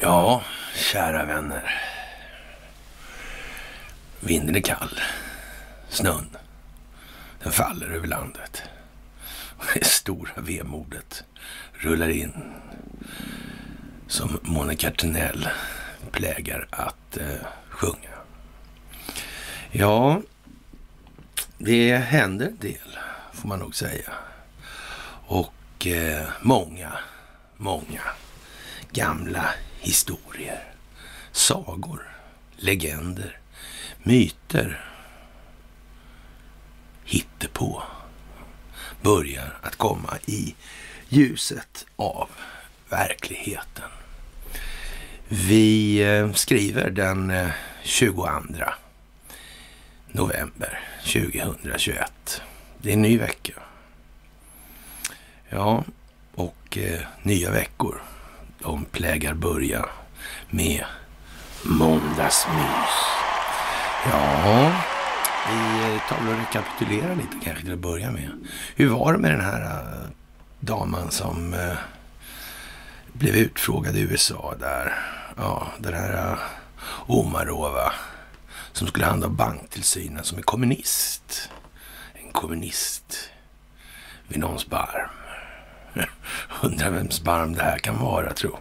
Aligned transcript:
Ja, 0.00 0.42
kära 0.74 1.24
vänner. 1.24 1.74
Vinden 4.20 4.56
är 4.56 4.60
kall. 4.60 5.00
Snön, 5.88 6.36
den 7.42 7.52
faller 7.52 7.90
över 7.90 8.06
landet. 8.06 8.62
Och 9.56 9.64
det 9.74 9.84
stora 9.84 10.32
vemodet 10.36 11.24
rullar 11.72 12.08
in 12.08 12.32
som 14.08 14.38
Monica 14.42 14.90
Tenell 14.90 15.48
plägar 16.10 16.66
att 16.70 17.16
eh, 17.16 17.46
sjunga. 17.68 18.10
Ja, 19.70 20.22
det 21.58 21.96
händer 21.96 22.46
en 22.46 22.56
del 22.56 22.98
får 23.40 23.48
man 23.48 23.58
nog 23.58 23.74
säga. 23.74 24.12
Och 25.26 25.86
eh, 25.86 26.28
många, 26.42 26.92
många 27.56 28.02
gamla 28.92 29.54
historier, 29.80 30.64
sagor, 31.32 32.08
legender, 32.56 33.38
myter, 34.02 34.84
hittepå 37.04 37.82
börjar 39.02 39.58
att 39.62 39.76
komma 39.76 40.18
i 40.26 40.54
ljuset 41.08 41.86
av 41.96 42.28
verkligheten. 42.88 43.90
Vi 45.28 46.02
eh, 46.02 46.32
skriver 46.32 46.90
den 46.90 47.30
eh, 47.30 47.50
22 47.82 48.28
november 50.12 50.80
2021. 51.04 52.42
Det 52.82 52.88
är 52.90 52.94
en 52.94 53.02
ny 53.02 53.18
vecka. 53.18 53.52
Ja, 55.48 55.84
och 56.34 56.78
eh, 56.78 57.00
nya 57.22 57.50
veckor 57.50 58.02
de 58.58 58.84
plägar 58.84 59.34
börja 59.34 59.86
med 60.50 60.84
måndagsmys. 61.62 62.96
Ja, 64.10 64.72
vi 65.48 65.94
eh, 65.94 66.00
tar 66.08 66.24
väl 66.24 66.34
och 66.34 66.40
rekapitulerar 66.40 67.14
lite 67.14 67.44
kanske 67.44 67.64
till 67.64 67.72
att 67.72 67.78
börja 67.78 68.10
med. 68.10 68.30
Hur 68.76 68.88
var 68.88 69.12
det 69.12 69.18
med 69.18 69.30
den 69.30 69.40
här 69.40 69.60
uh, 69.60 70.08
damen 70.60 71.10
som 71.10 71.54
uh, 71.54 71.76
blev 73.12 73.36
utfrågad 73.36 73.96
i 73.96 74.00
USA 74.00 74.54
där? 74.60 74.94
Ja, 75.36 75.66
den 75.78 75.94
här 75.94 76.38
Omarova 77.06 77.92
som 78.72 78.86
skulle 78.86 79.06
handla 79.06 79.26
om 79.26 79.36
banktillsynen 79.36 80.24
som 80.24 80.38
är 80.38 80.42
kommunist. 80.42 81.50
Kommunist 82.32 83.30
vid 84.28 84.38
någons 84.38 84.66
barm. 84.66 85.10
Undrar 86.62 86.90
vems 86.90 87.20
barm 87.20 87.54
det 87.54 87.62
här 87.62 87.78
kan 87.78 87.98
vara, 87.98 88.32
tro. 88.32 88.58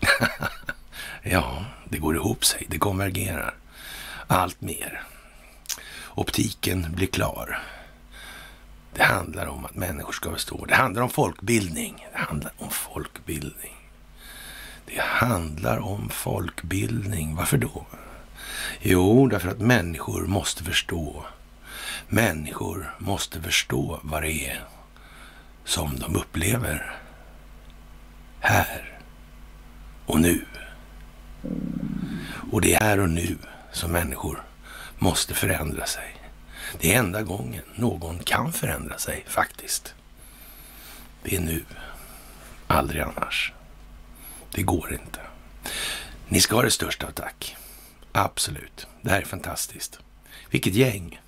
ja, 1.22 1.64
det 1.88 1.98
går 1.98 2.16
ihop 2.16 2.44
sig. 2.44 2.66
Det 2.68 2.78
konvergerar 2.78 3.54
allt 4.26 4.60
mer. 4.60 5.02
Optiken 6.14 6.92
blir 6.92 7.06
klar. 7.06 7.62
Det 8.94 9.02
handlar 9.02 9.46
om 9.46 9.64
att 9.64 9.74
människor 9.74 10.12
ska 10.12 10.32
förstå. 10.32 10.64
Det 10.64 10.74
handlar 10.74 11.02
om 11.02 11.10
folkbildning. 11.10 12.06
Det 12.12 12.18
handlar 12.18 12.52
om 12.58 12.70
folkbildning. 12.70 13.76
Det 14.86 15.00
handlar 15.00 15.78
om 15.78 16.08
folkbildning. 16.08 17.36
Varför 17.36 17.58
då? 17.58 17.86
Jo, 18.80 19.26
därför 19.26 19.48
att 19.48 19.60
människor 19.60 20.26
måste 20.26 20.64
förstå. 20.64 21.24
Människor 22.12 22.94
måste 22.98 23.42
förstå 23.42 24.00
vad 24.02 24.22
det 24.22 24.46
är 24.46 24.64
som 25.64 25.98
de 25.98 26.16
upplever 26.16 26.98
här 28.40 28.98
och 30.06 30.20
nu. 30.20 30.44
Och 32.52 32.60
det 32.60 32.74
är 32.74 32.80
här 32.80 33.00
och 33.00 33.10
nu 33.10 33.38
som 33.72 33.92
människor 33.92 34.42
måste 34.98 35.34
förändra 35.34 35.86
sig. 35.86 36.16
Det 36.80 36.94
är 36.94 36.98
enda 36.98 37.22
gången 37.22 37.64
någon 37.74 38.18
kan 38.18 38.52
förändra 38.52 38.98
sig 38.98 39.24
faktiskt. 39.28 39.94
Det 41.22 41.36
är 41.36 41.40
nu, 41.40 41.64
aldrig 42.66 43.02
annars. 43.02 43.52
Det 44.52 44.62
går 44.62 44.92
inte. 44.92 45.20
Ni 46.28 46.40
ska 46.40 46.54
ha 46.54 46.62
det 46.62 46.70
största 46.70 47.06
av 47.06 47.10
tack. 47.10 47.56
Absolut. 48.12 48.86
Det 49.02 49.10
här 49.10 49.20
är 49.20 49.26
fantastiskt. 49.26 49.98
Vilket 50.50 50.74
gäng. 50.74 51.20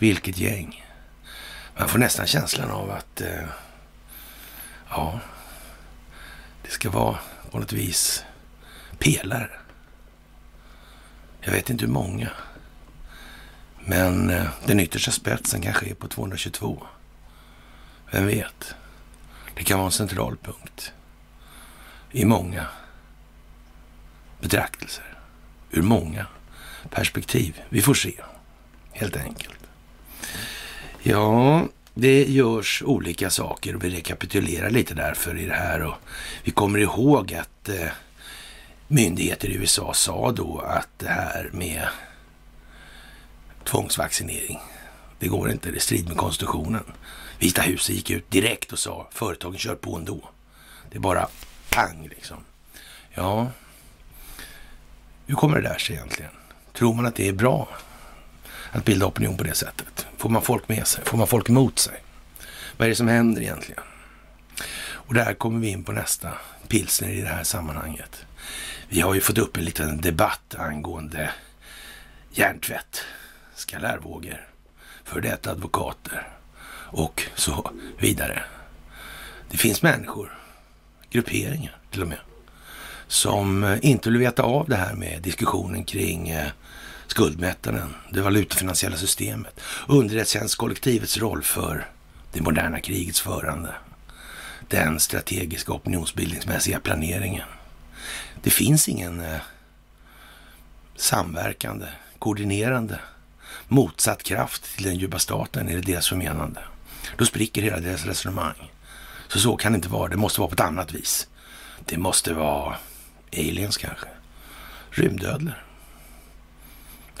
Vilket 0.00 0.38
gäng. 0.38 0.86
Man 1.78 1.88
får 1.88 1.98
nästan 1.98 2.26
känslan 2.26 2.70
av 2.70 2.90
att 2.90 3.20
eh, 3.20 3.48
ja, 4.90 5.20
det 6.62 6.70
ska 6.70 6.90
vara 6.90 7.18
på 7.50 7.58
något 7.58 7.72
vis 7.72 8.24
pelare. 8.98 9.50
Jag 11.40 11.52
vet 11.52 11.70
inte 11.70 11.84
hur 11.84 11.92
många. 11.92 12.30
Men 13.84 14.30
eh, 14.30 14.48
den 14.66 14.80
yttersta 14.80 15.10
spetsen 15.10 15.60
kanske 15.60 15.86
är 15.86 15.94
på 15.94 16.08
222. 16.08 16.86
Vem 18.10 18.26
vet? 18.26 18.74
Det 19.54 19.64
kan 19.64 19.78
vara 19.78 19.86
en 19.86 19.92
central 19.92 20.36
punkt 20.36 20.92
i 22.10 22.24
många 22.24 22.66
betraktelser. 24.40 25.18
Ur 25.70 25.82
många 25.82 26.26
perspektiv. 26.90 27.62
Vi 27.68 27.82
får 27.82 27.94
se, 27.94 28.20
helt 28.92 29.16
enkelt. 29.16 29.59
Ja, 31.02 31.68
det 31.94 32.24
görs 32.24 32.82
olika 32.86 33.30
saker 33.30 33.76
och 33.76 33.84
vi 33.84 33.90
rekapitulerar 33.90 34.70
lite 34.70 34.94
därför 34.94 35.38
i 35.38 35.46
det 35.46 35.54
här. 35.54 35.82
Och 35.82 35.94
vi 36.44 36.50
kommer 36.50 36.78
ihåg 36.78 37.34
att 37.34 37.68
eh, 37.68 37.88
myndigheter 38.88 39.48
i 39.48 39.54
USA 39.54 39.94
sa 39.94 40.32
då 40.32 40.58
att 40.58 40.88
det 40.98 41.08
här 41.08 41.50
med 41.52 41.88
tvångsvaccinering, 43.64 44.58
det 45.18 45.28
går 45.28 45.50
inte, 45.50 45.70
det 45.70 45.80
strider 45.80 46.08
med 46.08 46.16
konstitutionen. 46.16 46.84
Vita 47.38 47.62
huset 47.62 47.96
gick 47.96 48.10
ut 48.10 48.30
direkt 48.30 48.72
och 48.72 48.78
sa 48.78 49.08
företagen 49.10 49.58
kör 49.58 49.74
på 49.74 49.96
ändå. 49.96 50.28
Det 50.90 50.96
är 50.96 51.00
bara 51.00 51.28
pang 51.70 52.08
liksom. 52.10 52.36
Ja, 53.14 53.50
hur 55.26 55.34
kommer 55.34 55.60
det 55.60 55.68
där 55.68 55.78
sig 55.78 55.96
egentligen? 55.96 56.32
Tror 56.72 56.94
man 56.94 57.06
att 57.06 57.14
det 57.14 57.28
är 57.28 57.32
bra 57.32 57.68
att 58.70 58.84
bilda 58.84 59.06
opinion 59.06 59.36
på 59.36 59.44
det 59.44 59.54
sättet? 59.54 60.06
Får 60.16 60.28
man 60.28 60.42
folk 60.42 60.68
med 60.68 60.86
sig? 60.86 61.04
Får 61.04 61.18
man 61.18 61.26
folk 61.26 61.48
emot 61.48 61.78
sig? 61.78 62.02
Vad 62.76 62.86
är 62.86 62.90
det 62.90 62.96
som 62.96 63.08
händer 63.08 63.42
egentligen? 63.42 63.82
Och 65.10 65.14
där 65.14 65.34
kommer 65.34 65.60
vi 65.60 65.68
in 65.68 65.84
på 65.84 65.92
nästa 65.92 66.32
pilsner 66.68 67.08
i 67.08 67.20
det 67.20 67.28
här 67.28 67.44
sammanhanget. 67.44 68.26
Vi 68.88 69.00
har 69.00 69.14
ju 69.14 69.20
fått 69.20 69.38
upp 69.38 69.56
en 69.56 69.64
liten 69.64 70.00
debatt 70.00 70.54
angående 70.58 71.30
hjärntvätt, 72.32 73.04
skalärvågor, 73.54 74.48
för 75.04 75.20
detta 75.20 75.50
advokater 75.50 76.28
och 76.92 77.22
så 77.34 77.70
vidare. 77.98 78.42
Det 79.50 79.56
finns 79.56 79.82
människor, 79.82 80.38
grupperingar 81.10 81.76
till 81.90 82.02
och 82.02 82.08
med, 82.08 82.18
som 83.08 83.78
inte 83.82 84.10
vill 84.10 84.18
veta 84.18 84.42
av 84.42 84.68
det 84.68 84.76
här 84.76 84.94
med 84.94 85.22
diskussionen 85.22 85.84
kring 85.84 86.28
eh, 86.28 86.48
skuldmättnaden, 87.10 87.94
det 88.10 88.20
valutafinansiella 88.20 88.96
systemet, 88.96 89.60
underrättelsetjänstkollektivets 89.88 91.18
roll 91.18 91.42
för 91.42 91.88
det 92.32 92.40
moderna 92.40 92.80
krigets 92.80 93.20
förande, 93.20 93.74
den 94.68 95.00
strategiska 95.00 95.72
opinionsbildningsmässiga 95.72 96.80
planeringen. 96.80 97.48
Det 98.42 98.50
finns 98.50 98.88
ingen 98.88 99.20
eh, 99.20 99.40
samverkande, 100.96 101.86
koordinerande, 102.18 103.00
motsatt 103.68 104.22
kraft 104.22 104.76
till 104.76 104.84
den 104.84 104.96
djupa 104.96 105.18
staten, 105.18 105.68
är 105.68 105.74
det 105.74 105.92
deras 105.92 106.08
förmenande. 106.08 106.60
Då 107.16 107.24
spricker 107.24 107.62
hela 107.62 107.80
deras 107.80 108.04
resonemang. 108.04 108.70
Så 109.28 109.40
så 109.40 109.56
kan 109.56 109.72
det 109.72 109.76
inte 109.76 109.88
vara. 109.88 110.08
Det 110.08 110.16
måste 110.16 110.40
vara 110.40 110.48
på 110.48 110.54
ett 110.54 110.60
annat 110.60 110.92
vis. 110.92 111.28
Det 111.84 111.98
måste 111.98 112.34
vara 112.34 112.76
aliens 113.32 113.76
kanske. 113.76 114.06
Rymdödlor. 114.90 115.69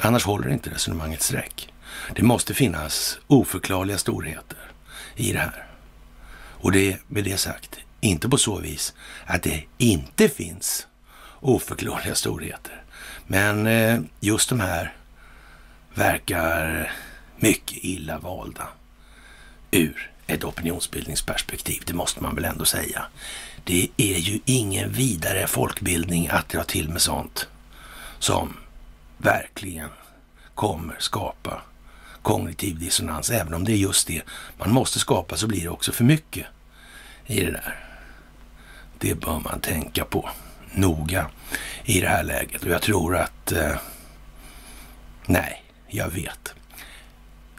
Annars 0.02 0.24
håller 0.24 0.48
inte 0.48 0.70
resonemanget 0.70 1.22
sträck. 1.22 1.72
Det 2.14 2.22
måste 2.22 2.54
finnas 2.54 3.18
oförklarliga 3.26 3.98
storheter 3.98 4.58
i 5.16 5.32
det 5.32 5.38
här. 5.38 5.66
Och 6.32 6.72
det 6.72 6.98
med 7.06 7.24
det 7.24 7.36
sagt, 7.36 7.78
inte 8.00 8.28
på 8.28 8.38
så 8.38 8.58
vis 8.58 8.94
att 9.26 9.42
det 9.42 9.64
inte 9.78 10.28
finns 10.28 10.86
oförklarliga 11.40 12.14
storheter. 12.14 12.82
Men 13.26 13.66
eh, 13.66 14.00
just 14.20 14.48
de 14.48 14.60
här 14.60 14.96
verkar 15.94 16.92
mycket 17.36 17.78
illa 17.84 18.18
valda 18.18 18.68
ur 19.70 20.10
ett 20.26 20.44
opinionsbildningsperspektiv. 20.44 21.82
Det 21.86 21.94
måste 21.94 22.22
man 22.22 22.34
väl 22.34 22.44
ändå 22.44 22.64
säga. 22.64 23.04
Det 23.64 23.88
är 23.96 24.18
ju 24.18 24.40
ingen 24.44 24.92
vidare 24.92 25.46
folkbildning 25.46 26.28
att 26.28 26.48
dra 26.48 26.64
till 26.64 26.88
med 26.88 27.02
sånt 27.02 27.48
som 28.18 28.56
verkligen 29.22 29.90
kommer 30.54 30.96
skapa 30.98 31.62
kognitiv 32.22 32.78
dissonans. 32.78 33.30
Även 33.30 33.54
om 33.54 33.64
det 33.64 33.72
är 33.72 33.76
just 33.76 34.06
det 34.06 34.22
man 34.58 34.72
måste 34.72 34.98
skapa 34.98 35.36
så 35.36 35.46
blir 35.46 35.62
det 35.62 35.68
också 35.68 35.92
för 35.92 36.04
mycket 36.04 36.46
i 37.26 37.40
det 37.40 37.50
där. 37.50 37.86
Det 38.98 39.14
bör 39.14 39.38
man 39.38 39.60
tänka 39.60 40.04
på 40.04 40.30
noga 40.74 41.30
i 41.84 42.00
det 42.00 42.08
här 42.08 42.24
läget. 42.24 42.62
Och 42.62 42.70
jag 42.70 42.82
tror 42.82 43.16
att... 43.16 43.52
Eh, 43.52 43.76
nej, 45.26 45.64
jag 45.88 46.10
vet. 46.10 46.54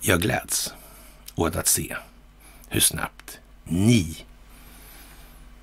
Jag 0.01 0.21
gläds 0.21 0.73
åt 1.35 1.55
att 1.55 1.67
se 1.67 1.95
hur 2.69 2.79
snabbt 2.79 3.39
ni 3.63 4.25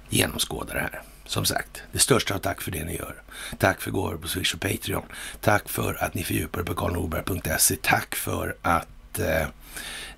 genomskådar 0.08 0.74
det 0.74 0.80
här. 0.80 1.02
Som 1.28 1.44
sagt, 1.44 1.82
det 1.92 1.98
största 1.98 2.34
av 2.34 2.38
tack 2.38 2.62
för 2.62 2.70
det 2.70 2.84
ni 2.84 2.96
gör. 2.96 3.22
Tack 3.58 3.80
för 3.80 3.90
gåvor 3.90 4.16
på 4.16 4.28
Swish 4.28 4.54
och 4.54 4.60
Patreon. 4.60 5.02
Tack 5.40 5.69
för 5.69 6.04
att 6.04 6.14
ni 6.14 6.25
fördjupar 6.25 6.62
på 6.62 6.75
karlnorberg.se. 6.75 7.76
Tack 7.82 8.14
för 8.14 8.56
att 8.62 9.19
eh, 9.19 9.46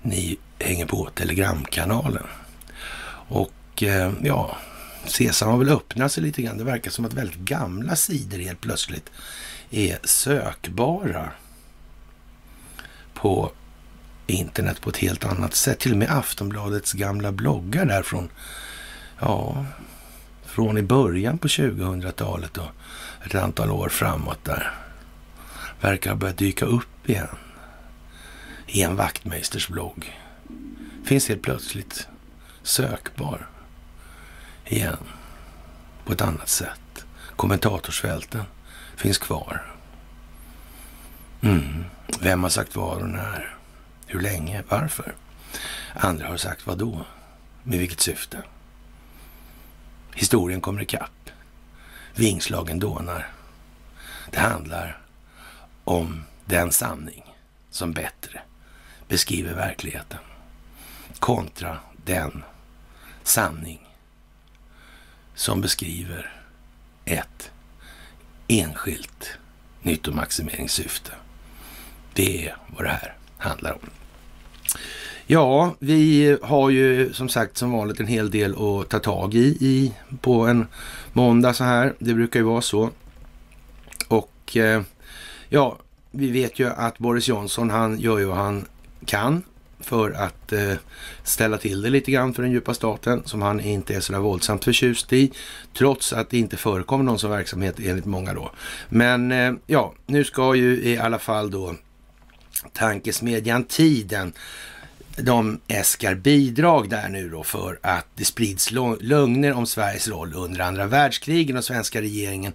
ni 0.01 0.37
hänger 0.59 0.85
på 0.85 1.09
Telegramkanalen. 1.09 2.27
Och 3.27 3.83
eh, 3.83 4.13
ja, 4.21 4.57
Sesam 5.05 5.49
har 5.49 5.57
väl 5.57 5.69
öppnat 5.69 6.11
sig 6.11 6.23
lite 6.23 6.41
grann. 6.41 6.57
Det 6.57 6.63
verkar 6.63 6.91
som 6.91 7.05
att 7.05 7.13
väldigt 7.13 7.39
gamla 7.39 7.95
sidor 7.95 8.37
helt 8.37 8.61
plötsligt 8.61 9.09
är 9.69 9.99
sökbara 10.03 11.31
på 13.13 13.51
internet 14.27 14.81
på 14.81 14.89
ett 14.89 14.97
helt 14.97 15.25
annat 15.25 15.55
sätt. 15.55 15.79
Till 15.79 15.91
och 15.91 15.97
med 15.97 16.11
Aftonbladets 16.11 16.93
gamla 16.93 17.31
bloggar 17.31 17.85
där 17.85 18.03
från, 18.03 18.29
ja, 19.19 19.65
från 20.51 20.77
i 20.77 20.81
början 20.81 21.37
på 21.37 21.47
2000-talet 21.47 22.57
och 22.57 22.71
ett 23.25 23.35
antal 23.35 23.71
år 23.71 23.89
framåt 23.89 24.43
där, 24.43 24.71
verkar 25.81 26.09
ha 26.09 26.17
börjat 26.17 26.37
dyka 26.37 26.65
upp 26.65 27.09
igen 27.09 27.27
i 28.67 28.81
en 28.81 28.95
vaktmästers 28.95 29.67
blogg. 29.67 30.19
Finns 31.03 31.29
helt 31.29 31.41
plötsligt 31.41 32.07
sökbar 32.63 33.47
igen 34.65 34.97
på 36.05 36.13
ett 36.13 36.21
annat 36.21 36.49
sätt. 36.49 37.05
Kommentatorsfälten 37.35 38.43
finns 38.95 39.17
kvar. 39.17 39.65
Mm. 41.41 41.83
Vem 42.21 42.43
har 42.43 42.49
sagt 42.49 42.75
vad 42.75 43.01
och 43.01 43.09
när? 43.09 43.55
Hur 44.05 44.19
länge? 44.19 44.63
Varför? 44.69 45.15
Andra 45.93 46.27
har 46.27 46.37
sagt 46.37 46.67
vad 46.67 46.77
då? 46.77 47.05
Med 47.63 47.79
vilket 47.79 48.01
syfte? 48.01 48.43
Historien 50.15 50.61
kommer 50.61 50.81
ikapp. 50.81 51.29
Vingslagen 52.15 52.79
dånar. 52.79 53.31
Det 54.31 54.39
handlar 54.39 55.01
om 55.83 56.23
den 56.45 56.71
sanning 56.71 57.35
som 57.69 57.91
bättre 57.91 58.41
beskriver 59.07 59.53
verkligheten 59.53 60.19
kontra 61.19 61.77
den 62.05 62.43
sanning 63.23 63.87
som 65.35 65.61
beskriver 65.61 66.33
ett 67.05 67.51
enskilt 68.47 69.37
nyttomaximeringssyfte. 69.81 71.11
Det 72.13 72.47
är 72.47 72.57
vad 72.67 72.83
det 72.85 72.89
här 72.89 73.15
handlar 73.37 73.71
om. 73.73 73.89
Ja, 75.33 75.75
vi 75.79 76.37
har 76.41 76.69
ju 76.69 77.13
som 77.13 77.29
sagt 77.29 77.57
som 77.57 77.71
vanligt 77.71 77.99
en 77.99 78.07
hel 78.07 78.31
del 78.31 78.51
att 78.51 78.89
ta 78.89 78.99
tag 78.99 79.33
i, 79.33 79.57
i 79.59 79.93
på 80.21 80.47
en 80.47 80.67
måndag 81.13 81.53
så 81.53 81.63
här. 81.63 81.93
Det 81.99 82.13
brukar 82.13 82.39
ju 82.39 82.45
vara 82.45 82.61
så. 82.61 82.89
Och 84.07 84.57
eh, 84.57 84.81
ja, 85.49 85.77
vi 86.11 86.31
vet 86.31 86.59
ju 86.59 86.69
att 86.69 86.97
Boris 86.97 87.27
Johnson, 87.27 87.69
han 87.69 87.99
gör 87.99 88.19
ju 88.19 88.25
vad 88.25 88.37
han 88.37 88.65
kan 89.05 89.43
för 89.79 90.11
att 90.11 90.53
eh, 90.53 90.73
ställa 91.23 91.57
till 91.57 91.81
det 91.81 91.89
lite 91.89 92.11
grann 92.11 92.33
för 92.33 92.43
den 92.43 92.51
djupa 92.51 92.73
staten 92.73 93.21
som 93.25 93.41
han 93.41 93.59
inte 93.59 93.95
är 93.95 93.99
sådär 93.99 94.19
våldsamt 94.19 94.63
förtjust 94.63 95.13
i. 95.13 95.31
Trots 95.77 96.13
att 96.13 96.29
det 96.29 96.37
inte 96.37 96.57
förekommer 96.57 97.03
någon 97.03 97.19
sån 97.19 97.31
verksamhet 97.31 97.75
enligt 97.79 98.05
många 98.05 98.33
då. 98.33 98.51
Men 98.89 99.31
eh, 99.31 99.53
ja, 99.67 99.93
nu 100.05 100.23
ska 100.23 100.55
ju 100.55 100.83
i 100.83 100.97
alla 100.97 101.19
fall 101.19 101.51
då 101.51 101.75
tankesmedjan 102.73 103.63
Tiden 103.63 104.33
de 105.21 105.61
äskar 105.67 106.15
bidrag 106.15 106.89
där 106.89 107.09
nu 107.09 107.29
då 107.29 107.43
för 107.43 107.79
att 107.83 108.07
det 108.15 108.25
sprids 108.25 108.71
lögner 108.99 109.53
om 109.53 109.65
Sveriges 109.65 110.07
roll 110.07 110.33
under 110.35 110.59
andra 110.59 110.85
världskriget 110.85 111.57
och 111.57 111.63
svenska 111.63 112.01
regeringen 112.01 112.53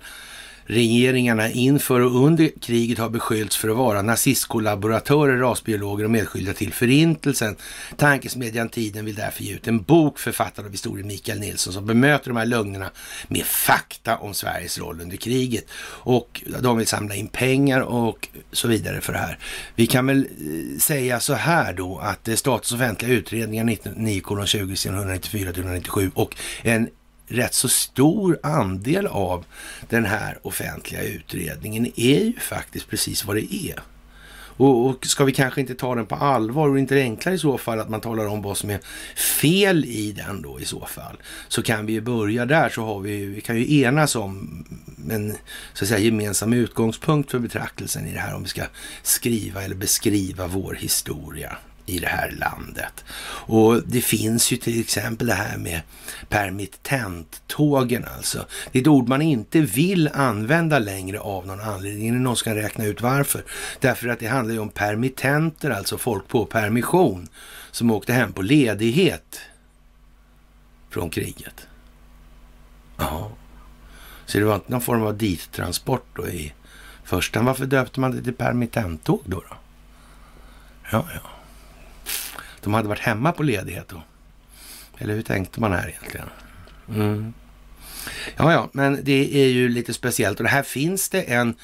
regeringarna 0.67 1.51
inför 1.51 2.01
och 2.01 2.25
under 2.25 2.51
kriget 2.61 2.99
har 2.99 3.09
beskyllts 3.09 3.57
för 3.57 3.69
att 3.69 3.77
vara 3.77 4.03
nazistkollaboratörer, 4.03 5.37
rasbiologer 5.37 6.05
och 6.05 6.11
medskyldiga 6.11 6.55
till 6.55 6.73
förintelsen. 6.73 7.57
Tankesmedjan 7.97 8.69
Tiden 8.69 9.05
vill 9.05 9.15
därför 9.15 9.43
ge 9.43 9.55
ut 9.55 9.69
en 9.69 9.83
bok 9.83 10.19
författad 10.19 10.65
av 10.65 10.71
historien 10.71 11.07
Mikael 11.07 11.41
Nilsson 11.41 11.73
som 11.73 11.87
bemöter 11.87 12.29
de 12.29 12.37
här 12.37 12.47
lögnerna 12.47 12.91
med 13.29 13.45
fakta 13.45 14.17
om 14.17 14.35
Sveriges 14.35 14.79
roll 14.79 15.01
under 15.01 15.17
kriget. 15.17 15.65
Och 15.83 16.43
de 16.61 16.79
vill 16.79 16.87
samla 16.87 17.15
in 17.15 17.29
pengar 17.29 17.81
och 17.81 18.29
så 18.53 18.69
vidare 18.69 19.01
för 19.01 19.13
det 19.13 19.19
här. 19.19 19.39
Vi 19.75 19.87
kan 19.87 20.07
väl 20.07 20.19
eh, 20.19 20.79
säga 20.79 21.21
så 21.21 21.35
här 21.35 21.73
då 21.73 21.99
att 21.99 22.29
eh, 22.29 22.35
Statens 22.35 22.73
offentliga 22.73 23.13
utredningar 23.13 23.65
99,20 23.65 24.89
194 24.89 25.51
197 25.51 26.11
och 26.15 26.37
en 26.63 26.89
rätt 27.29 27.55
så 27.55 27.69
stor 27.69 28.39
andel 28.43 29.07
av 29.07 29.45
den 29.89 30.05
här 30.05 30.39
offentliga 30.43 31.03
utredningen 31.03 31.87
är 31.97 32.25
ju 32.25 32.33
faktiskt 32.41 32.89
precis 32.89 33.25
vad 33.25 33.37
det 33.37 33.55
är. 33.55 33.83
Och, 34.59 34.87
och, 34.87 35.07
ska 35.07 35.25
vi 35.25 35.33
kanske 35.33 35.61
inte 35.61 35.75
ta 35.75 35.95
den 35.95 36.07
på 36.07 36.15
allvar 36.15 36.69
och 36.69 36.79
inte 36.79 36.95
det 36.95 37.01
enklare 37.03 37.35
i 37.35 37.39
så 37.39 37.59
fall 37.59 37.81
att 37.81 37.89
man 37.89 38.01
talar 38.01 38.27
om 38.27 38.43
vad 38.43 38.57
som 38.57 38.71
är 38.71 38.81
fel 39.17 39.85
i 39.85 40.13
den 40.13 40.43
då 40.43 40.61
i 40.61 40.65
så 40.65 40.87
fall. 40.87 41.17
Så 41.49 41.63
kan 41.63 41.87
vi 41.87 41.93
ju 41.93 42.01
börja 42.01 42.47
där 42.47 42.69
så 42.69 42.85
har 42.85 43.01
vi, 43.01 43.27
vi 43.27 43.41
kan 43.41 43.57
ju 43.57 43.81
enas 43.81 44.17
om 44.17 44.65
en 45.11 45.37
så 45.73 45.85
att 45.85 45.89
säga, 45.89 46.01
gemensam 46.01 46.53
utgångspunkt 46.53 47.31
för 47.31 47.39
betraktelsen 47.39 48.07
i 48.07 48.13
det 48.13 48.21
här 48.21 48.35
om 48.35 48.43
vi 48.43 48.49
ska 48.49 48.63
skriva 49.03 49.63
eller 49.63 49.75
beskriva 49.75 50.47
vår 50.47 50.75
historia 50.75 51.57
i 51.87 51.99
det 51.99 52.07
här 52.07 52.31
landet. 52.31 53.05
Och 53.49 53.83
det 53.87 54.01
finns 54.01 54.53
ju 54.53 54.57
till 54.57 54.81
exempel 54.81 55.27
det 55.27 55.35
här 55.35 55.57
med 55.57 55.81
permittenttågen 56.29 58.05
alltså. 58.17 58.47
Det 58.73 58.79
är 58.79 58.83
ett 58.83 58.89
ord 58.89 59.09
man 59.09 59.23
inte 59.23 59.61
vill 59.61 60.09
använda 60.09 60.79
längre 60.79 61.21
av 61.21 61.47
någon 61.47 61.61
anledning. 61.61 62.23
Någon 62.23 62.37
ska 62.37 62.55
räkna 62.55 62.85
ut 62.85 63.01
varför. 63.01 63.45
Därför 63.81 64.09
att 64.09 64.19
det 64.19 64.27
handlar 64.27 64.55
ju 64.55 64.61
om 64.61 64.69
permittenter, 64.69 65.71
alltså 65.71 65.99
folk 65.99 66.29
på 66.29 66.45
permission 66.45 67.29
som 67.71 67.91
åkte 67.91 68.13
hem 68.13 68.33
på 68.33 68.43
ledighet 68.43 69.41
från 70.91 71.11
kriget. 71.11 71.67
Ja, 72.97 73.31
så 74.27 74.39
det 74.39 74.45
var 74.45 74.55
inte 74.55 74.73
någon 74.73 74.81
form 74.81 75.03
av 75.03 75.17
dittransport 75.19 76.07
då 76.17 76.29
i 76.29 76.53
första. 77.05 77.43
Varför 77.43 77.67
döpte 77.67 78.01
man 78.01 78.11
det 78.11 78.23
till 78.23 78.35
permittenttåg 78.35 79.23
då? 79.25 79.37
då? 79.37 79.57
Ja, 80.91 81.07
ja. 81.15 81.36
De 82.67 82.75
hade 82.75 82.89
varit 82.89 83.01
hemma 83.01 83.33
på 83.33 83.43
ledighet 83.43 83.89
då. 83.89 84.03
Eller 84.99 85.15
hur 85.15 85.23
tänkte 85.23 85.61
man 85.61 85.73
här 85.73 85.89
egentligen? 85.89 86.29
Mm. 86.89 87.35
Ja, 88.37 88.53
ja, 88.53 88.71
men 88.73 89.01
det 89.03 89.45
är 89.45 89.49
ju 89.49 89.69
lite 89.69 89.95
speciellt. 89.95 90.39
Och 90.39 90.45
det 90.45 90.51
här 90.51 90.63
finns 90.63 91.09
det 91.09 91.23
en 91.23 91.55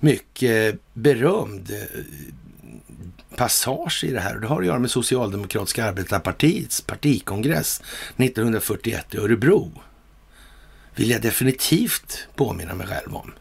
mycket 0.00 0.78
berömd 0.92 1.70
eh, 1.70 2.00
passage 3.36 4.04
i 4.04 4.10
det 4.10 4.20
här. 4.20 4.34
Och 4.34 4.40
det 4.40 4.46
har 4.46 4.60
att 4.60 4.66
göra 4.66 4.78
med 4.78 4.90
Socialdemokratiska 4.90 5.84
arbetarpartiets 5.84 6.80
partikongress 6.80 7.82
1941 8.16 9.14
i 9.14 9.18
Örebro. 9.18 9.82
Vill 10.94 11.10
jag 11.10 11.22
definitivt 11.22 12.28
påminna 12.36 12.74
mig 12.74 12.86
själv 12.86 13.16
om. 13.16 13.32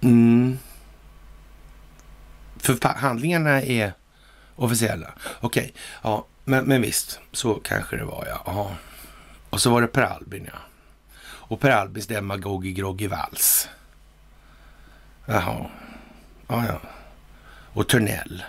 Mm. 0.00 0.58
För 2.56 2.88
handlingarna 2.88 3.62
är 3.62 3.92
officiella. 4.60 5.14
Okej, 5.40 5.62
okay. 5.62 5.72
ja, 6.02 6.26
men, 6.44 6.64
men 6.64 6.82
visst, 6.82 7.20
så 7.32 7.54
kanske 7.54 7.96
det 7.96 8.04
var 8.04 8.26
ja. 8.26 8.42
Aha. 8.46 8.76
Och 9.50 9.60
så 9.60 9.70
var 9.70 9.80
det 9.80 9.86
Per 9.86 10.02
Albin 10.02 10.48
ja. 10.52 10.58
Och 11.22 11.60
Per 11.60 11.70
Albins 11.70 12.06
demagogi 12.06 12.72
groggy 12.72 13.08
vals. 13.08 13.68
Jaha, 15.26 15.70
ja 16.48 16.66
ja. 16.66 16.80
Och 17.72 17.88
Törnell 17.88 18.44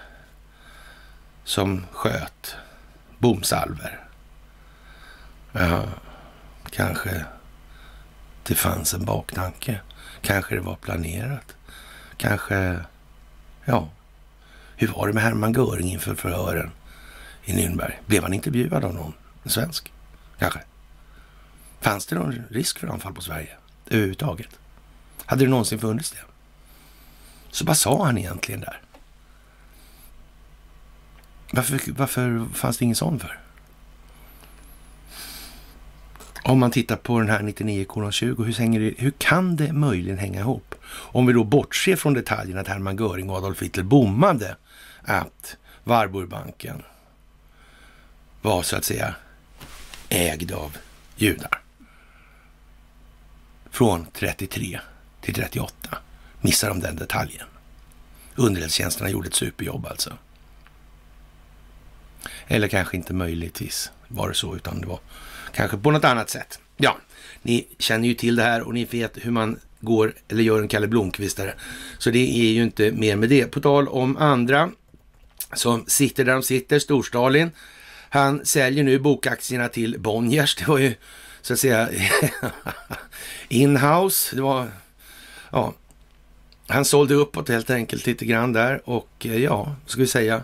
som 1.43 1.85
sköt 1.91 2.55
bomsalver. 3.17 3.99
Jaha, 5.51 5.87
kanske 6.69 7.25
det 8.43 8.55
fanns 8.55 8.93
en 8.93 9.05
baktanke. 9.05 9.79
Kanske 10.21 10.55
det 10.55 10.61
var 10.61 10.75
planerat. 10.75 11.55
Kanske, 12.17 12.79
ja, 13.65 13.89
hur 14.81 14.87
var 14.87 15.07
det 15.07 15.13
med 15.13 15.23
Hermann 15.23 15.53
Göring 15.53 15.91
inför 15.91 16.15
förhören 16.15 16.71
i 17.43 17.53
Nürnberg? 17.53 17.93
Blev 18.05 18.23
han 18.23 18.33
intervjuad 18.33 18.85
av 18.85 18.93
någon? 18.93 19.13
En 19.43 19.49
svensk? 19.49 19.91
Kanske? 20.39 20.59
Fanns 21.81 22.05
det 22.05 22.15
någon 22.15 22.43
risk 22.49 22.79
för 22.79 22.87
anfall 22.87 23.13
på 23.13 23.21
Sverige 23.21 23.49
överhuvudtaget? 23.89 24.59
Hade 25.25 25.45
det 25.45 25.49
någonsin 25.49 25.79
funnits 25.79 26.11
det? 26.11 26.17
Så 27.51 27.65
vad 27.65 27.77
sa 27.77 28.05
han 28.05 28.17
egentligen 28.17 28.61
där? 28.61 28.81
Varför, 31.51 31.91
varför 31.91 32.45
fanns 32.53 32.77
det 32.77 32.83
ingen 32.83 32.95
sån 32.95 33.19
för? 33.19 33.39
Om 36.43 36.59
man 36.59 36.71
tittar 36.71 36.95
på 36.95 37.19
den 37.19 37.29
här 37.29 37.39
99,20, 37.39 38.45
hur, 38.45 38.53
hänger 38.53 38.79
det, 38.79 38.93
hur 38.97 39.13
kan 39.17 39.55
det 39.55 39.73
möjligen 39.73 40.17
hänga 40.17 40.39
ihop? 40.39 40.75
Om 40.85 41.25
vi 41.25 41.33
då 41.33 41.43
bortser 41.43 41.95
från 41.95 42.13
detaljen 42.13 42.57
att 42.57 42.67
Hermann 42.67 42.97
Göring 42.97 43.29
och 43.29 43.37
Adolf 43.37 43.61
Hitler 43.61 43.83
bommade 43.83 44.55
att 45.03 45.57
Warburgbanken 45.83 46.83
var 48.41 48.63
så 48.63 48.75
att 48.75 48.85
säga 48.85 49.15
ägd 50.09 50.51
av 50.51 50.77
judar. 51.15 51.61
Från 53.69 54.07
33 54.13 54.79
till 55.21 55.33
38 55.33 55.97
missar 56.41 56.69
de 56.69 56.79
den 56.79 56.95
detaljen. 56.95 57.47
Underrättelsetjänsterna 58.35 59.09
gjorde 59.09 59.27
ett 59.27 59.33
superjobb 59.33 59.85
alltså. 59.85 60.17
Eller 62.47 62.67
kanske 62.67 62.97
inte 62.97 63.13
möjligtvis 63.13 63.91
var 64.07 64.29
det 64.29 64.35
så, 64.35 64.55
utan 64.55 64.81
det 64.81 64.87
var 64.87 64.99
kanske 65.53 65.77
på 65.77 65.91
något 65.91 66.03
annat 66.03 66.29
sätt. 66.29 66.59
Ja, 66.77 66.97
ni 67.41 67.67
känner 67.77 68.07
ju 68.07 68.13
till 68.13 68.35
det 68.35 68.43
här 68.43 68.61
och 68.61 68.73
ni 68.73 68.85
vet 68.85 69.17
hur 69.25 69.31
man 69.31 69.59
går 69.79 70.13
eller 70.27 70.43
gör 70.43 70.61
en 70.61 70.67
Kalle 70.67 70.87
Blomkvistare. 70.87 71.53
Så 71.97 72.09
det 72.09 72.39
är 72.39 72.51
ju 72.51 72.63
inte 72.63 72.91
mer 72.91 73.15
med 73.15 73.29
det. 73.29 73.45
På 73.45 73.61
tal 73.61 73.87
om 73.87 74.17
andra 74.17 74.71
som 75.53 75.85
sitter 75.87 76.25
där 76.25 76.33
de 76.33 76.43
sitter, 76.43 76.79
Storstalin. 76.79 77.51
Han 78.09 78.45
säljer 78.45 78.83
nu 78.83 78.99
bokaktierna 78.99 79.67
till 79.67 79.99
Bonniers. 79.99 80.55
Det 80.55 80.67
var 80.67 80.77
ju 80.77 80.93
så 81.41 81.53
att 81.53 81.59
säga 81.59 81.89
inhouse. 83.49 84.35
Det 84.35 84.41
var, 84.41 84.67
ja, 85.51 85.73
han 86.67 86.85
sålde 86.85 87.13
uppåt 87.13 87.49
helt 87.49 87.69
enkelt 87.69 88.05
lite 88.05 88.25
grann 88.25 88.53
där 88.53 88.89
och 88.89 89.25
eh, 89.25 89.37
ja, 89.37 89.75
ska 89.85 90.01
vi 90.01 90.07
säga 90.07 90.43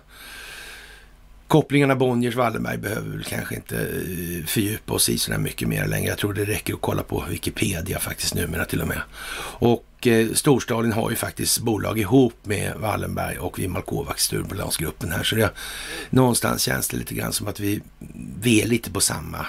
Kopplingarna 1.48 1.96
Bonniers-Wallenberg 1.96 2.78
behöver 2.78 3.10
väl 3.10 3.24
kanske 3.24 3.56
inte 3.56 3.78
eh, 3.78 4.46
fördjupa 4.46 4.94
oss 4.94 5.10
i 5.10 5.18
sådär 5.18 5.38
mycket 5.38 5.68
mer 5.68 5.88
längre. 5.88 6.10
Jag 6.10 6.18
tror 6.18 6.34
det 6.34 6.46
räcker 6.46 6.74
att 6.74 6.82
kolla 6.82 7.04
på 7.04 7.26
Wikipedia 7.30 8.00
faktiskt 8.00 8.36
numera 8.36 8.66
till 8.66 8.82
och 8.82 8.88
med. 8.88 9.02
Och 9.60 10.08
eh, 10.08 10.34
Storstalin 10.34 10.92
har 10.92 11.10
ju 11.10 11.16
faktiskt 11.16 11.60
bolag 11.60 12.00
ihop 12.00 12.34
med 12.44 12.76
Wallenberg 12.76 13.38
och 13.38 13.60
Vimal 13.60 13.82
Kovacs, 13.82 14.24
Sturbolagsgruppen 14.24 15.12
här. 15.12 15.24
Så 15.24 15.36
det, 15.36 15.52
någonstans 16.10 16.62
känns 16.62 16.88
det 16.88 16.98
lite 16.98 17.14
grann 17.14 17.34
som 17.34 17.48
att 17.48 17.60
vi, 17.60 17.82
vi 18.42 18.62
är 18.62 18.68
lite 18.68 18.92
på 18.92 19.02
samma 19.02 19.46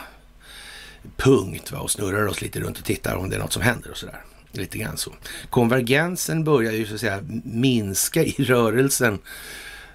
punkt 1.16 1.72
va? 1.72 1.78
och 1.78 1.90
snurrar 1.90 2.26
oss 2.26 2.42
lite 2.42 2.60
runt 2.60 2.78
och 2.78 2.84
tittar 2.84 3.16
om 3.16 3.30
det 3.30 3.36
är 3.36 3.40
något 3.40 3.52
som 3.52 3.62
händer 3.62 3.90
och 3.90 3.96
sådär. 3.96 4.24
Lite 4.52 4.78
grann 4.78 4.96
så. 4.96 5.12
Konvergensen 5.50 6.44
börjar 6.44 6.72
ju 6.72 6.86
så 6.86 6.94
att 6.94 7.00
säga 7.00 7.20
minska 7.44 8.22
i 8.22 8.32
rörelsen 8.38 9.18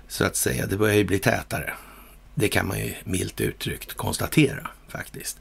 så 0.07 0.25
att 0.25 0.36
säga. 0.36 0.67
Det 0.67 0.77
börjar 0.77 0.95
ju 0.95 1.03
bli 1.03 1.19
tätare. 1.19 1.74
Det 2.35 2.47
kan 2.47 2.67
man 2.67 2.79
ju 2.79 2.93
milt 3.03 3.41
uttryckt 3.41 3.93
konstatera 3.93 4.67
faktiskt. 4.87 5.39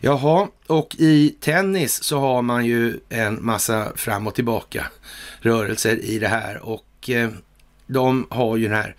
Jaha, 0.00 0.48
och 0.66 0.96
i 0.98 1.34
tennis 1.40 2.02
så 2.02 2.18
har 2.18 2.42
man 2.42 2.66
ju 2.66 3.00
en 3.08 3.44
massa 3.44 3.92
fram 3.96 4.26
och 4.26 4.34
tillbaka 4.34 4.86
rörelser 5.40 5.96
i 5.96 6.18
det 6.18 6.28
här 6.28 6.58
och 6.58 7.10
eh, 7.10 7.30
de 7.86 8.26
har 8.30 8.56
ju 8.56 8.68
den 8.68 8.76
här 8.76 8.96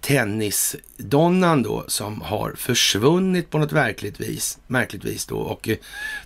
tennisdonnan 0.00 1.62
då 1.62 1.84
som 1.88 2.20
har 2.20 2.52
försvunnit 2.56 3.50
på 3.50 3.58
något 3.58 3.72
verkligt 3.72 4.20
vis, 4.20 4.58
märkligt 4.66 5.04
vis 5.04 5.26
då 5.26 5.36
och 5.38 5.68
eh, 5.68 5.76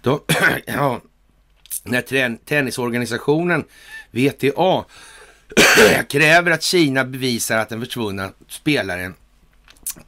då, 0.02 0.24
ja, 0.66 1.00
när 1.84 2.36
tennisorganisationen 2.44 3.64
VTA 4.10 4.84
kräver 6.08 6.50
att 6.50 6.62
Kina 6.62 7.04
bevisar 7.04 7.58
att 7.58 7.68
den 7.68 7.80
försvunna 7.80 8.32
spelaren 8.48 9.14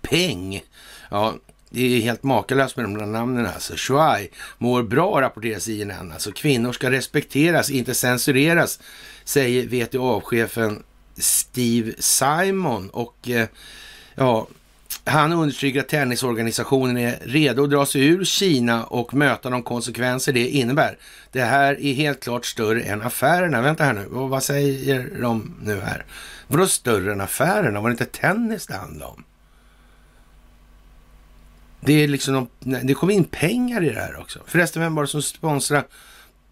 Peng, 0.02 0.62
ja, 1.10 1.34
det 1.70 1.96
är 1.96 2.00
helt 2.00 2.22
makalöst 2.22 2.76
med 2.76 2.84
de 2.84 2.98
där 2.98 3.06
namnen 3.06 3.46
alltså. 3.46 3.74
Shuai 3.76 4.28
mår 4.58 4.82
bra, 4.82 5.20
rapporteras 5.20 5.64
CNN. 5.64 6.12
Alltså 6.12 6.32
kvinnor 6.32 6.72
ska 6.72 6.90
respekteras, 6.90 7.70
inte 7.70 7.94
censureras, 7.94 8.80
säger 9.24 9.66
VTA-chefen 9.66 10.82
Steve 11.16 11.92
Simon. 11.98 12.90
Och 12.90 13.28
eh, 13.28 13.48
ja, 14.14 14.46
han 15.04 15.32
understryker 15.32 15.80
att 15.80 15.88
tennisorganisationen 15.88 16.96
är 16.96 17.18
redo 17.24 17.64
att 17.64 17.70
dra 17.70 17.86
sig 17.86 18.06
ur 18.06 18.24
Kina 18.24 18.84
och 18.84 19.14
möta 19.14 19.50
de 19.50 19.62
konsekvenser 19.62 20.32
det 20.32 20.48
innebär. 20.48 20.98
Det 21.32 21.42
här 21.42 21.80
är 21.80 21.94
helt 21.94 22.20
klart 22.20 22.46
större 22.46 22.82
än 22.82 23.02
affärerna. 23.02 23.62
Vänta 23.62 23.84
här 23.84 23.92
nu, 23.92 24.06
vad 24.10 24.42
säger 24.42 25.10
de 25.20 25.54
nu 25.62 25.80
här? 25.80 26.04
Vadå 26.46 26.66
större 26.66 27.12
än 27.12 27.20
affärerna? 27.20 27.80
Var 27.80 27.88
det 27.88 27.92
inte 27.92 28.04
tennis 28.04 28.66
det 28.66 28.74
handlade 28.74 29.12
om? 29.12 29.24
Det 31.84 31.92
är 31.92 32.08
liksom, 32.08 32.48
det 32.60 32.94
kom 32.94 33.10
in 33.10 33.24
pengar 33.24 33.84
i 33.84 33.88
det 33.88 34.00
här 34.00 34.20
också. 34.20 34.40
Förresten, 34.46 34.82
vem 34.82 34.94
var 34.94 35.02
det 35.02 35.08
som 35.08 35.22
sponsrade 35.22 35.84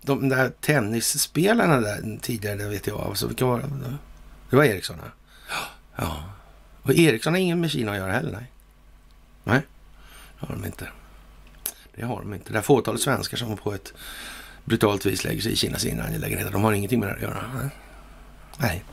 de 0.03 0.29
där 0.29 0.53
tennisspelarna 0.61 1.81
där 1.81 2.19
tidigare? 2.23 2.57
Det 2.57 2.69
vet 2.69 2.87
jag. 2.87 3.01
Alltså, 3.01 3.27
vilka 3.27 3.45
var 3.45 3.59
det? 3.59 3.97
Det 4.51 4.57
var 4.57 4.65
Ericsson, 4.65 4.97
ja. 5.97 6.25
Och 6.83 6.95
Ericsson 6.95 7.33
har 7.33 7.41
ingen 7.41 7.61
med 7.61 7.71
Kina 7.71 7.93
att 7.93 7.99
göra 7.99 8.13
heller, 8.13 8.33
nej. 8.33 8.51
Nej, 9.45 9.61
det 10.41 10.47
har 10.47 10.55
de 10.55 10.65
inte. 10.65 10.89
Det 11.95 12.05
har 12.05 12.21
de 12.21 12.35
inte. 12.35 12.53
Det 12.53 12.59
är 12.59 12.63
fåtalet 12.63 13.01
svenskar 13.01 13.37
som 13.37 13.57
på 13.57 13.75
ett 13.75 13.93
brutalt 14.65 15.07
vis 15.07 15.25
lägger 15.25 15.43
sig 15.43 15.53
i 15.53 15.57
Kinas 15.57 15.85
inre 15.85 16.05
angelägenheter. 16.05 16.53
De 16.53 16.65
har 16.65 16.73
ingenting 16.73 17.01
med 17.01 17.09
det 17.09 17.15
att 17.15 17.23
göra. 17.23 17.51
Nej. 17.55 17.71
Nej. 18.59 18.85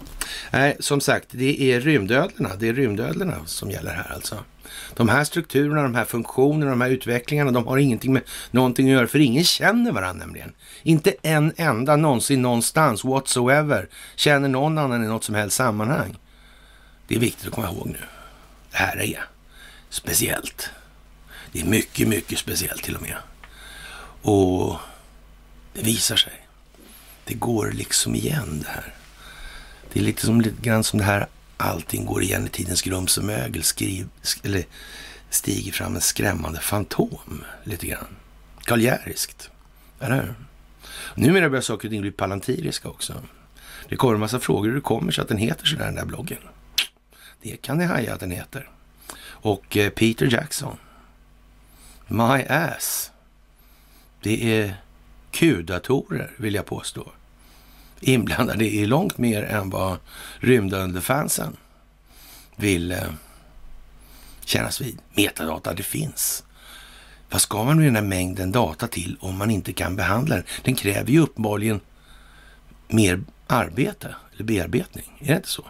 Nej, 0.52 0.78
som 0.80 1.02
sagt, 1.02 1.28
det 1.32 1.62
är 1.62 1.82
rymdödlorna. 1.82 2.56
Det 2.56 2.68
är 2.68 2.74
rymdödlorna 2.74 3.46
som 3.46 3.72
gäller 3.72 3.94
här 3.94 4.14
alltså. 4.14 4.44
De 4.96 5.10
här 5.10 5.24
strukturerna, 5.24 5.84
de 5.84 5.96
här 5.96 6.06
funktionerna, 6.06 6.72
de 6.72 6.82
här 6.82 6.90
utvecklingarna, 6.90 7.52
de 7.52 7.68
har 7.68 7.78
ingenting 7.78 8.14
med 8.14 8.24
någonting 8.52 8.88
att 8.88 8.94
göra, 8.94 9.08
för 9.08 9.20
ingen 9.20 9.44
känner 9.44 9.92
varandra 9.92 10.26
nämligen. 10.26 10.54
Inte 10.84 11.16
en 11.22 11.54
enda 11.58 11.96
någonsin 11.96 12.42
någonstans 12.42 13.04
whatsoever 13.04 13.88
känner 14.16 14.50
någon 14.50 14.78
annan 14.78 15.04
i 15.04 15.08
något 15.08 15.24
som 15.24 15.36
helst 15.36 15.58
sammanhang. 15.58 16.18
Det 17.08 17.16
är 17.16 17.20
viktigt 17.20 17.48
att 17.48 17.54
komma 17.54 17.68
ihåg 17.68 17.88
nu. 17.88 18.00
Det 18.72 18.78
här 18.78 19.02
är 19.02 19.26
speciellt. 19.90 20.70
Det 21.52 21.62
är 21.62 21.66
mycket, 21.66 22.08
mycket 22.08 22.40
speciellt 22.40 22.84
till 22.84 22.96
och 22.96 23.02
med. 23.02 23.18
Och 24.22 24.76
det 25.74 25.82
visar 25.82 26.16
sig. 26.16 26.48
Det 27.26 27.34
går 27.34 27.72
liksom 27.72 28.16
igen 28.16 28.60
det 28.64 28.70
här. 28.70 28.94
Det 29.94 30.00
är 30.00 30.04
lite, 30.04 30.26
som, 30.26 30.42
lite 30.42 30.62
grann 30.62 30.84
som 30.84 31.00
det 31.00 31.06
här 31.06 31.28
allting 31.58 32.06
går 32.06 32.24
igen 32.24 32.46
i 32.46 32.50
tidens 32.50 32.82
grums 32.82 33.18
och 33.18 33.24
mögel. 33.24 33.64
Skriv, 33.64 34.10
eller 34.44 34.66
stiger 35.30 35.72
fram 35.72 35.96
en 35.96 36.02
skrämmande 36.02 36.60
fantom 36.60 37.44
lite 37.64 37.88
grann. 37.88 38.08
Karljäriskt. 38.62 39.50
Eller 40.00 40.16
hur? 40.16 40.36
Numera 41.16 41.50
börjar 41.50 41.62
saker 41.62 41.88
och 41.88 41.92
ting 41.92 42.02
bli 42.02 42.12
palantiriska 42.12 42.90
också. 42.90 43.14
Det 43.90 43.96
kommer 43.96 44.14
en 44.14 44.20
massa 44.20 44.40
frågor 44.40 44.68
hur 44.68 44.76
det 44.76 44.82
kommer 44.82 45.12
sig 45.12 45.22
att 45.22 45.28
den 45.28 45.38
heter 45.38 45.66
sådär 45.66 45.86
den 45.86 45.96
där 45.96 46.06
bloggen. 46.06 46.42
Det 47.42 47.62
kan 47.62 47.78
ni 47.78 47.86
haja 47.86 48.14
att 48.14 48.20
den 48.20 48.32
heter. 48.32 48.70
Och 49.26 49.78
eh, 49.78 49.90
Peter 49.90 50.34
Jackson. 50.34 50.78
My 52.08 52.44
ass. 52.50 53.12
Det 54.22 54.62
är 54.62 54.76
Q-datorer 55.32 56.32
vill 56.38 56.56
jag 56.56 56.66
påstå. 56.66 57.12
Inblandade 58.00 58.66
i 58.66 58.86
långt 58.86 59.18
mer 59.18 59.44
än 59.44 59.70
vad 59.70 59.98
rymdunderfansen 60.40 61.58
vill 62.56 62.92
eh, 62.92 63.00
kännas 64.46 64.82
vid. 64.82 65.00
Metadata, 65.14 65.74
det 65.74 65.84
finns. 65.84 66.44
Vad 67.30 67.42
ska 67.42 67.64
man 67.64 67.78
med 67.78 67.88
den 67.88 67.96
här 67.96 68.04
mängden 68.04 68.52
data 68.52 68.88
till 68.88 69.18
om 69.20 69.38
man 69.38 69.52
inte 69.52 69.74
kan 69.74 69.96
behandla 69.96 70.36
den? 70.36 70.44
Den 70.64 70.76
kräver 70.76 71.12
ju 71.12 71.20
uppenbarligen 71.20 71.80
mer 72.88 73.22
arbete 73.48 74.16
eller 74.34 74.44
bearbetning. 74.44 75.18
Är 75.20 75.28
det 75.28 75.36
inte 75.36 75.50
så? 75.50 75.66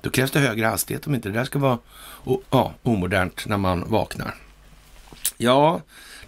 Då 0.00 0.10
krävs 0.10 0.30
det 0.30 0.40
högre 0.40 0.66
hastighet 0.66 1.06
om 1.06 1.14
inte 1.14 1.28
det 1.28 1.34
där 1.38 1.44
ska 1.44 1.58
vara 1.58 1.78
ja, 2.50 2.74
omodernt 2.82 3.46
när 3.46 3.56
man 3.56 3.90
vaknar. 3.90 4.34
Ja, 5.36 5.82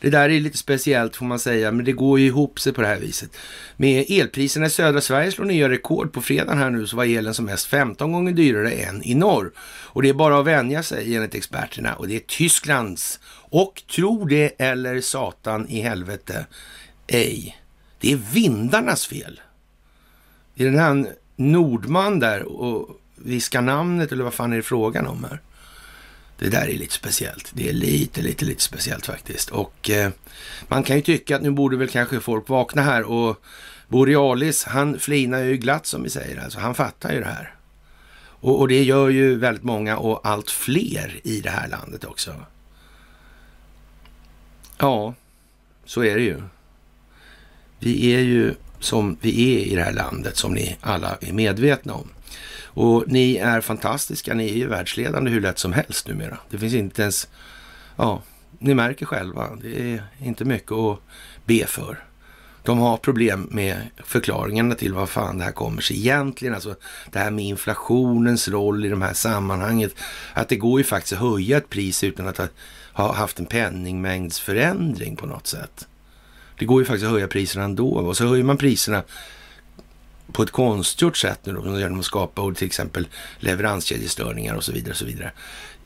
det 0.04 0.10
där 0.10 0.30
är 0.30 0.40
lite 0.40 0.58
speciellt 0.58 1.16
får 1.16 1.26
man 1.26 1.38
säga, 1.38 1.72
men 1.72 1.84
det 1.84 1.92
går 1.92 2.20
ju 2.20 2.26
ihop 2.26 2.60
sig 2.60 2.72
på 2.72 2.80
det 2.80 2.86
här 2.86 3.00
viset. 3.00 3.36
Med 3.76 4.04
elpriserna 4.08 4.66
i 4.66 4.70
södra 4.70 5.00
Sverige 5.00 5.32
slår 5.32 5.44
nya 5.44 5.68
rekord. 5.68 6.12
På 6.12 6.20
fredagen 6.20 6.58
här 6.58 6.70
nu 6.70 6.86
så 6.86 6.96
var 6.96 7.04
elen 7.04 7.34
som 7.34 7.44
mest 7.44 7.66
15 7.66 8.12
gånger 8.12 8.32
dyrare 8.32 8.70
än 8.70 9.02
i 9.02 9.14
norr. 9.14 9.52
Och 9.66 10.02
det 10.02 10.08
är 10.08 10.14
bara 10.14 10.38
att 10.38 10.46
vänja 10.46 10.82
sig 10.82 11.16
enligt 11.16 11.34
experterna. 11.34 11.94
Och 11.94 12.08
det 12.08 12.16
är 12.16 12.20
Tysklands. 12.20 13.20
Och 13.50 13.82
tro 13.94 14.24
det 14.24 14.54
eller 14.58 15.00
satan 15.00 15.68
i 15.68 15.80
helvete 15.80 16.46
ej. 17.06 17.58
Det 18.00 18.12
är 18.12 18.16
vindarnas 18.16 19.06
fel. 19.06 19.40
Det 20.54 20.64
är 20.64 20.70
den 20.70 20.80
här 20.80 21.06
Nordman 21.36 22.20
där 22.20 22.42
och 22.42 23.00
viska 23.16 23.60
namnet 23.60 24.12
eller 24.12 24.24
vad 24.24 24.34
fan 24.34 24.52
är 24.52 24.56
det 24.56 24.62
frågan 24.62 25.06
om 25.06 25.24
här? 25.24 25.40
Det 26.38 26.48
där 26.48 26.68
är 26.68 26.78
lite 26.78 26.94
speciellt. 26.94 27.50
Det 27.54 27.68
är 27.68 27.72
lite, 27.72 28.22
lite, 28.22 28.44
lite 28.44 28.62
speciellt 28.62 29.06
faktiskt. 29.06 29.50
Och 29.50 29.90
eh, 29.90 30.10
man 30.68 30.82
kan 30.82 30.96
ju 30.96 31.02
tycka 31.02 31.36
att 31.36 31.42
nu 31.42 31.50
borde 31.50 31.76
väl 31.76 31.88
kanske 31.88 32.20
folk 32.20 32.48
vakna 32.48 32.82
här 32.82 33.02
och 33.02 33.44
Borealis, 33.88 34.64
han 34.64 34.98
flinar 34.98 35.38
ju 35.38 35.56
glatt 35.56 35.86
som 35.86 36.02
vi 36.02 36.10
säger. 36.10 36.44
Alltså 36.44 36.58
han 36.58 36.74
fattar 36.74 37.12
ju 37.12 37.20
det 37.20 37.26
här. 37.26 37.54
Och, 38.44 38.60
och, 38.60 38.68
det 38.68 38.82
gör 38.82 39.08
ju 39.08 39.34
väldigt 39.34 39.64
många 39.64 39.96
och 39.96 40.26
allt 40.26 40.50
fler 40.50 41.20
i 41.22 41.40
det 41.40 41.50
här 41.50 41.68
landet 41.68 42.04
också. 42.04 42.34
Ja, 44.78 45.14
så 45.84 46.04
är 46.04 46.14
det 46.14 46.22
ju. 46.22 46.42
Vi 47.78 48.14
är 48.14 48.20
ju 48.20 48.54
som 48.80 49.16
vi 49.20 49.56
är 49.56 49.66
i 49.66 49.74
det 49.74 49.82
här 49.82 49.92
landet, 49.92 50.36
som 50.36 50.54
ni 50.54 50.76
alla 50.80 51.16
är 51.20 51.32
medvetna 51.32 51.94
om. 51.94 52.08
Och 52.74 53.04
ni 53.06 53.36
är 53.36 53.60
fantastiska, 53.60 54.34
ni 54.34 54.50
är 54.50 54.56
ju 54.56 54.66
världsledande 54.66 55.30
hur 55.30 55.40
lätt 55.40 55.58
som 55.58 55.72
helst 55.72 56.08
numera. 56.08 56.38
Det 56.50 56.58
finns 56.58 56.74
inte 56.74 57.02
ens, 57.02 57.28
ja, 57.96 58.22
ni 58.58 58.74
märker 58.74 59.06
själva, 59.06 59.48
det 59.62 59.92
är 59.92 60.02
inte 60.18 60.44
mycket 60.44 60.72
att 60.72 60.98
be 61.44 61.66
för. 61.66 62.04
De 62.62 62.78
har 62.78 62.96
problem 62.96 63.48
med 63.50 63.76
förklaringarna 64.04 64.74
till 64.74 64.94
vad 64.94 65.08
fan 65.08 65.38
det 65.38 65.44
här 65.44 65.52
kommer 65.52 65.82
sig 65.82 65.98
egentligen. 65.98 66.54
Alltså 66.54 66.74
det 67.10 67.18
här 67.18 67.30
med 67.30 67.44
inflationens 67.44 68.48
roll 68.48 68.86
i 68.86 68.88
de 68.88 69.02
här 69.02 69.12
sammanhanget. 69.12 69.94
Att 70.34 70.48
det 70.48 70.56
går 70.56 70.80
ju 70.80 70.84
faktiskt 70.84 71.12
att 71.12 71.18
höja 71.18 71.56
ett 71.56 71.70
pris 71.70 72.04
utan 72.04 72.28
att 72.28 72.40
ha 72.92 73.14
haft 73.14 73.38
en 73.38 73.46
penningmängdsförändring 73.46 75.16
på 75.16 75.26
något 75.26 75.46
sätt. 75.46 75.88
Det 76.58 76.64
går 76.64 76.80
ju 76.80 76.84
faktiskt 76.84 77.04
att 77.04 77.12
höja 77.12 77.28
priserna 77.28 77.64
ändå. 77.64 77.88
Och 77.88 78.16
så 78.16 78.26
höjer 78.26 78.44
man 78.44 78.56
priserna 78.56 79.02
på 80.32 80.42
ett 80.42 80.50
konstgjort 80.50 81.16
sätt 81.16 81.40
nu 81.42 81.52
då, 81.52 81.78
genom 81.78 81.98
att 81.98 82.04
skapa 82.04 82.54
till 82.54 82.66
exempel 82.66 83.08
leveranskedjestörningar 83.38 84.54
och 84.54 84.64
så 84.64 84.72
vidare. 84.72 84.90
Och 84.90 84.96
så 84.96 85.04
vidare 85.04 85.32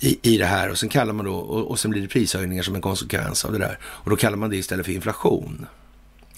i, 0.00 0.18
i 0.34 0.38
det 0.38 0.46
här. 0.46 0.70
Och 0.70 0.78
sen 0.78 0.88
kallar 0.88 1.12
man 1.12 1.26
då, 1.26 1.34
och, 1.34 1.70
och 1.70 1.78
sen 1.78 1.90
blir 1.90 2.02
det 2.02 2.08
prishöjningar 2.08 2.62
som 2.62 2.74
en 2.74 2.80
konsekvens 2.80 3.44
av 3.44 3.52
det 3.52 3.58
där. 3.58 3.78
Och 3.82 4.10
då 4.10 4.16
kallar 4.16 4.36
man 4.36 4.50
det 4.50 4.56
istället 4.56 4.86
för 4.86 4.92
inflation. 4.92 5.66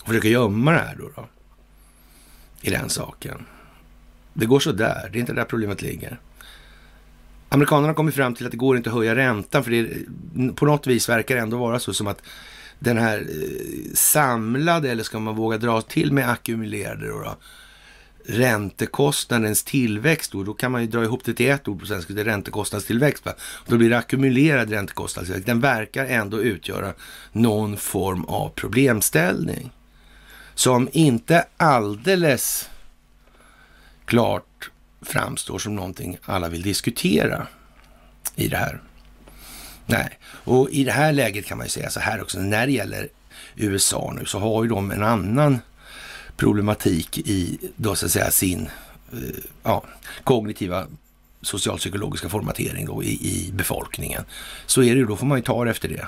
Och 0.00 0.07
försöker 0.07 0.28
gömma 0.28 0.73
det 0.73 0.78
här 0.78 0.97
då, 0.99 1.11
då. 1.16 1.28
I 2.61 2.71
den 2.71 2.88
saken. 2.88 3.47
Det 4.35 4.47
går 4.47 4.61
så 4.61 4.73
där. 4.73 5.09
Det 5.12 5.19
är 5.19 5.21
inte 5.21 5.33
där 5.33 5.45
problemet 5.45 5.83
ligger. 5.83 6.21
Amerikanerna 7.49 7.95
kommer 7.95 8.12
fram 8.12 8.35
till 8.35 8.47
att 8.47 8.52
det 8.52 8.59
går 8.59 8.76
inte 8.76 8.90
att 8.90 8.97
höja 8.97 9.16
räntan 9.16 9.64
för 9.64 9.71
det 9.71 10.54
på 10.54 10.66
något 10.66 10.87
vis 10.87 11.09
verkar 11.09 11.35
det 11.35 11.40
ändå 11.40 11.57
vara 11.57 11.78
så 11.78 11.95
som 11.95 12.07
att 12.07 12.23
den 12.78 12.99
här 12.99 13.19
eh, 13.19 13.95
samlade, 13.95 14.90
eller 14.90 15.02
ska 15.02 15.19
man 15.19 15.37
våga 15.37 15.59
dra 15.59 15.83
till 15.83 16.12
med 16.12 16.30
ackumulerade 16.30 17.09
då, 17.09 17.21
då 17.21 17.37
räntekostnadens 18.25 19.65
tillväxt 19.65 20.35
och 20.35 20.45
då 20.45 20.55
kan 20.55 20.73
man 20.73 20.81
ju 20.81 20.87
dra 20.87 21.05
ihop 21.05 21.25
det 21.25 21.35
till 21.35 21.50
ett 21.50 21.69
ord 21.69 21.81
på 21.81 21.87
svenska, 21.87 22.12
det 22.12 22.21
är 22.21 22.25
räntekostnadstillväxt. 22.25 23.25
Va? 23.25 23.33
Då 23.67 23.77
blir 23.77 23.91
det 23.91 23.99
ackumulerad 23.99 24.71
räntekostnadstillväxt. 24.71 25.47
Den 25.47 25.61
verkar 25.61 26.07
ändå 26.07 26.43
utgöra 26.43 26.93
någon 27.33 27.77
form 27.77 28.25
av 28.25 28.49
problemställning 28.49 29.71
som 30.55 30.89
inte 30.93 31.45
alldeles 31.57 32.69
klart 34.05 34.71
framstår 35.03 35.59
som 35.59 35.77
någonting 35.77 36.19
alla 36.25 36.49
vill 36.49 36.62
diskutera 36.62 37.47
i 38.35 38.49
det 38.49 38.57
här. 38.57 38.81
Nej, 39.87 40.19
och 40.25 40.71
i 40.71 40.85
det 40.85 40.93
här 40.93 41.12
läget 41.12 41.47
kan 41.47 41.59
man 41.59 41.67
ju 41.67 41.71
säga 41.71 41.91
så 41.91 42.00
här 42.00 42.23
också, 42.23 42.41
när 42.41 42.67
det 42.67 42.73
gäller 42.73 43.09
USA 43.57 44.12
nu 44.19 44.25
så 44.25 44.39
har 44.39 44.62
ju 44.65 44.69
de 44.69 44.91
en 44.91 45.03
annan 45.03 45.59
problematik 46.41 47.19
i 47.19 47.59
då 47.77 47.95
så 47.95 48.07
att 48.07 48.13
säga 48.13 48.31
sin 48.31 48.69
eh, 49.13 49.19
ja, 49.63 49.85
kognitiva 50.25 50.87
socialpsykologiska 51.43 52.29
formatering 52.29 52.87
då 52.87 53.03
i, 53.03 53.09
i 53.09 53.53
befolkningen. 53.53 54.25
Så 54.67 54.83
är 54.83 54.95
det 54.95 54.99
ju, 54.99 55.07
då 55.07 55.17
får 55.17 55.27
man 55.27 55.39
ju 55.39 55.43
ta 55.43 55.65
det 55.65 55.71
efter 55.71 55.89
det. 55.89 56.07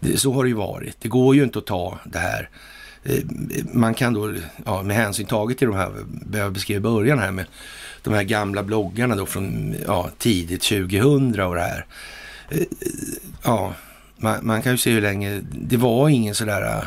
det. 0.00 0.18
Så 0.18 0.32
har 0.32 0.42
det 0.42 0.48
ju 0.48 0.54
varit. 0.54 0.96
Det 1.00 1.08
går 1.08 1.36
ju 1.36 1.44
inte 1.44 1.58
att 1.58 1.66
ta 1.66 1.98
det 2.04 2.18
här. 2.18 2.48
Eh, 3.04 3.24
man 3.72 3.94
kan 3.94 4.14
då, 4.14 4.34
ja, 4.64 4.82
med 4.82 4.96
hänsyn 4.96 5.26
taget 5.26 5.58
till 5.58 5.68
de 5.68 5.76
här, 5.76 5.92
jag 6.32 6.52
beskrev 6.52 6.76
i 6.76 6.80
början 6.80 7.18
här 7.18 7.32
med 7.32 7.46
de 8.02 8.14
här 8.14 8.22
gamla 8.22 8.62
bloggarna 8.62 9.16
då 9.16 9.26
från 9.26 9.74
ja, 9.86 10.10
tidigt 10.18 10.62
2000 10.62 11.40
och 11.40 11.54
det 11.54 11.60
här. 11.60 11.86
Eh, 12.48 12.66
ja, 13.42 13.74
man, 14.16 14.46
man, 14.46 14.62
kan 14.62 14.72
ju 14.72 14.78
se 14.78 14.90
hur 14.90 15.00
länge, 15.00 15.40
det 15.52 15.76
var 15.76 16.08
ingen 16.08 16.34
sådär 16.34 16.86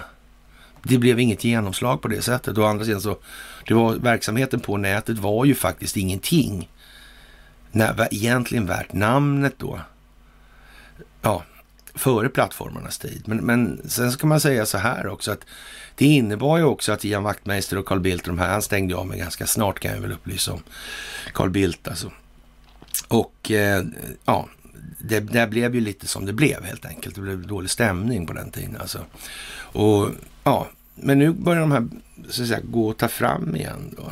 det 0.88 0.98
blev 0.98 1.20
inget 1.20 1.44
genomslag 1.44 2.02
på 2.02 2.08
det 2.08 2.22
sättet. 2.22 2.58
Å 2.58 2.64
andra 2.64 2.86
sidan 2.86 3.02
så, 3.02 3.18
det 3.68 3.74
var, 3.74 3.96
verksamheten 3.96 4.60
på 4.60 4.78
nätet 4.78 5.18
var 5.18 5.46
ju 5.46 5.56
faktiskt 5.56 5.98
ingenting. 5.98 6.70
När, 7.72 8.08
egentligen 8.12 8.66
värt 8.66 8.94
namnet 8.94 9.54
då. 9.58 9.80
Ja, 11.22 11.44
före 11.96 12.30
plattformarnas 12.30 12.98
tid. 12.98 13.24
Men, 13.26 13.38
men 13.38 13.82
sen 13.86 14.12
ska 14.12 14.28
man 14.28 14.40
säga 14.40 14.66
så 14.66 14.78
här 14.78 15.08
också 15.08 15.32
att 15.32 15.46
det 15.96 16.06
innebar 16.06 16.58
ju 16.58 16.64
också 16.64 16.92
att 16.92 17.06
Ian 17.06 17.24
Wachtmeister 17.24 17.78
och 17.78 17.86
Carl 17.86 18.00
Bildt, 18.00 18.26
de 18.26 18.40
här, 18.40 18.50
han 18.50 18.62
stängde 18.62 18.96
av 18.96 19.08
mig 19.08 19.20
ganska 19.20 19.48
snart 19.48 19.80
kan 19.80 19.92
jag 19.92 20.02
väl 20.02 20.12
upplysa 20.12 20.54
om. 20.54 20.64
Carl 21.34 21.50
Bildt 21.50 21.88
alltså. 21.88 22.12
Och 23.08 23.52
eh, 23.52 23.84
ja, 24.26 24.48
det, 25.00 25.20
det 25.20 25.48
blev 25.48 25.76
ju 25.76 25.82
lite 25.82 26.08
som 26.08 26.26
det 26.26 26.34
blev 26.34 26.64
helt 26.64 26.86
enkelt. 26.86 27.16
Det 27.16 27.22
blev 27.22 27.48
dålig 27.48 27.70
stämning 27.70 28.28
på 28.28 28.34
den 28.34 28.52
tiden 28.52 28.78
alltså. 28.80 29.06
Och 29.60 30.10
ja, 30.44 30.68
men 31.02 31.20
nu 31.20 31.32
börjar 31.32 31.62
de 31.62 31.72
här 31.72 31.88
så 32.30 32.42
att 32.42 32.48
säga, 32.48 32.60
gå 32.64 32.88
och 32.88 32.98
ta 32.98 33.08
fram 33.08 33.56
igen. 33.56 33.96
Då. 33.98 34.12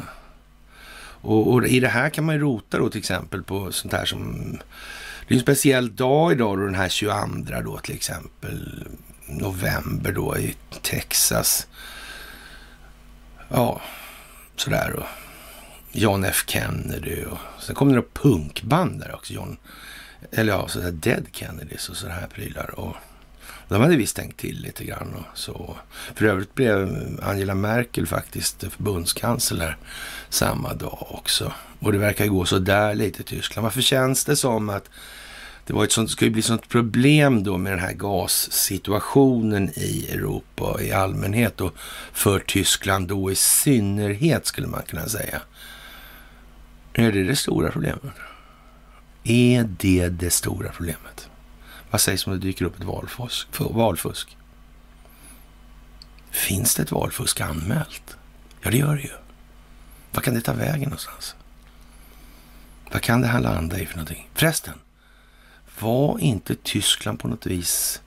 Och, 1.28 1.54
och, 1.54 1.68
i 1.68 1.80
det 1.80 1.88
här 1.88 2.10
kan 2.10 2.26
man 2.26 2.36
ju 2.36 2.42
rota 2.42 2.78
då 2.78 2.90
till 2.90 3.00
exempel 3.00 3.44
på 3.44 3.72
sånt 3.72 3.94
här 3.94 4.06
som... 4.06 4.58
Det 5.28 5.34
är 5.34 5.38
en 5.38 5.42
speciell 5.42 5.96
dag 5.96 6.32
idag 6.32 6.58
då 6.58 6.66
den 6.66 6.76
här 6.76 6.90
22 6.90 7.16
då 7.64 7.78
till 7.78 7.96
exempel 7.96 8.88
november 9.28 10.12
då 10.12 10.38
i 10.38 10.56
Texas. 10.82 11.68
Ja, 13.50 13.82
sådär 14.56 14.94
då. 14.96 15.06
John 15.92 16.24
F 16.24 16.44
Kennedy 16.48 17.24
och 17.24 17.38
sen 17.60 17.76
kommer 17.76 17.92
det 17.92 17.96
några 17.96 18.10
punkband 18.14 19.00
där 19.00 19.16
också. 19.16 19.34
John, 19.34 19.58
eller 20.32 20.54
ja, 20.54 20.68
sådär 20.68 20.92
Dead 20.92 21.26
Kennedys 21.32 21.90
och 21.90 21.98
sådana 21.98 22.20
här 22.20 22.28
prylar. 22.28 22.80
Och 22.80 22.96
de 23.68 23.82
hade 23.82 23.96
visst 23.96 24.16
tänkt 24.16 24.40
till 24.40 24.62
lite 24.62 24.84
grann. 24.84 25.14
Och 25.14 25.38
så. 25.38 25.78
För 26.16 26.26
övrigt 26.26 26.56
blev 26.56 26.98
Angela 27.24 27.56
Merkel 27.56 28.08
faktiskt 28.08 28.64
förbundskansler 28.64 29.78
samma 30.30 30.74
dag 30.74 31.08
också. 31.10 31.52
Och 31.80 31.92
det 31.92 31.98
verkar 31.98 32.28
gå 32.28 32.46
så 32.46 32.60
där 32.60 32.96
lite 32.96 33.22
i 33.22 33.26
Tyskland. 33.26 33.64
Varför 33.64 33.82
känns 33.82 34.26
det 34.26 34.36
som 34.36 34.70
att 34.70 34.90
det 35.66 35.74
var 35.74 35.84
ett 35.84 35.92
sånt, 35.92 36.12
ska 36.12 36.26
ju 36.26 36.32
bli 36.32 36.42
sånt 36.42 36.70
problem 36.70 37.44
då 37.44 37.58
med 37.58 37.72
den 37.72 37.80
här 37.80 37.94
gassituationen 37.94 39.70
i 39.76 40.08
Europa 40.12 40.78
i 40.82 40.92
allmänhet 40.92 41.62
och 41.62 41.74
för 42.14 42.40
Tyskland 42.40 43.08
då 43.08 43.32
i 43.32 43.36
synnerhet 43.36 44.46
skulle 44.46 44.68
man 44.68 44.82
kunna 44.88 45.10
säga. 45.10 45.42
Är 46.94 47.12
det 47.12 47.24
det 47.24 47.36
stora 47.36 47.72
problemet? 47.72 48.14
Är 49.24 49.70
det 49.80 50.10
det 50.10 50.30
stora 50.30 50.70
problemet? 50.70 51.30
Vad 51.96 52.02
sägs 52.02 52.28
om 52.28 52.34
det 52.34 52.40
dyker 52.40 52.66
upp 52.66 52.76
ett 52.76 52.84
valfusk? 52.84 53.48
valfusk? 53.60 54.38
Finns 56.32 56.76
det 56.76 56.84
ett 56.84 56.92
valfusk 56.92 57.42
anmält? 57.42 58.18
Ja, 58.62 58.72
det 58.72 58.78
gör 58.78 58.96
det 58.96 59.02
ju. 59.02 59.12
Vad 60.12 60.24
kan 60.24 60.34
det 60.34 60.42
ta 60.42 60.54
vägen 60.54 60.84
någonstans? 60.84 61.36
Vad 62.92 63.02
kan 63.02 63.22
det 63.22 63.28
här 63.28 63.40
landa 63.40 63.80
i 63.80 63.86
för 63.86 63.96
någonting? 63.96 64.30
Förresten, 64.34 64.74
var 65.80 66.20
inte 66.20 66.56
Tyskland 66.56 67.20
på 67.20 67.28
något 67.28 67.46
vis 67.46 68.02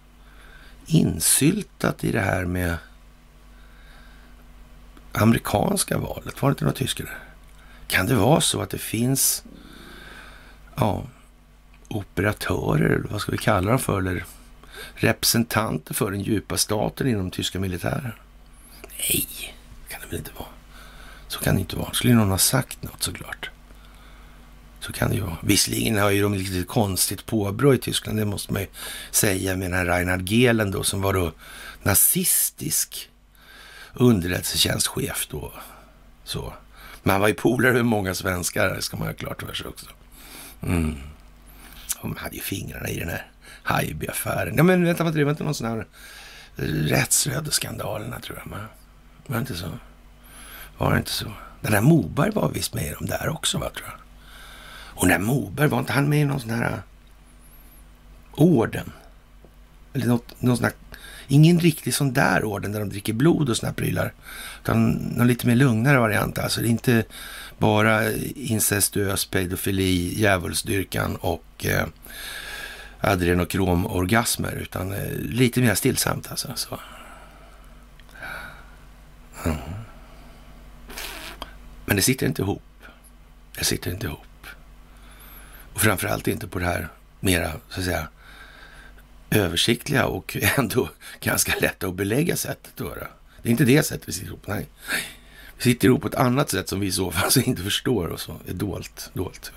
insyltat 0.87 2.05
i 2.05 2.13
det 2.13 2.21
här 2.21 2.45
med 2.45 2.77
amerikanska 5.13 5.99
valet? 5.99 6.43
Var 6.43 6.51
det 6.51 6.53
inte 6.53 6.65
några 6.65 6.77
tyskar 6.77 7.05
där? 7.05 7.19
Kan 7.87 8.07
det 8.07 8.15
vara 8.15 8.41
så 8.41 8.61
att 8.61 8.71
det 8.71 8.79
finns 8.79 9.45
ja, 10.77 11.05
operatörer, 11.89 12.85
eller 12.85 13.09
vad 13.09 13.21
ska 13.21 13.33
vi 13.33 13.39
kalla 13.39 13.71
dem 13.71 13.79
för, 13.79 13.99
eller 13.99 14.25
representanter 14.95 15.95
för 15.95 16.11
den 16.11 16.21
djupa 16.21 16.57
staten 16.57 17.09
inom 17.09 17.31
tyska 17.31 17.61
militären? 17.61 18.13
Nej, 18.99 19.55
kan 19.89 20.01
det 20.01 20.07
väl 20.07 20.19
inte 20.19 20.31
vara. 20.39 20.49
Så 21.29 21.41
kan 21.41 21.55
det 21.55 21.61
inte 21.61 21.77
vara. 21.77 21.93
Skulle 21.93 22.15
någon 22.15 22.31
ha 22.31 22.39
sagt 22.39 22.83
något 22.83 23.03
såklart. 23.03 23.51
Så 24.81 24.93
kan 24.93 25.09
det 25.11 25.15
ju 25.15 25.23
vara. 25.23 25.37
Visserligen 25.43 25.99
har 25.99 26.11
ju 26.11 26.23
de 26.23 26.35
lite 26.35 26.67
konstigt 26.67 27.27
påbrå 27.27 27.75
i 27.75 27.79
Tyskland, 27.79 28.19
det 28.19 28.25
måste 28.25 28.53
man 28.53 28.63
ju 28.63 28.69
säga 29.11 29.57
med 29.57 29.71
den 29.71 29.79
här 29.79 29.87
Reinhard 29.87 30.29
Gehlen 30.29 30.71
då, 30.71 30.83
som 30.83 31.03
var 31.03 31.15
då 31.15 31.33
nazistisk 31.83 33.11
underrättelsetjänstchef 33.95 35.29
då. 35.31 35.53
Så. 36.25 36.53
Men 37.03 37.11
han 37.13 37.21
var 37.21 37.29
ju 37.29 37.35
polare 37.35 37.73
med 37.73 37.85
många 37.85 38.15
svenskar, 38.15 38.75
det 38.75 38.83
ska 38.83 38.97
man 38.97 39.07
ha 39.07 39.15
klart 39.15 39.43
för 39.43 39.55
sig 39.55 39.67
också. 39.67 39.87
Mm. 40.63 40.97
De 42.03 42.17
hade 42.17 42.37
ju 42.37 42.43
fingrarna 42.43 42.89
i 42.89 42.99
den 42.99 43.09
här 43.09 43.27
Haijby-affären. 43.63 44.57
Ja, 44.57 44.63
men 44.63 44.85
vänta, 44.85 45.11
det 45.11 45.25
var 45.25 45.31
inte 45.31 45.45
någon 45.45 45.55
sån 45.55 45.67
här 45.67 45.87
rättsrödeskandalerna 46.57 48.21
tror 48.21 48.39
jag. 48.39 48.47
Men, 48.47 48.61
var 49.27 49.37
det 49.37 49.41
inte 49.41 49.55
så? 49.55 49.71
Var 50.79 50.93
det 50.93 50.99
inte 50.99 51.11
så? 51.11 51.33
Den 51.61 51.73
där 51.73 51.81
Moberg 51.81 52.31
var 52.31 52.49
visst 52.49 52.75
med 52.75 52.85
i 52.85 52.95
de 52.99 53.07
där 53.07 53.29
också, 53.29 53.59
va, 53.59 53.71
tror 53.71 53.87
jag. 53.87 53.99
Och 54.71 55.09
den 55.09 55.21
där 55.21 55.27
Moberg, 55.27 55.69
var 55.69 55.79
inte 55.79 55.93
han 55.93 56.09
med 56.09 56.21
i 56.21 56.25
någon 56.25 56.41
sån 56.41 56.51
här 56.51 56.83
orden? 58.33 58.93
Eller 59.93 60.07
något, 60.07 60.43
någon 60.43 60.57
sån 60.57 60.65
här 60.65 60.75
Ingen 61.29 61.61
riktig 61.61 61.95
sån 61.95 62.13
där 62.13 62.45
orden 62.45 62.73
där 62.73 62.81
de 62.81 62.89
dricker 62.89 63.13
blod 63.13 63.49
och 63.49 63.57
såna 63.57 63.73
prylar. 63.73 64.13
Utan 64.63 64.91
någon 64.93 65.27
lite 65.27 65.47
mer 65.47 65.57
lugnare 65.57 65.99
variant. 65.99 66.39
Alltså 66.39 66.61
det 66.61 66.67
är 66.67 66.71
inte 66.71 67.05
bara 67.59 68.13
incestuös 68.35 69.27
pedofili, 69.27 70.21
djävulsdyrkan 70.21 71.17
och 71.17 71.67
eh, 71.67 71.87
adrenokromorgasmer. 73.01 74.53
Utan 74.53 74.93
eh, 74.93 75.13
lite 75.19 75.61
mer 75.61 75.75
stillsamt 75.75 76.31
alltså. 76.31 76.53
Så. 76.55 76.81
Mm. 79.45 79.57
Men 81.85 81.97
det 81.97 82.03
sitter 82.03 82.27
inte 82.27 82.43
ihop. 82.43 82.63
Det 83.59 83.65
sitter 83.65 83.91
inte 83.91 84.07
ihop. 84.07 84.47
Och 85.75 85.81
framförallt 85.81 86.29
inte 86.29 86.49
på 86.49 86.59
det 86.59 86.65
här 86.65 86.89
mera, 87.21 87.53
så 87.69 87.81
att 87.81 87.87
säga, 87.87 88.09
översiktliga 89.31 90.07
och 90.07 90.37
ändå 90.59 90.89
ganska 91.21 91.53
lätta 91.61 91.87
att 91.87 91.95
belägga 91.95 92.37
sättet 92.37 92.73
att 92.75 92.87
göra. 92.87 93.09
Det 93.43 93.49
är 93.49 93.51
inte 93.51 93.65
det 93.65 93.83
sättet 93.83 94.09
vi 94.09 94.13
sitter 94.13 94.27
ihop 94.27 94.47
nej. 94.47 94.67
Vi 95.57 95.63
sitter 95.63 95.89
ihop 95.89 96.03
på 96.03 96.09
ett 96.09 96.15
annat 96.15 96.51
sätt 96.51 96.69
som 96.69 96.81
vi 96.81 96.87
i 96.87 96.93
så 96.93 97.11
fall 97.11 97.43
inte 97.45 97.63
förstår 97.63 98.09
och 98.09 98.21
så 98.21 98.37
är 98.47 98.55
dolt. 98.55 99.11
dolt. 99.15 99.53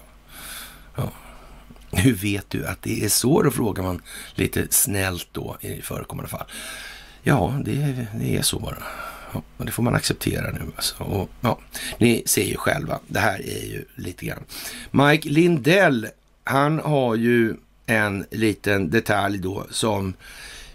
Ja. 0.95 1.11
Hur 1.91 2.13
vet 2.13 2.49
du 2.49 2.67
att 2.67 2.81
det 2.83 3.03
är 3.03 3.09
så? 3.09 3.41
Då 3.41 3.51
frågar 3.51 3.83
man 3.83 4.01
lite 4.35 4.67
snällt 4.69 5.27
då 5.31 5.57
i 5.61 5.81
förekommande 5.81 6.29
fall. 6.29 6.45
Ja, 7.23 7.61
det, 7.65 8.07
det 8.19 8.37
är 8.37 8.41
så 8.41 8.59
bara. 8.59 8.83
Ja, 9.33 9.41
det 9.57 9.71
får 9.71 9.83
man 9.83 9.95
acceptera 9.95 10.51
nu 10.51 10.61
alltså. 10.75 11.03
Och, 11.03 11.29
ja, 11.41 11.59
ni 11.97 12.23
ser 12.25 12.43
ju 12.43 12.57
själva, 12.57 12.99
det 13.07 13.19
här 13.19 13.39
är 13.39 13.65
ju 13.65 13.85
lite 13.95 14.25
grann. 14.25 14.43
Mike 14.91 15.29
Lindell, 15.29 16.07
han 16.43 16.79
har 16.79 17.15
ju 17.15 17.55
en 17.91 18.25
liten 18.31 18.89
detalj 18.89 19.37
då 19.37 19.65
som 19.71 20.13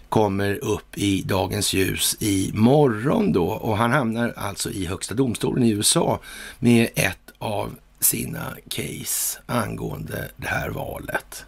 kommer 0.09 0.63
upp 0.63 0.97
i 0.97 1.21
dagens 1.21 1.73
ljus 1.73 2.17
i 2.19 2.51
morgon 2.53 3.33
då 3.33 3.47
och 3.47 3.77
han 3.77 3.91
hamnar 3.91 4.33
alltså 4.37 4.71
i 4.71 4.85
högsta 4.85 5.15
domstolen 5.15 5.63
i 5.63 5.69
USA 5.69 6.19
med 6.59 6.89
ett 6.95 7.17
av 7.37 7.75
sina 7.99 8.55
case 8.69 9.39
angående 9.45 10.29
det 10.37 10.47
här 10.47 10.69
valet. 10.69 11.45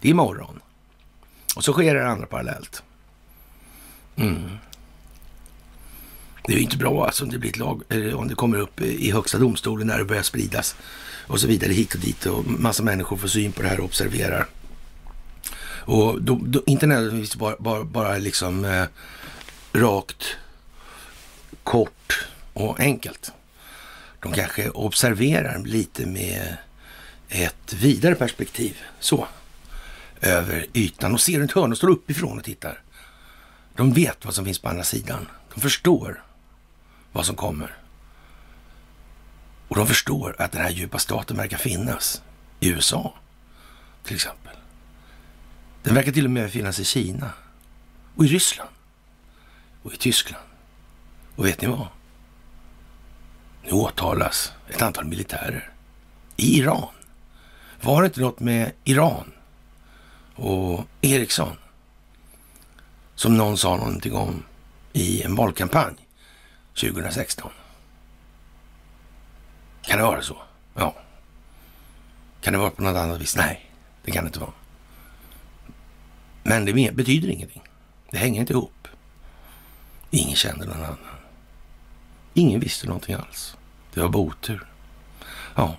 Det 0.00 0.08
är 0.08 0.10
imorgon. 0.10 0.60
Och 1.56 1.64
så 1.64 1.72
sker 1.72 1.94
det 1.94 2.08
andra 2.08 2.26
parallellt. 2.26 2.82
Mm. 4.16 4.58
Det 6.46 6.52
är 6.52 6.56
ju 6.56 6.62
inte 6.62 6.76
bra 6.76 7.04
alltså 7.04 7.24
om 7.24 7.30
det 7.30 7.38
blir 7.38 7.50
ett 7.50 7.56
lag, 7.56 7.82
om 8.14 8.28
det 8.28 8.34
kommer 8.34 8.58
upp 8.58 8.80
i 8.80 9.10
högsta 9.10 9.38
domstolen 9.38 9.86
när 9.86 9.98
det 9.98 10.04
börjar 10.04 10.22
spridas 10.22 10.76
och 11.26 11.40
så 11.40 11.46
vidare 11.46 11.72
hit 11.72 11.94
och 11.94 12.00
dit 12.00 12.26
och 12.26 12.46
massa 12.46 12.82
människor 12.82 13.16
får 13.16 13.28
syn 13.28 13.52
på 13.52 13.62
det 13.62 13.68
här 13.68 13.78
och 13.80 13.84
observerar. 13.84 14.46
Och 15.86 16.22
då, 16.22 16.40
då, 16.42 16.62
inte 16.66 16.86
nödvändigtvis 16.86 17.36
bara, 17.36 17.56
bara, 17.58 17.84
bara 17.84 18.18
liksom 18.18 18.64
eh, 18.64 18.86
rakt, 19.72 20.36
kort 21.62 22.26
och 22.52 22.80
enkelt. 22.80 23.32
De 24.20 24.32
kanske 24.32 24.70
observerar 24.70 25.58
lite 25.64 26.06
med 26.06 26.56
ett 27.28 27.72
vidare 27.72 28.14
perspektiv. 28.14 28.76
Så. 29.00 29.28
Över 30.20 30.66
ytan 30.72 31.14
och 31.14 31.20
ser 31.20 31.38
runt 31.38 31.52
hörnet 31.52 31.72
och 31.72 31.78
står 31.78 31.90
uppifrån 31.90 32.38
och 32.38 32.44
tittar. 32.44 32.80
De 33.76 33.92
vet 33.92 34.24
vad 34.24 34.34
som 34.34 34.44
finns 34.44 34.58
på 34.58 34.68
andra 34.68 34.84
sidan. 34.84 35.28
De 35.54 35.60
förstår 35.60 36.24
vad 37.12 37.26
som 37.26 37.36
kommer. 37.36 37.76
Och 39.68 39.76
de 39.76 39.86
förstår 39.86 40.36
att 40.38 40.52
den 40.52 40.62
här 40.62 40.70
djupa 40.70 40.98
staten 40.98 41.36
verkar 41.36 41.58
finnas 41.58 42.22
i 42.60 42.68
USA, 42.68 43.14
till 44.04 44.14
exempel. 44.14 44.45
Den 45.86 45.94
verkar 45.94 46.12
till 46.12 46.24
och 46.24 46.30
med 46.30 46.52
finnas 46.52 46.78
i 46.78 46.84
Kina 46.84 47.30
och 48.16 48.24
i 48.24 48.28
Ryssland 48.28 48.70
och 49.82 49.92
i 49.92 49.96
Tyskland. 49.96 50.44
Och 51.36 51.46
vet 51.46 51.60
ni 51.60 51.68
vad? 51.68 51.88
Nu 53.62 53.70
åtalas 53.70 54.52
ett 54.68 54.82
antal 54.82 55.04
militärer 55.04 55.70
i 56.36 56.58
Iran. 56.58 56.88
Var 57.80 58.02
det 58.02 58.06
inte 58.06 58.20
något 58.20 58.40
med 58.40 58.72
Iran 58.84 59.32
och 60.34 60.84
Ericsson 61.00 61.56
som 63.14 63.36
någon 63.36 63.58
sa 63.58 63.76
någonting 63.76 64.14
om 64.14 64.42
i 64.92 65.22
en 65.22 65.34
valkampanj 65.34 65.94
2016? 66.80 67.50
Kan 69.82 69.98
det 69.98 70.04
vara 70.04 70.22
så? 70.22 70.36
Ja. 70.74 70.96
Kan 72.40 72.52
det 72.52 72.58
vara 72.58 72.70
på 72.70 72.82
något 72.82 72.96
annat 72.96 73.20
vis? 73.20 73.36
Nej, 73.36 73.70
det 74.04 74.10
kan 74.10 74.24
det 74.24 74.28
inte 74.28 74.40
vara. 74.40 74.52
Men 76.48 76.64
det 76.64 76.92
betyder 76.94 77.28
ingenting. 77.28 77.62
Det 78.10 78.18
hänger 78.18 78.40
inte 78.40 78.52
ihop. 78.52 78.88
Ingen 80.10 80.36
kände 80.36 80.66
någon 80.66 80.76
annan. 80.76 80.98
Ingen 82.34 82.60
visste 82.60 82.86
någonting 82.86 83.14
alls. 83.14 83.56
Det 83.94 84.00
var 84.00 84.08
bara 84.08 84.22
otur. 84.22 84.66
Ja, 85.54 85.76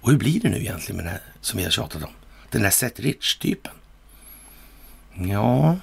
och 0.00 0.10
hur 0.10 0.18
blir 0.18 0.40
det 0.40 0.48
nu 0.48 0.56
egentligen 0.56 0.96
med 0.96 1.06
det 1.06 1.10
här 1.10 1.22
som 1.40 1.58
vi 1.58 1.64
har 1.64 1.70
tjatat 1.70 2.02
om? 2.02 2.10
Den 2.50 2.62
här 2.62 2.70
Seth 2.70 3.00
Rich-typen. 3.00 3.72
Ja, 5.14 5.76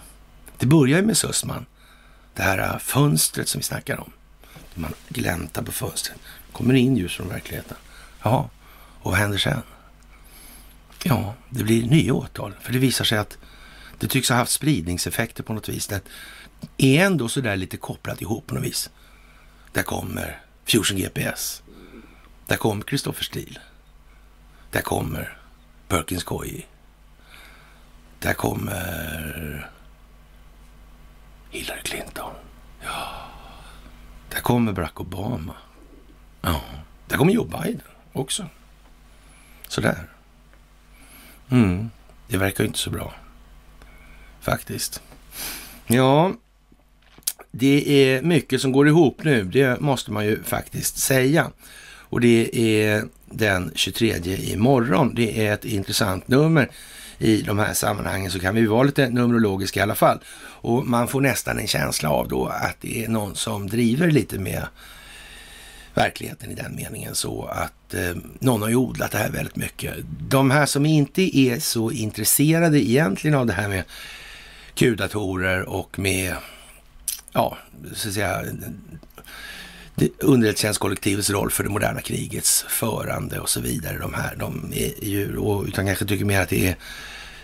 det 0.58 0.66
börjar 0.66 1.00
ju 1.00 1.06
med 1.06 1.18
Sussman. 1.18 1.66
Det 2.34 2.44
här 2.44 2.74
äh, 2.74 2.78
fönstret 2.78 3.50
som 3.50 3.60
vi 3.60 3.64
snackar 3.64 4.00
om. 4.00 4.12
Man 4.74 4.94
gläntar 5.10 5.62
på 5.62 5.72
fönstret. 5.72 6.20
kommer 6.52 6.74
in 6.74 6.98
ljus 6.98 7.16
från 7.16 7.30
verkligheten. 7.30 7.78
Ja, 8.24 8.50
och 9.02 9.12
vad 9.12 9.20
händer 9.20 9.38
sen? 9.38 9.62
Ja, 11.04 11.34
det 11.50 11.64
blir 11.64 11.86
nya 11.86 12.14
åtal. 12.14 12.54
För 12.62 12.74
det 12.74 12.80
visar 12.80 13.06
sig 13.06 13.18
att 13.18 13.38
det 14.02 14.08
tycks 14.08 14.30
ha 14.30 14.36
haft 14.36 14.52
spridningseffekter 14.52 15.44
på 15.44 15.54
något 15.54 15.70
vis. 15.70 15.88
Det 15.88 16.02
är 16.78 17.06
ändå 17.06 17.30
sådär 17.30 17.56
lite 17.56 17.78
kopplat 17.78 18.22
ihop 18.22 18.48
på 18.48 18.56
något 18.56 18.64
vis. 18.64 18.90
Där 19.72 19.84
kommer 19.84 20.42
Fusion 20.66 20.98
GPS. 20.98 21.64
Där 22.46 22.58
kommer 22.58 22.84
Kristoffer 22.84 23.24
Steele. 23.24 23.60
Där 24.72 24.82
kommer 24.82 25.38
Perkins 25.88 26.24
Coie. 26.24 26.64
Där 28.20 28.34
kommer 28.34 29.72
Hillary 31.50 31.82
Clinton. 31.84 32.34
Ja. 32.84 33.12
Där 34.30 34.40
kommer 34.42 34.74
Barack 34.74 35.00
Obama. 35.00 35.56
Ja. 36.42 36.62
Där 37.08 37.18
kommer 37.18 37.34
Joe 37.34 37.46
Biden 37.46 37.88
också. 38.14 38.48
Sådär. 39.68 40.10
Mm. 41.50 41.90
Det 42.28 42.38
verkar 42.38 42.64
ju 42.64 42.68
inte 42.68 42.80
så 42.80 42.90
bra 42.90 43.14
faktiskt. 44.42 45.02
Ja, 45.88 46.34
det 47.52 48.06
är 48.06 48.22
mycket 48.22 48.62
som 48.62 48.72
går 48.72 48.88
ihop 48.88 49.24
nu, 49.24 49.44
det 49.44 49.80
måste 49.80 50.12
man 50.12 50.26
ju 50.26 50.44
faktiskt 50.44 50.98
säga. 50.98 51.52
Och 52.12 52.22
det 52.22 52.60
är 52.60 53.04
den 53.26 53.72
23 53.76 54.16
imorgon. 54.26 55.16
Det 55.16 55.48
är 55.48 55.54
ett 55.54 55.66
intressant 55.66 56.28
nummer 56.28 56.70
i 57.18 57.42
de 57.42 57.60
här 57.60 57.74
sammanhangen 57.74 58.32
så 58.32 58.40
kan 58.40 58.56
vi 58.56 58.66
vara 58.66 58.84
lite 58.84 59.10
numerologiska 59.10 59.80
i 59.80 59.84
alla 59.84 59.96
fall. 59.96 60.20
Och 60.62 60.88
man 60.88 61.08
får 61.08 61.22
nästan 61.22 61.60
en 61.60 61.68
känsla 61.68 62.10
av 62.10 62.28
då 62.28 62.46
att 62.48 62.76
det 62.82 63.04
är 63.04 63.08
någon 63.08 63.36
som 63.36 63.68
driver 63.68 64.12
lite 64.12 64.40
med 64.40 64.68
verkligheten 65.94 66.52
i 66.52 66.56
den 66.56 66.76
meningen 66.76 67.16
så 67.16 67.46
att 67.46 67.94
eh, 67.94 68.16
någon 68.40 68.62
har 68.62 68.70
ju 68.70 68.76
odlat 68.76 69.12
det 69.12 69.18
här 69.18 69.30
väldigt 69.30 69.56
mycket. 69.56 69.96
De 70.30 70.52
här 70.52 70.66
som 70.66 70.86
inte 70.86 71.38
är 71.38 71.60
så 71.60 71.92
intresserade 71.92 72.90
egentligen 72.90 73.38
av 73.38 73.46
det 73.46 73.54
här 73.54 73.68
med 73.68 73.84
Q-datorer 74.76 75.70
och 75.70 76.00
med, 76.00 76.36
ja, 77.34 77.58
så 77.94 78.08
att 78.08 78.14
säga, 78.14 78.42
underrättelsetjänstkollektivets 80.20 81.30
roll 81.30 81.52
för 81.52 81.64
det 81.64 81.70
moderna 81.70 82.02
krigets 82.02 82.66
förande 82.70 83.40
och 83.40 83.50
så 83.50 83.62
vidare. 83.62 83.98
De 83.98 84.14
här, 84.14 84.36
de 84.36 84.74
är 84.76 85.06
ju, 85.06 85.38
och, 85.38 85.66
utan 85.66 85.86
kanske 85.86 86.06
tycker 86.06 86.26
mer 86.26 86.42
att 86.42 86.50
det 86.50 86.68
är 86.68 86.76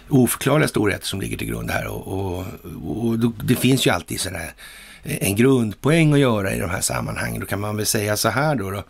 oförklarliga 0.10 0.68
storheter 0.68 1.06
som 1.06 1.22
ligger 1.22 1.38
till 1.38 1.48
grund 1.48 1.72
här. 1.72 1.88
Och, 1.88 2.08
och, 2.08 2.46
och 2.88 3.20
det 3.20 3.56
finns 3.56 3.88
ju 3.88 3.92
alltid 3.92 4.20
sådär 4.20 4.54
en 5.04 5.36
grundpoäng 5.36 6.14
att 6.14 6.20
göra 6.20 6.54
i 6.54 6.60
de 6.60 6.70
här 6.70 6.82
sammanhangen. 6.82 7.40
Då 7.40 7.46
kan 7.46 7.60
man 7.60 7.78
väl 7.78 7.86
säga 7.86 8.18
så 8.18 8.30
här 8.30 8.56
då. 8.56 8.72
då 8.72 8.84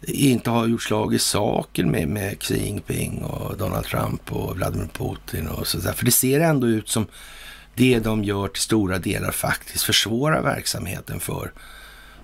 inte 0.03 0.51
har 0.51 0.67
gjort 0.67 0.83
slag 0.83 1.15
i 1.15 1.19
saken 1.19 1.91
med, 1.91 2.09
med 2.09 2.43
Xi 2.43 2.65
Jinping 2.65 3.23
och 3.23 3.57
Donald 3.57 3.85
Trump 3.85 4.33
och 4.33 4.57
Vladimir 4.57 4.89
Putin 4.93 5.49
och 5.49 5.67
sådär? 5.67 5.93
För 5.93 6.05
det 6.05 6.11
ser 6.11 6.41
ändå 6.41 6.67
ut 6.67 6.89
som 6.89 7.07
det 7.75 7.99
de 7.99 8.25
gör 8.25 8.49
till 8.49 8.63
stora 8.63 8.99
delar 8.99 9.31
faktiskt 9.31 9.85
försvårar 9.85 10.43
verksamheten 10.43 11.21
för 11.21 11.53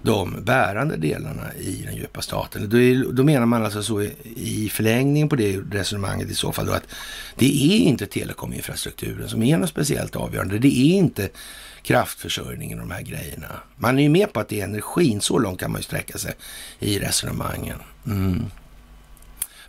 de 0.03 0.45
bärande 0.45 0.97
delarna 0.97 1.55
i 1.55 1.83
den 1.87 1.97
djupa 1.97 2.23
staten. 2.23 2.69
Då, 2.69 2.79
är, 2.81 3.13
då 3.13 3.25
menar 3.25 3.47
man 3.47 3.65
alltså 3.65 3.83
så 3.83 4.03
i 4.37 4.69
förlängningen 4.73 5.29
på 5.29 5.37
det 5.37 5.57
resonemanget 5.57 6.31
i 6.31 6.35
så 6.35 6.53
fall 6.53 6.67
då 6.67 6.73
att 6.73 6.95
det 7.37 7.47
är 7.47 7.79
inte 7.79 8.07
telekominfrastrukturen 8.07 9.29
som 9.29 9.43
är 9.43 9.59
något 9.59 9.69
speciellt 9.69 10.17
avgörande. 10.17 10.59
Det 10.59 10.79
är 10.79 10.97
inte 10.97 11.29
kraftförsörjningen 11.85 12.81
och 12.81 12.89
de 12.89 12.95
här 12.95 13.03
grejerna. 13.03 13.61
Man 13.77 13.99
är 13.99 14.03
ju 14.03 14.09
med 14.09 14.33
på 14.33 14.41
att 14.41 14.49
det 14.49 14.61
är 14.61 14.65
energin, 14.65 15.21
så 15.21 15.39
långt 15.39 15.61
kan 15.61 15.73
man 15.73 15.79
ju 15.79 15.85
sträcka 15.85 16.19
sig 16.19 16.35
i 16.79 16.99
resonemangen. 16.99 17.79
Mm. 18.07 18.45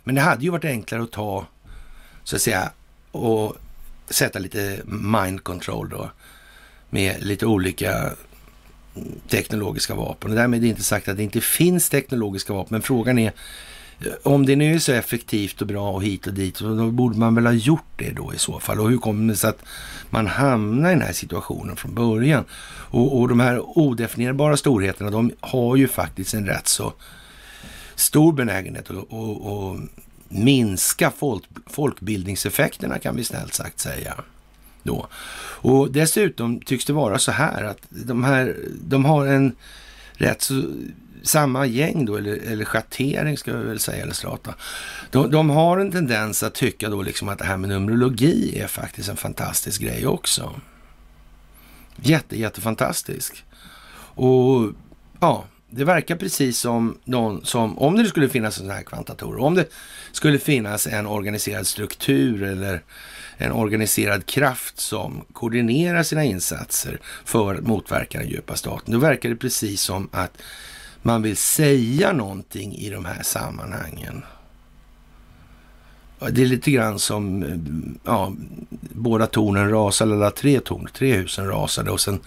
Men 0.04 0.14
det 0.14 0.20
hade 0.20 0.44
ju 0.44 0.50
varit 0.50 0.64
enklare 0.64 1.02
att 1.02 1.12
ta, 1.12 1.46
så 2.24 2.36
att 2.36 2.42
säga, 2.42 2.70
och 3.12 3.56
sätta 4.10 4.38
lite 4.38 4.80
mind 4.86 5.44
control 5.44 5.88
då 5.88 6.10
med 6.90 7.24
lite 7.24 7.46
olika 7.46 8.12
teknologiska 9.28 9.94
vapen. 9.94 10.30
Och 10.30 10.36
därmed 10.36 10.58
är 10.58 10.62
det 10.62 10.68
inte 10.68 10.82
sagt 10.82 11.08
att 11.08 11.16
det 11.16 11.22
inte 11.22 11.40
finns 11.40 11.90
teknologiska 11.90 12.52
vapen, 12.52 12.68
men 12.70 12.82
frågan 12.82 13.18
är 13.18 13.32
om 14.22 14.46
det 14.46 14.56
nu 14.56 14.74
är 14.74 14.78
så 14.78 14.92
effektivt 14.92 15.60
och 15.60 15.66
bra 15.66 15.90
och 15.90 16.04
hit 16.04 16.26
och 16.26 16.34
dit, 16.34 16.56
så 16.56 16.74
då 16.74 16.90
borde 16.90 17.18
man 17.18 17.34
väl 17.34 17.46
ha 17.46 17.52
gjort 17.52 17.84
det 17.96 18.10
då 18.10 18.34
i 18.34 18.38
så 18.38 18.60
fall. 18.60 18.80
Och 18.80 18.90
hur 18.90 18.98
kommer 18.98 19.32
det 19.32 19.36
sig 19.36 19.50
att 19.50 19.62
man 20.10 20.26
hamnar 20.26 20.90
i 20.90 20.92
den 20.92 21.02
här 21.02 21.12
situationen 21.12 21.76
från 21.76 21.94
början? 21.94 22.44
Och, 22.90 23.20
och 23.20 23.28
de 23.28 23.40
här 23.40 23.78
odefinierbara 23.78 24.56
storheterna, 24.56 25.10
de 25.10 25.32
har 25.40 25.76
ju 25.76 25.88
faktiskt 25.88 26.34
en 26.34 26.46
rätt 26.46 26.68
så 26.68 26.92
stor 27.94 28.32
benägenhet 28.32 28.90
att 28.90 28.96
och, 28.96 29.68
och 29.70 29.78
minska 30.28 31.12
folk, 31.18 31.44
folkbildningseffekterna 31.66 32.98
kan 32.98 33.16
vi 33.16 33.24
snällt 33.24 33.54
sagt 33.54 33.80
säga. 33.80 34.14
Då. 34.82 35.06
Och 35.60 35.92
dessutom 35.92 36.60
tycks 36.60 36.84
det 36.84 36.92
vara 36.92 37.18
så 37.18 37.32
här 37.32 37.64
att 37.64 37.78
de 37.88 38.24
här, 38.24 38.56
de 38.80 39.04
har 39.04 39.26
en 39.26 39.56
rätt 40.12 40.42
så 40.42 40.62
samma 41.26 41.66
gäng 41.66 42.04
då, 42.04 42.16
eller, 42.16 42.36
eller 42.36 42.64
schattering 42.64 43.38
ska 43.38 43.56
vi 43.56 43.64
väl 43.64 43.80
säga, 43.80 44.02
eller 44.02 44.14
strata. 44.14 44.54
De, 45.10 45.30
de, 45.30 45.50
har 45.50 45.78
en 45.78 45.92
tendens 45.92 46.42
att 46.42 46.54
tycka 46.54 46.88
då 46.88 47.02
liksom 47.02 47.28
att 47.28 47.38
det 47.38 47.44
här 47.44 47.56
med 47.56 47.68
numerologi 47.68 48.58
är 48.58 48.66
faktiskt 48.66 49.08
en 49.08 49.16
fantastisk 49.16 49.82
grej 49.82 50.06
också. 50.06 50.60
Jätte, 51.96 52.38
jättefantastisk. 52.38 53.44
Och 54.14 54.72
ja, 55.20 55.44
det 55.70 55.84
verkar 55.84 56.16
precis 56.16 56.58
som 56.58 56.98
någon 57.04 57.44
som, 57.44 57.78
om 57.78 57.96
det 57.96 58.06
skulle 58.06 58.28
finnas 58.28 58.54
sådana 58.54 58.74
här 58.74 58.82
kvantatorer, 58.82 59.38
om 59.40 59.54
det 59.54 59.68
skulle 60.12 60.38
finnas 60.38 60.86
en 60.86 61.06
organiserad 61.06 61.66
struktur 61.66 62.42
eller 62.42 62.82
en 63.36 63.52
organiserad 63.52 64.26
kraft 64.26 64.80
som 64.80 65.24
koordinerar 65.32 66.02
sina 66.02 66.24
insatser 66.24 67.00
för 67.24 67.54
att 67.54 67.66
motverka 67.66 68.18
den 68.18 68.28
djupa 68.28 68.56
staten, 68.56 68.94
då 68.94 68.98
verkar 68.98 69.28
det 69.28 69.36
precis 69.36 69.80
som 69.80 70.08
att 70.12 70.42
man 71.06 71.22
vill 71.22 71.36
säga 71.36 72.12
någonting 72.12 72.74
i 72.74 72.90
de 72.90 73.04
här 73.04 73.22
sammanhangen. 73.22 74.22
Det 76.30 76.42
är 76.42 76.46
lite 76.46 76.70
grann 76.70 76.98
som 76.98 77.42
eh, 77.42 77.48
ja, 78.04 78.32
båda 78.92 79.26
tornen 79.26 79.70
rasade, 79.70 80.14
eller 80.14 80.30
tre 80.30 80.60
torn, 80.60 80.88
tre 80.92 81.16
husen 81.16 81.48
rasade 81.48 81.90
och 81.90 82.00
sen 82.00 82.20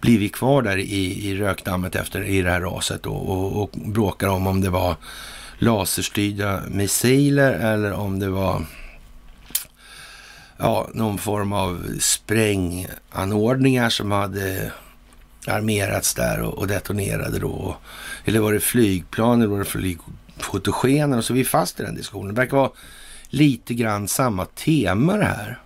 blir 0.00 0.18
vi 0.18 0.28
kvar 0.28 0.62
där 0.62 0.76
i, 0.76 1.28
i 1.28 1.36
rökdammet 1.36 1.96
efter 1.96 2.24
i 2.24 2.42
det 2.42 2.50
här 2.50 2.60
raset 2.60 3.06
och, 3.06 3.28
och, 3.28 3.62
och 3.62 3.70
bråkar 3.72 4.28
om 4.28 4.46
om 4.46 4.60
det 4.60 4.70
var 4.70 4.96
laserstyrda 5.58 6.62
missiler 6.70 7.52
eller 7.52 7.92
om 7.92 8.18
det 8.18 8.28
var 8.28 8.66
ja, 10.56 10.88
någon 10.92 11.18
form 11.18 11.52
av 11.52 11.86
spränganordningar 12.00 13.90
som 13.90 14.10
hade 14.10 14.72
armerats 15.48 16.14
där 16.14 16.40
och, 16.40 16.58
och 16.58 16.66
detonerade 16.66 17.38
då. 17.38 17.76
Eller 18.24 18.40
var 18.40 18.52
det 18.52 18.60
flygplan 18.60 19.40
eller 19.40 19.50
var 19.50 19.58
det 19.58 19.64
flygfotogener? 19.64 21.18
Och 21.18 21.24
så 21.24 21.34
vi 21.34 21.40
är 21.40 21.44
fast 21.44 21.80
i 21.80 21.82
den 21.82 21.94
diskussionen. 21.94 22.34
Det 22.34 22.40
verkar 22.40 22.56
vara 22.56 22.70
lite 23.28 23.74
grann 23.74 24.08
samma 24.08 24.44
tema 24.44 25.16
det 25.16 25.24
här. 25.24 25.58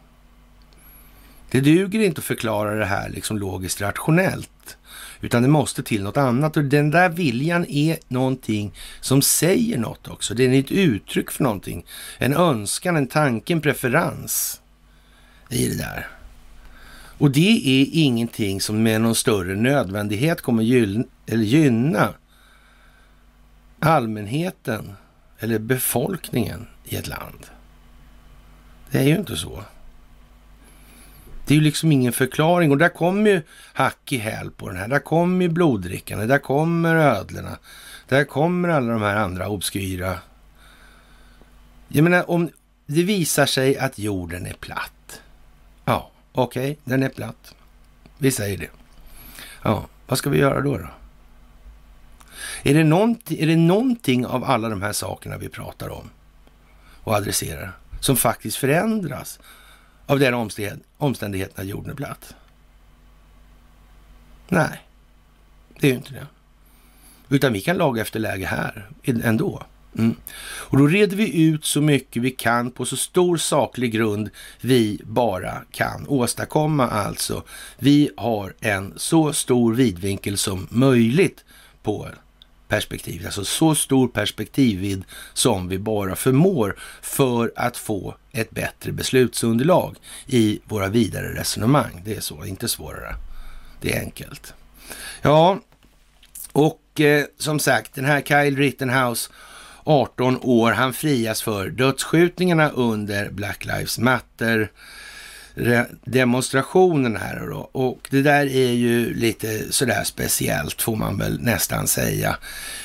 Det 1.51 1.61
duger 1.61 2.01
inte 2.01 2.19
att 2.19 2.25
förklara 2.25 2.75
det 2.75 2.85
här 2.85 3.09
liksom 3.09 3.39
logiskt 3.39 3.81
rationellt, 3.81 4.77
utan 5.21 5.43
det 5.43 5.49
måste 5.49 5.83
till 5.83 6.03
något 6.03 6.17
annat. 6.17 6.57
Och 6.57 6.65
den 6.65 6.91
där 6.91 7.09
viljan 7.09 7.67
är 7.69 7.99
någonting 8.09 8.73
som 9.01 9.23
säger 9.23 9.79
något 9.79 10.09
också. 10.09 10.35
Det 10.35 10.45
är 10.45 10.61
ett 10.61 10.71
uttryck 10.71 11.31
för 11.31 11.43
någonting. 11.43 11.87
En 12.19 12.35
önskan, 12.35 12.97
en 12.97 13.07
tanke, 13.07 13.53
en 13.53 13.61
preferens 13.61 14.61
i 15.49 15.69
det 15.69 15.77
där. 15.77 16.20
Och 17.21 17.31
det 17.31 17.81
är 17.81 17.87
ingenting 17.93 18.61
som 18.61 18.83
med 18.83 19.01
någon 19.01 19.15
större 19.15 19.55
nödvändighet 19.55 20.41
kommer 20.41 20.63
gynna, 20.63 21.05
eller 21.27 21.45
gynna 21.45 22.15
allmänheten 23.81 24.93
eller 25.39 25.59
befolkningen 25.59 26.67
i 26.85 26.97
ett 26.97 27.09
land. 27.09 27.47
Det 28.91 28.99
är 28.99 29.03
ju 29.03 29.17
inte 29.17 29.37
så. 29.37 29.65
Det 31.47 31.55
är 31.55 31.59
ju 31.59 31.65
liksom 31.65 31.93
ingen 31.93 32.13
förklaring 32.13 32.71
och 32.71 32.79
där 32.79 32.89
kommer 32.89 33.31
ju 33.31 33.43
hack 33.73 34.13
i 34.13 34.17
häl 34.19 34.51
på 34.51 34.69
den 34.69 34.77
här. 34.77 34.89
Där 34.89 34.99
kommer 34.99 35.43
ju 35.43 35.49
bloddrickarna, 35.49 36.27
där 36.27 36.39
kommer 36.39 36.97
ödlorna, 36.97 37.59
där 38.09 38.25
kommer 38.25 38.69
alla 38.69 38.93
de 38.93 39.03
här 39.03 39.17
andra 39.17 39.49
obskyra. 39.49 40.19
Jag 41.89 42.05
menar, 42.05 42.31
om 42.31 42.51
det 42.87 43.03
visar 43.03 43.47
sig 43.47 43.79
att 43.79 43.99
jorden 43.99 44.47
är 44.47 44.53
platt. 44.53 45.23
Ja, 45.85 46.11
okej, 46.33 46.71
okay, 46.71 46.77
den 46.85 47.03
är 47.03 47.09
platt. 47.09 47.55
Vi 48.19 48.31
säger 48.31 48.59
det. 48.59 48.71
Ja, 49.63 49.87
vad 50.07 50.19
ska 50.19 50.31
vi 50.31 50.39
göra 50.39 50.61
då? 50.61 50.79
då? 50.79 50.89
Är 52.63 52.75
det, 52.75 53.43
är 53.43 53.47
det 53.47 53.57
någonting 53.57 54.27
av 54.27 54.45
alla 54.45 54.69
de 54.69 54.83
här 54.83 54.93
sakerna 54.93 55.39
vi 55.39 55.49
pratar 55.49 55.89
om 55.89 56.11
och 57.05 57.15
adresserar 57.15 57.73
som 58.01 58.17
faktiskt 58.17 58.57
förändras 58.57 59.41
av 60.07 60.19
den 60.19 60.35
omständigheten 60.99 61.63
att 61.63 61.67
jorden 61.67 61.91
är 61.91 61.95
platt? 61.95 62.35
Nej, 64.49 64.83
det 65.81 65.87
är 65.87 65.91
ju 65.91 65.97
inte 65.97 66.13
det. 66.13 66.27
Utan 67.29 67.53
vi 67.53 67.61
kan 67.61 67.77
laga 67.77 68.03
efter 68.03 68.21
läge 68.21 68.47
här 68.47 68.91
ändå. 69.05 69.63
Mm. 69.99 70.17
Och 70.43 70.79
då 70.79 70.87
reder 70.87 71.17
vi 71.17 71.43
ut 71.43 71.65
så 71.65 71.81
mycket 71.81 72.23
vi 72.23 72.31
kan 72.31 72.71
på 72.71 72.87
så 72.87 72.97
stor 72.97 73.37
saklig 73.37 73.93
grund 73.93 74.31
vi 74.61 75.01
bara 75.05 75.63
kan 75.73 76.09
åstadkomma 76.09 76.89
alltså. 76.89 77.43
Vi 77.79 78.11
har 78.17 78.55
en 78.61 78.93
så 78.97 79.33
stor 79.33 79.75
vidvinkel 79.75 80.39
som 80.39 80.69
möjligt 80.71 81.45
på 81.83 82.09
perspektivet, 82.69 83.27
alltså 83.27 83.45
så 83.45 83.75
stor 83.75 84.09
perspektivvidd 84.09 85.05
som 85.33 85.69
vi 85.69 85.79
bara 85.79 86.17
förmår 86.17 86.77
för 87.03 87.53
att 87.57 87.77
få 87.77 88.17
ett 88.33 88.51
bättre 88.51 88.93
beslutsunderlag 88.93 89.97
i 90.27 90.61
våra 90.65 90.89
vidare 90.89 91.35
resonemang. 91.35 92.03
Det 92.05 92.17
är 92.17 92.21
så, 92.21 92.45
inte 92.45 92.69
svårare. 92.69 93.15
Det 93.81 93.97
är 93.97 94.01
enkelt. 94.01 94.55
Ja, 95.23 95.61
och 96.53 97.01
eh, 97.01 97.25
som 97.39 97.59
sagt, 97.59 97.95
den 97.95 98.05
här 98.05 98.21
Kyle 98.21 98.57
Rittenhouse 98.57 99.31
18 99.91 100.39
år, 100.43 100.73
han 100.73 100.93
frias 100.93 101.43
för 101.43 101.71
dödsskjutningarna 101.71 102.71
under 102.71 103.31
Black 103.31 103.65
Lives 103.65 103.99
Matter 103.99 104.71
demonstrationen 106.05 107.17
här 107.17 107.47
då. 107.51 107.71
Och 107.73 108.09
det 108.11 108.23
där 108.23 108.47
är 108.47 108.73
ju 108.73 109.15
lite 109.15 109.73
sådär 109.73 110.05
speciellt 110.05 110.83
får 110.83 110.97
man 110.97 111.19
väl 111.19 111.41
nästan 111.41 111.87
säga. 111.87 112.37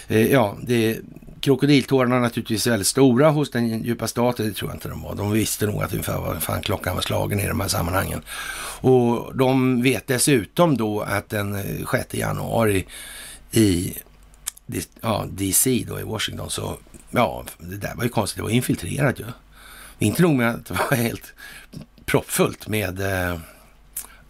Eh, 0.08 0.32
ja, 0.32 0.58
det 0.62 0.98
krokodiltårarna 1.42 2.20
naturligtvis 2.20 2.68
väldigt 2.68 2.88
stora 2.88 3.30
hos 3.30 3.52
den 3.52 3.84
djupa 3.84 4.08
staten, 4.08 4.48
det 4.48 4.54
tror 4.54 4.70
jag 4.70 4.76
inte 4.76 4.90
de 4.90 5.02
var. 5.02 5.16
De 5.16 5.32
visste 5.32 5.66
nog 5.66 5.84
att 5.84 5.92
ungefär 5.92 6.18
vad 6.18 6.44
fan 6.44 6.62
klockan 6.62 6.96
var 6.96 7.02
slagen 7.02 7.40
i 7.40 7.48
de 7.48 7.60
här 7.60 7.68
sammanhangen. 7.68 8.22
Och 8.82 9.38
de 9.38 9.82
vet 9.82 10.08
dessutom 10.08 10.78
då 10.78 11.02
att 11.02 11.30
den 11.30 11.56
eh, 11.56 11.88
6 11.92 12.14
januari 12.14 12.86
i 13.52 13.94
ja, 15.02 15.26
DC 15.32 15.86
då 15.88 16.00
i 16.00 16.04
Washington 16.04 16.50
så, 16.50 16.78
ja, 17.10 17.46
det 17.58 17.78
där 17.78 17.96
var 17.96 18.04
ju 18.04 18.10
konstigt, 18.10 18.38
det 18.38 18.44
var 18.44 18.50
infiltrerat 18.50 19.20
ju. 19.20 19.26
Inte 20.00 20.22
nog 20.22 20.36
med 20.36 20.50
att 20.50 20.66
det 20.66 20.74
var 20.74 20.98
helt 20.98 21.34
proppfullt 22.06 22.68
med 22.68 23.02
eh, 23.02 23.40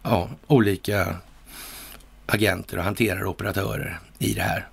ja, 0.03 0.29
olika 0.47 1.15
agenter 2.25 2.77
och 2.77 2.83
hanterare 2.83 3.23
och 3.23 3.31
operatörer 3.31 3.99
i 4.19 4.33
det 4.33 4.41
här. 4.41 4.67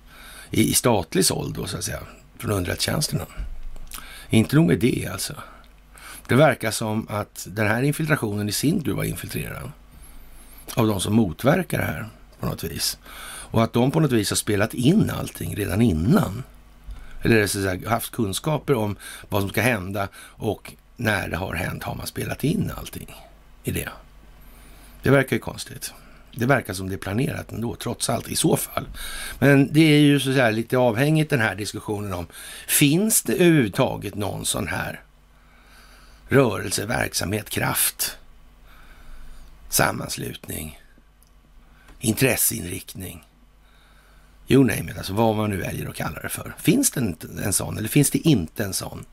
I, 0.51 0.71
i 0.71 0.73
statlig 0.73 1.25
såld 1.25 1.55
då 1.55 1.67
så 1.67 1.77
att 1.77 1.83
säga, 1.83 1.99
från 2.37 2.51
underrättelsetjänsterna. 2.51 3.25
Inte 4.29 4.55
nog 4.55 4.67
med 4.67 4.79
det 4.79 5.09
alltså. 5.11 5.33
Det 6.27 6.35
verkar 6.35 6.71
som 6.71 7.07
att 7.09 7.47
den 7.49 7.67
här 7.67 7.83
infiltrationen 7.83 8.49
i 8.49 8.51
sin 8.51 8.83
tur 8.83 8.93
var 8.93 9.03
infiltrerad 9.03 9.71
av 10.73 10.87
de 10.87 10.99
som 10.99 11.15
motverkar 11.15 11.77
det 11.77 11.83
här 11.83 12.09
på 12.39 12.45
något 12.45 12.63
vis. 12.63 12.97
Och 13.53 13.63
att 13.63 13.73
de 13.73 13.91
på 13.91 13.99
något 13.99 14.11
vis 14.11 14.29
har 14.29 14.35
spelat 14.35 14.73
in 14.73 15.09
allting 15.09 15.55
redan 15.55 15.81
innan. 15.81 16.43
Eller 17.21 17.47
så 17.47 17.61
säga, 17.61 17.89
haft 17.89 18.11
kunskaper 18.11 18.75
om 18.75 18.95
vad 19.29 19.41
som 19.41 19.49
ska 19.49 19.61
hända 19.61 20.07
och 20.17 20.73
när 20.95 21.27
det 21.27 21.37
har 21.37 21.53
hänt 21.53 21.83
har 21.83 21.95
man 21.95 22.07
spelat 22.07 22.43
in 22.43 22.71
allting 22.77 23.15
i 23.63 23.71
det. 23.71 23.89
Det 25.03 25.09
verkar 25.09 25.35
ju 25.35 25.39
konstigt. 25.39 25.93
Det 26.35 26.45
verkar 26.45 26.73
som 26.73 26.89
det 26.89 26.95
är 26.95 26.97
planerat 26.97 27.51
ändå, 27.51 27.75
trots 27.75 28.09
allt, 28.09 28.27
i 28.27 28.35
så 28.35 28.57
fall. 28.57 28.87
Men 29.39 29.73
det 29.73 29.81
är 29.81 29.99
ju 29.99 30.19
så 30.19 30.31
här 30.31 30.51
lite 30.51 30.77
avhängigt 30.77 31.29
den 31.29 31.41
här 31.41 31.55
diskussionen 31.55 32.13
om, 32.13 32.27
finns 32.67 33.23
det 33.23 33.33
överhuvudtaget 33.33 34.15
någon 34.15 34.45
sån 34.45 34.67
här 34.67 35.01
rörelse, 36.27 36.85
verksamhet, 36.85 37.49
kraft, 37.49 38.17
sammanslutning, 39.69 40.79
intresseinriktning, 41.99 43.23
you 44.53 44.63
name 44.63 44.91
it, 44.91 44.97
alltså 44.97 45.13
vad 45.13 45.35
man 45.35 45.49
nu 45.49 45.57
väljer 45.57 45.89
att 45.89 45.95
kalla 45.95 46.19
det 46.19 46.29
för. 46.29 46.55
Finns 46.59 46.91
det 46.91 46.99
en 47.43 47.53
sån 47.53 47.77
eller 47.77 47.89
finns 47.89 48.11
det 48.11 48.27
inte 48.27 48.63
en 48.63 48.73
sån? 48.73 49.05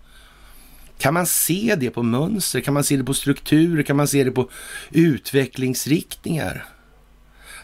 Kan 0.98 1.14
man 1.14 1.26
se 1.26 1.76
det 1.79 1.90
på 1.90 2.03
mönster? 2.03 2.61
Kan 2.61 2.74
man 2.74 2.85
se 2.85 2.96
det 2.96 3.05
på 3.05 3.14
strukturer? 3.14 3.83
Kan 3.83 3.96
man 3.96 4.09
se 4.09 4.24
det 4.24 4.31
på 4.31 4.50
utvecklingsriktningar? 4.90 6.64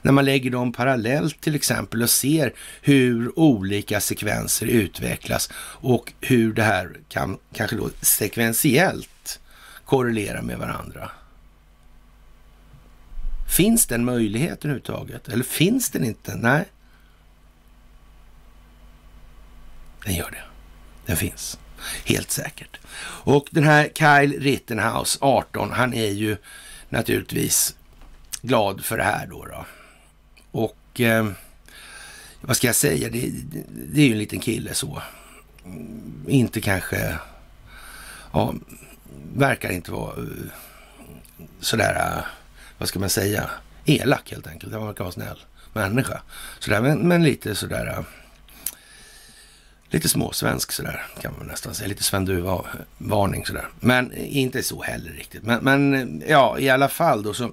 När 0.03 0.13
man 0.13 0.25
lägger 0.25 0.51
dem 0.51 0.73
parallellt 0.73 1.41
till 1.41 1.55
exempel 1.55 2.03
och 2.03 2.11
ser 2.11 2.53
hur 2.83 3.39
olika 3.39 4.01
sekvenser 4.01 4.67
utvecklas 4.67 5.51
och 5.59 6.13
hur 6.21 6.53
det 6.53 6.63
här 6.63 6.97
kan 7.09 7.39
kanske 7.53 7.77
då 7.77 7.91
sekventiellt 8.01 9.41
korrelera 9.85 10.43
med 10.43 10.59
varandra. 10.59 11.11
Finns 13.57 13.87
den 13.87 14.05
möjligheten 14.05 14.71
överhuvudtaget? 14.71 15.29
Eller 15.29 15.45
finns 15.45 15.91
den 15.91 16.05
inte? 16.05 16.37
Nej. 16.37 16.65
Den 20.07 20.15
gör 20.15 20.31
det. 20.31 20.43
Den 21.07 21.17
finns. 21.17 21.59
Helt 22.05 22.31
säkert. 22.31 22.79
Och 23.25 23.49
den 23.51 23.65
här 23.65 23.89
Kyle 23.95 24.41
Rittenhouse, 24.41 25.19
18, 25.21 25.71
han 25.73 25.95
är 25.95 26.11
ju 26.11 26.37
naturligtvis 26.89 27.77
glad 28.43 28.85
för 28.85 28.97
det 28.97 29.05
här 29.05 29.27
då. 29.27 29.45
då. 29.45 29.67
Och 30.51 31.01
eh, 31.01 31.29
vad 32.41 32.57
ska 32.57 32.67
jag 32.67 32.77
säga, 32.77 33.09
det, 33.09 33.31
det, 33.69 34.01
är 34.01 34.07
ju 34.07 34.13
en 34.13 34.19
liten 34.19 34.41
kille 34.41 34.75
så. 34.75 35.03
Inte 36.29 36.61
kanske, 36.61 37.19
ja, 38.33 38.55
verkar 39.35 39.71
inte 39.71 39.93
vara 39.93 40.17
eh, 40.17 40.53
sådär, 41.61 41.95
eh, 41.95 42.25
vad 42.79 42.89
ska 42.89 42.99
man 42.99 43.11
säga, 43.11 43.51
elak 43.85 44.31
helt 44.31 44.47
enkelt. 44.47 44.73
Han 44.73 44.87
verkar 44.87 45.05
vara 45.05 45.13
snäll 45.13 45.39
människa. 45.73 46.23
Sådär, 46.59 46.81
men, 46.81 47.09
men 47.09 47.23
lite 47.23 47.55
sådär, 47.55 47.87
eh, 47.87 48.05
lite 49.91 50.09
småsvensk 50.09 50.73
sådär 50.73 51.07
kan 51.23 51.35
man 51.39 51.47
nästan 51.47 51.75
säga. 51.75 51.89
Lite 51.89 52.03
Sven 52.03 52.25
Duva-varning 52.25 53.47
sådär. 53.47 53.69
Men 53.81 54.13
inte 54.17 54.63
så 54.63 54.83
heller 54.83 55.11
riktigt. 55.11 55.43
Men, 55.43 55.65
men 55.65 56.23
ja, 56.29 56.59
i 56.59 56.71
alla 56.71 56.89
fall 56.89 57.23
då 57.23 57.35
så. 57.35 57.53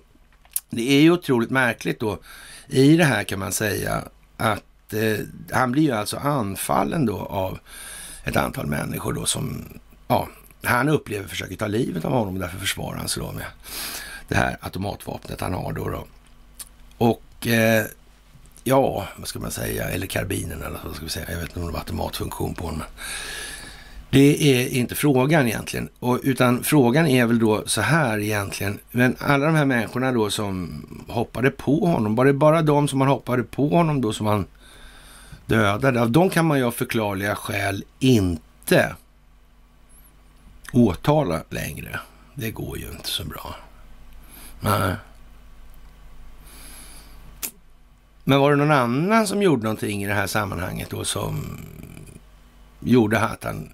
Det 0.70 0.92
är 0.92 1.02
ju 1.02 1.12
otroligt 1.12 1.50
märkligt 1.50 2.00
då 2.00 2.20
i 2.68 2.98
det 2.98 3.06
här 3.06 3.24
kan 3.24 3.40
man 3.40 3.52
säga 3.52 4.04
att 4.38 4.94
eh, 4.94 5.26
han 5.52 5.72
blir 5.72 5.84
ju 5.84 5.92
alltså 5.92 6.18
anfallen 6.18 7.06
då 7.06 7.18
av 7.18 7.60
ett 8.24 8.38
antal 8.38 8.66
människor 8.66 9.14
då 9.14 9.26
som, 9.26 9.64
ja, 10.08 10.28
han 10.64 10.90
upplever 10.90 11.28
försöker 11.28 11.56
ta 11.56 11.68
livet 11.68 12.06
av 12.06 12.12
honom 12.12 12.34
och 12.34 12.40
därför 12.40 12.58
försvarar 12.58 12.98
han 12.98 13.08
sig 13.08 13.24
då 13.24 13.32
med 13.32 13.46
det 14.28 14.36
här 14.36 14.58
automatvapnet 14.62 15.42
han 15.42 15.54
har 15.54 15.74
då. 15.74 15.90
då. 15.90 16.06
Och 16.98 17.48
eh, 17.48 17.86
ja, 18.64 19.08
vad 19.18 19.28
ska 19.28 19.40
man 19.40 19.52
säga, 19.52 19.90
eller 19.90 20.08
karbinen 20.08 20.62
eller 20.62 20.80
vad 20.86 20.96
ska 20.96 21.06
vi 21.06 21.12
säga, 21.12 21.26
jag 21.32 21.38
vet 21.38 21.48
inte 21.50 21.60
om 21.60 21.66
det 21.66 21.72
var 21.72 21.80
automatfunktion 21.80 22.54
på 22.54 22.66
honom. 22.66 22.84
Det 24.10 24.54
är 24.54 24.70
inte 24.70 24.96
frågan 24.96 25.48
egentligen, 25.48 25.90
och, 26.00 26.20
utan 26.24 26.64
frågan 26.64 27.08
är 27.08 27.26
väl 27.26 27.40
då 27.40 27.64
så 27.66 27.82
här 27.82 28.20
egentligen. 28.20 28.80
Men 28.92 29.16
alla 29.20 29.46
de 29.46 29.56
här 29.56 29.66
människorna 29.66 30.12
då 30.12 30.30
som 30.30 30.86
hoppade 31.08 31.52
på 31.52 31.86
honom, 31.86 32.16
var 32.16 32.26
det 32.26 32.34
bara 32.34 32.62
de 32.62 32.88
som 32.88 33.00
man 33.00 33.08
hoppade 33.08 33.44
på 33.44 33.70
honom 33.70 34.02
då 34.02 34.14
som 34.14 34.26
man 34.26 34.46
dödade? 35.46 36.02
Av 36.02 36.12
dem 36.12 36.30
kan 36.30 36.46
man 36.46 36.58
ju 36.58 36.64
av 36.64 36.72
förklarliga 36.72 37.36
skäl 37.36 37.84
inte 38.00 38.96
åtala 40.74 41.44
längre. 41.50 42.00
Det 42.36 42.52
går 42.52 42.78
ju 42.78 42.88
inte 42.92 43.08
så 43.08 43.24
bra. 43.24 43.56
Nej. 44.60 44.96
Men 48.24 48.40
var 48.40 48.52
det 48.52 48.58
någon 48.58 48.72
annan 48.72 49.28
som 49.28 49.42
gjorde 49.42 49.64
någonting 49.64 50.04
i 50.04 50.08
det 50.08 50.14
här 50.14 50.28
sammanhanget 50.28 50.90
då 50.90 51.04
som 51.04 51.58
gjorde 52.80 53.20
att 53.20 53.44
han 53.44 53.70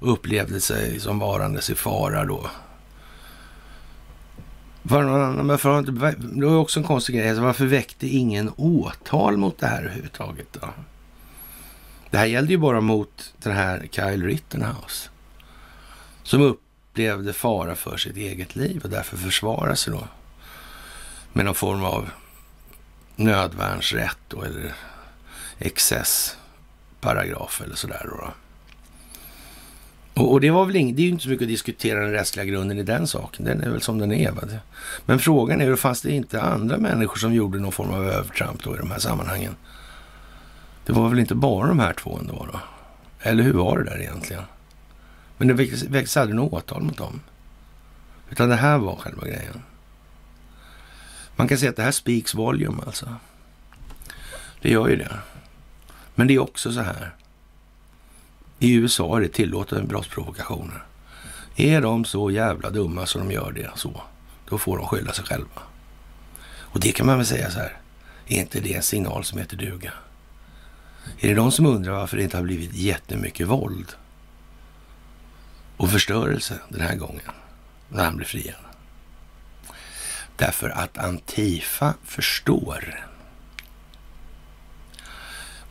upplevde 0.00 0.60
sig 0.60 1.00
som 1.00 1.18
varandes 1.18 1.70
i 1.70 1.74
fara 1.74 2.24
då? 2.24 2.50
Var 4.82 5.02
någon 5.02 5.22
annan, 5.22 5.46
men 5.46 5.84
det 6.40 6.46
var 6.46 6.56
också 6.56 6.80
en 6.80 6.86
konstig 6.86 7.16
grej. 7.16 7.28
Alltså, 7.28 7.42
varför 7.44 7.66
väckte 7.66 8.06
ingen 8.06 8.52
åtal 8.56 9.36
mot 9.36 9.58
det 9.58 9.66
här 9.66 9.82
överhuvudtaget 9.82 10.46
då? 10.52 10.68
Det 12.10 12.18
här 12.18 12.26
gällde 12.26 12.52
ju 12.52 12.58
bara 12.58 12.80
mot 12.80 13.34
den 13.42 13.52
här 13.52 13.88
Kyle 13.90 14.26
Rittenhouse. 14.26 15.10
Som 16.22 16.42
upplevde 16.42 17.32
fara 17.32 17.74
för 17.74 17.96
sitt 17.96 18.16
eget 18.16 18.56
liv 18.56 18.80
och 18.84 18.90
därför 18.90 19.16
försvarade 19.16 19.76
sig 19.76 19.92
då. 19.92 20.04
Med 21.32 21.44
någon 21.44 21.54
form 21.54 21.84
av 21.84 22.08
nödvärnsrätt 23.24 24.18
då, 24.28 24.42
eller 24.42 24.74
excessparagraf 25.58 27.62
eller 27.64 27.74
sådär. 27.74 28.06
Då, 28.10 28.16
då. 28.16 28.32
Och, 30.14 30.32
och, 30.32 30.40
det 30.40 30.50
var 30.50 30.64
väl 30.64 30.72
det 30.72 30.78
är 30.78 31.04
ju 31.04 31.08
inte 31.08 31.22
så 31.22 31.28
mycket 31.28 31.44
att 31.44 31.48
diskutera 31.48 32.00
den 32.00 32.12
rättsliga 32.12 32.44
grunden 32.44 32.78
i 32.78 32.82
den 32.82 33.06
saken. 33.06 33.44
Den 33.44 33.62
är 33.62 33.70
väl 33.70 33.82
som 33.82 33.98
den 33.98 34.12
är. 34.12 34.30
Va? 34.30 34.42
Men 35.06 35.18
frågan 35.18 35.60
är, 35.60 35.76
fanns 35.76 36.02
det 36.02 36.10
inte 36.10 36.42
andra 36.42 36.78
människor 36.78 37.16
som 37.16 37.34
gjorde 37.34 37.58
någon 37.58 37.72
form 37.72 37.90
av 37.90 38.08
övertramp 38.08 38.64
då 38.64 38.74
i 38.74 38.78
de 38.78 38.90
här 38.90 38.98
sammanhangen? 38.98 39.56
Det 40.86 40.92
var 40.92 41.08
väl 41.08 41.18
inte 41.18 41.34
bara 41.34 41.68
de 41.68 41.78
här 41.78 41.92
två 41.92 42.18
ändå 42.18 42.46
då? 42.52 42.60
Eller 43.20 43.42
hur 43.42 43.52
var 43.52 43.78
det 43.78 43.84
där 43.84 44.00
egentligen? 44.00 44.42
Men 45.38 45.48
det 45.48 45.54
väcktes 45.54 46.16
aldrig 46.16 46.36
något 46.36 46.52
åtal 46.52 46.82
mot 46.82 46.98
dem. 46.98 47.20
Utan 48.30 48.48
det 48.48 48.56
här 48.56 48.78
var 48.78 48.96
själva 48.96 49.26
grejen. 49.26 49.62
Man 51.36 51.48
kan 51.48 51.58
säga 51.58 51.70
att 51.70 51.76
det 51.76 51.82
här 51.82 51.92
speaks 51.92 52.34
volume 52.34 52.82
alltså. 52.86 53.16
Det 54.62 54.70
gör 54.70 54.88
ju 54.88 54.96
det. 54.96 55.18
Men 56.14 56.26
det 56.26 56.34
är 56.34 56.38
också 56.38 56.72
så 56.72 56.80
här. 56.80 57.14
I 58.58 58.74
USA 58.74 59.16
är 59.16 59.20
det 59.20 59.28
tillåtet 59.28 59.78
med 59.78 59.88
brottsprovokationer. 59.88 60.84
Är 61.56 61.80
de 61.80 62.04
så 62.04 62.30
jävla 62.30 62.70
dumma 62.70 63.06
så 63.06 63.18
de 63.18 63.30
gör 63.30 63.52
det 63.52 63.70
så, 63.74 64.02
då 64.48 64.58
får 64.58 64.78
de 64.78 64.86
skylla 64.86 65.12
sig 65.12 65.24
själva. 65.24 65.62
Och 66.44 66.80
det 66.80 66.92
kan 66.92 67.06
man 67.06 67.16
väl 67.16 67.26
säga 67.26 67.50
så 67.50 67.58
här, 67.58 67.80
är 68.26 68.40
inte 68.40 68.60
det 68.60 68.74
en 68.74 68.82
signal 68.82 69.24
som 69.24 69.38
heter 69.38 69.56
duga? 69.56 69.92
Är 71.20 71.28
det 71.28 71.34
de 71.34 71.52
som 71.52 71.66
undrar 71.66 71.92
varför 71.92 72.16
det 72.16 72.22
inte 72.22 72.36
har 72.36 72.44
blivit 72.44 72.74
jättemycket 72.74 73.46
våld 73.46 73.92
och 75.76 75.90
förstörelse 75.90 76.58
den 76.68 76.80
här 76.80 76.96
gången 76.96 77.32
när 77.88 78.04
han 78.04 78.16
blir 78.16 78.26
friad? 78.26 78.71
Därför 80.36 80.68
att 80.68 80.98
Antifa 80.98 81.94
förstår. 82.04 83.08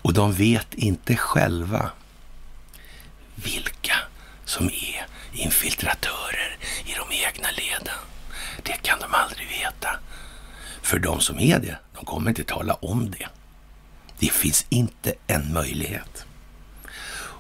Och 0.02 0.14
de 0.14 0.34
vet 0.34 0.74
inte 0.74 1.16
själva 1.16 1.92
vilka 3.36 3.96
som 4.46 4.66
är 4.66 5.06
infiltratörer 5.32 6.58
i 6.86 6.94
de 6.94 7.16
egna 7.16 7.48
leden. 7.52 7.96
Det 8.64 8.82
kan 8.82 9.00
de 9.00 9.14
aldrig 9.14 9.48
veta. 9.48 10.00
För 10.82 11.00
de 11.00 11.20
som 11.20 11.40
är 11.40 11.60
det, 11.60 11.78
de 11.96 12.06
kommer 12.06 12.30
inte 12.30 12.44
tala 12.44 12.74
om 12.74 13.12
det. 13.12 13.28
Det 14.20 14.32
finns 14.32 14.66
inte 14.70 15.14
en 15.28 15.54
möjlighet. 15.54 16.26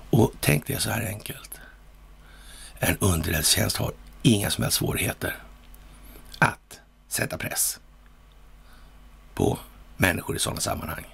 Och 0.09 0.31
tänk 0.39 0.67
det 0.67 0.79
så 0.79 0.89
här 0.89 1.05
enkelt. 1.05 1.61
En 2.79 2.97
underrättelsetjänst 2.97 3.77
har 3.77 3.93
inga 4.21 4.49
som 4.49 4.63
helst 4.63 4.77
svårigheter 4.77 5.35
att 6.39 6.80
sätta 7.11 7.37
press 7.37 7.79
på 9.33 9.59
människor 9.97 10.35
i 10.35 10.39
sådana 10.39 10.61
sammanhang. 10.61 11.05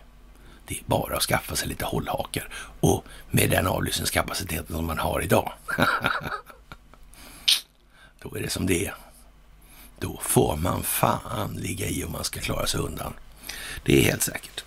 Det 0.67 0.75
är 0.75 0.83
bara 0.85 1.15
att 1.15 1.23
skaffa 1.23 1.55
sig 1.55 1.67
lite 1.67 1.85
hållhakar 1.85 2.49
och 2.79 3.05
med 3.31 3.49
den 3.49 3.67
avlyssningskapaciteten 3.67 4.75
som 4.75 4.85
man 4.85 4.99
har 4.99 5.21
idag. 5.21 5.53
Då 8.21 8.35
är 8.35 8.41
det 8.41 8.49
som 8.49 8.65
det 8.65 8.85
är. 8.85 8.95
Då 9.99 10.19
får 10.23 10.55
man 10.55 10.83
fan 10.83 11.53
ligga 11.53 11.87
i 11.87 12.03
om 12.03 12.11
man 12.11 12.23
ska 12.23 12.39
klara 12.39 12.67
sig 12.67 12.79
undan. 12.79 13.13
Det 13.83 13.99
är 13.99 14.03
helt 14.03 14.21
säkert. 14.21 14.63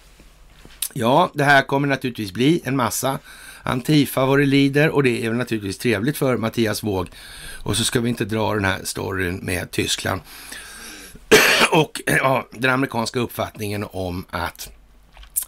Ja, 0.93 1.31
det 1.35 1.45
här 1.45 1.63
kommer 1.63 1.89
naturligtvis 1.89 2.33
bli 2.33 2.63
en 2.65 2.77
massa 2.77 3.19
Antifa 3.63 4.27
vad 4.27 4.39
det 4.39 4.47
lider 4.47 4.91
och 4.91 5.03
det 5.03 5.27
är 5.27 5.33
naturligtvis 5.33 5.79
trevligt 5.79 6.17
för 6.17 6.37
Mattias 6.37 6.83
Våg. 6.83 7.09
Och 7.63 7.77
så 7.77 7.85
ska 7.85 8.01
vi 8.01 8.09
inte 8.09 8.25
dra 8.25 8.55
den 8.55 8.65
här 8.65 8.81
storyn 8.85 9.37
med 9.37 9.71
Tyskland 9.71 10.21
och 11.73 12.01
eh, 12.07 12.17
ja, 12.17 12.49
den 12.51 12.71
amerikanska 12.71 13.21
uppfattningen 13.21 13.87
om 13.93 14.25
att 14.31 14.71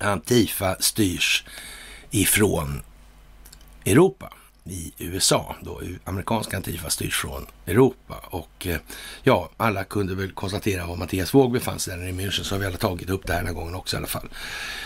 Antifa 0.00 0.76
styrs 0.80 1.44
ifrån 2.10 2.82
Europa. 3.84 4.32
i 4.64 4.92
USA. 4.98 5.56
Då, 5.62 5.80
amerikanska 6.04 6.56
Antifa 6.56 6.90
styrs 6.90 7.20
från 7.20 7.46
Europa. 7.66 8.14
Och 8.24 8.66
eh, 8.66 8.76
ja, 9.22 9.50
alla 9.56 9.84
kunde 9.84 10.14
väl 10.14 10.32
konstatera 10.32 10.86
var 10.86 10.96
Mattias 10.96 11.34
Våg 11.34 11.52
befann 11.52 11.78
sig 11.78 11.98
där 11.98 12.08
i 12.08 12.12
München, 12.12 12.42
så 12.42 12.54
har 12.54 12.60
vi 12.60 12.66
alla 12.66 12.76
tagit 12.76 13.10
upp 13.10 13.26
det 13.26 13.32
här 13.32 13.40
den 13.40 13.46
här 13.46 13.54
gången 13.54 13.74
också 13.74 13.96
i 13.96 13.98
alla 13.98 14.06
fall. 14.06 14.28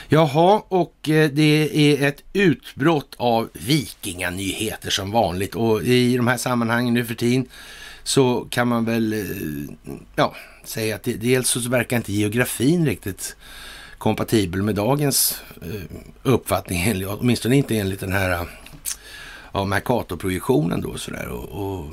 Jaha, 0.09 0.63
och 0.69 1.09
eh, 1.09 1.31
det 1.31 1.71
är 1.75 2.09
ett 2.09 2.23
utbrott 2.33 3.15
av 3.17 3.49
vikinganyheter 3.53 4.91
som 4.91 5.11
vanligt. 5.11 5.55
Och 5.55 5.83
i 5.83 6.17
de 6.17 6.27
här 6.27 6.37
sammanhangen 6.37 6.95
nu 6.95 7.05
för 7.05 7.15
tiden 7.15 7.49
så 8.07 8.47
kan 8.51 8.69
man 8.69 8.85
väl 8.85 9.13
eh, 9.13 9.75
ja, 10.17 10.35
säga 10.65 10.97
att 10.97 11.05
dels 11.05 11.49
så 11.49 11.61
verkar 11.69 11.97
inte 11.97 12.13
geografin 12.13 12.87
riktigt 12.87 13.37
kompatibel 13.99 14.63
med 14.63 14.75
dagens 14.75 15.43
eh, 15.63 15.99
uppfattning, 16.23 17.07
åtminstone 17.07 17.57
inte 17.57 17.77
enligt 17.77 18.01
den 18.01 18.13
här 18.13 18.49
ja, 19.53 19.65
Mercator-projektionen 19.65 20.81
då 20.81 20.99
sådär. 20.99 21.29
Och, 21.29 21.49
och, 21.49 21.91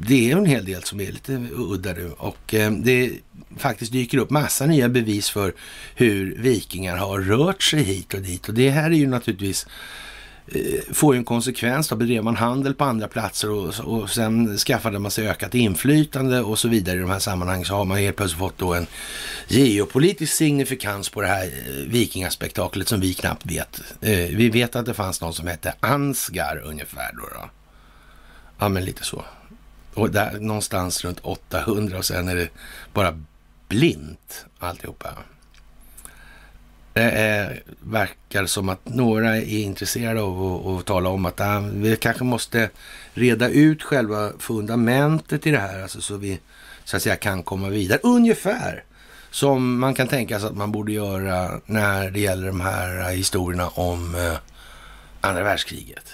det 0.00 0.30
är 0.30 0.36
en 0.36 0.46
hel 0.46 0.64
del 0.64 0.82
som 0.82 1.00
är 1.00 1.12
lite 1.12 1.46
udda 1.52 1.92
nu 1.92 2.12
och 2.18 2.54
eh, 2.54 2.70
det 2.70 3.12
faktiskt 3.56 3.92
dyker 3.92 4.18
upp 4.18 4.30
massa 4.30 4.66
nya 4.66 4.88
bevis 4.88 5.30
för 5.30 5.54
hur 5.94 6.34
vikingar 6.38 6.96
har 6.96 7.20
rört 7.20 7.62
sig 7.62 7.82
hit 7.82 8.14
och 8.14 8.20
dit 8.20 8.48
och 8.48 8.54
det 8.54 8.70
här 8.70 8.90
är 8.90 8.94
ju 8.94 9.06
naturligtvis 9.06 9.66
Eh, 10.48 10.94
får 10.94 11.14
ju 11.14 11.18
en 11.18 11.24
konsekvens. 11.24 11.88
Då 11.88 11.96
bedrev 11.96 12.24
man 12.24 12.36
handel 12.36 12.74
på 12.74 12.84
andra 12.84 13.08
platser 13.08 13.50
och, 13.50 13.74
och 13.80 14.10
sen 14.10 14.58
skaffade 14.58 14.98
man 14.98 15.10
sig 15.10 15.28
ökat 15.28 15.54
inflytande 15.54 16.40
och 16.40 16.58
så 16.58 16.68
vidare 16.68 16.96
i 16.96 17.00
de 17.00 17.10
här 17.10 17.18
sammanhangen 17.18 17.64
så 17.64 17.74
har 17.74 17.84
man 17.84 17.98
helt 17.98 18.16
plötsligt 18.16 18.38
fått 18.38 18.58
då 18.58 18.74
en 18.74 18.86
geopolitisk 19.48 20.32
signifikans 20.32 21.08
på 21.08 21.20
det 21.20 21.28
här 21.28 21.44
eh, 21.44 21.72
vikingaspektaklet 21.88 22.88
som 22.88 23.00
vi 23.00 23.14
knappt 23.14 23.46
vet. 23.46 23.80
Eh, 24.00 24.36
vi 24.36 24.48
vet 24.48 24.76
att 24.76 24.86
det 24.86 24.94
fanns 24.94 25.20
någon 25.20 25.34
som 25.34 25.46
hette 25.46 25.74
Ansgar 25.80 26.62
ungefär 26.64 27.12
då. 27.12 27.22
då. 27.22 27.50
Ja, 28.58 28.68
men 28.68 28.84
lite 28.84 29.04
så. 29.04 29.24
Och 29.94 30.10
där 30.10 30.40
någonstans 30.40 31.04
runt 31.04 31.20
800 31.22 31.98
och 31.98 32.04
sen 32.04 32.28
är 32.28 32.36
det 32.36 32.48
bara 32.92 33.22
blint 33.68 34.46
alltihopa. 34.58 35.08
Det 36.96 37.62
verkar 37.80 38.46
som 38.46 38.68
att 38.68 38.88
några 38.88 39.36
är 39.36 39.58
intresserade 39.58 40.20
av 40.20 40.68
att, 40.68 40.86
tala 40.86 41.08
om 41.08 41.26
att 41.26 41.40
äh, 41.40 41.60
vi 41.60 41.96
kanske 41.96 42.24
måste 42.24 42.70
reda 43.14 43.48
ut 43.48 43.82
själva 43.82 44.32
fundamentet 44.38 45.46
i 45.46 45.50
det 45.50 45.58
här, 45.58 45.82
alltså 45.82 46.00
så 46.00 46.16
vi 46.16 46.40
så 46.84 46.96
att 46.96 47.02
säga 47.02 47.16
kan 47.16 47.42
komma 47.42 47.68
vidare. 47.68 48.00
Ungefär 48.02 48.84
som 49.30 49.78
man 49.78 49.94
kan 49.94 50.08
tänka 50.08 50.40
sig 50.40 50.48
att 50.48 50.56
man 50.56 50.72
borde 50.72 50.92
göra 50.92 51.60
när 51.66 52.10
det 52.10 52.20
gäller 52.20 52.46
de 52.46 52.60
här 52.60 53.10
historierna 53.10 53.68
om 53.68 54.14
eh, 54.14 54.36
andra 55.20 55.42
världskriget. 55.42 56.12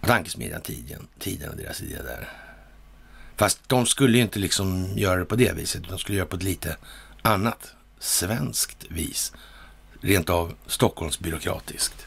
Tankesmedjan 0.00 0.60
tiden, 0.60 1.06
tiden 1.18 1.50
och 1.50 1.56
deras 1.56 1.82
idé 1.82 1.96
där. 2.02 2.28
Fast 3.36 3.68
de 3.68 3.86
skulle 3.86 4.16
ju 4.16 4.22
inte 4.22 4.38
liksom 4.38 4.98
göra 4.98 5.18
det 5.18 5.24
på 5.24 5.36
det 5.36 5.56
viset, 5.56 5.88
de 5.88 5.98
skulle 5.98 6.18
göra 6.18 6.24
det 6.24 6.30
på 6.30 6.36
ett 6.36 6.42
lite 6.42 6.76
annat 7.22 7.74
svenskt 8.00 8.84
vis. 8.88 9.32
Rent 10.00 10.30
av 10.30 10.54
Stockholmsbyråkratiskt. 10.66 12.06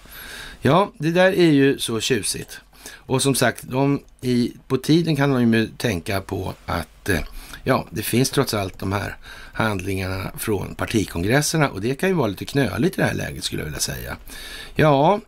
Ja, 0.61 0.91
det 0.97 1.11
där 1.11 1.31
är 1.31 1.51
ju 1.51 1.79
så 1.79 1.99
tjusigt. 1.99 2.59
Och 2.93 3.21
som 3.21 3.35
sagt, 3.35 3.63
de 3.63 4.03
i, 4.21 4.53
på 4.67 4.77
tiden 4.77 5.15
kan 5.15 5.29
man 5.29 5.53
ju 5.53 5.67
tänka 5.67 6.21
på 6.21 6.53
att 6.65 7.09
eh, 7.09 7.19
ja, 7.63 7.87
det 7.91 8.03
finns 8.03 8.29
trots 8.29 8.53
allt 8.53 8.79
de 8.79 8.91
här 8.91 9.17
handlingarna 9.53 10.31
från 10.37 10.75
partikongresserna 10.75 11.69
och 11.69 11.81
det 11.81 11.95
kan 11.95 12.09
ju 12.09 12.15
vara 12.15 12.27
lite 12.27 12.45
knöligt 12.45 12.97
i 12.97 13.01
det 13.01 13.07
här 13.07 13.13
läget 13.13 13.43
skulle 13.43 13.61
jag 13.61 13.65
vilja 13.65 13.79
säga. 13.79 14.17
Ja, 14.75 15.19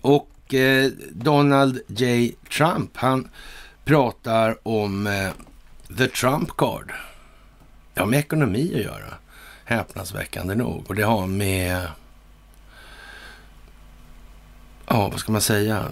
och 0.00 0.54
eh, 0.54 0.90
Donald 1.10 1.80
J. 1.86 2.32
Trump, 2.56 2.90
han 2.96 3.28
pratar 3.84 4.68
om 4.68 5.06
eh, 5.06 5.30
the 5.98 6.06
Trump 6.06 6.56
card. 6.56 6.92
Det 7.98 8.02
har 8.02 8.10
med 8.10 8.18
ekonomi 8.18 8.72
att 8.74 8.80
göra, 8.82 9.14
häpnadsväckande 9.64 10.54
nog. 10.54 10.84
Och 10.88 10.94
det 10.94 11.02
har 11.02 11.26
med, 11.26 11.88
ja 14.86 15.08
vad 15.08 15.20
ska 15.20 15.32
man 15.32 15.40
säga, 15.40 15.84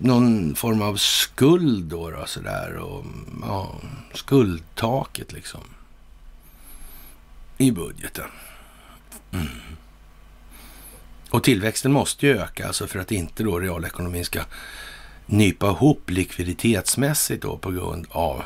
någon 0.00 0.54
form 0.54 0.82
av 0.82 0.96
skuld 0.96 1.84
då, 1.84 2.10
då 2.10 2.26
sådär. 2.26 2.76
Och, 2.76 3.04
ja, 3.42 3.74
skuldtaket 4.14 5.32
liksom. 5.32 5.60
I 7.58 7.70
budgeten. 7.70 8.30
Mm. 9.30 9.46
Och 11.30 11.44
tillväxten 11.44 11.92
måste 11.92 12.26
ju 12.26 12.38
öka, 12.38 12.66
alltså 12.66 12.86
för 12.86 12.98
att 12.98 13.12
inte 13.12 13.42
då 13.42 13.58
realekonomin 13.58 14.24
ska 14.24 14.40
nypa 15.26 15.66
ihop 15.70 16.10
likviditetsmässigt 16.10 17.42
då 17.42 17.58
på 17.58 17.70
grund 17.70 18.06
av 18.10 18.42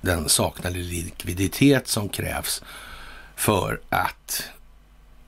den 0.00 0.28
saknade 0.28 0.78
likviditet 0.78 1.88
som 1.88 2.08
krävs 2.08 2.62
för 3.36 3.80
att 3.88 4.42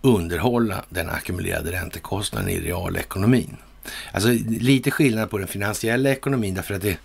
underhålla 0.02 0.84
den 0.88 1.10
ackumulerade 1.10 1.72
räntekostnaden 1.72 2.48
i 2.48 2.60
realekonomin. 2.60 3.56
Alltså 4.12 4.28
lite 4.48 4.90
skillnad 4.90 5.30
på 5.30 5.38
den 5.38 5.48
finansiella 5.48 6.10
ekonomin 6.10 6.54
därför 6.54 6.74
att 6.74 6.82
det 6.82 6.98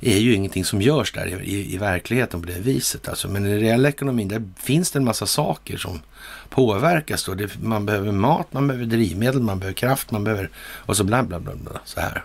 är 0.00 0.18
ju 0.18 0.34
ingenting 0.34 0.64
som 0.64 0.82
görs 0.82 1.12
där 1.12 1.42
i, 1.42 1.74
i 1.74 1.78
verkligheten 1.78 2.40
på 2.40 2.46
det 2.46 2.58
viset. 2.58 3.08
Alltså, 3.08 3.28
men 3.28 3.46
i 3.46 3.50
den 3.50 3.60
reella 3.60 3.88
ekonomin 3.88 4.28
där 4.28 4.42
finns 4.56 4.90
det 4.90 4.98
en 4.98 5.04
massa 5.04 5.26
saker 5.26 5.76
som 5.76 6.00
påverkas. 6.48 7.24
Då. 7.24 7.34
Det, 7.34 7.62
man 7.62 7.86
behöver 7.86 8.12
mat, 8.12 8.52
man 8.52 8.66
behöver 8.66 8.86
drivmedel, 8.86 9.42
man 9.42 9.58
behöver 9.58 9.74
kraft, 9.74 10.10
man 10.10 10.24
behöver 10.24 10.50
och 10.58 10.96
så 10.96 11.04
bla 11.04 11.22
bla 11.22 11.40
bla. 11.40 11.54
bla 11.54 11.80
så 11.84 12.00
här. 12.00 12.24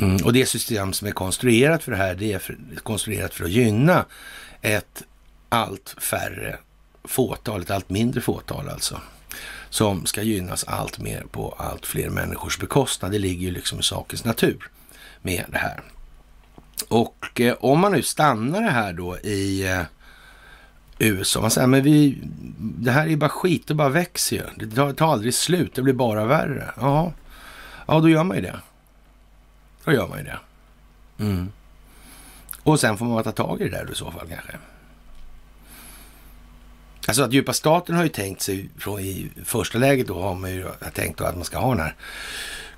Mm, 0.00 0.16
och 0.24 0.32
det 0.32 0.46
system 0.46 0.92
som 0.92 1.08
är 1.08 1.12
konstruerat 1.12 1.82
för 1.82 1.92
det 1.92 1.98
här, 1.98 2.14
det 2.14 2.32
är 2.32 2.38
för, 2.38 2.56
konstruerat 2.82 3.34
för 3.34 3.44
att 3.44 3.50
gynna 3.50 4.04
ett 4.62 5.02
allt 5.48 5.96
färre 5.98 6.58
fåtal, 7.04 7.60
ett 7.60 7.70
allt 7.70 7.90
mindre 7.90 8.20
fåtal 8.20 8.68
alltså, 8.68 9.00
som 9.70 10.06
ska 10.06 10.22
gynnas 10.22 10.64
allt 10.64 10.98
mer 10.98 11.24
på 11.30 11.54
allt 11.58 11.86
fler 11.86 12.10
människors 12.10 12.58
bekostnad. 12.58 13.12
Det 13.12 13.18
ligger 13.18 13.46
ju 13.46 13.50
liksom 13.50 13.80
i 13.80 13.82
sakens 13.82 14.24
natur 14.24 14.68
med 15.22 15.44
det 15.48 15.58
här. 15.58 15.82
Och 16.88 17.40
eh, 17.40 17.56
om 17.60 17.80
man 17.80 17.92
nu 17.92 18.02
stannar 18.02 18.60
det 18.60 18.70
här 18.70 18.92
då 18.92 19.18
i 19.18 19.68
eh, 19.68 19.82
USA, 20.98 21.40
man 21.40 21.50
säger 21.50 21.66
men 21.66 21.82
vi, 21.82 22.18
det 22.58 22.90
här 22.90 23.08
är 23.08 23.16
bara 23.16 23.30
skit, 23.30 23.66
det 23.66 23.74
bara 23.74 23.88
växer 23.88 24.36
ju. 24.36 24.66
Det 24.66 24.76
tar, 24.76 24.92
tar 24.92 25.12
aldrig 25.12 25.34
slut, 25.34 25.74
det 25.74 25.82
blir 25.82 25.94
bara 25.94 26.24
värre. 26.24 26.70
Ja, 26.80 27.12
ja 27.86 28.00
då 28.00 28.08
gör 28.08 28.24
man 28.24 28.36
ju 28.36 28.42
det. 28.42 28.60
Då 29.90 29.94
gör 29.94 30.08
man 30.08 30.18
ju 30.18 30.24
det. 30.24 30.38
Mm. 31.18 31.52
Och 32.62 32.80
sen 32.80 32.98
får 32.98 33.06
man 33.06 33.24
ta 33.24 33.32
tag 33.32 33.60
i 33.60 33.64
det 33.64 33.70
där 33.70 33.92
i 33.92 33.94
så 33.94 34.10
fall 34.10 34.28
kanske. 34.28 34.58
Alltså 37.08 37.22
att 37.22 37.32
djupa 37.32 37.52
staten 37.52 37.94
har 37.94 38.02
ju 38.02 38.08
tänkt 38.08 38.40
sig 38.40 38.68
från 38.78 39.00
i 39.00 39.30
första 39.44 39.78
läget 39.78 40.06
då 40.06 40.22
har 40.22 40.34
man 40.34 40.50
ju 40.50 40.68
tänkt 40.94 41.18
då 41.18 41.24
att 41.24 41.34
man 41.34 41.44
ska 41.44 41.58
ha 41.58 41.74
den 41.74 41.80
här 41.80 41.94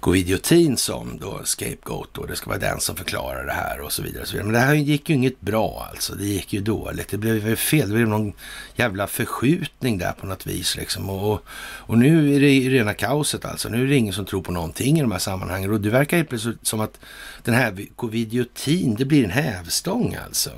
covidiotin 0.03 0.77
som 0.77 1.19
då 1.19 1.41
scapegoat 1.45 2.19
och 2.19 2.27
det 2.27 2.37
ska 2.37 2.51
vara 2.51 2.59
den 2.59 2.81
som 2.81 2.97
förklarar 2.97 3.47
det 3.47 3.53
här 3.53 3.81
och 3.81 3.93
så 3.93 4.03
vidare. 4.03 4.23
Och 4.23 4.29
så 4.29 4.33
vidare. 4.33 4.47
Men 4.47 4.55
det 4.55 4.67
här 4.67 4.75
gick 4.75 5.09
ju 5.09 5.15
inget 5.15 5.41
bra 5.41 5.89
alltså. 5.91 6.15
Det 6.15 6.25
gick 6.25 6.53
ju 6.53 6.61
dåligt. 6.61 7.09
Det 7.09 7.19
blev 7.19 7.49
ju 7.49 7.57
fel. 7.57 7.89
Det 7.89 7.95
blev 7.95 8.09
någon 8.09 8.33
jävla 8.75 9.07
förskjutning 9.07 9.99
där 9.99 10.13
på 10.13 10.27
något 10.27 10.47
vis 10.47 10.77
liksom. 10.77 11.11
Och, 11.11 11.45
och 11.63 11.99
nu 11.99 12.35
är 12.35 12.41
det 12.41 12.69
rena 12.69 12.95
kaoset 12.95 13.45
alltså. 13.45 13.69
Nu 13.69 13.83
är 13.83 13.87
det 13.87 13.97
ingen 13.97 14.15
som 14.15 14.25
tror 14.25 14.43
på 14.43 14.53
någonting 14.53 14.99
i 14.99 15.01
de 15.01 15.13
här 15.13 15.19
sammanhangen. 15.19 15.73
Och 15.73 15.81
det 15.81 15.91
verkar 15.91 16.17
helt 16.17 16.29
plötsligt 16.29 16.67
som 16.67 16.81
att 16.81 17.01
den 17.43 17.55
här 17.55 17.87
covidiotin, 17.97 18.95
det 18.95 19.05
blir 19.05 19.25
en 19.25 19.31
hävstång 19.31 20.17
alltså. 20.27 20.51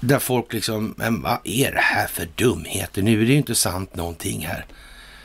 Där 0.00 0.18
folk 0.18 0.52
liksom, 0.52 0.94
men 0.96 1.22
vad 1.22 1.38
är 1.44 1.72
det 1.72 1.80
här 1.80 2.06
för 2.06 2.28
dumheter? 2.34 3.02
Nu 3.02 3.22
är 3.22 3.26
det 3.26 3.32
ju 3.32 3.38
inte 3.38 3.54
sant 3.54 3.96
någonting 3.96 4.46
här 4.46 4.66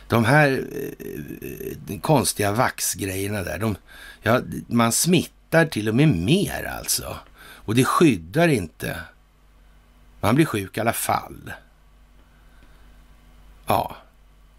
de 0.08 0.26
här 0.26 0.66
eh, 1.88 1.99
konstiga 1.99 2.51
vaxgrejerna 2.51 3.43
där, 3.43 3.60
de, 3.60 3.76
ja, 4.22 4.41
man 4.68 4.91
smittar 4.91 5.66
till 5.66 5.89
och 5.89 5.95
med 5.95 6.10
mer 6.10 6.74
alltså. 6.80 7.18
Och 7.39 7.76
det 7.76 7.86
skyddar 7.86 8.47
inte. 8.47 9.01
Man 10.22 10.36
blir 10.36 10.45
sjuk 10.45 10.78
i 10.78 10.80
alla 10.80 10.93
fall. 10.93 11.53
Ja. 13.68 13.95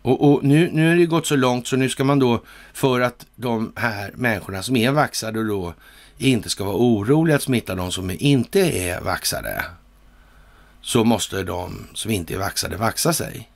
Och, 0.02 0.32
och 0.32 0.44
nu, 0.44 0.70
nu 0.72 0.88
har 0.88 0.96
det 0.96 1.06
gått 1.06 1.26
så 1.26 1.36
långt 1.36 1.66
så 1.66 1.76
nu 1.76 1.88
ska 1.88 2.04
man 2.04 2.18
då, 2.18 2.42
för 2.72 3.00
att 3.00 3.26
de 3.36 3.72
här 3.76 4.10
människorna 4.14 4.62
som 4.62 4.76
är 4.76 4.90
vaxade 4.90 5.48
då 5.48 5.74
inte 6.18 6.50
ska 6.50 6.64
vara 6.64 6.76
oroliga 6.76 7.36
att 7.36 7.42
smitta 7.42 7.74
de 7.74 7.92
som 7.92 8.10
inte 8.10 8.60
är 8.60 9.00
vaxade, 9.00 9.64
så 10.80 11.04
måste 11.04 11.42
de 11.42 11.86
som 11.94 12.10
inte 12.10 12.34
är 12.34 12.38
vaxade 12.38 12.76
vaxa 12.76 13.12
sig. 13.12 13.48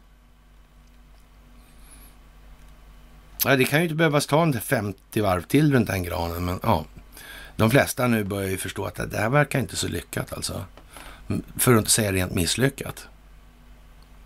Ja, 3.45 3.57
det 3.57 3.65
kan 3.65 3.79
ju 3.79 3.83
inte 3.83 3.95
behövas 3.95 4.27
ta 4.27 4.43
en 4.43 4.61
50 4.61 5.21
varv 5.21 5.43
till 5.43 5.73
runt 5.73 5.87
den 5.87 6.03
granen, 6.03 6.45
men 6.45 6.61
ja. 6.63 6.85
De 7.57 7.71
flesta 7.71 8.07
nu 8.07 8.25
börjar 8.25 8.51
ju 8.51 8.57
förstå 8.57 8.85
att 8.85 9.11
det 9.11 9.19
här 9.19 9.29
verkar 9.29 9.59
inte 9.59 9.77
så 9.77 9.89
lyckat 9.89 10.33
alltså. 10.33 10.65
För 11.57 11.73
att 11.73 11.79
inte 11.79 11.91
säga 11.91 12.13
rent 12.13 12.35
misslyckat. 12.35 13.07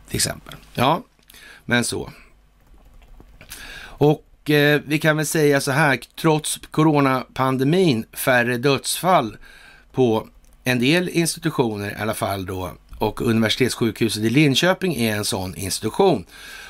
Till 0.08 0.16
exempel. 0.16 0.54
Ja, 0.74 1.02
men 1.64 1.84
så. 1.84 2.10
Och 3.78 4.50
eh, 4.50 4.80
vi 4.86 4.98
kan 4.98 5.16
väl 5.16 5.26
säga 5.26 5.60
så 5.60 5.70
här, 5.70 6.00
trots 6.20 6.60
coronapandemin, 6.70 8.06
färre 8.12 8.56
dödsfall 8.56 9.36
på 9.92 10.28
en 10.64 10.78
del 10.78 11.08
institutioner 11.08 11.90
i 11.90 11.94
alla 11.94 12.14
fall 12.14 12.46
då. 12.46 12.72
Och 12.98 13.22
universitetssjukhuset 13.22 14.22
i 14.22 14.30
Linköping 14.30 14.96
är 14.96 15.16
en 15.16 15.24
sån 15.24 15.54
institution 15.54 16.24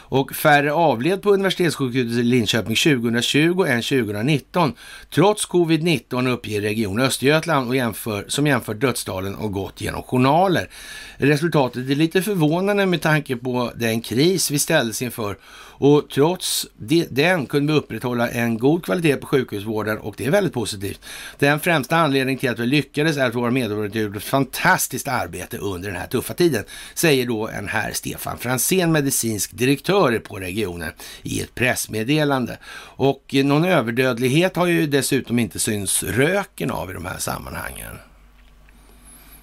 och 0.09 0.35
färre 0.35 0.73
avled 0.73 1.23
på 1.23 1.33
universitetssjukhuset 1.33 2.19
i 2.19 2.23
Linköping 2.23 2.77
2020 2.77 3.65
än 3.69 3.83
2019. 3.83 4.73
Trots 5.15 5.49
covid-19 5.49 6.29
uppger 6.29 6.61
Region 6.61 7.01
Östergötland 7.01 7.69
och 7.69 7.77
jämför, 7.77 8.25
som 8.29 8.47
jämför 8.47 8.75
dödstalen 8.75 9.35
och 9.35 9.53
gått 9.53 9.81
genom 9.81 10.03
journaler. 10.03 10.69
Resultatet 11.17 11.91
är 11.91 11.95
lite 11.95 12.23
förvånande 12.23 12.87
med 12.87 13.03
tanke 13.03 13.37
på 13.37 13.73
den 13.77 14.01
kris 14.01 14.51
vi 14.51 14.59
ställdes 14.59 15.03
inför 15.03 15.37
och 15.79 16.11
trots 16.11 16.67
den 17.11 17.47
kunde 17.47 17.73
vi 17.73 17.79
upprätthålla 17.79 18.29
en 18.29 18.59
god 18.59 18.85
kvalitet 18.85 19.17
på 19.17 19.27
sjukhusvården 19.27 19.99
och 19.99 20.15
det 20.19 20.25
är 20.27 20.31
väldigt 20.31 20.53
positivt. 20.53 21.01
Den 21.39 21.61
främsta 21.61 21.97
anledningen 21.97 22.39
till 22.39 22.51
att 22.51 22.59
vi 22.59 22.67
lyckades 22.67 23.17
är 23.17 23.27
att 23.27 23.35
våra 23.35 23.51
medborgare 23.51 24.01
gjorde 24.01 24.19
ett 24.19 24.25
fantastiskt 24.25 25.09
arbete 25.09 25.59
under 25.59 25.89
den 25.89 26.01
här 26.01 26.07
tuffa 26.07 26.35
tiden, 26.35 26.65
säger 26.95 27.27
då 27.27 27.49
en 27.49 27.69
herr 27.69 27.93
Stefan 27.93 28.39
Fransén, 28.39 28.93
medicinsk 28.93 29.53
direktör 29.53 30.19
på 30.19 30.37
regionen 30.37 30.93
i 31.23 31.41
ett 31.41 31.55
pressmeddelande. 31.55 32.59
Och 32.79 33.35
någon 33.45 33.65
överdödlighet 33.65 34.57
har 34.57 34.67
ju 34.67 34.87
dessutom 34.87 35.39
inte 35.39 35.59
syns 35.59 36.03
röken 36.03 36.71
av 36.71 36.91
i 36.91 36.95
de 36.95 37.05
här 37.05 37.19
sammanhangen. 37.19 37.99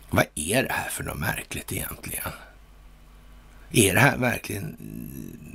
Vad 0.10 0.26
är 0.36 0.64
det 0.64 0.72
här 0.72 0.90
för 0.90 1.04
något 1.04 1.20
märkligt 1.20 1.72
egentligen? 1.72 2.32
Är 3.76 3.93
det 3.93 3.99
här 3.99 4.17
verkligen 4.17 4.78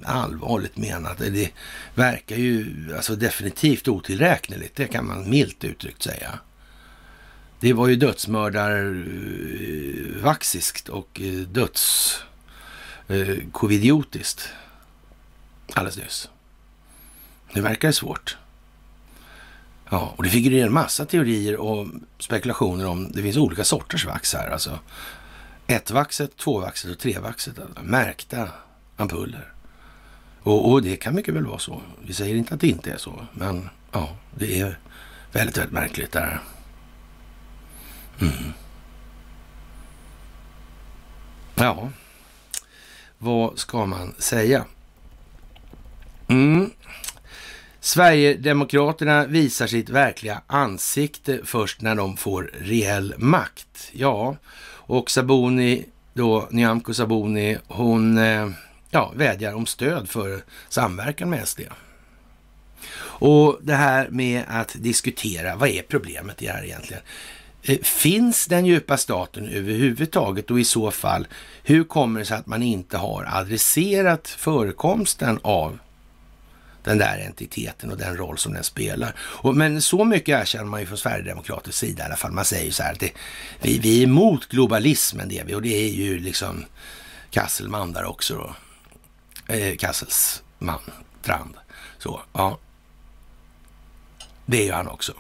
allvarligt 0.04 0.76
menat? 0.76 1.18
Det 1.18 1.50
verkar 1.94 2.36
ju 2.36 2.74
alltså 2.96 3.16
definitivt 3.16 3.88
otillräkneligt, 3.88 4.76
det 4.76 4.86
kan 4.86 5.06
man 5.06 5.30
milt 5.30 5.64
uttryckt 5.64 6.02
säga. 6.02 6.38
Det 7.60 7.72
var 7.72 7.88
ju 7.88 7.96
dödsmördarvaxiskt 7.96 10.88
och 10.88 11.20
eh, 11.20 11.32
döds 11.32 12.14
eh, 13.08 13.36
covidiotiskt 13.52 14.48
alldeles 15.72 15.98
nyss. 15.98 16.28
Det 17.52 17.60
verkar 17.60 17.92
svårt. 17.92 18.36
Ja, 19.90 20.14
och 20.16 20.22
det 20.22 20.30
figurerar 20.30 20.66
en 20.66 20.72
massa 20.72 21.04
teorier 21.04 21.56
och 21.56 21.86
spekulationer 22.18 22.86
om 22.86 23.12
det 23.12 23.22
finns 23.22 23.36
olika 23.36 23.64
sorters 23.64 24.06
vax 24.06 24.34
här. 24.34 24.50
Alltså 24.50 24.78
ettvaxet, 25.68 26.36
tvåvaxet 26.36 26.90
och 26.90 26.98
trevaxet. 26.98 27.58
Alltså, 27.58 27.82
märkta 27.82 28.48
ampuller. 28.96 29.52
Och, 30.42 30.70
och, 30.70 30.82
det 30.82 30.96
kan 30.96 31.14
mycket 31.14 31.34
väl 31.34 31.46
vara 31.46 31.58
så. 31.58 31.82
Vi 32.02 32.12
säger 32.14 32.36
inte 32.36 32.54
att 32.54 32.60
det 32.60 32.68
inte 32.68 32.90
är 32.90 32.96
så, 32.96 33.26
men 33.32 33.68
ja, 33.92 34.16
det 34.34 34.60
är 34.60 34.78
väldigt, 35.32 35.58
väldigt 35.58 35.72
märkligt 35.72 36.12
där. 36.12 36.40
Mm. 38.20 38.52
Ja, 41.54 41.90
vad 43.18 43.58
ska 43.58 43.86
man 43.86 44.14
säga? 44.18 44.64
Mm. 46.28 46.70
Sverigedemokraterna 47.80 49.26
visar 49.26 49.66
sitt 49.66 49.88
verkliga 49.88 50.42
ansikte 50.46 51.40
först 51.44 51.80
när 51.80 51.94
de 51.94 52.16
får 52.16 52.50
reell 52.54 53.14
makt. 53.18 53.90
Ja, 53.92 54.36
och 54.89 55.11
Sabuni, 55.11 55.84
då 56.14 56.49
Nyamko 56.51 56.95
Sabuni, 56.95 57.59
hon 57.66 58.18
eh, 58.18 58.49
ja, 58.91 59.12
vädjar 59.16 59.55
om 59.55 59.66
stöd 59.66 60.09
för 60.09 60.41
samverkan 60.68 61.30
med 61.30 61.49
SD. 61.49 61.61
Och 63.01 63.59
det 63.62 63.74
här 63.74 64.09
med 64.09 64.45
att 64.49 64.76
diskutera, 64.78 65.57
vad 65.57 65.68
är 65.68 65.82
problemet 65.82 66.43
i 66.43 66.47
det 66.47 66.53
här 66.53 66.64
egentligen? 66.64 67.03
Eh, 67.62 67.78
finns 67.78 68.47
den 68.47 68.66
djupa 68.66 68.97
staten 68.97 69.49
överhuvudtaget 69.49 70.51
och 70.51 70.61
i 70.61 70.64
så 70.64 70.91
fall, 70.91 71.26
hur 71.62 71.84
kommer 71.84 72.20
det 72.20 72.26
sig 72.26 72.36
att 72.36 72.47
man 72.47 72.62
inte 72.62 72.97
har 72.97 73.28
adresserat 73.32 74.28
förekomsten 74.28 75.39
av 75.43 75.78
den 76.89 76.99
där 76.99 77.26
entiteten 77.26 77.91
och 77.91 77.99
den 77.99 78.16
roll 78.16 78.39
som 78.39 78.53
den 78.53 78.64
spelar. 78.64 79.14
Och, 79.20 79.57
men 79.57 79.82
så 79.82 80.05
mycket 80.05 80.41
erkänner 80.41 80.64
man 80.64 80.80
ju 80.80 80.86
från 80.86 80.99
Sverigedemokratisk 80.99 81.78
sida 81.78 82.03
i 82.03 82.07
alla 82.07 82.16
fall. 82.16 82.32
Man 82.32 82.45
säger 82.45 82.64
ju 82.64 82.72
så 82.72 82.82
här 82.82 82.93
att 82.93 83.01
det, 83.01 83.12
vi, 83.61 83.78
vi 83.78 83.99
är 83.99 84.05
emot 84.05 84.49
globalismen 84.49 85.28
det 85.28 85.39
är 85.39 85.45
vi 85.45 85.55
och 85.55 85.62
det 85.62 85.74
är 85.74 85.89
ju 85.89 86.18
liksom 86.18 86.64
Kasselman 87.30 87.93
där 87.93 88.05
också 88.05 88.34
då. 88.34 88.55
Eh, 89.55 89.76
Kasselsman, 89.76 90.80
Trand. 91.22 91.55
Så, 91.99 92.20
ja. 92.32 92.59
Det 94.47 94.61
är 94.61 94.64
ju 94.64 94.72
han 94.72 94.89
också. 94.89 95.12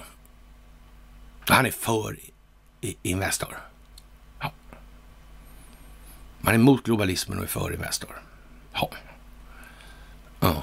Han 1.40 1.66
är 1.66 1.70
för 1.70 2.16
Investor. 3.02 3.56
Ja. 4.40 4.52
Man 6.40 6.54
är 6.54 6.58
emot 6.58 6.84
globalismen 6.84 7.38
och 7.38 7.44
är 7.44 7.48
för 7.48 7.72
Investor. 7.72 8.22
Ja. 8.72 8.90
Ja. 10.40 10.62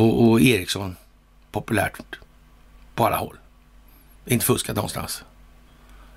Och, 0.00 0.28
och 0.28 0.40
Ericsson, 0.40 0.96
populärt 1.50 2.18
på 2.94 3.06
alla 3.06 3.16
håll. 3.16 3.36
Inte 4.26 4.44
fuskat 4.44 4.76
någonstans. 4.76 5.24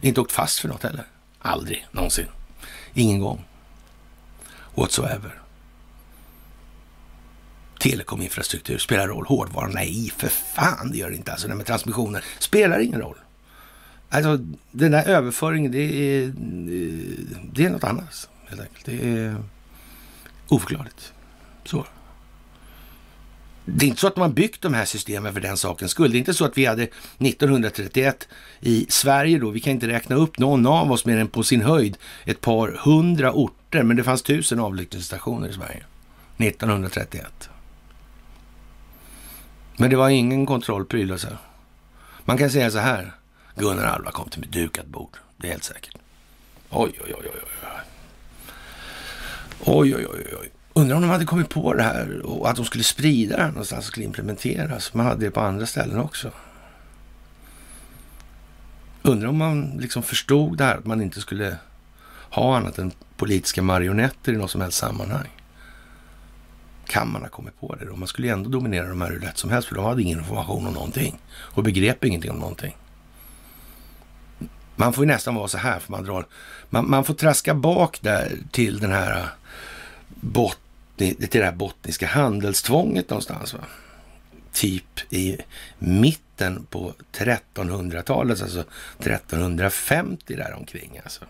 Inte 0.01 0.21
åkt 0.21 0.31
fast 0.31 0.59
för 0.59 0.67
något 0.67 0.83
heller. 0.83 1.05
Aldrig 1.39 1.87
någonsin. 1.91 2.27
Ingen 2.93 3.19
gång. 3.19 3.45
Whatsoever. 4.75 5.41
Telekominfrastruktur 7.79 8.77
spelar 8.77 9.07
roll. 9.07 9.25
Hårdvara? 9.25 9.67
Nej, 9.67 10.13
för 10.17 10.27
fan 10.27 10.91
det 10.91 10.97
gör 10.97 11.09
det 11.09 11.15
inte. 11.15 11.31
Alltså 11.31 11.47
det 11.47 11.55
med 11.55 11.65
transmissioner 11.65 12.23
spelar 12.39 12.79
ingen 12.79 13.01
roll. 13.01 13.17
Alltså 14.09 14.37
den 14.71 14.91
där 14.91 15.05
överföringen, 15.05 15.71
det 15.71 15.79
är, 15.79 16.23
eh, 16.23 16.33
det 17.53 17.65
är 17.65 17.69
något 17.69 17.83
annat 17.83 18.29
helt 18.47 18.61
enkelt. 18.61 18.85
Det 18.85 19.09
är 19.09 19.35
oförklarligt. 20.47 21.13
Så. 21.65 21.85
Det 23.65 23.85
är 23.85 23.89
inte 23.89 24.01
så 24.01 24.07
att 24.07 24.15
de 24.15 24.21
har 24.21 24.29
byggt 24.29 24.61
de 24.61 24.73
här 24.73 24.85
systemen 24.85 25.33
för 25.33 25.41
den 25.41 25.57
sakens 25.57 25.91
skull. 25.91 26.11
Det 26.11 26.17
är 26.17 26.19
inte 26.19 26.33
så 26.33 26.45
att 26.45 26.57
vi 26.57 26.65
hade 26.65 26.83
1931 26.83 28.27
i 28.59 28.85
Sverige 28.89 29.39
då, 29.39 29.49
vi 29.49 29.59
kan 29.59 29.73
inte 29.73 29.87
räkna 29.87 30.15
upp 30.15 30.39
någon 30.39 30.67
av 30.67 30.91
oss 30.91 31.05
mer 31.05 31.17
än 31.17 31.27
på 31.27 31.43
sin 31.43 31.61
höjd 31.61 31.97
ett 32.25 32.41
par 32.41 32.79
hundra 32.83 33.31
orter, 33.33 33.83
men 33.83 33.97
det 33.97 34.03
fanns 34.03 34.21
tusen 34.21 34.59
avlyssningsstationer 34.59 35.49
i 35.49 35.53
Sverige 35.53 35.83
1931. 36.37 37.49
Men 39.77 39.89
det 39.89 39.95
var 39.95 40.09
ingen 40.09 40.45
kontrollpryl 40.45 41.11
alltså. 41.11 41.27
Man 42.25 42.37
kan 42.37 42.49
säga 42.49 42.71
så 42.71 42.79
här, 42.79 43.11
Gunnar 43.55 43.85
Alva 43.85 44.11
kom 44.11 44.29
till 44.29 44.39
med 44.39 44.49
dukat 44.49 44.85
bord, 44.85 45.17
det 45.37 45.47
är 45.47 45.51
helt 45.51 45.63
säkert. 45.63 45.97
Oj, 46.69 46.91
oj, 47.03 47.13
oj, 47.13 47.29
oj, 47.33 47.39
oj. 47.43 47.63
Oj, 49.65 49.95
oj, 49.95 50.07
oj, 50.09 50.35
oj. 50.41 50.51
Undrar 50.73 50.95
om 50.95 51.01
de 51.01 51.09
hade 51.09 51.25
kommit 51.25 51.49
på 51.49 51.73
det 51.73 51.83
här 51.83 52.21
och 52.25 52.49
att 52.49 52.55
de 52.55 52.65
skulle 52.65 52.83
sprida 52.83 53.37
det 53.37 53.47
någonstans 53.47 53.79
och 53.79 53.91
skulle 53.91 54.05
implementeras. 54.05 54.93
Man 54.93 55.05
hade 55.05 55.25
det 55.25 55.31
på 55.31 55.39
andra 55.39 55.65
ställen 55.65 55.99
också. 55.99 56.31
Undrar 59.01 59.29
om 59.29 59.37
man 59.37 59.77
liksom 59.79 60.03
förstod 60.03 60.57
det 60.57 60.63
här 60.63 60.77
att 60.77 60.85
man 60.85 61.01
inte 61.01 61.21
skulle 61.21 61.57
ha 62.29 62.57
annat 62.57 62.77
än 62.77 62.91
politiska 63.17 63.61
marionetter 63.61 64.33
i 64.33 64.37
något 64.37 64.51
som 64.51 64.61
helst 64.61 64.77
sammanhang. 64.77 65.27
Kan 66.85 67.11
man 67.11 67.21
ha 67.21 67.29
kommit 67.29 67.59
på 67.59 67.75
det 67.75 67.85
då? 67.85 67.95
Man 67.95 68.07
skulle 68.07 68.27
ju 68.27 68.33
ändå 68.33 68.49
dominera 68.49 68.87
de 68.87 69.01
här 69.01 69.09
hur 69.09 69.19
lätt 69.19 69.37
som 69.37 69.49
helst 69.49 69.67
för 69.67 69.75
de 69.75 69.85
hade 69.85 70.01
ingen 70.01 70.19
information 70.19 70.67
om 70.67 70.73
någonting 70.73 71.19
och 71.31 71.63
begrep 71.63 72.03
ingenting 72.03 72.31
om 72.31 72.39
någonting. 72.39 72.77
Man 74.75 74.93
får 74.93 75.03
ju 75.03 75.07
nästan 75.07 75.35
vara 75.35 75.47
så 75.47 75.57
här, 75.57 75.79
för 75.79 75.91
man, 75.91 76.03
drar, 76.03 76.25
man, 76.69 76.89
man 76.89 77.03
får 77.03 77.13
traska 77.13 77.53
bak 77.53 77.99
där 78.01 78.37
till 78.51 78.79
den 78.79 78.91
här 78.91 79.29
det, 80.95 81.13
till 81.13 81.39
det 81.39 81.45
här 81.45 81.51
bottniska 81.51 82.07
handelstvånget 82.07 83.09
någonstans. 83.09 83.53
Va? 83.53 83.59
Typ 84.53 85.13
i 85.13 85.37
mitten 85.79 86.65
på 86.69 86.93
1300-talet, 87.11 88.41
alltså 88.41 88.65
1350 88.99 90.35
där 90.35 90.53
omkring. 90.53 90.99
Alltså. 91.03 91.25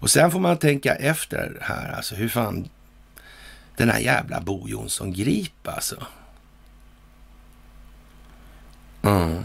Och 0.00 0.10
sen 0.10 0.30
får 0.30 0.40
man 0.40 0.56
tänka 0.56 0.94
efter 0.94 1.58
här, 1.60 1.92
alltså 1.92 2.14
hur 2.14 2.28
fan 2.28 2.68
den 3.76 3.90
här 3.90 3.98
jävla 3.98 4.40
Bo 4.40 4.68
Jonsson 4.68 5.12
Grip 5.12 5.68
alltså. 5.68 6.06
Mm. 9.02 9.44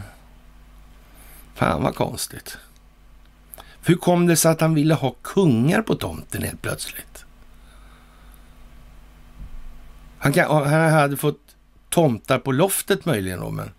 Fan 1.55 1.83
vad 1.83 1.95
konstigt. 1.95 2.57
Hur 3.85 3.95
kom 3.95 4.27
det 4.27 4.35
sig 4.35 4.51
att 4.51 4.61
han 4.61 4.73
ville 4.73 4.93
ha 4.93 5.15
kungar 5.21 5.81
på 5.81 5.95
tomten 5.95 6.43
helt 6.43 6.61
plötsligt? 6.61 7.12
Han, 10.23 10.33
kan, 10.33 10.67
han 10.67 10.91
hade 10.91 11.17
fått 11.17 11.55
tomtar 11.89 12.39
på 12.39 12.51
loftet 12.51 13.05
möjligen 13.05 13.39
då, 13.39 13.49
men 13.49 13.71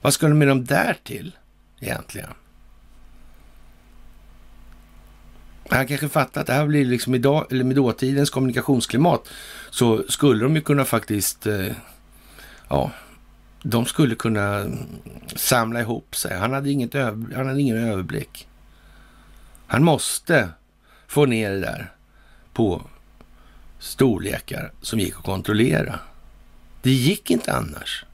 vad 0.00 0.14
ska 0.14 0.28
de 0.28 0.38
med 0.38 0.48
dem 0.48 0.64
där 0.64 0.96
till 1.04 1.36
egentligen? 1.80 2.30
Han 5.70 5.86
kanske 5.86 6.08
fattar 6.08 6.40
att 6.40 6.46
det 6.46 6.52
här 6.52 6.66
blir 6.66 6.84
liksom 6.84 7.14
idag, 7.14 7.46
eller 7.50 7.64
med 7.64 7.76
dåtidens 7.76 8.30
kommunikationsklimat, 8.30 9.28
så 9.70 10.04
skulle 10.08 10.44
de 10.44 10.54
ju 10.54 10.60
kunna 10.60 10.84
faktiskt 10.84 11.46
eh, 11.46 11.72
ja, 12.68 12.90
de 13.62 13.86
skulle 13.86 14.14
kunna 14.14 14.66
samla 15.36 15.80
ihop 15.80 16.16
sig. 16.16 16.38
Han 16.38 16.52
hade, 16.52 16.70
inget 16.70 16.94
han 16.94 17.46
hade 17.46 17.60
ingen 17.60 17.88
överblick. 17.88 18.48
Han 19.66 19.84
måste 19.84 20.48
få 21.06 21.26
ner 21.26 21.50
det 21.50 21.60
där 21.60 21.92
på 22.52 22.82
storlekar 23.80 24.72
som 24.82 24.98
gick 24.98 25.16
att 25.16 25.24
kontrollera. 25.24 25.98
Det 26.82 26.90
gick 26.90 27.30
inte 27.30 27.52
annars. 27.52 28.04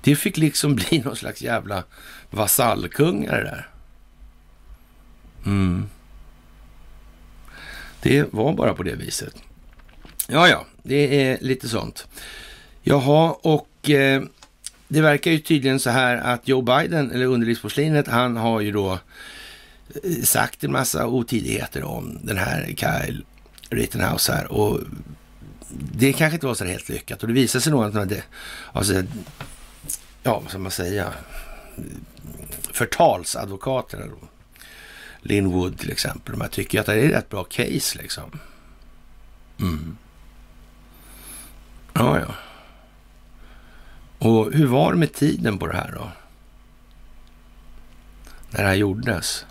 Det 0.00 0.16
fick 0.16 0.36
liksom 0.36 0.74
bli 0.76 0.98
någon 0.98 1.16
slags 1.16 1.42
jävla 1.42 1.84
vasallkungar 2.30 3.44
där. 3.44 3.68
Mm. 5.46 5.88
Det 8.02 8.32
var 8.32 8.52
bara 8.52 8.74
på 8.74 8.82
det 8.82 8.94
viset. 8.94 9.34
Ja, 10.28 10.48
ja, 10.48 10.66
det 10.82 11.24
är 11.24 11.38
lite 11.40 11.68
sånt. 11.68 12.06
Jaha, 12.82 13.36
och 13.42 13.90
eh, 13.90 14.22
det 14.88 15.00
verkar 15.00 15.30
ju 15.30 15.38
tydligen 15.38 15.80
så 15.80 15.90
här 15.90 16.16
att 16.16 16.48
Joe 16.48 16.62
Biden, 16.62 17.10
eller 17.10 17.26
underlivsporslinet, 17.26 18.08
han 18.08 18.36
har 18.36 18.60
ju 18.60 18.72
då 18.72 18.92
eh, 18.92 18.98
sagt 20.24 20.64
en 20.64 20.72
massa 20.72 21.06
otidigheter 21.06 21.82
om 21.82 22.18
den 22.22 22.38
här 22.38 22.66
Kyle 22.66 23.24
Rittenhouse 23.70 24.32
här 24.32 24.52
och 24.52 24.80
det 25.92 26.12
kanske 26.12 26.34
inte 26.34 26.46
var 26.46 26.54
så 26.54 26.64
helt 26.64 26.88
lyckat 26.88 27.22
och 27.22 27.28
det 27.28 27.34
visade 27.34 27.62
sig 27.62 27.72
nog 27.72 27.84
att 27.84 28.08
det, 28.08 28.22
alltså, 28.72 29.02
ja, 30.22 30.40
vad 30.40 30.48
ska 30.48 30.58
man 30.58 30.70
säga, 30.70 31.12
förtalsadvokaterna 32.72 34.06
då, 34.06 34.28
Lin 35.20 35.46
Wood 35.46 35.78
till 35.78 35.90
exempel, 35.90 36.32
de 36.32 36.40
här 36.40 36.48
tycker 36.48 36.80
att 36.80 36.86
det 36.86 36.94
är 36.94 37.06
ett 37.06 37.12
rätt 37.12 37.28
bra 37.28 37.44
case 37.44 37.98
liksom. 37.98 38.38
Mm. 39.60 39.96
Ja, 41.92 42.20
ja. 42.20 42.34
Och 44.18 44.52
hur 44.52 44.66
var 44.66 44.92
det 44.92 44.98
med 44.98 45.12
tiden 45.12 45.58
på 45.58 45.66
det 45.66 45.76
här 45.76 45.92
då? 45.94 46.10
När 48.50 48.62
det 48.62 48.68
här 48.68 48.74
gjordes? 48.74 49.46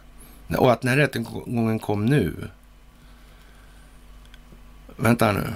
Och 0.48 0.72
att 0.72 0.82
den 0.82 0.90
här 0.90 0.98
rättegången 0.98 1.80
kom 1.80 2.06
nu. 2.06 2.34
Vänta 4.96 5.32
nu. 5.32 5.54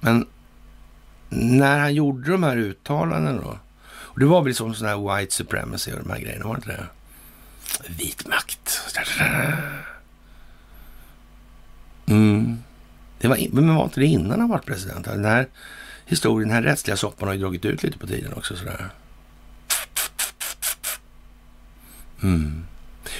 Men 0.00 0.26
när 1.28 1.78
han 1.78 1.94
gjorde 1.94 2.30
de 2.30 2.42
här 2.42 2.56
uttalandena 2.56 3.42
då? 3.42 3.58
Och 3.86 4.20
det 4.20 4.26
var 4.26 4.42
väl 4.42 4.54
som 4.54 4.74
sån 4.74 4.88
här 4.88 5.18
white 5.18 5.34
supremacy 5.34 5.92
och 5.92 5.98
de 5.98 6.10
här 6.10 6.20
grejerna, 6.20 6.46
var 6.46 6.54
det 6.54 6.58
inte 6.58 6.70
det? 6.70 6.86
Vit 7.88 8.28
makt. 8.28 8.80
Mm. 12.06 12.58
Det 13.18 13.28
var, 13.28 13.38
men 13.52 13.74
var 13.74 13.84
inte 13.84 14.00
det 14.00 14.06
innan 14.06 14.40
han 14.40 14.48
var 14.48 14.58
president? 14.58 15.04
Den 15.04 15.24
här 15.24 15.46
historien, 16.06 16.48
den 16.48 16.56
här 16.56 16.62
rättsliga 16.62 16.96
soppan 16.96 17.28
har 17.28 17.34
ju 17.34 17.40
dragit 17.40 17.64
ut 17.64 17.82
lite 17.82 17.98
på 17.98 18.06
tiden 18.06 18.32
också. 18.32 18.56
Sådär. 18.56 18.90
Mm. 22.22 22.66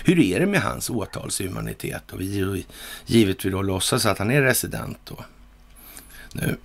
Hur 0.05 0.19
är 0.19 0.41
det 0.41 0.47
med 0.47 0.61
hans 0.61 0.91
åtalshumanitet? 0.91 2.13
Och 2.13 2.21
vi, 2.21 2.65
givet 3.07 3.45
vi 3.45 3.51
då 3.51 3.63
låtsas 3.63 4.07
att 4.07 4.19
han 4.19 4.31
är 4.31 4.43
resident 4.43 4.99
då. 5.05 5.25
Nu, 6.33 6.57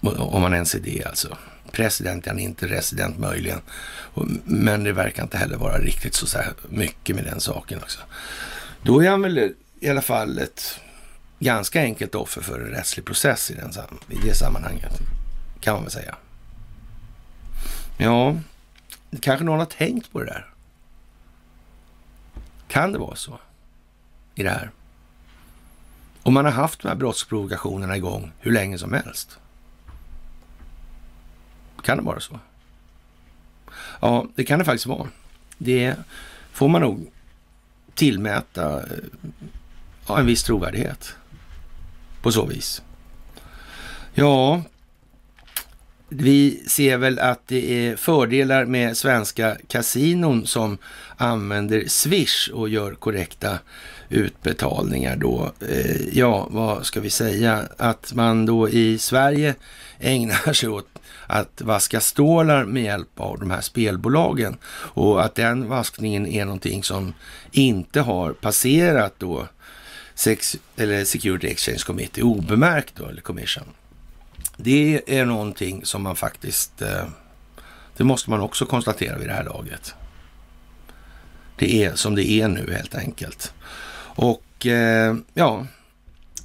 om 0.00 0.42
man 0.42 0.54
ens 0.54 0.74
är 0.74 0.80
det 0.80 1.04
alltså. 1.04 1.38
President 1.72 2.26
är 2.26 2.30
han 2.30 2.38
inte, 2.38 2.66
resident 2.66 3.18
möjligen. 3.18 3.60
Men 4.44 4.84
det 4.84 4.92
verkar 4.92 5.22
inte 5.22 5.38
heller 5.38 5.56
vara 5.56 5.78
riktigt 5.78 6.14
så, 6.14 6.26
så 6.26 6.38
mycket 6.68 7.16
med 7.16 7.24
den 7.24 7.40
saken 7.40 7.78
också. 7.82 8.00
Då 8.82 9.04
är 9.04 9.10
han 9.10 9.22
väl 9.22 9.52
i 9.80 9.88
alla 9.88 10.02
fall 10.02 10.38
ett 10.38 10.80
ganska 11.38 11.80
enkelt 11.80 12.14
offer 12.14 12.40
för 12.40 12.60
en 12.60 12.66
rättslig 12.66 13.06
process 13.06 13.50
i, 13.50 13.54
den, 13.54 13.72
i 14.08 14.28
det 14.28 14.34
sammanhanget. 14.34 15.00
Kan 15.60 15.74
man 15.74 15.82
väl 15.82 15.92
säga. 15.92 16.16
Ja, 17.98 18.36
kanske 19.20 19.44
någon 19.44 19.58
har 19.58 19.66
tänkt 19.66 20.12
på 20.12 20.18
det 20.20 20.26
där. 20.26 20.46
Kan 22.68 22.92
det 22.92 22.98
vara 22.98 23.16
så 23.16 23.38
i 24.34 24.42
det 24.42 24.50
här? 24.50 24.70
Och 26.22 26.32
man 26.32 26.44
har 26.44 26.52
haft 26.52 26.82
de 26.82 26.88
här 26.88 26.94
brottsprovokationerna 26.94 27.96
igång 27.96 28.32
hur 28.38 28.52
länge 28.52 28.78
som 28.78 28.92
helst. 28.92 29.38
Kan 31.82 31.96
det 31.96 32.02
vara 32.02 32.20
så? 32.20 32.40
Ja, 34.00 34.26
det 34.34 34.44
kan 34.44 34.58
det 34.58 34.64
faktiskt 34.64 34.86
vara. 34.86 35.08
Det 35.58 35.94
får 36.52 36.68
man 36.68 36.80
nog 36.80 37.12
tillmäta 37.94 38.80
eh, 38.80 38.98
ja, 40.08 40.18
en 40.18 40.26
viss 40.26 40.42
trovärdighet 40.42 41.14
på 42.22 42.32
så 42.32 42.46
vis. 42.46 42.82
Ja, 44.14 44.62
vi 46.08 46.62
ser 46.66 46.96
väl 46.96 47.18
att 47.18 47.40
det 47.46 47.88
är 47.88 47.96
fördelar 47.96 48.64
med 48.64 48.96
svenska 48.96 49.56
kasinon 49.68 50.46
som 50.46 50.78
använder 51.16 51.84
Swish 51.86 52.50
och 52.52 52.68
gör 52.68 52.94
korrekta 52.94 53.58
utbetalningar 54.08 55.16
då. 55.16 55.52
Eh, 55.68 56.18
ja, 56.18 56.48
vad 56.50 56.86
ska 56.86 57.00
vi 57.00 57.10
säga? 57.10 57.62
Att 57.76 58.12
man 58.14 58.46
då 58.46 58.68
i 58.68 58.98
Sverige 58.98 59.54
ägnar 59.98 60.52
sig 60.52 60.68
åt 60.68 60.88
att 61.26 61.60
vaska 61.60 62.00
stålar 62.00 62.64
med 62.64 62.82
hjälp 62.82 63.20
av 63.20 63.38
de 63.38 63.50
här 63.50 63.60
spelbolagen 63.60 64.56
och 64.72 65.24
att 65.24 65.34
den 65.34 65.68
vaskningen 65.68 66.26
är 66.26 66.44
någonting 66.44 66.82
som 66.82 67.14
inte 67.52 68.00
har 68.00 68.32
passerat 68.32 69.14
då 69.18 69.48
Sex, 70.14 70.56
eller 70.76 71.04
Security 71.04 71.46
Exchange 71.46 71.82
Committee 71.86 72.22
obemärkt 72.22 72.94
då, 72.96 73.06
eller 73.06 73.20
Commission. 73.20 73.64
Det 74.56 75.02
är 75.06 75.24
någonting 75.24 75.84
som 75.84 76.02
man 76.02 76.16
faktiskt, 76.16 76.82
eh, 76.82 77.04
det 77.96 78.04
måste 78.04 78.30
man 78.30 78.40
också 78.40 78.66
konstatera 78.66 79.18
vid 79.18 79.28
det 79.28 79.34
här 79.34 79.44
laget. 79.44 79.94
Det 81.58 81.84
är 81.84 81.94
som 81.94 82.14
det 82.14 82.30
är 82.30 82.48
nu 82.48 82.72
helt 82.72 82.94
enkelt. 82.94 83.52
Och 84.16 84.66
eh, 84.66 85.16
ja, 85.34 85.66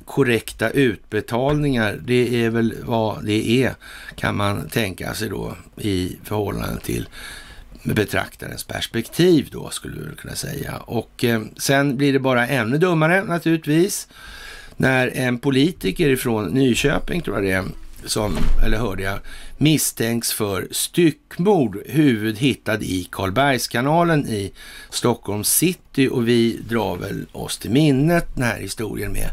korrekta 0.06 0.70
utbetalningar, 0.70 2.00
det 2.06 2.46
är 2.46 2.50
väl 2.50 2.76
vad 2.84 3.26
det 3.26 3.64
är, 3.64 3.76
kan 4.16 4.38
man 4.38 4.70
tänka 4.70 5.14
sig 5.14 5.30
då 5.30 5.56
i 5.78 6.18
förhållande 6.24 6.82
till 6.82 7.10
betraktarens 7.84 8.64
perspektiv 8.64 9.50
då, 9.52 9.70
skulle 9.70 10.10
vi 10.10 10.16
kunna 10.16 10.36
säga. 10.36 10.78
Och 10.78 11.24
eh, 11.24 11.42
sen 11.58 11.98
blir 11.98 12.14
det 12.14 12.20
bara 12.20 12.48
ännu 12.48 12.78
dummare 12.78 13.24
naturligtvis, 13.24 14.08
när 14.78 15.08
en 15.08 15.40
politiker 15.40 16.10
ifrån 16.10 16.46
Nyköping, 16.46 17.22
tror 17.22 17.36
jag 17.36 17.46
det 17.46 17.52
är, 17.52 17.64
som, 18.06 18.38
eller 18.64 18.78
hörde 18.78 19.04
jag, 19.04 19.20
misstänks 19.58 20.34
för 20.34 20.68
styckmord, 20.72 21.78
huvud 21.86 22.38
hittad 22.38 22.84
i 22.84 23.08
Karlbergskanalen 23.12 24.28
i 24.28 24.54
Stockholms 24.90 25.50
city 25.50 26.08
och 26.08 26.28
vi 26.28 26.60
drar 26.70 26.98
väl 26.98 27.26
oss 27.32 27.58
till 27.58 27.72
minnet 27.72 28.28
den 28.36 28.44
här 28.44 28.60
historien 28.60 29.12
med 29.12 29.30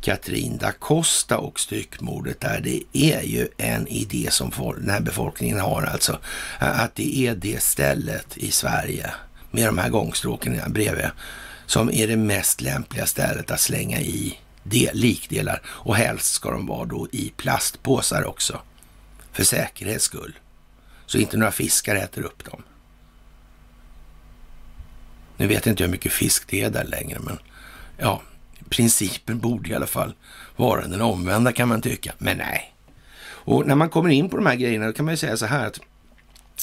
Katrin 0.00 0.58
da 0.58 0.72
Costa 0.72 1.38
och 1.38 1.60
styckmordet 1.60 2.40
där. 2.40 2.60
Det 2.60 2.82
är 2.92 3.22
ju 3.22 3.48
en 3.56 3.86
idé 3.86 4.28
som 4.30 4.52
den 4.76 4.90
här 4.90 5.00
befolkningen 5.00 5.60
har 5.60 5.82
alltså, 5.82 6.18
att 6.58 6.94
det 6.94 7.18
är 7.18 7.34
det 7.34 7.62
stället 7.62 8.36
i 8.36 8.50
Sverige 8.50 9.10
med 9.50 9.66
de 9.66 9.78
här 9.78 9.88
gångstråken 9.88 10.60
bredvid 10.68 11.06
som 11.66 11.90
är 11.90 12.08
det 12.08 12.16
mest 12.16 12.60
lämpliga 12.60 13.06
stället 13.06 13.50
att 13.50 13.60
slänga 13.60 14.00
i 14.00 14.38
del, 14.62 14.96
likdelar 14.96 15.62
och 15.66 15.96
helst 15.96 16.32
ska 16.32 16.50
de 16.50 16.66
vara 16.66 16.84
då 16.84 17.08
i 17.12 17.32
plastpåsar 17.36 18.24
också. 18.24 18.60
För 19.32 19.44
säkerhets 19.44 20.04
skull. 20.04 20.38
Så 21.06 21.18
inte 21.18 21.36
några 21.36 21.52
fiskar 21.52 21.96
äter 21.96 22.22
upp 22.22 22.44
dem. 22.44 22.62
Nu 25.36 25.46
vet 25.46 25.66
jag 25.66 25.72
inte 25.72 25.84
hur 25.84 25.90
mycket 25.90 26.12
fisk 26.12 26.48
det 26.48 26.62
är 26.62 26.70
där 26.70 26.84
längre, 26.84 27.18
men 27.20 27.38
ja, 27.96 28.22
principen 28.68 29.38
borde 29.38 29.70
i 29.70 29.74
alla 29.74 29.86
fall 29.86 30.14
vara 30.56 30.86
den 30.86 31.00
omvända 31.00 31.52
kan 31.52 31.68
man 31.68 31.82
tycka. 31.82 32.12
Men 32.18 32.36
nej. 32.36 32.74
Och 33.24 33.66
när 33.66 33.74
man 33.74 33.90
kommer 33.90 34.10
in 34.10 34.28
på 34.28 34.36
de 34.36 34.46
här 34.46 34.54
grejerna, 34.54 34.86
då 34.86 34.92
kan 34.92 35.04
man 35.04 35.12
ju 35.12 35.18
säga 35.18 35.36
så 35.36 35.46
här 35.46 35.66
att 35.66 35.80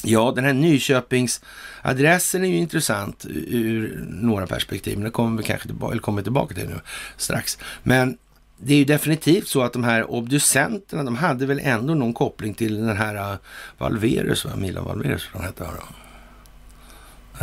Ja, 0.04 0.32
den 0.34 0.44
här 0.44 0.52
Nyköpingsadressen 0.52 2.44
är 2.44 2.48
ju 2.48 2.56
intressant 2.56 3.26
ur 3.28 4.04
några 4.08 4.46
perspektiv, 4.46 4.96
men 4.98 5.04
det 5.04 5.10
kommer 5.10 5.38
vi 5.38 5.44
kanske 5.44 5.66
tillbaka, 5.66 5.92
eller 5.92 6.02
kommer 6.02 6.22
tillbaka 6.22 6.54
till 6.54 6.68
nu 6.68 6.80
strax. 7.16 7.58
Men 7.82 8.18
det 8.56 8.74
är 8.74 8.78
ju 8.78 8.84
definitivt 8.84 9.48
så 9.48 9.62
att 9.62 9.72
de 9.72 9.84
här 9.84 10.10
obducenterna, 10.10 11.04
de 11.04 11.16
hade 11.16 11.46
väl 11.46 11.60
ändå 11.62 11.94
någon 11.94 12.14
koppling 12.14 12.54
till 12.54 12.86
den 12.86 12.96
här 12.96 13.32
äh, 13.32 13.38
Valverus, 13.78 14.44
va? 14.44 14.56
Milan 14.56 14.84
Valverus, 14.84 15.28
vad 15.34 15.42
hette 15.42 15.64
han 15.64 15.74
eh, 15.74 15.80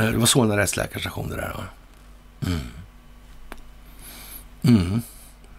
då? 0.06 0.12
Det 0.12 0.18
var 0.18 0.26
Solna 0.26 0.58
rättsläkarstation 0.58 1.30
det 1.30 1.36
där. 1.36 1.54
Va? 1.54 1.64
Mm. 2.48 2.60
Mm. 4.62 5.02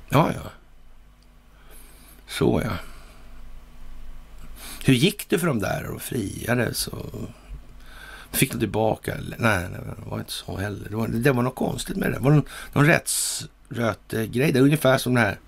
Ja, 0.09 0.31
ja. 0.35 0.51
Så 2.27 2.63
ja. 2.65 2.71
Hur 4.89 4.95
gick 4.95 5.29
det 5.29 5.39
för 5.39 5.47
dem 5.47 5.59
där 5.59 5.87
och 5.87 6.03
friades? 6.03 6.87
Och 6.87 7.31
fick 8.33 8.53
de 8.53 8.59
tillbaka? 8.59 9.15
Nej, 9.19 9.37
nej, 9.39 9.81
det 9.97 10.11
var 10.11 10.19
inte 10.19 10.33
så 10.33 10.57
heller. 10.57 10.89
Det 10.89 10.97
var, 10.97 11.09
det 11.09 11.33
var 11.33 11.43
något 11.43 11.55
konstigt 11.55 11.97
med 11.97 12.11
det. 12.11 12.17
Det 12.17 12.23
var 12.23 12.31
någon, 12.31 12.45
någon 12.73 12.87
rättsröte 12.87 14.27
grej. 14.27 14.53
Det 14.53 14.59
är 14.59 14.63
ungefär 14.63 14.99
som 14.99 15.15
den 15.15 15.25
här 15.25 15.39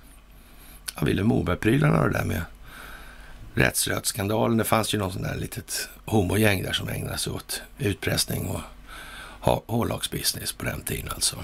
ja, 0.97 1.05
Vilhelm 1.05 1.29
Moberg-prylarna 1.29 2.01
och 2.03 2.11
det 2.11 2.19
där 2.19 2.25
med 2.25 2.43
rättsrötskandalen. 3.55 4.57
Det 4.57 4.65
fanns 4.65 4.95
ju 4.95 4.99
någon 4.99 5.13
sån 5.13 5.23
där 5.23 5.37
litet 5.37 5.89
homogäng 6.05 6.63
där 6.63 6.73
som 6.73 6.89
ägnade 6.89 7.19
sig 7.19 7.33
åt 7.33 7.63
utpressning 7.79 8.47
och 8.47 8.61
hårlagsbusiness 9.67 10.53
på 10.53 10.65
den 10.65 10.81
tiden 10.81 11.09
alltså. 11.15 11.37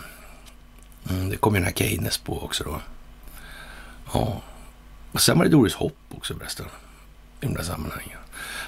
Mm, 1.10 1.28
det 1.30 1.36
kom 1.36 1.54
ju 1.54 1.60
den 1.60 1.66
här 1.66 1.74
Keynes 1.74 2.18
på 2.18 2.42
också 2.42 2.64
då. 2.64 2.80
Ja, 4.12 4.42
och 5.12 5.20
sen 5.20 5.38
var 5.38 5.44
det 5.44 5.50
Doris 5.50 5.74
Hopp 5.74 5.98
också 6.08 6.34
förresten. 6.34 6.66
I 7.40 7.46
de 7.46 7.54
där 7.54 7.62
sammanhangen. 7.62 8.18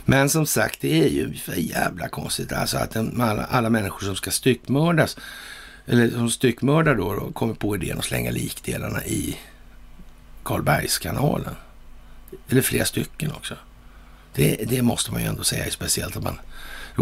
Men 0.05 0.31
som 0.31 0.47
sagt, 0.47 0.81
det 0.81 1.05
är 1.05 1.09
ju 1.09 1.35
för 1.35 1.53
jävla 1.53 2.09
konstigt 2.09 2.53
alltså 2.53 2.79
att 2.79 2.97
alla, 2.97 3.45
alla 3.45 3.71
människor 3.71 4.07
som 4.07 4.17
ska 4.17 4.31
styckmördas, 4.31 5.17
eller 5.87 6.11
som 6.11 6.31
styckmördar 6.31 6.95
då, 6.95 7.15
då 7.15 7.33
kommer 7.33 7.55
på 7.55 7.75
idén 7.75 7.99
att 7.99 8.05
slänga 8.05 8.31
likdelarna 8.31 9.05
i 9.05 9.37
Karlbergskanalen. 10.43 11.55
Eller 12.49 12.63
flera 12.63 12.85
stycken 12.85 13.33
också. 13.33 13.55
Det, 14.35 14.57
det 14.69 14.83
måste 14.83 15.13
man 15.13 15.21
ju 15.21 15.27
ändå 15.27 15.45
säga 15.45 15.67
är 15.67 15.71
speciellt 15.71 16.17
att 16.17 16.23
man 16.23 16.39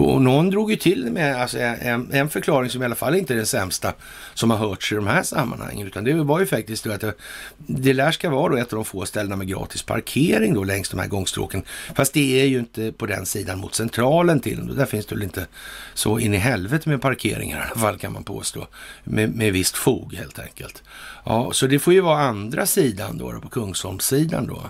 och 0.03 0.23
någon 0.23 0.51
drog 0.51 0.71
ju 0.71 0.77
till 0.77 1.11
med 1.13 1.37
alltså, 1.37 1.59
en, 1.59 2.13
en, 2.13 2.29
förklaring 2.29 2.71
som 2.71 2.83
i 2.83 2.85
alla 2.85 2.95
fall 2.95 3.15
inte 3.15 3.35
är 3.35 3.37
den 3.37 3.47
sämsta 3.47 3.93
som 4.35 4.51
har 4.51 4.59
hörts 4.59 4.93
i 4.93 4.95
de 4.95 5.07
här 5.07 5.23
sammanhangen. 5.23 5.87
Utan 5.87 6.05
det 6.05 6.15
var 6.15 6.41
ju 6.41 6.47
faktiskt 6.47 6.85
då 6.85 6.93
att 6.93 7.01
det, 7.01 7.15
det 7.57 7.93
lär 7.93 8.11
ska 8.11 8.31
vara 8.31 8.53
då 8.53 8.57
ett 8.57 8.73
av 8.73 8.77
de 8.77 8.85
få 8.85 9.07
ställena 9.07 9.37
med 9.37 9.49
gratis 9.49 9.83
parkering 9.83 10.55
då 10.55 10.65
längs 10.65 10.89
de 10.89 11.01
här 11.01 11.09
gångstråken. 11.09 11.63
Fast 11.95 12.13
det 12.13 12.41
är 12.41 12.47
ju 12.47 12.59
inte 12.59 12.93
på 12.93 13.07
den 13.07 13.27
sidan 13.27 13.59
mot 13.59 13.75
centralen 13.75 14.41
till 14.41 14.77
Där 14.77 14.87
finns 14.87 15.07
det 15.07 15.15
väl 15.15 15.25
inte 15.25 15.47
så 15.95 16.19
in 16.19 16.35
i 16.35 16.37
helvete 16.37 16.89
med 16.89 17.03
parkeringar 17.03 17.59
i 17.59 17.63
alla 17.71 17.81
fall 17.81 17.99
kan 17.99 18.13
man 18.13 18.25
påstå. 18.25 18.67
Med, 19.05 19.35
med 19.35 19.53
visst 19.53 19.77
fog 19.77 20.15
helt 20.15 20.39
enkelt. 20.39 20.83
Ja, 21.25 21.51
så 21.53 21.67
det 21.67 21.79
får 21.79 21.93
ju 21.93 22.01
vara 22.01 22.19
andra 22.19 22.67
sidan 22.67 23.19
då, 23.19 23.33
då 23.33 23.41
på 23.41 23.49
Kungsholmssidan 23.49 24.47
då. 24.47 24.63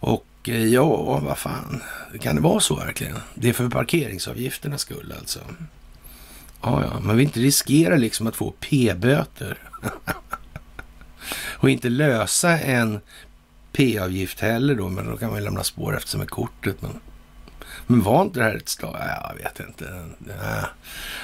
Och 0.00 0.24
Eh, 0.48 0.66
ja, 0.66 1.20
vad 1.20 1.38
fan, 1.38 1.82
kan 2.20 2.36
det 2.36 2.42
vara 2.42 2.60
så 2.60 2.76
verkligen? 2.76 3.16
Det 3.34 3.48
är 3.48 3.52
för 3.52 3.68
parkeringsavgifternas 3.68 4.80
skull 4.80 5.14
alltså. 5.18 5.40
Ja, 6.62 6.84
ja, 6.84 7.00
man 7.00 7.16
vill 7.16 7.26
inte 7.26 7.40
riskera 7.40 7.96
liksom 7.96 8.26
att 8.26 8.36
få 8.36 8.50
p-böter. 8.60 9.58
och 11.56 11.70
inte 11.70 11.88
lösa 11.88 12.58
en 12.58 13.00
p-avgift 13.72 14.40
heller 14.40 14.74
då, 14.74 14.88
men 14.88 15.06
då 15.06 15.16
kan 15.16 15.30
man 15.30 15.38
ju 15.38 15.44
lämna 15.44 15.64
spår 15.64 15.96
efter 15.96 16.18
med 16.18 16.30
kortet. 16.30 16.82
Men 16.82 17.00
men 17.86 18.02
var 18.02 18.22
inte 18.22 18.38
det 18.38 18.44
här 18.44 18.56
ett 18.56 18.68
slag? 18.68 18.96
Jag 18.98 19.34
vet 19.42 19.60
inte. 19.60 20.04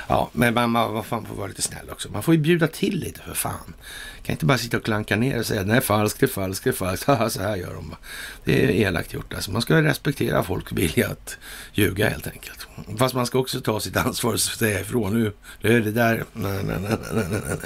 Ja, 0.09 0.31
men 0.33 0.55
man, 0.55 0.71
man, 0.71 1.05
fan 1.05 1.27
får 1.27 1.35
vara 1.35 1.47
lite 1.47 1.63
snäll 1.63 1.91
också. 1.91 2.11
Man 2.11 2.23
får 2.23 2.35
ju 2.35 2.41
bjuda 2.41 2.67
till 2.67 2.99
lite 2.99 3.21
för 3.21 3.35
fan. 3.35 3.75
Kan 4.23 4.33
inte 4.33 4.47
bara 4.47 4.59
sitta 4.59 4.77
och 4.77 4.85
klanka 4.85 5.17
ner 5.17 5.39
och 5.39 5.47
säga 5.47 5.63
nej, 5.63 5.81
falskt, 5.81 6.21
det 6.21 6.27
är 6.27 6.29
falskt, 6.29 6.65
det 6.65 6.71
är 6.71 6.73
falskt. 6.73 7.05
så 7.33 7.41
här 7.43 7.57
gör 7.57 7.75
de. 7.75 7.97
Det 8.45 8.65
är 8.65 8.71
elakt 8.71 9.13
gjort 9.13 9.35
alltså. 9.35 9.51
Man 9.51 9.63
ska 9.63 9.83
respektera 9.83 10.43
folks 10.43 10.73
vilja 10.73 11.09
att 11.09 11.37
ljuga 11.73 12.09
helt 12.09 12.27
enkelt. 12.27 12.67
Fast 12.99 13.15
man 13.15 13.27
ska 13.27 13.39
också 13.39 13.61
ta 13.61 13.81
sitt 13.81 13.97
ansvar 13.97 14.33
och 14.33 14.41
säga 14.41 14.81
ifrån. 14.81 15.15
Nu, 15.15 15.33
det 15.61 15.73
är 15.73 15.81
det 15.81 15.93
där. 15.93 16.25
Nej, 16.33 16.63
nej, 16.65 16.77
nej, 16.81 16.99
nej, 17.13 17.27
nej. 17.31 17.57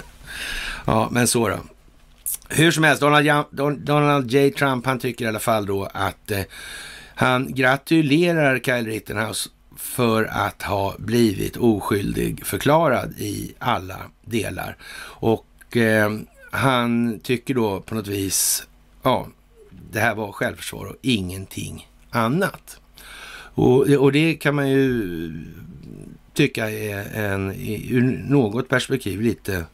Ja, 0.87 1.09
men 1.11 1.29
så 1.29 1.49
då. 1.49 1.59
Hur 2.49 2.71
som 2.71 2.85
helst, 2.85 3.01
Donald, 3.01 3.79
Donald 3.79 4.31
J. 4.31 4.51
Trump 4.51 4.87
han 4.87 4.99
tycker 4.99 5.25
i 5.25 5.29
alla 5.29 5.39
fall 5.39 5.67
då 5.67 5.89
att 5.95 6.31
eh, 6.31 6.41
han 7.19 7.55
gratulerar 7.55 8.59
Kyle 8.59 8.87
Rittenhouse 8.87 9.51
för 9.77 10.25
att 10.25 10.63
ha 10.63 10.95
blivit 10.99 11.57
oskyldig 11.57 12.47
förklarad 12.47 13.15
i 13.19 13.55
alla 13.59 13.99
delar. 14.25 14.77
Och 15.03 15.77
eh, 15.77 16.19
han 16.51 17.21
tycker 17.21 17.55
då 17.55 17.81
på 17.81 17.95
något 17.95 18.07
vis, 18.07 18.67
ja, 19.03 19.29
det 19.93 20.01
här 20.01 20.15
var 20.15 20.33
självförsvar 20.33 20.87
och 20.87 20.97
ingenting 21.03 21.89
annat. 22.11 22.81
Och, 23.55 23.81
och 23.81 24.13
det 24.13 24.35
kan 24.35 24.55
man 24.55 24.71
ju 24.71 25.33
tycka 26.35 26.71
är 26.71 27.15
en, 27.15 27.53
ur 27.89 28.25
något 28.29 28.69
perspektiv 28.69 29.21
lite, 29.21 29.65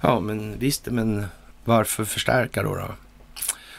ja 0.00 0.20
men 0.20 0.58
visst, 0.58 0.86
men 0.86 1.26
varför 1.64 2.04
förstärka 2.04 2.62
då? 2.62 2.74
då? 2.74 2.94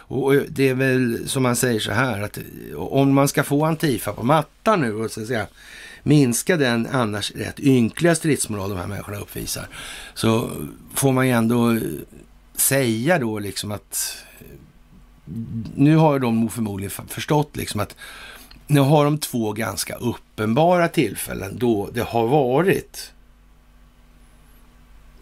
Och 0.08 0.34
det 0.50 0.70
är 0.70 0.74
väl 0.74 1.30
som 1.30 1.44
man 1.44 1.56
säger 1.56 1.80
så 1.80 1.92
här 1.92 2.22
att 2.22 2.40
om 2.76 3.14
man 3.14 3.28
ska 3.28 3.44
få 3.44 3.66
Antifa 3.66 4.14
på 4.14 4.24
mattan 4.24 4.82
nu 4.82 4.96
och 4.96 5.12
så 5.12 5.22
att 5.22 5.28
säga 5.28 5.48
minska 6.04 6.58
den 6.58 6.88
annars 6.92 7.32
rätt 7.32 7.60
ynkliga 7.60 8.16
stridsmoral 8.16 8.70
de 8.70 8.80
här 8.80 8.88
människorna 8.88 9.18
uppvisar 9.18 9.68
så 10.14 10.50
får 10.94 11.12
man 11.12 11.28
ju 11.28 11.34
ändå 11.34 11.80
säga 12.56 13.20
då 13.20 13.40
liksom 13.40 13.72
att 13.72 14.18
nu 15.76 15.96
har 15.96 16.20
de 16.20 16.50
förmodligen 16.50 16.92
förstått 17.08 17.56
liksom 17.56 17.80
att 17.80 17.96
nu 18.68 18.80
har 18.80 19.06
de 19.06 19.18
två 19.18 19.54
ganska 19.54 19.96
uppenbara 19.96 20.88
tillfällen 20.88 21.58
då 21.58 21.90
det 21.94 22.04
har 22.04 22.28
varit 22.28 23.12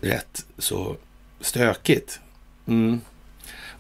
rätt 0.02 0.46
så 0.58 0.96
stökigt. 1.40 2.20
Mm. 2.68 3.02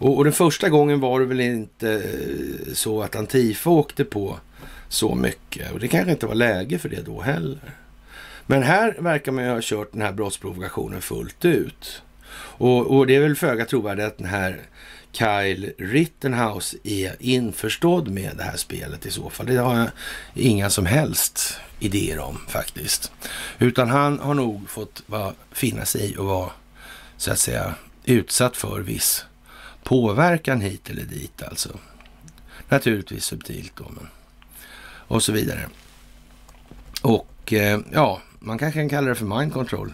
Och, 0.01 0.17
och 0.17 0.23
den 0.23 0.33
första 0.33 0.69
gången 0.69 0.99
var 0.99 1.19
det 1.19 1.25
väl 1.25 1.39
inte 1.39 1.93
eh, 1.93 2.73
så 2.73 3.01
att 3.01 3.15
Antifa 3.15 3.69
åkte 3.69 4.05
på 4.05 4.39
så 4.89 5.15
mycket. 5.15 5.71
Och 5.71 5.79
det 5.79 5.87
kanske 5.87 6.11
inte 6.11 6.25
var 6.25 6.35
läge 6.35 6.79
för 6.79 6.89
det 6.89 7.01
då 7.01 7.21
heller. 7.21 7.75
Men 8.45 8.63
här 8.63 8.95
verkar 8.99 9.31
man 9.31 9.43
ju 9.43 9.49
ha 9.49 9.59
kört 9.61 9.91
den 9.91 10.01
här 10.01 10.11
brottsprovokationen 10.11 11.01
fullt 11.01 11.45
ut. 11.45 12.01
Och, 12.33 12.97
och 12.97 13.07
det 13.07 13.15
är 13.15 13.19
väl 13.19 13.35
föga 13.35 13.65
trovärdigt 13.65 14.05
att 14.05 14.17
den 14.17 14.27
här 14.27 14.59
Kyle 15.11 15.73
Rittenhouse 15.77 16.77
är 16.83 17.15
införstådd 17.19 18.07
med 18.07 18.31
det 18.37 18.43
här 18.43 18.57
spelet 18.57 19.05
i 19.05 19.11
så 19.11 19.29
fall. 19.29 19.45
Det 19.45 19.57
har 19.57 19.77
jag 19.77 19.89
inga 20.33 20.69
som 20.69 20.85
helst 20.85 21.55
idéer 21.79 22.19
om 22.19 22.37
faktiskt. 22.47 23.11
Utan 23.59 23.89
han 23.89 24.19
har 24.19 24.33
nog 24.33 24.69
fått 24.69 25.03
va, 25.05 25.33
finna 25.51 25.85
sig 25.85 26.11
i 26.11 26.17
och 26.17 26.25
vara 26.25 26.51
så 27.17 27.31
att 27.31 27.39
säga 27.39 27.75
utsatt 28.05 28.57
för 28.57 28.79
viss 28.79 29.25
påverkan 29.83 30.61
hit 30.61 30.89
eller 30.89 31.03
dit 31.03 31.43
alltså. 31.43 31.69
Naturligtvis 32.69 33.25
subtilt 33.25 33.73
då, 33.75 33.85
men 33.89 34.07
och 35.11 35.23
så 35.23 35.31
vidare. 35.31 35.69
Och 37.01 37.53
eh, 37.53 37.79
ja, 37.93 38.21
man 38.39 38.57
kanske 38.57 38.79
kan 38.79 38.89
kalla 38.89 39.09
det 39.09 39.15
för 39.15 39.25
mind 39.25 39.53
control. 39.53 39.93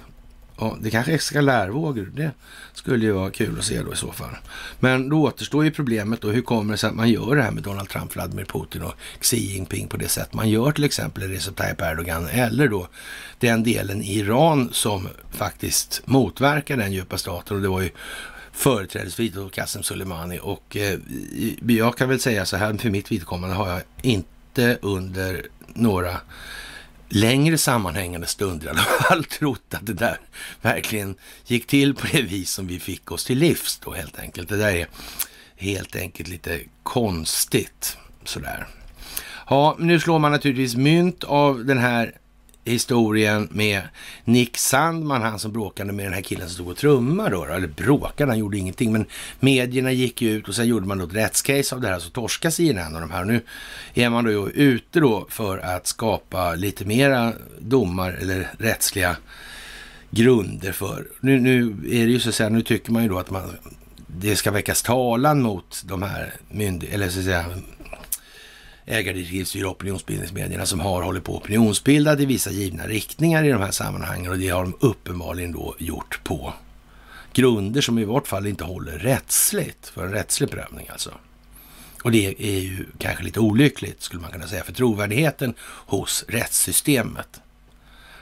Och 0.56 0.78
det 0.82 0.90
kanske 0.90 1.20
ska 1.20 1.42
lärvågor. 1.42 2.12
Det 2.16 2.32
skulle 2.74 3.06
ju 3.06 3.12
vara 3.12 3.32
kul 3.32 3.60
att 3.60 3.66
se 3.66 3.82
då 3.82 3.94
i 3.94 3.96
så 3.96 4.12
fall. 4.12 4.38
Men 4.80 5.10
då 5.10 5.24
återstår 5.24 5.64
ju 5.64 5.72
problemet 5.72 6.22
då. 6.22 6.30
Hur 6.30 6.42
kommer 6.42 6.72
det 6.72 6.78
sig 6.78 6.90
att 6.90 6.96
man 6.96 7.10
gör 7.10 7.36
det 7.36 7.44
här 7.44 7.52
med 7.52 7.64
Donald 7.64 7.90
Trump, 7.90 8.16
Vladimir 8.16 8.46
Putin 8.46 8.82
och 8.82 8.94
Xi 9.20 9.38
Jinping 9.38 9.88
på 9.88 9.98
det 9.98 10.08
sätt 10.08 10.34
man 10.34 10.50
gör 10.50 10.72
till 10.72 10.84
exempel 10.84 11.24
i 11.24 11.28
Recep 11.28 11.56
Tayyip 11.56 11.82
Erdogan 11.82 12.28
eller 12.28 12.68
då 12.68 12.88
den 13.40 13.64
delen 13.64 14.02
i 14.02 14.18
Iran 14.18 14.70
som 14.72 15.08
faktiskt 15.32 16.02
motverkar 16.06 16.78
den 16.78 16.92
djupa 16.92 17.18
staten. 17.18 17.58
Och 17.58 17.64
det 17.64 17.70
var 17.70 17.82
ju 17.82 17.90
företrädesvis 18.58 19.34
då 19.34 19.49
Qasem 19.49 19.84
Soleimani. 19.84 20.39
Och 20.41 20.78
eh, 20.78 20.99
jag 21.68 21.97
kan 21.97 22.10
väl 22.10 22.20
säga 22.20 22.45
så 22.45 22.58
här, 22.58 22.78
för 22.78 22.89
mitt 22.89 23.12
vidkommande 23.12 23.55
har 23.55 23.70
jag 23.70 23.82
inte 24.01 24.78
under 24.82 25.45
några 25.68 26.18
längre 27.10 27.58
sammanhängande 27.58 28.28
stunder 28.28 28.68
i 28.68 28.70
alla 28.70 28.80
fall 28.80 29.24
trott 29.39 29.74
att 29.74 29.86
det 29.86 29.93
där 29.93 30.20
verkligen 30.62 31.16
gick 31.45 31.68
till 31.68 31.95
på 31.95 32.08
det 32.12 32.22
vis 32.22 32.51
som 32.51 32.68
vi 32.68 32.80
fick 32.80 33.12
oss 33.12 33.26
till 33.26 33.38
livs 33.38 33.80
då 33.86 33.93
helt 33.93 34.20
enkelt. 34.20 34.49
Det 34.49 34.58
där 34.58 34.76
är 34.76 34.88
helt 35.55 35.95
enkelt 35.95 36.30
lite 36.30 36.60
konstigt 36.84 37.97
sådär. 38.24 38.68
Ja, 39.49 39.76
nu 39.80 39.99
slår 39.99 40.20
man 40.20 40.32
naturligtvis 40.32 40.76
mynt 40.76 41.24
av 41.24 41.66
den 41.66 41.78
här 41.78 42.14
historien 42.72 43.47
med 43.51 43.82
Nick 44.26 44.57
Sandman, 44.57 45.22
han 45.22 45.39
som 45.39 45.51
bråkade 45.51 45.93
med 45.93 46.05
den 46.05 46.13
här 46.13 46.22
killen 46.22 46.47
som 46.47 46.53
stod 46.53 46.68
och 46.68 46.78
trummade 46.78 47.30
då, 47.30 47.45
eller 47.45 47.68
bråkade, 47.68 48.32
han 48.32 48.39
gjorde 48.39 48.57
ingenting, 48.57 48.91
men 48.91 49.05
medierna 49.39 49.91
gick 49.91 50.22
ju 50.22 50.32
ut 50.32 50.47
och 50.47 50.55
sen 50.55 50.68
gjorde 50.68 50.88
man 50.88 50.97
då 50.97 51.05
ett 51.05 51.13
rättscase 51.13 51.76
av 51.76 51.82
det 51.82 51.88
här, 51.88 51.99
så 51.99 52.09
torskade 52.09 52.51
sig 52.51 52.70
en 52.70 52.95
av 52.95 53.01
de 53.01 53.11
här. 53.11 53.26
Nu 53.26 53.41
är 53.93 54.09
man 54.09 54.24
då 54.24 54.49
ute 54.49 54.99
då 54.99 55.28
för 55.30 55.57
att 55.57 55.88
skapa 55.88 56.55
lite 56.55 56.86
mera 56.86 57.34
domar 57.59 58.11
eller 58.11 58.51
rättsliga 58.59 59.15
grunder 60.09 60.72
för. 60.72 61.07
Nu, 61.20 61.39
nu 61.39 61.76
är 61.91 62.05
det 62.05 62.11
ju 62.11 62.20
så 62.20 62.30
att 62.30 62.36
säga, 62.36 62.49
nu 62.49 62.61
tycker 62.61 62.91
man 62.91 63.03
ju 63.03 63.09
då 63.09 63.20
att 63.20 63.30
man, 63.30 63.57
det 64.07 64.36
ska 64.36 64.51
väckas 64.51 64.82
talan 64.82 65.41
mot 65.41 65.84
de 65.86 66.03
här 66.03 66.34
myndigheterna, 66.51 67.03
eller 67.03 67.09
så 67.09 67.20
att 67.20 67.26
säga 67.26 67.45
ägardirektivstyra 68.88 69.70
opinionsbildningsmedierna 69.70 70.66
som 70.66 70.80
har 70.80 71.02
hållit 71.02 71.24
på 71.24 71.38
opinionsbildat 71.38 72.20
i 72.20 72.26
vissa 72.26 72.52
givna 72.52 72.88
riktningar 72.88 73.44
i 73.44 73.50
de 73.50 73.62
här 73.62 73.72
sammanhangen 73.72 74.32
och 74.32 74.38
det 74.38 74.48
har 74.48 74.64
de 74.64 74.78
uppenbarligen 74.80 75.52
då 75.52 75.76
gjort 75.80 76.24
på 76.24 76.54
grunder 77.34 77.82
som 77.82 78.00
i 78.00 78.06
vart 78.06 78.28
fall 78.28 78.48
inte 78.48 78.64
håller 78.64 79.00
rättsligt, 79.00 79.88
för 79.88 80.06
en 80.06 80.12
rättslig 80.12 80.52
prövning 80.52 80.88
alltså. 80.92 81.12
Och 82.04 82.12
det 82.12 82.36
är 82.40 82.60
ju 82.60 82.86
kanske 82.98 83.24
lite 83.24 83.40
olyckligt 83.40 84.02
skulle 84.02 84.22
man 84.22 84.32
kunna 84.32 84.48
säga 84.48 84.64
för 84.64 84.74
trovärdigheten 84.74 85.54
hos 85.62 86.26
rättssystemet. 86.28 87.42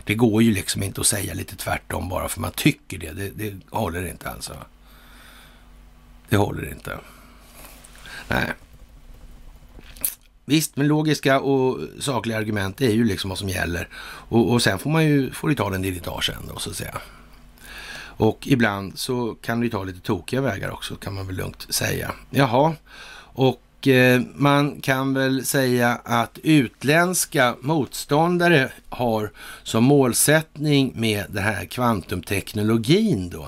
Det 0.04 0.16
går 0.16 0.44
ju 0.44 0.54
liksom 0.54 0.84
inte 0.84 1.02
att 1.02 1.08
säga 1.08 1.34
lite 1.34 1.56
tvärtom 1.56 2.10
bara 2.10 2.30
för 2.30 2.42
man 2.42 2.52
tycker 2.52 2.98
det. 2.98 3.12
Det, 3.12 3.30
det 3.30 3.54
håller 3.70 4.08
inte 4.08 4.30
alltså. 4.30 4.54
Det 6.30 6.38
håller 6.38 6.70
inte. 6.72 6.98
Nej 8.28 8.54
visst, 10.46 10.76
men 10.76 10.88
logiska 10.88 11.40
och 11.40 11.80
sakliga 12.00 12.38
argument 12.38 12.82
är 12.82 12.92
ju 12.92 13.04
liksom 13.04 13.30
vad 13.30 13.40
som 13.40 13.50
gäller. 13.50 13.88
Och, 14.30 14.52
och 14.52 14.62
sen 14.62 14.80
får 14.80 14.90
man 14.90 15.06
ju, 15.06 15.32
får 15.32 15.54
ta 15.54 15.70
den 15.70 15.82
dit 15.82 16.04
det 16.04 16.22
sen 16.22 16.36
då, 16.48 16.60
så 16.60 16.70
att 16.70 16.76
säga. 16.76 16.98
Och 18.18 18.48
ibland 18.48 19.00
så 19.00 19.36
kan 19.42 19.60
det 19.60 19.66
ju 19.66 19.70
ta 19.70 19.84
lite 19.84 20.00
tokiga 20.00 20.42
vägar 20.42 20.70
också, 20.70 20.96
kan 20.96 21.14
man 21.14 21.28
väl 21.28 21.36
lugnt 21.36 21.68
säga. 21.70 22.12
Jaha, 22.30 22.74
och 23.36 23.88
eh, 23.88 24.22
man 24.36 24.82
kan 24.82 25.14
väl 25.14 25.46
säga 25.46 26.00
att 26.04 26.40
utländska 26.44 27.56
motståndare 27.62 28.72
har 28.90 29.32
som 29.64 29.84
målsättning 29.84 30.94
med 30.96 31.26
den 31.30 31.44
här 31.44 31.66
kvantumteknologin 31.66 33.30
då 33.30 33.48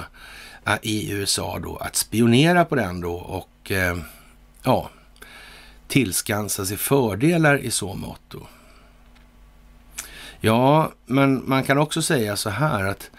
i 0.81 1.11
USA 1.11 1.59
då 1.59 1.75
att 1.75 1.95
spionera 1.95 2.65
på 2.65 2.75
den 2.75 3.01
då 3.01 3.13
och 3.13 3.71
eh, 3.71 3.97
ja, 4.63 4.89
tillskansa 5.87 6.65
sig 6.65 6.77
fördelar 6.77 7.57
i 7.57 7.71
så 7.71 7.93
mått. 7.93 8.35
Ja, 10.39 10.91
men 11.05 11.43
man 11.49 11.63
kan 11.63 11.77
också 11.77 12.01
säga 12.01 12.35
så 12.35 12.49
här 12.49 12.85
att 12.85 13.11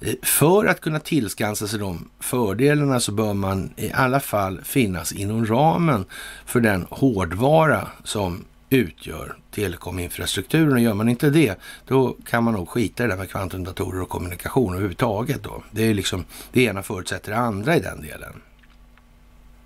eh, 0.00 0.14
för 0.22 0.66
att 0.66 0.80
kunna 0.80 1.00
tillskansa 1.00 1.68
sig 1.68 1.78
de 1.78 2.08
fördelarna 2.20 3.00
så 3.00 3.12
bör 3.12 3.34
man 3.34 3.70
i 3.76 3.92
alla 3.92 4.20
fall 4.20 4.60
finnas 4.64 5.12
inom 5.12 5.46
ramen 5.46 6.04
för 6.46 6.60
den 6.60 6.86
hårdvara 6.90 7.88
som 8.04 8.44
utgör 8.70 9.36
telekominfrastrukturen. 9.50 10.72
Och 10.72 10.80
gör 10.80 10.94
man 10.94 11.08
inte 11.08 11.30
det, 11.30 11.58
då 11.86 12.16
kan 12.26 12.44
man 12.44 12.54
nog 12.54 12.68
skita 12.68 13.04
i 13.04 13.06
det 13.06 13.12
där 13.12 13.18
med 13.18 13.30
kvantumdatorer 13.30 14.02
och 14.02 14.08
kommunikation 14.08 14.72
överhuvudtaget. 14.72 15.42
Då. 15.42 15.62
Det 15.70 15.82
är 15.82 15.94
liksom, 15.94 16.24
det 16.52 16.62
ena 16.62 16.82
förutsätter 16.82 17.30
det 17.30 17.38
andra 17.38 17.76
i 17.76 17.80
den 17.80 18.02
delen. 18.02 18.32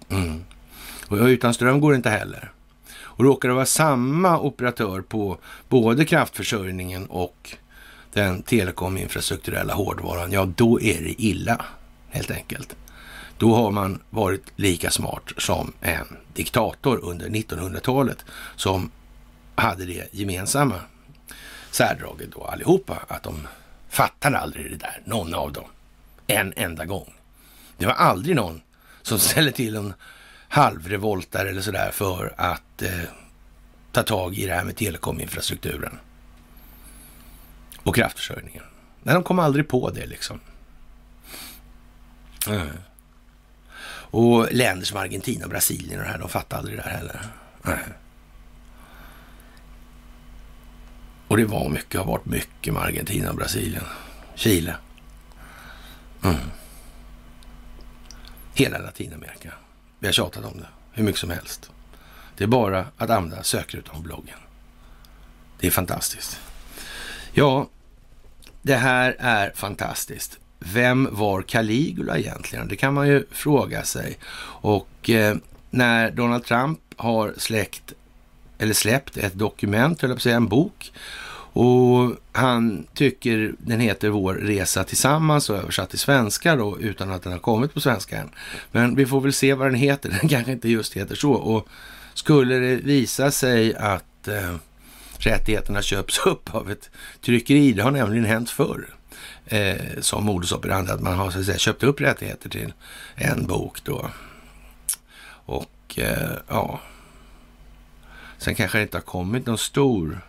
Mm. 0.09 0.45
Och 1.09 1.17
utan 1.17 1.55
ström 1.55 1.81
går 1.81 1.91
det 1.91 1.97
inte 1.97 2.11
heller. 2.11 2.53
Och 2.95 3.25
råkar 3.25 3.49
det 3.49 3.55
vara 3.55 3.67
samma 3.67 4.41
operatör 4.41 5.01
på 5.01 5.39
både 5.69 6.05
kraftförsörjningen 6.05 7.07
och 7.07 7.57
den 8.13 8.43
telekominfrastrukturella 8.43 9.75
hårdvaran, 9.75 10.33
ja 10.33 10.45
då 10.57 10.81
är 10.81 11.03
det 11.03 11.23
illa 11.23 11.65
helt 12.11 12.31
enkelt. 12.31 12.77
Då 13.39 13.55
har 13.55 13.71
man 13.71 14.03
varit 14.11 14.53
lika 14.57 14.91
smart 14.91 15.33
som 15.39 15.73
en 15.81 16.07
diktator 16.35 17.01
under 17.03 17.29
1900-talet 17.29 18.25
som 18.57 18.91
hade 19.55 19.85
det 19.85 20.15
gemensamma 20.15 20.81
särdraget 21.71 22.33
då 22.33 22.45
allihopa, 22.45 22.99
att 23.09 23.23
de 23.23 23.49
fattade 23.89 24.39
aldrig 24.39 24.71
det 24.71 24.77
där, 24.77 25.03
någon 25.05 25.35
av 25.35 25.53
dem, 25.53 25.65
en 26.27 26.53
enda 26.57 26.85
gång. 26.85 27.15
Det 27.77 27.87
var 27.87 27.93
aldrig 27.93 28.37
någon 28.37 28.61
som 29.03 29.19
ställer 29.29 29.51
till 29.51 29.77
en 29.77 29.95
halvrevoltare 30.49 31.49
eller 31.49 31.63
sådär 31.63 31.91
för 31.93 32.35
att 32.37 32.83
eh, 32.83 33.01
ta 33.93 34.03
tag 34.03 34.35
i 34.35 34.47
det 34.47 34.55
här 34.55 34.65
med 34.65 34.77
telekominfrastrukturen 34.77 35.99
och 37.83 37.95
kraftförsörjningen. 37.95 38.63
Nej, 39.03 39.15
de 39.15 39.23
kom 39.23 39.39
aldrig 39.39 39.69
på 39.69 39.91
det 39.91 40.07
liksom. 40.07 40.41
Mm. 42.49 42.69
Och 44.11 44.53
länder 44.53 44.87
som 44.87 44.99
Argentina 44.99 45.45
och 45.45 45.51
Brasilien 45.51 46.01
och 46.01 46.07
det 46.07 46.13
här, 46.13 46.19
de 46.19 46.29
fattade 46.29 46.61
aldrig 46.61 46.79
det 46.79 46.83
här 46.83 46.97
heller. 46.97 47.21
Mm. 47.65 47.79
Och 51.29 51.37
det 51.37 51.45
var 51.45 51.69
mycket, 51.69 52.01
har 52.01 52.07
varit 52.07 52.25
mycket 52.25 52.75
med 52.75 52.83
Argentina 52.83 53.31
och 53.31 53.37
Brasilien. 53.37 53.85
Chile. 54.35 54.77
Mm. 56.25 56.37
Hela 58.55 58.79
Latinamerika. 58.79 59.53
Vi 59.99 60.07
har 60.07 60.13
tjatat 60.13 60.45
om 60.45 60.59
det 60.59 60.67
hur 60.93 61.05
mycket 61.05 61.21
som 61.21 61.31
helst. 61.31 61.71
Det 62.37 62.45
är 62.45 62.49
bara 62.49 62.87
att 62.97 63.11
använda 63.11 63.43
sökrutan 63.43 63.95
på 63.95 64.03
bloggen. 64.03 64.39
Det 65.61 65.67
är 65.67 65.71
fantastiskt. 65.71 66.41
Ja, 67.33 67.69
det 68.63 68.77
här 68.77 69.17
är 69.19 69.53
fantastiskt. 69.55 70.39
Vem 70.59 71.09
var 71.13 71.43
Caligula 71.43 72.19
egentligen? 72.19 72.69
Det 72.69 72.77
kan 72.77 72.95
man 72.95 73.09
ju 73.09 73.27
fråga 73.31 73.83
sig. 73.83 74.19
Och 74.61 75.11
eh, 75.11 75.37
när 75.71 76.11
Donald 76.11 76.45
Trump 76.45 76.81
har 76.97 77.35
släckt, 77.37 77.93
eller 78.59 78.75
släppt 78.75 79.17
ett 79.17 79.35
dokument, 79.35 80.03
eller 80.03 80.17
säga 80.17 80.37
en 80.37 80.49
bok, 80.49 80.93
och 81.57 82.17
han 82.33 82.87
tycker 82.95 83.55
den 83.59 83.81
heter 83.81 84.09
Vår 84.09 84.35
resa 84.35 84.85
tillsammans 84.85 85.51
och 85.51 85.57
översatt 85.57 85.91
till 85.91 85.99
svenska 85.99 86.57
då 86.57 86.81
utan 86.81 87.11
att 87.11 87.23
den 87.23 87.33
har 87.33 87.39
kommit 87.39 87.75
på 87.75 87.81
svenska 87.81 88.19
än. 88.19 88.31
Men 88.73 88.95
vi 88.95 89.07
får 89.07 89.21
väl 89.21 89.33
se 89.33 89.55
vad 89.55 89.67
den 89.67 89.75
heter. 89.75 90.09
Den 90.21 90.29
kanske 90.29 90.53
inte 90.53 90.69
just 90.69 90.97
heter 90.97 91.15
så. 91.15 91.33
Och 91.33 91.69
skulle 92.15 92.55
det 92.55 92.77
visa 92.77 93.31
sig 93.31 93.75
att 93.75 94.29
eh, 94.29 94.57
rättigheterna 95.19 95.83
köps 95.83 96.19
upp 96.27 96.55
av 96.55 96.71
ett 96.71 96.91
tryckeri, 97.21 97.73
det 97.73 97.83
har 97.83 97.91
nämligen 97.91 98.25
hänt 98.25 98.51
förr, 98.51 98.89
eh, 99.47 100.01
som 100.01 100.25
modus 100.25 100.53
operandi, 100.53 100.93
att 100.93 101.03
man 101.03 101.15
har 101.15 101.31
så 101.31 101.39
att 101.39 101.45
säga, 101.45 101.59
köpt 101.59 101.83
upp 101.83 102.01
rättigheter 102.01 102.49
till 102.49 102.73
en 103.15 103.47
bok 103.47 103.85
då. 103.85 104.11
Och 105.29 105.99
eh, 105.99 106.31
ja, 106.49 106.81
sen 108.39 108.55
kanske 108.55 108.79
det 108.79 108.83
inte 108.83 108.97
har 108.97 109.03
kommit 109.03 109.47
någon 109.47 109.59
stor 109.59 110.21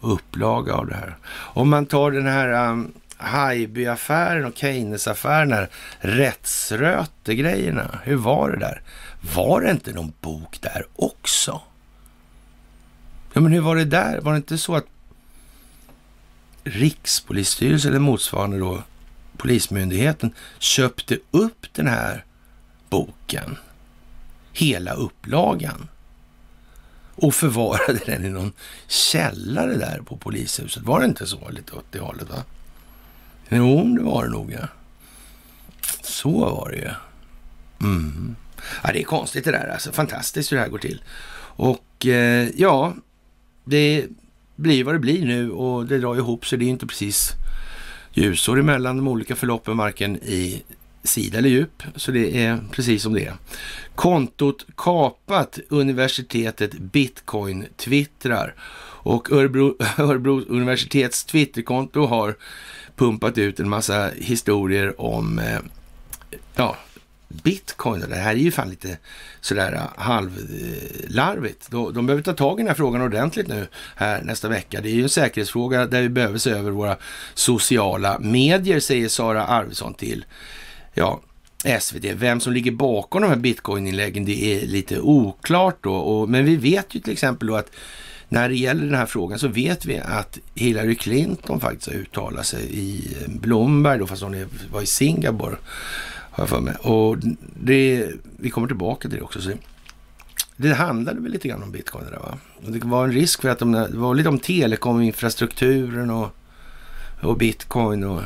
upplaga 0.00 0.74
av 0.74 0.86
det 0.86 0.94
här. 0.94 1.16
Om 1.30 1.70
man 1.70 1.86
tar 1.86 2.10
den 2.10 2.26
här 2.26 2.70
um, 2.70 2.92
Haijby-affären 3.16 4.44
och 4.44 4.56
Keynes-affären, 4.56 5.66
rättsröte-grejerna. 6.00 7.98
Hur 8.02 8.16
var 8.16 8.50
det 8.50 8.58
där? 8.58 8.82
Var 9.34 9.60
det 9.60 9.70
inte 9.70 9.92
någon 9.92 10.12
bok 10.20 10.60
där 10.60 10.86
också? 10.96 11.60
Ja, 13.32 13.40
men 13.40 13.52
hur 13.52 13.60
var 13.60 13.76
det 13.76 13.84
där? 13.84 14.20
Var 14.20 14.32
det 14.32 14.36
inte 14.36 14.58
så 14.58 14.76
att 14.76 14.86
Rikspolisstyrelsen 16.64 17.90
eller 17.90 18.00
motsvarande 18.00 18.58
då 18.58 18.82
Polismyndigheten 19.36 20.34
köpte 20.58 21.18
upp 21.30 21.66
den 21.72 21.86
här 21.86 22.24
boken, 22.90 23.56
hela 24.52 24.92
upplagan 24.92 25.88
och 27.20 27.34
förvarade 27.34 28.00
den 28.06 28.24
i 28.24 28.28
någon 28.28 28.52
källare 28.86 29.76
där 29.76 30.00
på 30.04 30.16
polishuset. 30.16 30.82
Var 30.82 31.00
det 31.00 31.06
inte 31.06 31.26
så 31.26 31.50
lite 31.50 31.72
åt 31.72 31.86
det 31.90 31.98
hållet? 31.98 32.30
Va? 32.30 32.44
Jo, 33.48 33.94
det 33.96 34.02
var 34.02 34.24
det 34.24 34.30
nog. 34.30 34.52
Ja. 34.52 34.68
Så 36.02 36.30
var 36.30 36.70
det 36.70 36.76
ju. 36.76 36.90
Mm. 37.80 38.36
Ja, 38.82 38.92
det 38.92 39.00
är 39.00 39.04
konstigt 39.04 39.44
det 39.44 39.50
där. 39.50 39.68
Alltså, 39.68 39.92
fantastiskt 39.92 40.52
hur 40.52 40.56
det 40.56 40.62
här 40.62 40.70
går 40.70 40.78
till. 40.78 41.02
Och 41.40 42.06
eh, 42.06 42.48
ja, 42.56 42.94
det 43.64 44.06
blir 44.56 44.84
vad 44.84 44.94
det 44.94 44.98
blir 44.98 45.26
nu 45.26 45.50
och 45.50 45.86
det 45.86 45.98
drar 45.98 46.16
ihop 46.16 46.46
sig. 46.46 46.58
Det 46.58 46.64
är 46.64 46.68
inte 46.68 46.86
precis 46.86 47.32
ljusår 48.12 48.58
emellan 48.58 48.96
de 48.96 49.08
olika 49.08 49.36
förloppen, 49.36 49.76
varken 49.76 50.16
i 50.16 50.62
sida 51.02 51.38
eller 51.38 51.48
djup, 51.48 51.82
så 51.96 52.10
det 52.10 52.44
är 52.44 52.58
precis 52.70 53.02
som 53.02 53.14
det 53.14 53.24
är. 53.24 53.34
Kontot 53.94 54.66
kapat, 54.76 55.58
universitetet 55.68 56.72
Bitcoin 56.72 57.66
twittrar 57.76 58.54
och 59.08 59.32
Örebro, 59.32 59.76
Örebro 59.98 60.44
universitets 60.48 61.24
Twitterkonto 61.24 62.06
har 62.06 62.36
pumpat 62.96 63.38
ut 63.38 63.60
en 63.60 63.68
massa 63.68 64.10
historier 64.16 65.00
om 65.00 65.38
eh, 65.38 65.58
ja, 66.54 66.76
bitcoin. 67.28 68.04
Det 68.08 68.16
här 68.16 68.32
är 68.32 68.38
ju 68.38 68.50
fan 68.50 68.70
lite 68.70 68.98
sådär 69.40 69.72
eh, 69.72 70.02
halvlarvigt. 70.02 71.70
De 71.70 72.06
behöver 72.06 72.22
ta 72.22 72.32
tag 72.32 72.60
i 72.60 72.62
den 72.62 72.68
här 72.68 72.74
frågan 72.74 73.02
ordentligt 73.02 73.48
nu 73.48 73.66
här 73.96 74.22
nästa 74.22 74.48
vecka. 74.48 74.80
Det 74.80 74.88
är 74.88 74.94
ju 74.94 75.02
en 75.02 75.08
säkerhetsfråga 75.08 75.86
där 75.86 76.02
vi 76.02 76.08
behöver 76.08 76.38
se 76.38 76.50
över 76.50 76.70
våra 76.70 76.96
sociala 77.34 78.18
medier, 78.18 78.80
säger 78.80 79.08
Sara 79.08 79.46
Arvidsson 79.46 79.94
till 79.94 80.24
ja, 80.98 81.20
eh, 81.64 81.78
SVT. 81.78 82.04
Vem 82.14 82.40
som 82.40 82.52
ligger 82.52 82.70
bakom 82.70 83.22
de 83.22 83.28
här 83.28 83.36
bitcoin-inläggen, 83.36 84.24
det 84.24 84.44
är 84.54 84.66
lite 84.66 85.00
oklart 85.00 85.78
då. 85.80 85.94
Och, 85.94 86.28
men 86.28 86.44
vi 86.44 86.56
vet 86.56 86.94
ju 86.94 87.00
till 87.00 87.12
exempel 87.12 87.48
då 87.48 87.56
att 87.56 87.70
när 88.28 88.48
det 88.48 88.54
gäller 88.54 88.84
den 88.84 88.94
här 88.94 89.06
frågan 89.06 89.38
så 89.38 89.48
vet 89.48 89.86
vi 89.86 89.98
att 89.98 90.38
Hillary 90.54 90.94
Clinton 90.94 91.60
faktiskt 91.60 91.86
har 91.86 91.94
uttalat 91.94 92.46
sig 92.46 92.62
i 92.62 93.16
eh, 93.20 93.30
Blomberg 93.30 93.98
då, 93.98 94.06
fast 94.06 94.22
hon 94.22 94.46
var 94.72 94.82
i 94.82 94.86
Singapore, 94.86 95.56
har 96.30 96.42
jag 96.42 96.48
för 96.48 96.60
mig. 96.60 96.74
Och 96.74 97.16
det, 97.62 98.06
vi 98.36 98.50
kommer 98.50 98.68
tillbaka 98.68 99.08
till 99.08 99.18
det 99.18 99.24
också. 99.24 99.40
Så 99.40 99.50
det 100.56 100.74
handlade 100.74 101.20
väl 101.20 101.32
lite 101.32 101.48
grann 101.48 101.62
om 101.62 101.72
bitcoin 101.72 102.04
det 102.04 102.10
där 102.10 102.18
va? 102.18 102.38
Och 102.66 102.72
det 102.72 102.84
var 102.84 103.04
en 103.04 103.12
risk 103.12 103.42
för 103.42 103.48
att 103.48 103.58
de, 103.58 103.72
det 103.72 103.96
var 103.96 104.14
lite 104.14 104.28
om 104.28 104.38
telekominfrastrukturen 104.38 106.10
och, 106.10 106.28
och 107.20 107.36
bitcoin 107.36 108.04
och 108.04 108.22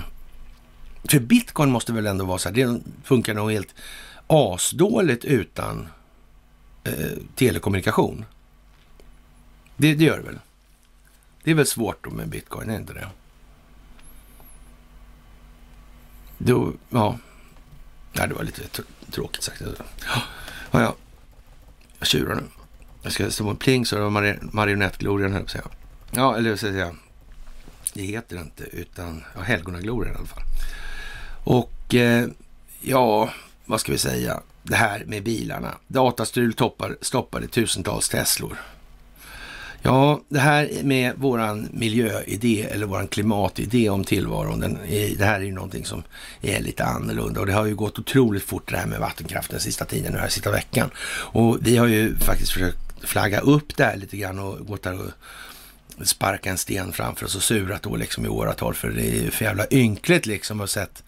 för 1.05 1.21
bitcoin 1.21 1.71
måste 1.71 1.93
väl 1.93 2.07
ändå 2.07 2.25
vara 2.25 2.39
så 2.39 2.49
här, 2.49 2.57
det 2.57 2.81
funkar 3.05 3.35
nog 3.35 3.53
helt 3.53 3.75
asdåligt 4.27 5.25
utan 5.25 5.89
eh, 6.85 7.19
telekommunikation. 7.35 8.25
Det, 9.77 9.95
det, 9.95 10.05
gör 10.05 10.17
det 10.17 10.23
väl? 10.23 10.39
Det 11.45 11.51
är 11.51 11.55
väl 11.55 11.67
svårt 11.67 12.05
då 12.05 12.11
med 12.11 12.29
bitcoin, 12.29 12.71
är 12.71 12.73
det 12.73 12.81
inte 12.81 12.93
det? 12.93 13.09
Då, 16.39 16.73
ja. 16.91 17.19
Nej, 18.13 18.29
det 18.29 18.35
var 18.35 18.45
lite 18.45 18.63
tråkigt 19.11 19.43
sagt. 19.43 19.63
Ja, 20.07 20.23
ja. 20.71 20.95
Jag 21.99 22.09
tjurar 22.09 22.35
nu. 22.35 22.43
Jag 23.03 23.13
ska 23.13 23.31
stå 23.31 23.45
på 23.45 23.55
pling 23.55 23.87
så 23.87 23.97
det 23.97 24.03
var 24.03 24.39
marionettglorian 24.55 25.33
höll 25.33 25.41
jag 25.41 25.47
på 25.47 25.51
säga. 25.51 25.65
Ja, 26.11 26.37
eller 26.37 26.57
så 26.57 26.67
säga. 26.67 26.95
Det 27.95 28.03
heter 28.03 28.37
det 28.37 28.43
inte, 28.43 28.65
utan 28.65 29.25
ja, 29.35 29.41
helgonaglorian 29.41 30.15
i 30.15 30.19
alla 30.19 30.27
fall. 30.27 30.43
Och 31.45 31.95
eh, 31.95 32.27
ja, 32.81 33.31
vad 33.65 33.81
ska 33.81 33.93
vi 33.93 33.99
säga? 33.99 34.41
Det 34.63 34.77
här 34.77 35.05
med 35.07 35.23
bilarna. 35.23 35.75
Datastrul 35.87 36.53
toppar, 36.53 36.97
stoppade 37.01 37.47
tusentals 37.47 38.09
Teslor. 38.09 38.59
Ja, 39.85 40.21
det 40.29 40.39
här 40.39 40.71
med 40.83 41.13
våran 41.17 41.69
miljöidé 41.73 42.63
eller 42.63 42.87
våran 42.87 43.09
klimatidé 43.09 43.89
om 43.89 44.05
tillvaron, 44.05 44.61
den 44.61 44.79
är, 44.89 45.17
det 45.17 45.25
här 45.25 45.41
är 45.41 45.45
ju 45.45 45.53
någonting 45.53 45.85
som 45.85 46.03
är 46.43 46.61
lite 46.61 46.85
annorlunda 46.85 47.41
och 47.41 47.47
det 47.47 47.53
har 47.53 47.67
ju 47.67 47.75
gått 47.75 47.99
otroligt 47.99 48.43
fort 48.43 48.71
det 48.71 48.77
här 48.77 48.87
med 48.87 49.01
vattenkraften 49.01 49.61
sista 49.61 49.85
tiden, 49.85 50.13
den 50.13 50.21
här 50.21 50.29
sista 50.29 50.51
veckan. 50.51 50.91
Och 51.09 51.59
vi 51.61 51.77
har 51.77 51.87
ju 51.87 52.17
faktiskt 52.17 52.53
försökt 52.53 52.79
flagga 53.03 53.41
upp 53.41 53.77
det 53.77 53.85
här 53.85 53.97
lite 53.97 54.17
grann 54.17 54.39
och 54.39 54.67
gått 54.67 54.83
där 54.83 55.01
och 55.01 55.11
sparka 56.03 56.51
en 56.51 56.59
sten 56.59 56.93
framför 56.93 57.27
oss 57.27 57.37
och 57.37 57.43
surat 57.43 57.83
då 57.83 57.97
liksom 57.97 58.27
i 58.27 58.29
åratal 58.29 58.75
för 58.75 58.91
det 58.91 59.07
är 59.07 59.23
ju 59.23 59.31
för 59.31 59.45
jävla 59.45 59.67
ynkligt 59.71 60.27
liksom 60.27 60.61
att 60.61 60.71
sett 60.71 61.03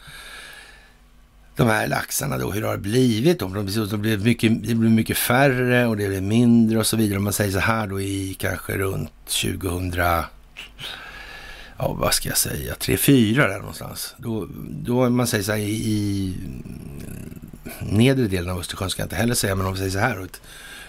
de 1.56 1.68
här 1.68 1.86
laxarna 1.86 2.38
då, 2.38 2.50
hur 2.50 2.62
har 2.62 2.72
det 2.72 2.78
blivit? 2.78 3.38
De, 3.38 3.54
de 3.90 4.00
blir 4.00 4.18
mycket, 4.18 4.68
det 4.68 4.74
blir 4.74 4.90
mycket 4.90 5.18
färre 5.18 5.86
och 5.86 5.96
det 5.96 6.08
blir 6.08 6.20
mindre 6.20 6.78
och 6.78 6.86
så 6.86 6.96
vidare. 6.96 7.18
Om 7.18 7.24
man 7.24 7.32
säger 7.32 7.52
så 7.52 7.58
här 7.58 7.86
då 7.86 8.00
i 8.00 8.36
kanske 8.38 8.72
runt 8.72 9.12
2000, 9.26 9.92
ja 11.78 11.92
vad 11.92 12.14
ska 12.14 12.28
jag 12.28 12.38
säga, 12.38 12.74
3-4 12.74 13.34
där 13.36 13.58
någonstans. 13.58 14.14
Då, 14.18 14.48
då 14.68 15.10
man 15.10 15.26
säger 15.26 15.44
så 15.44 15.52
här 15.52 15.58
i, 15.58 15.72
i 15.72 16.34
nedre 17.80 18.26
delen 18.26 18.50
av 18.50 18.58
Östersjön 18.58 18.90
ska 18.90 19.02
jag 19.02 19.06
inte 19.06 19.16
heller 19.16 19.34
säga, 19.34 19.54
men 19.54 19.66
om 19.66 19.72
vi 19.72 19.78
säger 19.78 19.90
så 19.90 19.98
här, 19.98 20.24
ett, 20.24 20.40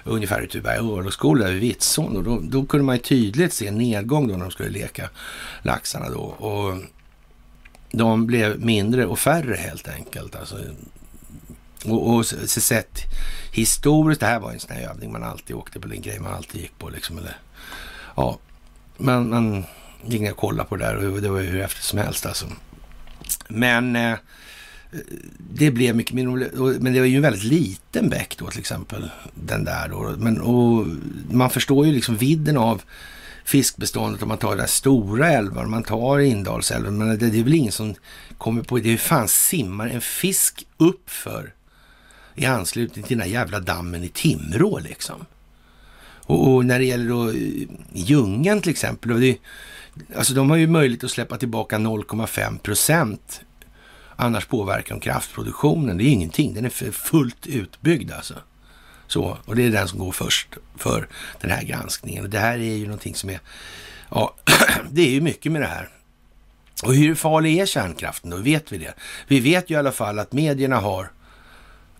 ungefär 0.05 0.43
i 0.43 0.47
Tuberg 0.47 0.77
örlogsskola 0.77 1.45
vid 1.45 1.53
vid 1.53 1.61
Vitsån, 1.61 2.23
då, 2.23 2.39
då 2.43 2.65
kunde 2.65 2.85
man 2.85 2.95
ju 2.95 3.01
tydligt 3.01 3.53
se 3.53 3.71
nedgång 3.71 4.27
då 4.27 4.33
när 4.33 4.41
de 4.41 4.51
skulle 4.51 4.69
leka 4.69 5.09
laxarna 5.61 6.09
då. 6.09 6.21
Och 6.21 6.77
de 7.91 8.25
blev 8.25 8.59
mindre 8.59 9.05
och 9.05 9.19
färre 9.19 9.55
helt 9.55 9.87
enkelt. 9.87 10.35
Alltså, 10.35 10.57
och, 11.85 12.15
och 12.15 12.25
så 12.25 12.61
sett 12.61 12.99
historiskt, 13.51 14.21
det 14.21 14.27
här 14.27 14.39
var 14.39 14.51
en 14.51 14.59
sån 14.59 14.75
här 14.75 14.89
övning 14.89 15.11
man 15.11 15.23
alltid 15.23 15.55
åkte 15.55 15.79
på, 15.79 15.87
en 15.87 16.01
grej 16.01 16.19
man 16.19 16.33
alltid 16.33 16.61
gick 16.61 16.79
på 16.79 16.89
liksom. 16.89 17.17
Eller, 17.17 17.37
ja, 18.15 18.39
man, 18.97 19.29
man 19.29 19.63
gick 20.05 20.21
ner 20.21 20.31
och 20.31 20.37
kollade 20.37 20.69
på 20.69 20.75
det 20.75 20.85
där 20.85 21.11
och 21.11 21.21
det 21.21 21.29
var 21.29 21.39
ju 21.39 21.49
hur 21.49 21.61
häftigt 21.61 21.83
som 21.83 21.99
helst 21.99 22.25
alltså. 22.25 22.45
Men 23.47 23.95
eh, 23.95 24.17
det 25.37 25.71
blev 25.71 25.95
mycket 25.95 26.13
mindre, 26.13 26.49
men 26.79 26.93
det 26.93 26.99
var 26.99 27.07
ju 27.07 27.15
en 27.15 27.21
väldigt 27.21 27.43
liten 27.43 28.09
bäck 28.09 28.37
då 28.37 28.47
till 28.47 28.59
exempel, 28.59 29.09
den 29.33 29.63
där 29.63 29.89
då. 29.89 30.15
Men, 30.17 30.41
och 30.41 30.87
man 31.31 31.49
förstår 31.49 31.85
ju 31.85 31.93
liksom 31.93 32.17
vidden 32.17 32.57
av 32.57 32.81
fiskbeståndet 33.45 34.21
om 34.21 34.27
man 34.27 34.37
tar 34.37 34.55
den 34.55 34.67
stora 34.67 35.31
älvar, 35.31 35.65
man 35.65 35.83
tar 35.83 36.19
Indalsälven, 36.19 36.97
men 36.97 37.19
det, 37.19 37.29
det 37.29 37.39
är 37.39 37.43
väl 37.43 37.53
ingen 37.53 37.71
som 37.71 37.95
kommer 38.37 38.63
på 38.63 38.77
det. 38.77 38.89
Hur 38.89 38.97
fan 38.97 39.27
simmar 39.27 39.87
en 39.87 40.01
fisk 40.01 40.67
uppför 40.77 41.53
i 42.35 42.45
anslutning 42.45 43.05
till 43.05 43.17
den 43.17 43.27
här 43.27 43.33
jävla 43.33 43.59
dammen 43.59 44.03
i 44.03 44.09
Timrå 44.09 44.79
liksom? 44.79 45.25
Och, 46.27 46.53
och 46.53 46.65
när 46.65 46.79
det 46.79 46.85
gäller 46.85 47.09
då 47.09 47.29
eh, 47.29 47.67
Ljungan 47.93 48.61
till 48.61 48.71
exempel, 48.71 49.21
det, 49.21 49.37
alltså 50.15 50.33
de 50.33 50.49
har 50.49 50.57
ju 50.57 50.67
möjlighet 50.67 51.03
att 51.03 51.11
släppa 51.11 51.37
tillbaka 51.37 51.77
0,5 51.77 52.57
procent 52.57 53.41
Annars 54.15 54.45
påverkar 54.45 54.95
de 54.95 55.01
kraftproduktionen. 55.01 55.97
Det 55.97 56.03
är 56.03 56.09
ingenting. 56.09 56.53
Den 56.53 56.65
är 56.65 56.91
fullt 56.91 57.47
utbyggd 57.47 58.11
alltså. 58.11 58.33
Så, 59.07 59.37
och 59.45 59.55
det 59.55 59.63
är 59.63 59.69
den 59.69 59.87
som 59.87 59.99
går 59.99 60.11
först 60.11 60.47
för 60.77 61.07
den 61.41 61.51
här 61.51 61.63
granskningen. 61.63 62.23
Och 62.23 62.29
det 62.29 62.39
här 62.39 62.57
är 62.59 62.75
ju 62.75 62.85
någonting 62.85 63.15
som 63.15 63.29
är, 63.29 63.39
ja, 64.09 64.35
det 64.91 65.01
är 65.01 65.09
ju 65.09 65.21
mycket 65.21 65.51
med 65.51 65.61
det 65.61 65.67
här. 65.67 65.89
Och 66.83 66.95
hur 66.95 67.15
farlig 67.15 67.59
är 67.59 67.65
kärnkraften 67.65 68.29
då? 68.29 68.37
Vet 68.37 68.71
vi 68.71 68.77
det? 68.77 68.93
Vi 69.27 69.39
vet 69.39 69.69
ju 69.69 69.75
i 69.75 69.77
alla 69.77 69.91
fall 69.91 70.19
att 70.19 70.33
medierna 70.33 70.75
har 70.75 71.11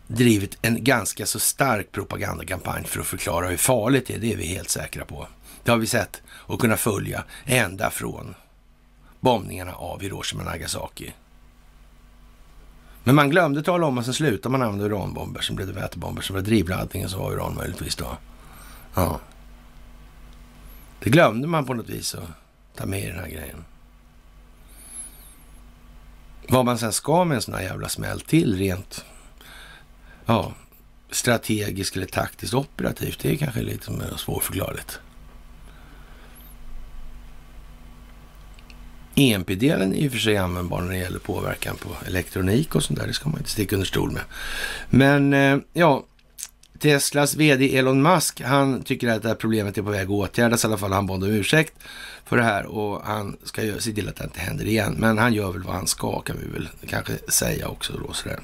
drivit 0.07 0.57
en 0.61 0.84
ganska 0.84 1.26
så 1.26 1.39
stark 1.39 1.91
propagandakampanj 1.91 2.84
för 2.84 2.99
att 2.99 3.07
förklara 3.07 3.47
hur 3.47 3.57
farligt 3.57 4.07
det 4.07 4.13
är. 4.13 4.20
Det 4.20 4.34
är 4.34 4.38
vi 4.38 4.45
helt 4.45 4.70
säkra 4.70 5.05
på. 5.05 5.28
Det 5.63 5.72
har 5.72 5.78
vi 5.78 5.88
sett 5.88 6.22
och 6.28 6.61
kunnat 6.61 6.80
följa 6.80 7.24
ända 7.45 7.89
från 7.89 8.36
bombningarna 9.20 9.74
av 9.74 10.01
Hiroshima 10.01 10.41
och 10.43 10.49
Nagasaki 10.49 11.13
men 13.06 13.16
man 13.16 13.30
glömde 13.30 13.64
tala 13.64 13.88
om 13.88 13.97
att 13.97 14.06
sen 14.06 14.14
slutade 14.14 14.51
man 14.51 14.62
använda 14.62 14.86
uranbomber. 14.86 15.41
Sen 15.41 15.56
blev 15.56 15.68
det 15.68 15.74
vätebomber. 15.74 16.22
Sen 16.22 16.34
var 16.34 16.41
det 16.41 16.49
drivladdningen 16.49 17.10
som 17.10 17.20
var 17.20 17.32
uran 17.32 17.56
möjligtvis 17.56 17.95
då. 17.95 18.18
Ja. 18.95 19.20
Det 20.99 21.10
glömde 21.10 21.47
man 21.47 21.66
på 21.66 21.74
något 21.74 21.89
vis 21.89 22.16
att 22.16 22.30
ta 22.76 22.86
med 22.86 23.03
i 23.03 23.08
den 23.08 23.20
här 23.20 23.30
grejen. 23.30 23.66
Vad 26.49 26.66
man 26.66 26.78
sen 26.78 26.93
ska 26.93 27.24
med 27.24 27.36
en 27.36 27.41
sån 27.41 27.53
här 27.53 27.62
jävla 27.62 27.89
smäll 27.89 28.22
till 28.22 28.58
rent 28.58 29.06
ja, 30.26 30.53
strategiskt 31.12 31.95
eller 31.95 32.06
taktiskt 32.06 32.53
operativt, 32.53 33.20
det 33.20 33.32
är 33.32 33.38
kanske 33.38 33.62
lite 33.62 34.18
svårförklarligt. 34.18 34.99
EMP-delen 39.16 39.93
är 39.93 39.97
i 39.97 40.07
och 40.07 40.11
för 40.11 40.20
sig 40.20 40.38
användbar 40.38 40.82
när 40.82 40.91
det 40.91 40.97
gäller 40.97 41.20
påverkan 41.20 41.76
på 41.76 41.89
elektronik 42.07 42.76
och 42.76 42.84
sånt 42.84 42.99
där. 42.99 43.07
Det 43.07 43.13
ska 43.13 43.30
man 43.30 43.39
inte 43.39 43.49
sticka 43.49 43.76
under 43.76 43.88
stol 43.88 44.11
med. 44.11 44.22
Men 44.89 45.34
eh, 45.34 45.57
ja, 45.74 46.05
Teslas 46.80 47.36
vd 47.36 47.78
Elon 47.78 48.01
Musk, 48.01 48.41
han 48.41 48.84
tycker 48.84 49.07
att 49.07 49.22
det 49.22 49.28
här 49.28 49.36
problemet 49.36 49.78
är 49.78 49.82
på 49.82 49.89
väg 49.89 50.03
att 50.03 50.09
åtgärdas. 50.09 50.63
I 50.63 50.68
alla 50.68 50.78
fall 50.78 50.91
han 50.91 51.07
bad 51.07 51.24
om 51.24 51.30
ursäkt 51.30 51.74
för 52.26 52.38
det 52.38 52.43
här 52.43 52.66
och 52.66 53.01
han 53.03 53.38
ska 53.43 53.61
se 53.80 53.91
till 53.91 54.09
att 54.09 54.16
det 54.16 54.24
inte 54.24 54.39
händer 54.39 54.66
igen. 54.66 54.95
Men 54.97 55.18
han 55.18 55.34
gör 55.34 55.51
väl 55.51 55.63
vad 55.63 55.76
han 55.76 55.88
ska 55.88 56.20
kan 56.20 56.38
vi 56.39 56.47
väl 56.47 56.70
kanske 56.88 57.13
säga 57.28 57.68
också 57.68 57.93
då 58.07 58.13
sådär. 58.13 58.39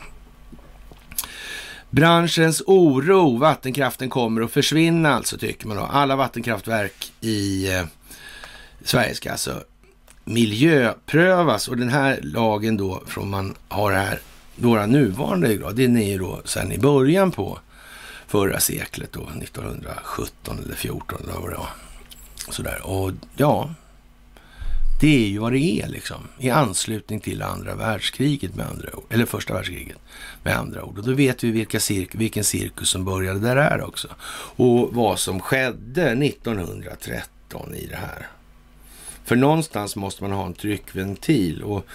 Branschens 1.89 2.61
oro, 2.65 3.37
vattenkraften 3.37 4.09
kommer 4.09 4.41
att 4.41 4.51
försvinna 4.51 5.13
alltså 5.13 5.37
tycker 5.37 5.67
man 5.67 5.77
då. 5.77 5.83
Alla 5.83 6.15
vattenkraftverk 6.15 7.11
i 7.21 7.73
eh, 7.73 7.83
Sverige 8.83 9.15
ska 9.15 9.31
alltså 9.31 9.63
miljöprövas 10.33 11.67
och 11.67 11.77
den 11.77 11.89
här 11.89 12.19
lagen 12.21 12.77
då 12.77 13.03
från 13.07 13.29
man 13.29 13.55
har 13.67 13.91
här, 13.91 14.19
våra 14.55 14.85
nuvarande 14.85 15.55
grad, 15.55 15.75
den 15.75 15.97
är 15.97 16.07
ju 16.07 16.17
då 16.17 16.41
sedan 16.45 16.71
i 16.71 16.77
början 16.77 17.31
på 17.31 17.59
förra 18.27 18.59
seklet 18.59 19.11
då, 19.11 19.21
1917 19.21 20.59
eller 20.65 20.75
14 20.75 21.21
eller 21.23 21.39
vad 21.39 21.49
det 21.49 21.57
var. 21.57 21.69
Sådär. 22.49 22.81
Och 22.83 23.11
ja, 23.35 23.73
det 25.01 25.25
är 25.25 25.27
ju 25.27 25.37
vad 25.37 25.51
det 25.51 25.81
är 25.81 25.87
liksom. 25.87 26.27
I 26.39 26.49
anslutning 26.49 27.19
till 27.19 27.41
andra 27.41 27.75
världskriget 27.75 28.55
med 28.55 28.65
andra 28.65 28.95
ord. 28.95 29.03
Eller 29.09 29.25
första 29.25 29.53
världskriget 29.53 29.97
med 30.43 30.57
andra 30.57 30.83
ord. 30.83 30.97
Och 30.97 31.05
då 31.05 31.13
vet 31.13 31.43
vi 31.43 31.51
vilka 31.51 31.79
cirk 31.79 32.15
vilken 32.15 32.43
cirkus 32.43 32.89
som 32.89 33.05
började 33.05 33.39
där 33.39 33.55
är 33.55 33.81
också. 33.81 34.07
Och 34.55 34.93
vad 34.93 35.19
som 35.19 35.39
skedde 35.39 36.11
1913 36.11 37.75
i 37.75 37.85
det 37.85 37.95
här. 37.95 38.27
För 39.25 39.35
någonstans 39.35 39.95
måste 39.95 40.23
man 40.23 40.31
ha 40.31 40.45
en 40.45 40.53
tryckventil 40.53 41.63
och 41.63 41.85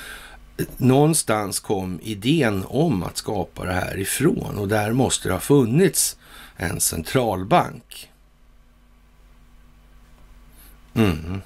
någonstans 0.76 1.60
kom 1.60 2.00
idén 2.02 2.64
om 2.68 3.02
att 3.02 3.16
skapa 3.16 3.64
det 3.64 3.72
här 3.72 3.98
ifrån 3.98 4.58
och 4.58 4.68
där 4.68 4.92
måste 4.92 5.28
det 5.28 5.32
ha 5.32 5.40
funnits 5.40 6.16
en 6.56 6.80
centralbank. 6.80 8.10
Mm. 10.94 11.40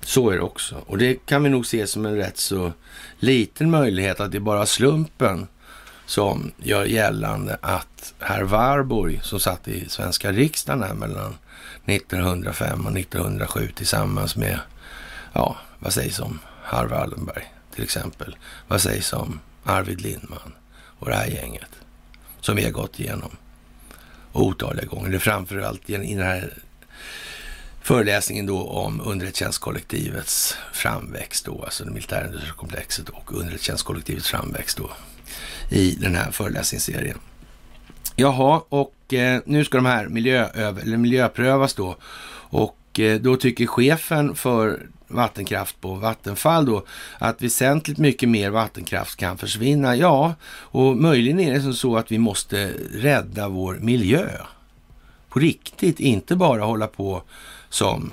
Så 0.00 0.30
är 0.30 0.36
det 0.36 0.42
också. 0.42 0.76
Och 0.86 0.98
det 0.98 1.26
kan 1.26 1.42
vi 1.42 1.50
nog 1.50 1.66
se 1.66 1.86
som 1.86 2.06
en 2.06 2.16
rätt 2.16 2.38
så 2.38 2.72
liten 3.18 3.70
möjlighet 3.70 4.20
att 4.20 4.32
det 4.32 4.38
är 4.38 4.40
bara 4.40 4.66
slumpen 4.66 5.46
som 6.06 6.52
gör 6.56 6.84
gällande 6.84 7.58
att 7.60 8.14
herr 8.18 8.42
Warburg 8.42 9.22
som 9.22 9.40
satt 9.40 9.68
i 9.68 9.88
svenska 9.88 10.32
riksdagen 10.32 10.82
här 10.82 10.94
mellan 10.94 11.34
1905 11.86 12.86
och 12.86 12.98
1907 12.98 13.70
tillsammans 13.74 14.36
med, 14.36 14.58
ja, 15.32 15.56
vad 15.78 15.92
sägs 15.92 16.20
om 16.20 16.38
Harry 16.62 16.88
Wallenberg 16.88 17.52
till 17.74 17.84
exempel? 17.84 18.36
Vad 18.68 18.80
sägs 18.80 19.12
om 19.12 19.40
Arvid 19.64 20.00
Lindman 20.00 20.52
och 20.98 21.08
det 21.08 21.14
här 21.14 21.26
gänget 21.26 21.70
som 22.40 22.56
vi 22.56 22.64
har 22.64 22.70
gått 22.70 23.00
igenom 23.00 23.36
otaliga 24.32 24.86
gånger. 24.86 25.10
Det 25.10 25.16
är 25.16 25.18
framförallt 25.18 25.90
i 25.90 26.14
den 26.14 26.26
här 26.26 26.54
föreläsningen 27.82 28.46
då 28.46 28.68
om 28.68 29.00
underrättelsetjänstkollektivets 29.00 30.56
framväxt 30.72 31.44
då, 31.44 31.62
alltså 31.64 31.84
det 31.84 31.90
militärindustrikomplexet 31.90 33.08
och 33.08 33.32
underrättelsetjänstkollektivets 33.32 34.28
framväxt 34.28 34.76
då 34.76 34.90
i 35.70 35.94
den 35.94 36.14
här 36.14 36.30
föreläsningsserien. 36.30 37.18
Jaha, 38.16 38.62
och 38.68 39.14
eh, 39.14 39.40
nu 39.46 39.64
ska 39.64 39.78
de 39.78 39.86
här 39.86 40.06
miljööv- 40.06 40.82
eller 40.82 40.96
miljöprövas 40.96 41.74
då. 41.74 41.96
Och 42.50 43.00
eh, 43.00 43.20
då 43.20 43.36
tycker 43.36 43.66
chefen 43.66 44.34
för 44.34 44.80
vattenkraft 45.08 45.80
på 45.80 45.94
Vattenfall 45.94 46.66
då 46.66 46.84
att 47.18 47.42
väsentligt 47.42 47.98
mycket 47.98 48.28
mer 48.28 48.50
vattenkraft 48.50 49.16
kan 49.16 49.38
försvinna. 49.38 49.96
Ja, 49.96 50.34
och 50.48 50.96
möjligen 50.96 51.40
är 51.40 51.54
det 51.54 51.60
som 51.60 51.74
så 51.74 51.96
att 51.96 52.12
vi 52.12 52.18
måste 52.18 52.72
rädda 52.94 53.48
vår 53.48 53.74
miljö. 53.74 54.28
på 55.28 55.38
riktigt, 55.38 56.00
inte 56.00 56.36
bara 56.36 56.64
hålla 56.64 56.86
på 56.86 57.22
som 57.68 58.10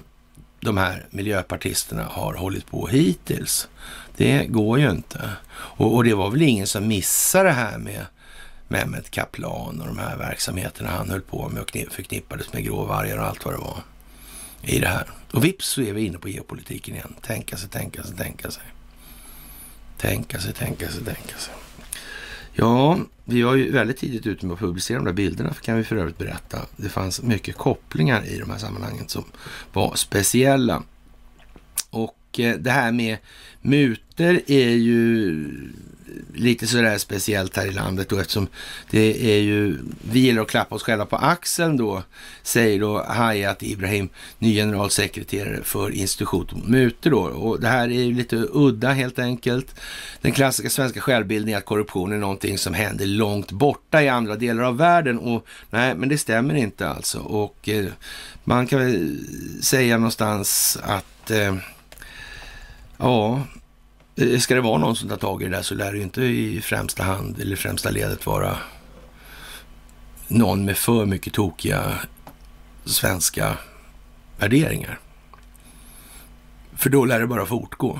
de 0.59 0.77
här 0.77 1.05
miljöpartisterna 1.09 2.03
har 2.03 2.33
hållit 2.33 2.71
på 2.71 2.87
hittills. 2.87 3.67
Det 4.17 4.45
går 4.45 4.79
ju 4.79 4.89
inte. 4.89 5.29
Och, 5.51 5.95
och 5.95 6.03
det 6.03 6.13
var 6.13 6.31
väl 6.31 6.41
ingen 6.41 6.67
som 6.67 6.87
missade 6.87 7.49
det 7.49 7.53
här 7.53 7.77
med 7.77 8.05
Mehmet 8.72 9.11
Kaplan 9.11 9.82
och 9.82 9.88
de 9.88 9.97
här 9.97 10.17
verksamheterna 10.17 10.89
han 10.89 11.09
höll 11.09 11.22
på 11.22 11.49
med 11.49 11.61
och 11.61 11.72
förknippades 11.91 12.53
med 12.53 12.63
gråvargar 12.63 13.17
och 13.17 13.26
allt 13.26 13.45
vad 13.45 13.53
det 13.53 13.57
var 13.57 13.84
i 14.61 14.80
det 14.80 14.88
här. 14.88 15.07
Och 15.32 15.43
vips 15.43 15.67
så 15.67 15.82
är 15.82 15.93
vi 15.93 16.05
inne 16.05 16.17
på 16.17 16.30
geopolitiken 16.30 16.95
igen. 16.95 17.13
Tänka 17.22 17.57
sig, 17.57 17.70
tänka 17.70 18.03
sig, 18.03 18.15
tänka 18.17 18.51
sig. 18.51 18.63
Tänka 19.97 20.39
sig, 20.39 20.53
tänka 20.53 20.89
sig, 20.89 21.03
tänka 21.03 21.38
sig. 21.38 21.53
Ja, 22.53 22.99
vi 23.26 23.41
var 23.41 23.55
ju 23.55 23.72
väldigt 23.72 23.97
tidigt 23.97 24.28
ute 24.28 24.45
med 24.45 24.53
att 24.53 24.59
publicera 24.59 24.97
de 24.97 25.05
där 25.05 25.13
bilderna, 25.13 25.53
kan 25.53 25.78
vi 25.78 25.84
för 25.84 25.95
övrigt 25.95 26.17
berätta. 26.17 26.57
Det 26.76 26.89
fanns 26.89 27.22
mycket 27.22 27.55
kopplingar 27.55 28.26
i 28.26 28.39
de 28.39 28.49
här 28.49 28.57
sammanhangen 28.57 29.07
som 29.07 29.24
var 29.74 29.95
speciella. 29.95 30.84
Och 31.89 32.39
eh, 32.39 32.55
det 32.57 32.72
här 32.72 32.91
med 32.91 33.17
muter 33.61 34.41
är 34.47 34.70
ju 34.70 35.45
lite 36.34 36.68
sådär 36.68 36.97
speciellt 36.97 37.57
här 37.57 37.66
i 37.66 37.72
landet 37.72 38.10
då 38.10 38.20
eftersom 38.20 38.47
det 38.89 39.34
är 39.36 39.39
ju, 39.39 39.78
vi 40.12 40.20
gillar 40.20 40.41
att 40.41 40.47
klappa 40.47 40.76
oss 40.76 40.84
själva 40.84 41.05
på 41.05 41.16
axeln 41.16 41.78
då, 41.78 42.03
säger 42.43 42.80
då 42.80 43.03
Hayat 43.03 43.64
Ibrahim, 43.64 44.10
ny 44.39 44.55
generalsekreterare 44.55 45.64
för 45.64 45.91
institutet 45.91 46.57
mot 46.57 46.68
mutor 46.68 47.12
då. 47.12 47.20
Och 47.20 47.60
det 47.60 47.68
här 47.68 47.88
är 47.88 48.03
ju 48.03 48.14
lite 48.14 48.36
udda 48.51 48.89
helt 48.89 49.20
enkelt. 49.20 49.76
Den 50.22 50.32
klassiska 50.32 50.70
svenska 50.70 51.01
självbildningen 51.01 51.57
är 51.57 51.62
att 51.62 51.66
korruption 51.66 52.12
är 52.12 52.18
någonting 52.18 52.57
som 52.57 52.74
händer 52.74 53.05
långt 53.05 53.51
borta 53.51 54.03
i 54.03 54.10
andra 54.10 54.36
delar 54.36 54.64
av 54.64 54.78
världen 54.78 55.20
och 55.20 55.45
nej, 55.70 55.95
men 55.95 56.10
det 56.10 56.18
stämmer 56.18 56.55
inte 56.55 56.89
alltså. 56.89 57.20
Och 57.20 57.70
eh, 57.70 57.86
man 58.43 58.68
kan 58.68 58.80
väl 58.80 59.20
säga 59.62 59.97
någonstans 59.97 60.78
att 60.84 61.32
eh, 61.32 61.55
Ja, 63.01 63.41
ska 64.39 64.55
det 64.55 64.61
vara 64.61 64.78
någon 64.78 64.95
som 64.95 65.09
tar 65.09 65.17
tag 65.17 65.41
i 65.41 65.45
det 65.45 65.51
där 65.51 65.61
så 65.61 65.76
lär 65.76 65.91
det 65.91 65.97
ju 65.97 66.03
inte 66.03 66.22
i 66.22 66.61
främsta 66.61 67.03
hand 67.03 67.39
eller 67.39 67.55
främsta 67.55 67.89
ledet 67.89 68.26
vara 68.26 68.57
någon 70.28 70.65
med 70.65 70.78
för 70.78 71.05
mycket 71.05 71.34
tokiga 71.34 71.93
svenska 72.86 73.57
värderingar. 74.38 74.99
För 76.76 76.89
då 76.89 77.05
lär 77.05 77.20
det 77.20 77.28
bara 77.28 77.45
fortgå. 77.45 77.99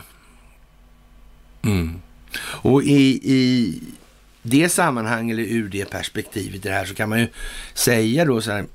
Mm. 1.62 2.02
Och 2.42 2.84
i, 2.84 3.20
i 3.34 3.74
det 4.42 4.70
sammanhang 4.70 5.32
eller 5.32 5.44
ur 5.44 5.70
det 5.70 5.90
perspektivet 5.90 6.66
i 6.66 6.70
det 6.70 6.74
här 6.74 6.86
så 6.86 6.96
kan 6.96 7.10
man 7.10 7.20
ju 7.20 7.28
säga 7.74 8.26
då 8.26 8.42
så 8.42 8.52
här. 8.52 8.66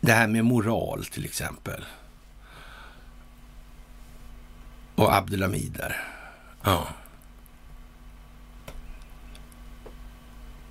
Det 0.00 0.12
här 0.12 0.26
med 0.26 0.44
moral 0.44 1.04
till 1.04 1.24
exempel. 1.24 1.84
Och 4.98 5.14
Abdelhamid 5.14 5.72
där. 5.72 6.04
Ja. 6.62 6.88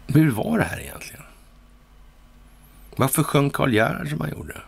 Hur 0.07 0.31
var 0.31 0.57
det 0.57 0.63
här 0.63 0.79
egentligen? 0.79 1.23
Varför 2.95 3.23
sjöng 3.23 3.49
Karl 3.49 3.73
Gerhard 3.73 4.09
som 4.09 4.21
han 4.21 4.29
gjorde? 4.29 4.61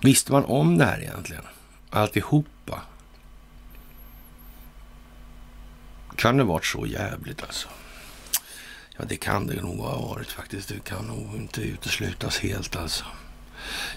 Visste 0.00 0.32
man 0.32 0.44
om 0.44 0.78
det 0.78 0.84
här 0.84 1.00
egentligen? 1.00 1.44
Alltihopa? 1.90 2.82
Kan 6.16 6.36
det 6.36 6.44
varit 6.44 6.66
så 6.66 6.86
jävligt 6.86 7.42
alltså? 7.42 7.68
Ja, 8.96 9.04
det 9.04 9.16
kan 9.16 9.46
det 9.46 9.62
nog 9.62 9.80
ha 9.80 10.00
varit 10.00 10.32
faktiskt. 10.32 10.68
Det 10.68 10.84
kan 10.84 11.04
nog 11.04 11.36
inte 11.36 11.60
uteslutas 11.60 12.38
helt 12.38 12.76
alltså. 12.76 13.04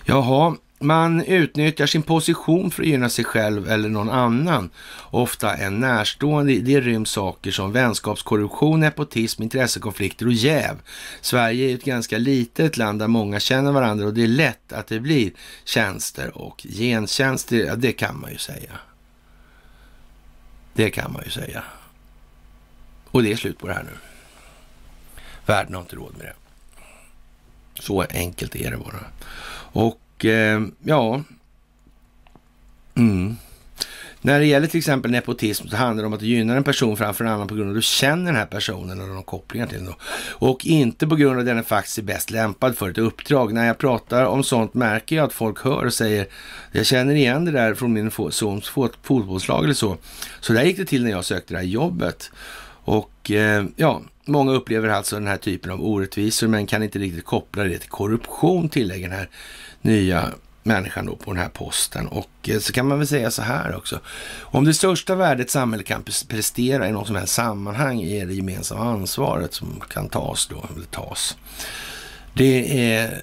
Jaha, 0.05 0.55
man 0.83 1.23
utnyttjar 1.23 1.85
sin 1.85 2.01
position 2.01 2.71
för 2.71 2.83
att 2.83 2.89
gynna 2.89 3.09
sig 3.09 3.25
själv 3.25 3.69
eller 3.69 3.89
någon 3.89 4.09
annan, 4.09 4.69
ofta 5.09 5.55
en 5.55 5.79
närstående. 5.79 6.59
Det 6.59 6.81
ryms 6.81 7.09
saker 7.09 7.51
som 7.51 7.71
vänskapskorruption, 7.71 8.79
nepotism, 8.79 9.43
intressekonflikter 9.43 10.25
och 10.25 10.33
jäv. 10.33 10.81
Sverige 11.21 11.71
är 11.71 11.75
ett 11.75 11.83
ganska 11.83 12.17
litet 12.17 12.77
land 12.77 12.99
där 12.99 13.07
många 13.07 13.39
känner 13.39 13.71
varandra 13.71 14.05
och 14.05 14.13
det 14.13 14.23
är 14.23 14.27
lätt 14.27 14.73
att 14.73 14.87
det 14.87 14.99
blir 14.99 15.31
tjänster 15.65 16.37
och 16.37 16.65
gentjänster. 16.69 17.57
Ja, 17.57 17.75
det 17.75 17.91
kan 17.91 18.19
man 18.19 18.31
ju 18.31 18.37
säga. 18.37 18.71
Det 20.73 20.89
kan 20.89 21.13
man 21.13 21.21
ju 21.25 21.31
säga. 21.31 21.63
Och 23.05 23.23
det 23.23 23.31
är 23.31 23.35
slut 23.35 23.59
på 23.59 23.67
det 23.67 23.73
här 23.73 23.83
nu. 23.83 23.97
Världen 25.45 25.73
har 25.73 25.81
inte 25.81 25.95
råd 25.95 26.13
med 26.17 26.25
det. 26.25 26.33
Så 27.81 28.01
enkelt 28.01 28.55
är 28.55 28.71
det 28.71 28.77
bara. 28.77 29.05
Och 29.75 29.99
eh, 30.25 30.61
ja, 30.83 31.23
mm. 32.95 33.35
När 34.25 34.39
det 34.39 34.45
gäller 34.45 34.67
till 34.67 34.77
exempel 34.77 35.11
nepotism 35.11 35.67
så 35.67 35.75
handlar 35.75 36.03
det 36.03 36.07
om 36.07 36.13
att 36.13 36.21
gynna 36.21 36.55
en 36.55 36.63
person 36.63 36.97
framför 36.97 37.25
en 37.25 37.31
annan 37.31 37.47
på 37.47 37.55
grund 37.55 37.69
av 37.69 37.71
att 37.75 37.77
du 37.77 37.81
känner 37.81 38.25
den 38.25 38.35
här 38.35 38.45
personen 38.45 39.01
eller 39.01 39.13
de 39.13 39.23
kopplingar 39.23 39.67
till 39.67 39.85
den. 39.85 39.93
Och 40.29 40.65
inte 40.65 41.07
på 41.07 41.15
grund 41.15 41.33
av 41.33 41.39
att 41.39 41.45
den 41.45 41.57
är 41.57 41.63
faktiskt 41.63 41.97
är 41.97 42.01
bäst 42.01 42.31
lämpad 42.31 42.77
för 42.77 42.89
ett 42.89 42.97
uppdrag. 42.97 43.53
När 43.53 43.67
jag 43.67 43.77
pratar 43.77 44.25
om 44.25 44.43
sånt 44.43 44.73
märker 44.73 45.15
jag 45.15 45.25
att 45.25 45.33
folk 45.33 45.63
hör 45.63 45.85
och 45.85 45.93
säger 45.93 46.27
jag 46.71 46.85
känner 46.85 47.15
igen 47.15 47.45
det 47.45 47.51
där 47.51 47.73
från 47.73 47.93
min 47.93 48.11
sons 48.29 48.69
fotbollslag 48.69 49.63
eller 49.63 49.73
så. 49.73 49.97
Så 50.39 50.53
där 50.53 50.63
gick 50.63 50.77
det 50.77 50.85
till 50.85 51.03
när 51.03 51.11
jag 51.11 51.25
sökte 51.25 51.53
det 51.53 51.57
här 51.57 51.65
jobbet. 51.65 52.31
Och 52.83 53.31
eh, 53.31 53.65
ja, 53.75 54.01
många 54.25 54.51
upplever 54.51 54.89
alltså 54.89 55.15
den 55.15 55.27
här 55.27 55.37
typen 55.37 55.71
av 55.71 55.85
orättvisor 55.85 56.47
men 56.47 56.67
kan 56.67 56.83
inte 56.83 56.99
riktigt 56.99 57.25
koppla 57.25 57.63
det 57.63 57.77
till 57.77 57.89
korruption, 57.89 58.69
tillägger 58.69 59.09
den 59.09 59.17
här 59.17 59.29
nya 59.83 60.33
människan 60.63 61.05
då 61.05 61.15
på 61.15 61.33
den 61.33 61.41
här 61.41 61.49
posten. 61.49 62.07
Och 62.07 62.49
eh, 62.49 62.59
så 62.59 62.73
kan 62.73 62.87
man 62.87 62.97
väl 62.97 63.07
säga 63.07 63.31
så 63.31 63.41
här 63.41 63.75
också. 63.75 63.99
Om 64.41 64.65
det 64.65 64.73
största 64.73 65.15
värdet 65.15 65.49
samhället 65.49 65.87
kan 65.87 66.03
prestera 66.27 66.89
i 66.89 66.91
något 66.91 67.07
som 67.07 67.15
helst 67.15 67.33
sammanhang 67.33 68.01
är 68.01 68.25
det 68.25 68.33
gemensamma 68.33 68.91
ansvaret 68.91 69.53
som 69.53 69.81
kan 69.89 70.09
tas 70.09 70.47
då, 70.47 70.65
eller 70.75 70.85
tas. 70.85 71.37
Det 72.33 72.87
är 72.91 73.03
eh, 73.05 73.17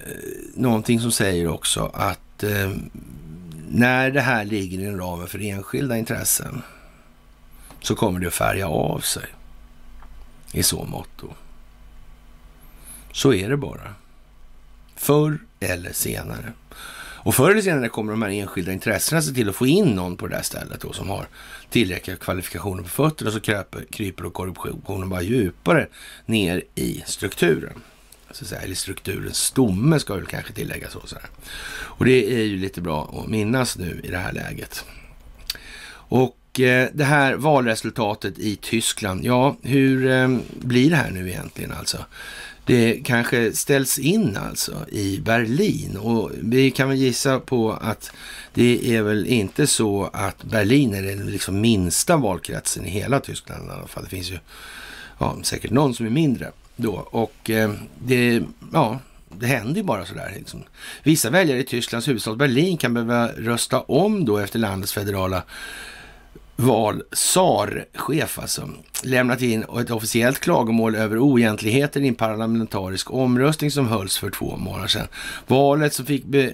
någonting 0.55 0.99
som 0.99 1.11
säger 1.11 1.47
också 1.47 1.91
att 1.93 2.43
eh, 2.43 2.71
när 3.69 4.11
det 4.11 4.21
här 4.21 4.45
ligger 4.45 4.79
inom 4.79 4.99
ramen 4.99 5.27
för 5.27 5.41
enskilda 5.41 5.97
intressen 5.97 6.61
så 7.81 7.95
kommer 7.95 8.19
det 8.19 8.27
att 8.27 8.33
färga 8.33 8.67
av 8.67 8.99
sig 8.99 9.25
i 10.51 10.63
så 10.63 10.83
mått. 10.83 11.09
då. 11.21 11.27
Så 13.11 13.33
är 13.33 13.49
det 13.49 13.57
bara. 13.57 13.95
Förr 15.01 15.39
eller 15.59 15.93
senare. 15.93 16.53
Och 17.23 17.35
förr 17.35 17.51
eller 17.51 17.61
senare 17.61 17.89
kommer 17.89 18.11
de 18.11 18.21
här 18.21 18.29
enskilda 18.29 18.71
intressena 18.71 19.21
se 19.21 19.33
till 19.33 19.49
att 19.49 19.55
få 19.55 19.67
in 19.67 19.85
någon 19.85 20.17
på 20.17 20.27
det 20.27 20.35
där 20.35 20.41
stället 20.41 20.81
då, 20.81 20.93
som 20.93 21.09
har 21.09 21.27
tillräckliga 21.69 22.17
kvalifikationer 22.17 22.83
på 22.83 22.89
fötterna 22.89 23.29
och 23.29 23.33
så 23.33 23.39
kryper, 23.39 23.85
kryper 23.91 24.25
och 24.25 24.33
korruptionen 24.33 25.09
bara 25.09 25.21
djupare 25.21 25.87
ner 26.25 26.63
i 26.75 27.03
strukturen. 27.05 27.73
Så 28.31 28.45
säga, 28.45 28.61
eller 28.61 28.75
strukturens 28.75 29.37
stomme 29.37 29.99
ska 29.99 30.15
väl 30.15 30.25
kanske 30.25 30.53
tilläggas. 30.53 30.91
Så, 30.91 31.01
så 31.05 31.15
Och 31.71 32.05
det 32.05 32.33
är 32.33 32.43
ju 32.43 32.57
lite 32.57 32.81
bra 32.81 33.21
att 33.23 33.29
minnas 33.29 33.77
nu 33.77 34.01
i 34.03 34.07
det 34.07 34.17
här 34.17 34.33
läget. 34.33 34.85
Och 35.93 36.59
eh, 36.59 36.89
det 36.93 37.03
här 37.03 37.33
valresultatet 37.33 38.39
i 38.39 38.55
Tyskland, 38.55 39.25
ja, 39.25 39.55
hur 39.61 40.11
eh, 40.11 40.37
blir 40.59 40.89
det 40.89 40.95
här 40.95 41.11
nu 41.11 41.29
egentligen 41.29 41.71
alltså? 41.71 41.97
Det 42.65 43.01
kanske 43.05 43.53
ställs 43.53 43.99
in 43.99 44.37
alltså 44.37 44.89
i 44.89 45.19
Berlin. 45.19 45.97
Och 45.97 46.31
vi 46.41 46.71
kan 46.71 46.89
väl 46.89 46.97
gissa 46.97 47.39
på 47.39 47.71
att 47.71 48.11
det 48.53 48.95
är 48.95 49.01
väl 49.01 49.25
inte 49.27 49.67
så 49.67 50.09
att 50.13 50.43
Berlin 50.43 50.93
är 50.93 51.01
den 51.01 51.31
liksom 51.31 51.61
minsta 51.61 52.17
valkretsen 52.17 52.85
i 52.85 52.89
hela 52.89 53.19
Tyskland 53.19 53.67
i 53.67 53.71
alla 53.71 53.87
fall. 53.87 54.03
Det 54.03 54.09
finns 54.09 54.31
ju 54.31 54.39
ja, 55.19 55.37
säkert 55.43 55.71
någon 55.71 55.93
som 55.93 56.05
är 56.05 56.09
mindre 56.09 56.51
då. 56.75 57.07
Och 57.11 57.49
eh, 57.49 57.73
det, 57.99 58.43
ja, 58.73 58.99
det 59.29 59.47
händer 59.47 59.75
ju 59.75 59.83
bara 59.83 60.05
sådär. 60.05 60.33
Liksom. 60.35 60.63
Vissa 61.03 61.29
väljare 61.29 61.59
i 61.59 61.63
Tysklands 61.63 62.07
huvudstad 62.07 62.35
Berlin 62.35 62.77
kan 62.77 62.93
behöva 62.93 63.27
rösta 63.27 63.81
om 63.81 64.25
då 64.25 64.37
efter 64.37 64.59
landets 64.59 64.93
federala 64.93 65.43
val, 66.55 67.03
SAR-chef 67.11 68.39
alltså, 68.39 68.69
lämnat 69.03 69.41
in 69.41 69.63
ett 69.63 69.91
officiellt 69.91 70.39
klagomål 70.39 70.95
över 70.95 71.17
oegentligheter 71.17 72.01
i 72.01 72.07
en 72.07 72.15
parlamentarisk 72.15 73.11
omröstning 73.11 73.71
som 73.71 73.87
hölls 73.87 74.17
för 74.17 74.29
två 74.29 74.57
månader 74.57 74.87
sedan. 74.87 75.07
Valet 75.47 75.93
som 75.93 76.05
fick 76.05 76.25
be 76.25 76.53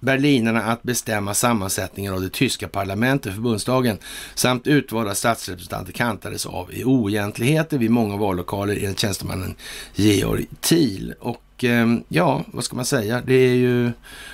berlinarna 0.00 0.62
att 0.62 0.82
bestämma 0.82 1.34
sammansättningen 1.34 2.14
av 2.14 2.20
det 2.20 2.32
tyska 2.32 2.68
parlamentet, 2.68 3.34
förbundsdagen, 3.34 3.98
samt 4.34 4.66
utvalda 4.66 5.14
statsrepresentanter 5.14 5.92
kantades 5.92 6.46
av 6.46 6.74
i 6.74 6.84
oegentligheter 6.84 7.78
vid 7.78 7.90
många 7.90 8.16
vallokaler 8.16 8.74
enligt 8.74 8.98
tjänstemannen 8.98 9.54
Georg 9.94 10.46
Thiel. 10.60 11.14
Och 11.20 11.64
ehm, 11.64 12.04
ja, 12.08 12.44
vad 12.46 12.64
ska 12.64 12.76
man 12.76 12.84
säga? 12.84 13.22
Det 13.26 13.34
är 13.34 13.54
ju, 13.54 13.92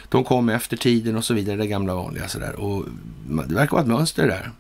de 0.09 0.25
kom 0.25 0.49
efter 0.49 0.77
tiden 0.77 1.17
och 1.17 1.25
så 1.25 1.35
vidare, 1.35 1.57
det 1.57 1.67
gamla 1.67 1.95
vanliga 1.95 2.29
sådär. 2.29 2.61
Och 2.61 2.85
det 3.49 3.55
verkar 3.55 3.73
vara 3.73 3.83
ett 3.83 3.89
mönster 3.89 4.27
där. 4.27 4.51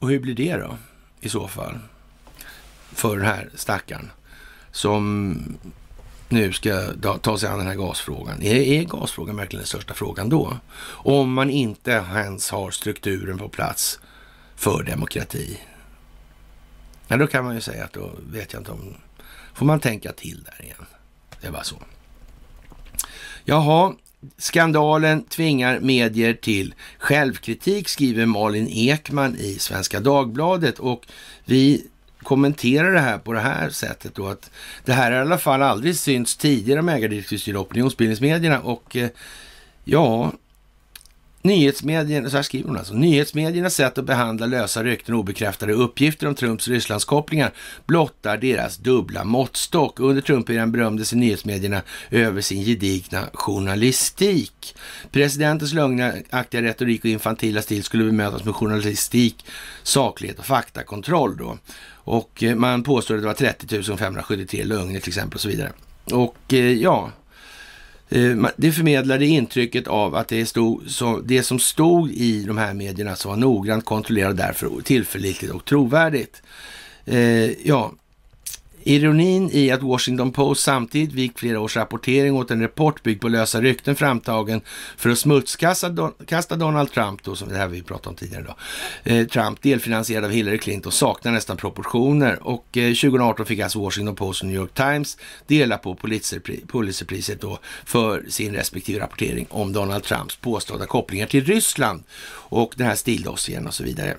Och 0.00 0.08
hur 0.08 0.20
blir 0.20 0.34
det 0.34 0.56
då 0.56 0.76
i 1.20 1.28
så 1.28 1.48
fall? 1.48 1.78
För 2.92 3.16
den 3.16 3.26
här 3.26 3.50
stackaren 3.54 4.10
som 4.72 5.36
nu 6.28 6.52
ska 6.52 6.92
ta 7.22 7.38
sig 7.38 7.48
an 7.48 7.58
den 7.58 7.66
här 7.66 7.74
gasfrågan. 7.74 8.42
Är, 8.42 8.54
är 8.54 8.84
gasfrågan 8.84 9.36
verkligen 9.36 9.60
den 9.60 9.66
största 9.66 9.94
frågan 9.94 10.28
då? 10.28 10.58
Om 10.84 11.32
man 11.32 11.50
inte 11.50 11.90
ens 11.90 12.50
har 12.50 12.70
strukturen 12.70 13.38
på 13.38 13.48
plats 13.48 14.00
för 14.56 14.82
demokrati. 14.82 15.60
Ja, 17.08 17.16
då 17.16 17.26
kan 17.26 17.44
man 17.44 17.54
ju 17.54 17.60
säga 17.60 17.84
att 17.84 17.92
då 17.92 18.10
vet 18.32 18.52
jag 18.52 18.60
inte 18.60 18.72
om... 18.72 18.94
Får 19.54 19.66
man 19.66 19.80
tänka 19.80 20.12
till 20.12 20.42
där 20.44 20.64
igen. 20.64 20.86
Det 21.40 21.46
är 21.46 21.52
bara 21.52 21.64
så. 21.64 21.76
Jaha, 23.44 23.94
skandalen 24.38 25.22
tvingar 25.22 25.80
medier 25.80 26.34
till 26.34 26.74
självkritik, 26.98 27.88
skriver 27.88 28.26
Malin 28.26 28.68
Ekman 28.68 29.36
i 29.36 29.58
Svenska 29.58 30.00
Dagbladet. 30.00 30.78
Och 30.78 31.06
vi 31.44 31.86
kommenterar 32.22 32.92
det 32.92 33.00
här 33.00 33.18
på 33.18 33.32
det 33.32 33.40
här 33.40 33.70
sättet 33.70 34.14
då 34.14 34.28
att 34.28 34.50
det 34.84 34.92
här 34.92 35.12
har 35.12 35.18
i 35.18 35.20
alla 35.20 35.38
fall 35.38 35.62
aldrig 35.62 35.96
synts 35.96 36.36
tidigare 36.36 36.80
om 36.80 36.88
ägardirektivstyrda 36.88 37.58
opinionsbildningsmedierna 37.58 38.60
och 38.60 38.96
eh, 38.96 39.08
ja, 39.84 40.32
Nyhetsmedierna, 41.42 42.30
så 42.30 42.36
här 42.36 42.42
skriver 42.42 42.68
hon 42.68 42.78
alltså, 42.78 42.94
nyhetsmediernas 42.94 43.74
sätt 43.74 43.98
att 43.98 44.04
behandla 44.04 44.46
lösa 44.46 44.84
rykten 44.84 45.14
och 45.14 45.20
obekräftade 45.20 45.72
uppgifter 45.72 46.26
om 46.26 46.34
Trumps 46.34 46.68
Rysslandskopplingar 46.68 47.52
blottar 47.86 48.36
deras 48.36 48.76
dubbla 48.76 49.24
måttstock. 49.24 50.00
Under 50.00 50.22
Trump-eran 50.22 50.72
berömde 50.72 51.04
sig 51.04 51.18
nyhetsmedierna 51.18 51.82
över 52.10 52.40
sin 52.40 52.64
gedigna 52.64 53.26
journalistik. 53.32 54.74
Presidentens 55.10 55.72
lögnaktiga 55.72 56.62
retorik 56.62 57.04
och 57.04 57.10
infantila 57.10 57.62
stil 57.62 57.84
skulle 57.84 58.04
bemötas 58.04 58.44
med 58.44 58.54
journalistik, 58.54 59.44
saklighet 59.82 60.38
och 60.38 60.46
faktakontroll 60.46 61.36
då. 61.36 61.58
Och 61.92 62.42
eh, 62.42 62.54
man 62.54 62.82
påstår 62.82 63.14
att 63.14 63.20
det 63.20 63.26
var 63.26 63.34
30 63.34 63.96
573 63.96 64.64
lögner 64.64 65.00
till 65.00 65.08
exempel 65.08 65.34
och 65.34 65.40
så 65.40 65.48
vidare. 65.48 65.72
Och 66.12 66.52
eh, 66.52 66.72
ja, 66.72 67.10
Eh, 68.10 68.36
det 68.56 68.72
förmedlade 68.72 69.26
intrycket 69.26 69.88
av 69.88 70.14
att 70.14 70.28
det, 70.28 70.46
stod, 70.46 70.90
så, 70.90 71.20
det 71.24 71.42
som 71.42 71.58
stod 71.58 72.10
i 72.10 72.44
de 72.44 72.58
här 72.58 72.74
medierna 72.74 73.16
som 73.16 73.28
var 73.28 73.36
noggrant 73.36 73.84
kontrollerat 73.84 74.36
därför 74.36 74.82
tillförlitligt 74.84 75.52
och 75.52 75.64
trovärdigt. 75.64 76.42
Eh, 77.04 77.66
ja, 77.68 77.92
Ironin 78.90 79.50
i 79.52 79.70
att 79.70 79.82
Washington 79.82 80.32
Post 80.32 80.62
samtidigt 80.62 81.12
vik 81.12 81.38
flera 81.38 81.60
års 81.60 81.76
rapportering 81.76 82.36
åt 82.36 82.50
en 82.50 82.62
rapport 82.62 83.02
byggd 83.02 83.20
på 83.20 83.28
lösa 83.28 83.60
rykten 83.60 83.96
framtagen 83.96 84.60
för 84.96 85.10
att 85.10 85.18
smutskasta 85.18 86.56
Donald 86.56 86.92
Trump, 86.92 87.22
då, 87.22 87.36
som 87.36 87.48
det 87.48 87.56
här 87.56 87.68
vi 87.68 87.82
pratade 87.82 88.08
om 88.08 88.14
tidigare 88.14 88.42
idag. 88.42 88.56
Eh, 89.04 89.26
Trump, 89.26 89.62
delfinansierad 89.62 90.24
av 90.24 90.30
Hillary 90.30 90.58
Clinton, 90.58 90.92
saknar 90.92 91.32
nästan 91.32 91.56
proportioner 91.56 92.38
och 92.42 92.76
eh, 92.76 92.94
2018 92.94 93.46
fick 93.46 93.60
alltså 93.60 93.80
Washington 93.80 94.16
Post 94.16 94.42
och 94.42 94.48
New 94.48 94.56
York 94.56 94.74
Times 94.74 95.18
dela 95.46 95.78
på 95.78 95.94
Pulitzerpriset 96.68 97.40
då 97.40 97.58
för 97.84 98.24
sin 98.28 98.54
respektive 98.54 99.00
rapportering 99.00 99.46
om 99.50 99.72
Donald 99.72 100.04
Trumps 100.04 100.36
påstådda 100.36 100.86
kopplingar 100.86 101.26
till 101.26 101.44
Ryssland 101.44 102.02
och 102.32 102.72
den 102.76 102.86
här 102.86 102.94
stildossiern 102.94 103.66
och 103.66 103.74
så 103.74 103.84
vidare. 103.84 104.16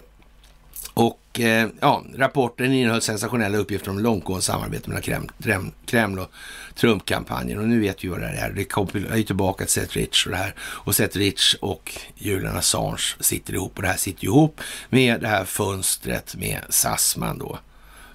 Och 0.93 1.39
eh, 1.39 1.69
ja, 1.79 2.03
rapporten 2.15 2.73
innehöll 2.73 3.01
sensationella 3.01 3.57
uppgifter 3.57 3.91
om 3.91 3.99
långtgående 3.99 4.41
samarbete 4.41 4.89
mellan 4.89 5.03
Kreml, 5.39 5.71
Kreml 5.85 6.19
och 6.19 6.31
Trumpkampanjen. 6.75 7.59
Och 7.59 7.67
nu 7.67 7.79
vet 7.79 8.03
vi 8.03 8.07
vad 8.07 8.21
det 8.21 8.27
är. 8.27 8.51
Det 8.51 8.63
kopplar 8.63 9.15
ju 9.15 9.23
tillbaka 9.23 9.65
till 9.65 9.73
Seth 9.73 9.97
Rich 9.97 10.25
och 10.25 10.31
det 10.31 10.37
här. 10.37 10.55
Och 10.59 10.95
Seth 10.95 11.17
Rich 11.17 11.55
och 11.59 11.97
Julian 12.15 12.57
Assange 12.57 13.15
sitter 13.19 13.53
ihop. 13.53 13.75
Och 13.75 13.81
det 13.81 13.87
här 13.87 13.97
sitter 13.97 14.25
ihop 14.25 14.61
med 14.89 15.21
det 15.21 15.27
här 15.27 15.45
fönstret 15.45 16.35
med 16.35 16.59
Sassman 16.69 17.37
då. 17.37 17.59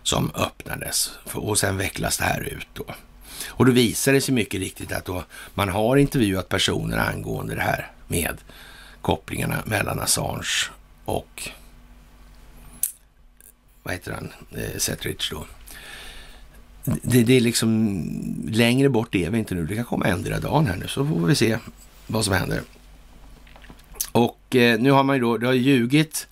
Som 0.03 0.31
öppnades. 0.35 1.11
Och 1.33 1.59
sen 1.59 1.77
vecklas 1.77 2.19
det 2.19 2.25
här 2.25 2.41
ut 2.41 2.69
då. 2.75 2.85
Och 3.49 3.67
då 3.67 3.73
visar 3.73 4.13
det 4.13 4.21
sig 4.21 4.35
mycket 4.35 4.61
riktigt 4.61 4.93
att 4.93 5.05
då 5.05 5.25
man 5.55 5.69
har 5.69 5.97
intervjuat 5.97 6.49
personer 6.49 6.99
angående 6.99 7.55
det 7.55 7.61
här 7.61 7.91
med 8.09 8.37
kopplingarna 9.03 9.63
mellan 9.67 10.01
Assange 10.01 10.71
och 11.05 11.51
vad 13.87 13.95
heter 13.95 14.13
han, 14.13 14.33
eh, 14.51 14.79
Setridge 14.79 15.25
då. 15.31 15.47
Det, 17.03 17.23
det, 17.23 17.37
är 17.37 17.41
liksom, 17.41 18.03
längre 18.51 18.89
bort 18.89 19.15
är 19.15 19.31
vi 19.31 19.39
inte 19.39 19.55
nu. 19.55 19.67
Det 19.67 19.75
kan 19.75 19.85
komma 19.85 20.05
ändra 20.05 20.41
dagen 20.41 20.67
här 20.67 20.77
nu, 20.77 20.89
så 20.89 21.07
får 21.07 21.27
vi 21.27 21.35
se 21.35 21.59
vad 22.07 22.25
som 22.25 22.35
händer. 22.35 22.61
Och 24.13 24.57
eh, 24.57 24.81
nu 24.81 24.91
har 24.91 25.05
man 25.05 25.17
ju 25.17 25.23
då, 25.23 25.37
det 25.37 25.47
har 25.47 25.55
ljugit, 25.55 26.29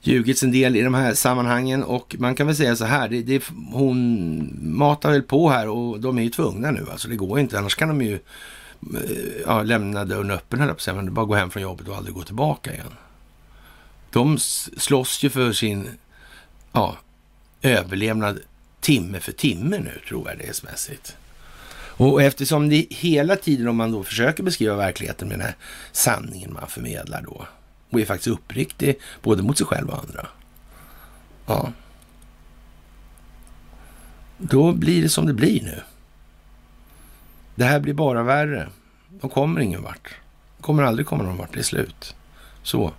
ljugits 0.00 0.42
en 0.42 0.52
del 0.52 0.76
i 0.76 0.82
de 0.82 0.94
här 0.94 1.14
sammanhangen 1.14 1.82
och 1.82 2.16
man 2.18 2.34
kan 2.34 2.46
väl 2.46 2.56
säga 2.56 2.76
så 2.76 2.84
här, 2.84 3.08
det, 3.08 3.22
det, 3.22 3.44
hon 3.72 4.50
matar 4.62 5.10
väl 5.10 5.22
på 5.22 5.50
här 5.50 5.68
och 5.68 6.00
de 6.00 6.18
är 6.18 6.22
ju 6.22 6.30
tvungna 6.30 6.70
nu, 6.70 6.86
alltså 6.92 7.08
det 7.08 7.16
går 7.16 7.40
inte, 7.40 7.58
annars 7.58 7.74
kan 7.74 7.88
de 7.88 8.02
ju 8.02 8.14
eh, 8.14 9.42
ja, 9.46 9.62
lämna 9.62 10.04
dörren 10.04 10.30
öppen, 10.30 10.60
höll 10.60 10.68
jag 10.68 10.78
på 10.78 10.94
men 10.94 11.14
bara 11.14 11.26
gå 11.26 11.34
hem 11.34 11.50
från 11.50 11.62
jobbet 11.62 11.88
och 11.88 11.96
aldrig 11.96 12.14
gå 12.14 12.22
tillbaka 12.22 12.72
igen. 12.72 12.92
De 14.10 14.38
slåss 14.38 15.24
ju 15.24 15.30
för 15.30 15.52
sin 15.52 15.88
ja, 16.76 16.96
överlevnad 17.62 18.40
timme 18.80 19.20
för 19.20 19.32
timme 19.32 19.78
nu 19.78 20.00
trovärdighetsmässigt. 20.08 21.16
Och 21.98 22.22
eftersom 22.22 22.68
det 22.68 22.86
hela 22.90 23.36
tiden, 23.36 23.68
om 23.68 23.76
man 23.76 23.92
då 23.92 24.02
försöker 24.02 24.42
beskriva 24.42 24.76
verkligheten 24.76 25.28
med 25.28 25.38
den 25.38 25.46
här 25.46 25.56
sanningen 25.92 26.52
man 26.52 26.68
förmedlar 26.68 27.22
då, 27.22 27.46
och 27.90 28.00
är 28.00 28.04
faktiskt 28.04 28.28
uppriktig 28.28 28.98
både 29.22 29.42
mot 29.42 29.58
sig 29.58 29.66
själv 29.66 29.88
och 29.88 29.98
andra. 29.98 30.26
Ja. 31.46 31.72
Då 34.38 34.72
blir 34.72 35.02
det 35.02 35.08
som 35.08 35.26
det 35.26 35.34
blir 35.34 35.62
nu. 35.62 35.80
Det 37.54 37.64
här 37.64 37.80
blir 37.80 37.94
bara 37.94 38.22
värre. 38.22 38.68
De 39.08 39.30
kommer 39.30 39.60
ingen 39.60 39.82
vart. 39.82 40.14
De 40.56 40.62
kommer 40.62 40.82
aldrig 40.82 41.06
komma 41.06 41.22
någon 41.24 41.36
vart. 41.36 41.52
Det 41.52 41.58
är 41.58 41.62
slut. 41.62 42.14
Så. 42.62 42.92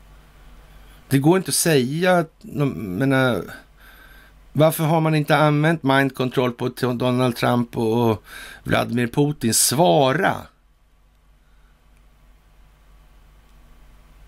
Det 1.10 1.20
går 1.20 1.38
inte 1.38 1.50
att 1.50 1.56
säga, 1.56 2.18
att, 2.18 2.34
menar, 2.44 3.36
äh, 3.36 3.42
varför 4.58 4.84
har 4.84 5.02
man 5.02 5.16
inte 5.16 5.38
använt 5.38 5.84
mind 5.84 6.16
control 6.16 6.52
på 6.52 6.70
Donald 6.70 7.36
Trump 7.36 7.78
och 7.78 8.24
Vladimir 8.64 9.08
Putin? 9.08 9.54
Svara! 9.54 10.36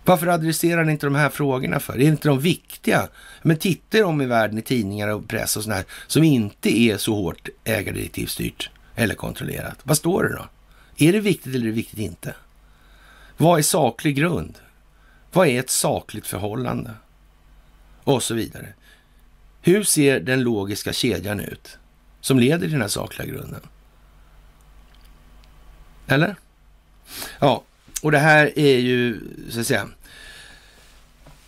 Varför 0.06 0.28
adresserar 0.28 0.84
ni 0.84 0.92
inte 0.92 1.06
de 1.06 1.16
här 1.16 1.30
frågorna 1.30 1.80
för? 1.80 1.94
Är 1.94 2.00
inte 2.00 2.28
de 2.28 2.40
viktiga? 2.40 3.08
Men 3.42 3.58
titta 3.58 4.06
om 4.06 4.22
i 4.22 4.26
världen 4.26 4.58
i 4.58 4.62
tidningar 4.62 5.08
och 5.08 5.28
press 5.28 5.58
och 5.58 5.64
sånt 5.64 5.76
här 5.76 5.86
som 6.08 6.24
inte 6.24 6.80
är 6.80 6.98
så 6.98 7.16
hårt 7.16 7.50
ägardirektivstyrt 7.64 8.70
eller 8.96 9.16
kontrollerat. 9.16 9.78
Vad 9.84 9.98
står 9.98 10.24
det 10.24 10.36
då? 10.36 10.46
Är 10.98 11.14
det 11.14 11.20
viktigt 11.20 11.56
eller 11.56 11.66
är 11.66 11.70
det 11.70 11.76
viktigt 11.76 12.00
inte? 12.00 12.36
Vad 13.38 13.60
är 13.60 13.64
saklig 13.64 14.16
grund? 14.16 14.58
Vad 15.32 15.48
är 15.48 15.60
ett 15.60 15.70
sakligt 15.70 16.28
förhållande? 16.28 16.92
Och 18.04 18.24
så 18.24 18.34
vidare. 18.34 18.74
Hur 19.62 19.84
ser 19.84 20.20
den 20.20 20.44
logiska 20.44 20.94
kedjan 20.94 21.40
ut 21.40 21.78
som 22.22 22.40
leder 22.40 22.60
till 22.60 22.72
den 22.72 22.82
här 22.82 22.88
sakliga 22.88 23.28
grunden? 23.28 23.62
Eller? 26.08 26.36
Ja, 27.40 27.64
och 28.02 28.12
det 28.12 28.20
här 28.20 28.60
är 28.60 28.78
ju, 28.78 29.20
så 29.50 29.60
att 29.60 29.68
säga, 29.68 29.88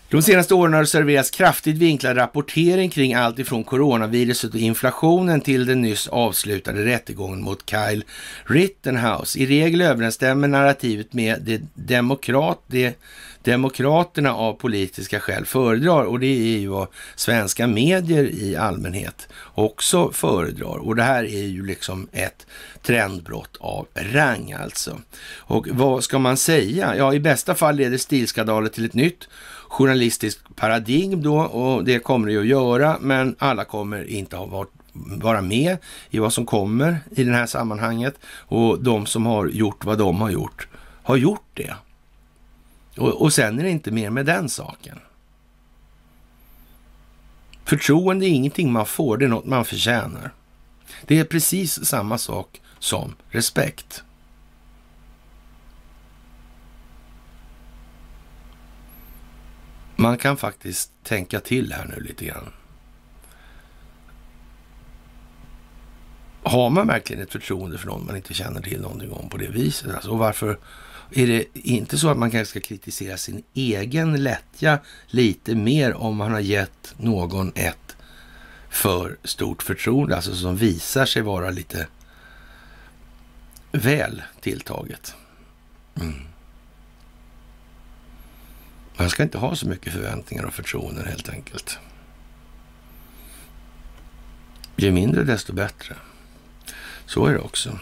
de 0.10 0.22
senaste 0.22 0.54
åren 0.54 0.74
har 0.74 0.82
det 0.82 0.88
serverats 0.88 1.30
kraftigt 1.32 1.78
vinklad 1.78 2.18
rapportering 2.18 2.90
kring 2.90 3.14
allt 3.14 3.40
ifrån 3.40 3.64
coronaviruset 3.64 4.54
och 4.54 4.60
inflationen 4.60 5.42
till 5.42 5.66
den 5.66 5.82
nyss 5.82 6.08
avslutade 6.08 6.86
rättegången 6.86 7.42
mot 7.42 7.70
Kyle 7.70 8.04
Rittenhouse. 8.44 9.40
I 9.40 9.46
regel 9.46 9.82
överensstämmer 9.82 10.48
narrativet 10.48 11.14
med 11.14 11.42
det 11.42 11.62
demokrat, 11.74 12.64
det 12.68 13.00
Demokraterna 13.44 14.34
av 14.34 14.54
politiska 14.54 15.20
skäl 15.20 15.46
föredrar 15.46 16.04
och 16.04 16.20
det 16.20 16.28
är 16.28 16.60
ju 16.60 16.68
vad 16.68 16.88
svenska 17.16 17.68
medier 17.68 18.24
i 18.24 18.56
allmänhet 18.56 19.28
också 19.54 20.12
föredrar. 20.12 20.78
Och 20.78 20.96
det 20.96 21.04
här 21.04 21.24
är 21.24 21.46
ju 21.48 21.66
liksom 21.66 22.08
ett 22.12 22.46
trendbrott 22.82 23.58
av 23.60 23.88
rang 23.96 24.52
alltså. 24.52 24.98
Och 25.38 25.68
vad 25.72 26.04
ska 26.04 26.20
man 26.20 26.38
säga? 26.38 26.96
Ja, 26.96 27.14
i 27.14 27.20
bästa 27.20 27.56
fall 27.56 27.76
leder 27.76 27.98
stilskandaler 27.98 28.70
till 28.70 28.86
ett 28.86 28.94
nytt 28.94 29.28
journalistiskt 29.68 30.56
paradigm 30.56 31.24
då 31.24 31.40
och 31.40 31.84
det 31.84 32.00
kommer 32.00 32.28
det 32.28 32.34
ju 32.34 32.40
att 32.40 32.48
göra, 32.48 32.98
men 33.02 33.36
alla 33.40 33.66
kommer 33.66 34.10
inte 34.10 34.36
ha 34.36 34.46
varit 34.46 34.72
vara 34.94 35.42
med 35.42 35.78
i 36.10 36.20
vad 36.20 36.34
som 36.34 36.46
kommer 36.46 37.00
i 37.12 37.24
det 37.24 37.34
här 37.34 37.46
sammanhanget 37.46 38.16
och 38.26 38.84
de 38.84 39.06
som 39.06 39.26
har 39.26 39.48
gjort 39.48 39.86
vad 39.86 39.98
de 39.98 40.22
har 40.22 40.30
gjort 40.30 40.68
har 41.04 41.16
gjort 41.16 41.50
det. 41.54 41.76
Och, 42.98 43.22
och 43.22 43.34
sen 43.34 43.60
är 43.60 43.64
det 43.64 43.70
inte 43.70 43.92
mer 43.92 44.10
med 44.10 44.26
den 44.26 44.50
saken. 44.50 45.00
Förtroende 47.66 48.26
är 48.26 48.30
ingenting 48.30 48.72
man 48.72 48.86
får, 48.86 49.18
det 49.18 49.26
är 49.26 49.30
något 49.30 49.46
man 49.46 49.66
förtjänar. 49.66 50.34
Det 51.06 51.20
är 51.20 51.24
precis 51.24 51.86
samma 51.86 52.18
sak 52.18 52.62
som 52.80 53.16
respekt. 53.30 54.04
Man 59.96 60.18
kan 60.18 60.38
faktiskt 60.38 60.92
tänka 61.04 61.40
till 61.40 61.74
här 61.74 61.86
nu 61.86 62.04
lite 62.04 62.26
grann. 62.26 62.52
har 66.44 66.70
man 66.70 66.88
verkligen 66.88 67.24
ett 67.24 67.32
förtroende 67.32 67.78
för 67.78 67.88
någon 67.88 68.06
man 68.06 68.16
inte 68.16 68.34
känner 68.34 68.62
till 68.62 68.82
någonting 68.82 69.12
om 69.12 69.30
på 69.30 69.38
det 69.38 69.48
viset? 69.48 69.96
Alltså, 69.96 70.12
och 70.12 70.18
varför 70.18 70.60
är 71.14 71.28
det 71.28 71.46
inte 71.54 71.98
så 71.98 72.10
att 72.10 72.18
man 72.18 72.32
kanske 72.32 72.50
ska 72.50 72.68
kritisera 72.68 73.18
sin 73.18 73.44
egen 73.54 74.24
lättja 74.24 74.80
lite 75.08 75.56
mer 75.56 75.94
om 75.94 76.18
man 76.18 76.32
har 76.32 76.40
gett 76.40 76.94
någon 76.98 77.52
ett 77.56 77.96
för 78.70 79.18
stort 79.24 79.64
förtroende, 79.64 80.16
alltså 80.16 80.36
som 80.36 80.56
visar 80.56 81.06
sig 81.06 81.22
vara 81.22 81.50
lite 81.50 81.88
väl 83.72 84.22
tilltaget. 84.42 85.16
Mm. 85.96 86.14
Man 88.98 89.10
ska 89.10 89.24
inte 89.24 89.38
ha 89.38 89.56
så 89.56 89.68
mycket 89.68 89.94
förväntningar 89.94 90.44
och 90.44 90.54
förtroenden 90.54 91.06
helt 91.06 91.30
enkelt. 91.30 91.80
Ju 94.76 94.92
mindre 94.92 95.24
desto 95.24 95.54
bättre. 95.54 95.96
Så 97.06 97.26
är 97.26 97.34
det 97.34 97.40
också. 97.40 97.80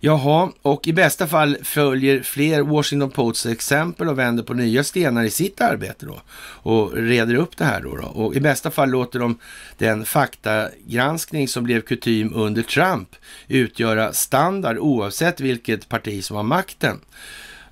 Jaha, 0.00 0.52
och 0.62 0.88
i 0.88 0.92
bästa 0.92 1.26
fall 1.26 1.56
följer 1.62 2.22
fler 2.22 2.62
Washington 2.62 3.10
Posts 3.10 3.46
exempel 3.46 4.08
och 4.08 4.18
vänder 4.18 4.42
på 4.42 4.54
nya 4.54 4.84
stenar 4.84 5.24
i 5.24 5.30
sitt 5.30 5.60
arbete 5.60 6.06
då 6.06 6.20
och 6.40 6.92
reder 6.92 7.34
upp 7.34 7.56
det 7.56 7.64
här 7.64 7.80
då. 7.80 7.96
då. 7.96 8.06
Och 8.06 8.36
i 8.36 8.40
bästa 8.40 8.70
fall 8.70 8.90
låter 8.90 9.18
de 9.18 9.38
den 9.78 10.04
faktagranskning 10.04 11.48
som 11.48 11.64
blev 11.64 11.80
kutym 11.80 12.32
under 12.34 12.62
Trump 12.62 13.16
utgöra 13.48 14.12
standard 14.12 14.78
oavsett 14.78 15.40
vilket 15.40 15.88
parti 15.88 16.24
som 16.24 16.36
har 16.36 16.42
makten. 16.42 17.00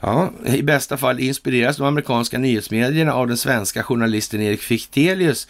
Ja, 0.01 0.31
I 0.47 0.63
bästa 0.63 0.97
fall 0.97 1.21
inspireras 1.21 1.77
de 1.77 1.87
amerikanska 1.87 2.39
nyhetsmedierna 2.39 3.15
av 3.15 3.27
den 3.29 3.37
svenska 3.37 3.83
journalisten 3.83 4.43
Erik 4.43 4.63
Fichtelius 4.63 5.49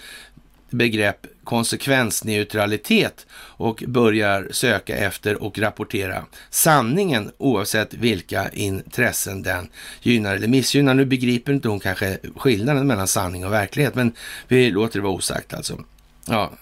begrepp 0.77 1.27
konsekvensneutralitet 1.45 3.27
och 3.33 3.85
börjar 3.87 4.49
söka 4.51 4.97
efter 4.97 5.43
och 5.43 5.59
rapportera 5.59 6.25
sanningen 6.51 7.31
oavsett 7.39 7.95
vilka 7.95 8.49
intressen 8.49 9.43
den 9.43 9.69
gynnar 10.03 10.37
eller 10.37 10.49
missgynnar. 10.49 10.95
Nu 10.95 11.05
begriper 11.05 11.53
inte 11.53 11.69
hon 11.69 11.81
kanske 11.81 12.19
skillnaden 12.37 12.87
mellan 12.87 13.09
sanning 13.09 13.47
och 13.47 13.53
verklighet, 13.53 13.95
men 13.95 14.13
vi 14.49 14.71
låter 14.71 14.99
det 14.99 15.03
vara 15.03 15.13
osagt 15.13 15.55
alltså. 15.55 15.85
Ja, 16.27 16.53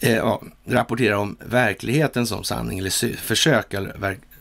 eh, 0.00 0.16
ja, 0.16 0.42
rapportera 0.64 1.18
om 1.18 1.36
verkligheten 1.40 2.26
som 2.26 2.44
sanning 2.44 2.78
eller 2.78 3.16
försöka 3.16 3.80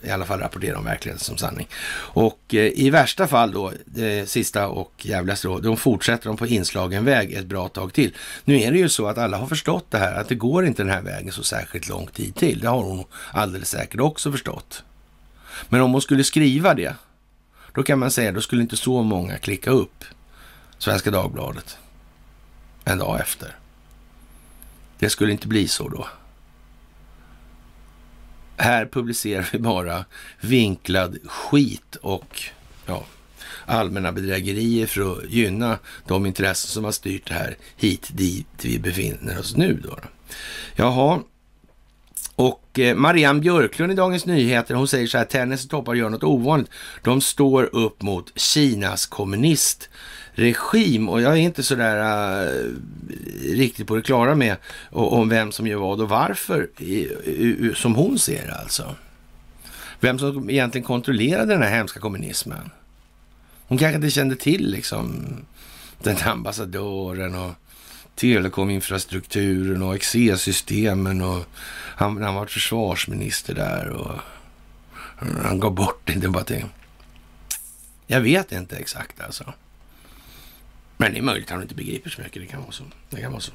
i 0.06 0.12
alla 0.12 0.26
fall 0.26 0.40
rapportera 0.40 0.78
om 0.78 0.86
verkligheten 0.86 1.24
som 1.24 1.38
sanning. 1.38 1.68
Och 1.96 2.40
eh, 2.50 2.72
i 2.76 2.90
värsta 2.90 3.28
fall 3.28 3.52
då, 3.52 3.72
det 3.86 4.30
sista 4.30 4.68
och 4.68 4.92
jävligaste 5.06 5.48
då, 5.48 5.60
de 5.60 5.78
fortsätter 5.78 6.28
de 6.28 6.38
på 6.38 6.48
inslagen 6.48 7.06
väg 7.06 7.34
ett 7.34 7.46
bra 7.46 7.68
tag 7.68 7.94
till. 7.94 8.16
Nu 8.46 8.62
är 8.62 8.72
det 8.72 8.78
ju 8.78 8.90
så 8.90 9.08
att 9.08 9.18
alla 9.18 9.38
har 9.38 9.48
förstått 9.48 9.86
det 9.92 9.98
här, 9.98 10.16
att 10.16 10.30
det 10.30 10.36
går 10.36 10.66
inte 10.66 10.84
den 10.84 10.92
här 10.92 11.02
vägen 11.02 11.32
så 11.32 11.44
särskilt 11.44 11.90
lång 11.90 12.08
tid 12.08 12.36
till. 12.36 12.60
Det 12.60 12.68
har 12.68 12.84
hon 12.84 13.06
alldeles 13.32 13.70
säkert 13.70 14.00
också 14.00 14.32
förstått. 14.32 14.84
Men 15.70 15.82
om 15.82 15.92
hon 15.92 16.02
skulle 16.02 16.24
skriva 16.24 16.74
det, 16.74 16.96
då 17.74 17.84
kan 17.84 18.00
man 18.00 18.12
säga, 18.12 18.32
då 18.32 18.42
skulle 18.42 18.62
inte 18.62 18.78
så 18.78 19.04
många 19.04 19.38
klicka 19.38 19.70
upp 19.70 20.04
Svenska 20.78 21.12
Dagbladet 21.12 21.78
en 22.84 22.98
dag 22.98 23.20
efter. 23.20 23.56
Det 25.00 25.10
skulle 25.10 25.32
inte 25.32 25.48
bli 25.48 25.68
så 25.68 25.90
då. 25.90 26.08
Här 28.58 28.86
publicerar 28.86 29.50
vi 29.52 29.60
bara 29.60 30.06
vinklad 30.42 31.18
skit 31.26 31.96
och 32.02 32.42
ja, 32.86 33.06
allmänna 33.66 34.12
bedrägerier 34.12 34.88
för 34.88 35.12
att 35.12 35.30
gynna 35.30 35.80
de 36.08 36.26
intressen 36.26 36.70
som 36.70 36.84
har 36.84 36.92
styrt 36.92 37.28
det 37.28 37.34
här 37.34 37.58
hit 37.78 38.10
dit 38.14 38.48
vi 38.62 38.80
befinner 38.80 39.40
oss 39.40 39.56
nu. 39.56 39.80
Då. 39.84 39.98
Jaha, 40.76 41.20
och 42.36 42.80
eh, 42.80 42.96
Marianne 42.96 43.40
Björklund 43.40 43.92
i 43.92 43.96
Dagens 43.96 44.26
Nyheter, 44.26 44.76
hon 44.76 44.88
säger 44.88 45.08
så 45.08 45.18
här, 45.18 45.26
tennis 45.26 45.68
toppar 45.68 45.94
gör 45.94 46.10
något 46.10 46.24
ovanligt. 46.24 46.72
De 47.04 47.22
står 47.22 47.76
upp 47.76 48.02
mot 48.02 48.40
Kinas 48.40 49.06
kommunist 49.06 49.90
regim 50.36 51.10
och 51.10 51.22
jag 51.22 51.32
är 51.34 51.38
inte 51.38 51.64
så 51.64 51.76
där 51.76 51.98
äh, 52.46 52.72
riktigt 53.42 53.88
på 53.88 53.96
det 53.96 54.02
klara 54.02 54.36
med 54.36 54.56
om 54.92 55.30
vem 55.30 55.52
som 55.52 55.68
gör 55.68 55.78
vad 55.78 56.02
och 56.02 56.10
varför 56.10 56.70
i, 56.78 57.00
i, 57.26 57.72
som 57.76 57.96
hon 57.96 58.20
ser 58.20 58.48
det 58.48 58.56
alltså. 58.56 58.96
Vem 60.00 60.20
som 60.20 60.50
egentligen 60.50 60.88
kontrollerade 60.88 61.54
den 61.54 61.62
här 61.62 61.78
hemska 61.78 62.00
kommunismen. 62.00 62.70
Hon 63.68 63.78
kanske 63.78 63.96
inte 63.96 64.10
kände 64.10 64.36
till 64.36 64.72
liksom 64.72 65.26
den 66.04 66.16
här 66.16 66.32
ambassadören 66.32 67.36
och 67.36 67.52
telekominfrastrukturen 68.16 69.82
och 69.82 70.02
XE-systemen 70.02 71.22
och 71.22 71.46
han, 71.96 72.24
han 72.24 72.36
var 72.36 72.46
försvarsminister 72.46 73.56
där 73.56 73.90
och 73.90 74.20
han 75.44 75.60
gav 75.60 75.72
bort 75.76 76.12
det. 76.16 76.28
Bara 76.28 76.44
till. 76.44 76.66
Jag 78.08 78.22
vet 78.22 78.52
inte 78.52 78.76
exakt 78.76 79.22
alltså. 79.22 79.54
Men 80.98 81.14
det 81.14 81.20
är 81.20 81.22
möjligt 81.22 81.46
att 81.46 81.52
han 81.52 81.62
inte 81.62 81.76
begriper 81.76 82.10
så 82.10 82.22
mycket. 82.22 82.42
Det 82.42 82.48
kan 82.48 82.62
vara 82.62 82.72
så. 82.72 82.84
Det 83.10 83.22
kan 83.22 83.32
vara 83.32 83.42
så. 83.42 83.52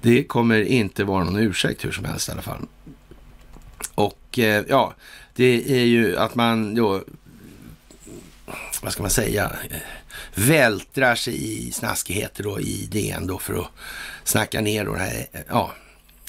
Det 0.00 0.24
kommer 0.24 0.62
inte 0.62 1.04
vara 1.04 1.24
någon 1.24 1.38
ursäkt 1.38 1.84
hur 1.84 1.92
som 1.92 2.04
helst 2.04 2.28
i 2.28 2.32
alla 2.32 2.42
fall. 2.42 2.66
Och 3.94 4.38
eh, 4.38 4.64
ja, 4.68 4.94
det 5.34 5.80
är 5.80 5.84
ju 5.84 6.16
att 6.16 6.34
man 6.34 6.74
då, 6.74 7.02
vad 8.82 8.92
ska 8.92 9.02
man 9.02 9.10
säga, 9.10 9.56
eh, 9.70 9.76
vältrar 10.34 11.14
sig 11.14 11.68
i 11.68 11.72
snaskigheter 11.72 12.42
då 12.44 12.60
i 12.60 12.88
DN 12.90 13.26
då 13.26 13.38
för 13.38 13.54
att 13.54 13.70
snacka 14.24 14.60
ner 14.60 14.84
då 14.84 14.92
det 14.92 14.98
här, 14.98 15.26
eh, 15.32 15.40
ja, 15.48 15.72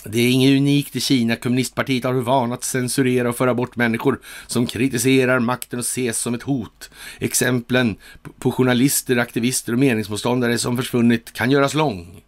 det 0.04 0.20
är 0.20 0.32
inget 0.32 0.58
unikt 0.58 0.96
i 0.96 1.00
Kina. 1.00 1.36
Kommunistpartiet 1.36 2.04
har 2.04 2.14
vana 2.14 2.56
att 2.56 2.64
censurera 2.64 3.30
och 3.30 3.38
föra 3.38 3.54
bort 3.54 3.76
människor 3.76 4.20
som 4.48 4.68
kritiserar 4.68 5.40
makten 5.40 5.80
och 5.80 5.86
ses 5.86 6.20
som 6.20 6.34
ett 6.34 6.44
hot. 6.44 6.90
Exemplen 7.20 7.96
på 8.40 8.52
journalister, 8.52 9.18
aktivister 9.18 9.74
och 9.74 9.80
meningsmotståndare 9.80 10.58
som 10.58 10.78
försvunnit 10.78 11.34
kan 11.34 11.52
göras 11.52 11.74
lång. 11.74 12.22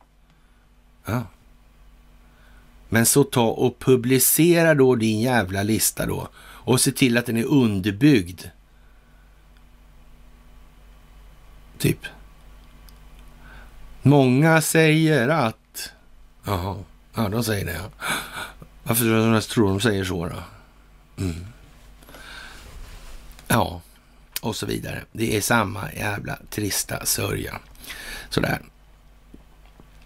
Ja. 1.06 1.24
Men 2.90 3.06
så 3.06 3.24
ta 3.24 3.48
och 3.48 3.80
publicera 3.80 4.76
då 4.76 4.96
din 4.96 5.22
jävla 5.22 5.64
lista 5.64 6.06
då 6.06 6.28
och 6.64 6.82
se 6.82 6.92
till 6.92 7.18
att 7.18 7.26
den 7.26 7.38
är 7.38 7.46
underbyggd. 7.46 8.42
Typ. 11.78 12.00
Många 14.02 14.62
säger 14.62 15.30
att... 15.30 15.92
Jaha. 16.44 16.76
Ja, 17.16 17.30
de 17.30 17.44
säger 17.44 17.66
det. 17.66 17.74
Ja. 17.74 18.08
Varför 18.84 19.42
tror 19.42 19.70
de 19.70 19.82
säger 19.82 20.04
så 20.04 20.26
då? 20.28 20.44
Mm. 21.24 21.46
Ja, 23.48 23.82
och 24.42 24.56
så 24.56 24.66
vidare. 24.66 25.02
Det 25.12 25.38
är 25.38 25.42
samma 25.42 25.94
jävla 25.94 26.38
trista 26.50 27.06
sörja. 27.06 27.60
Sådär. 28.30 28.60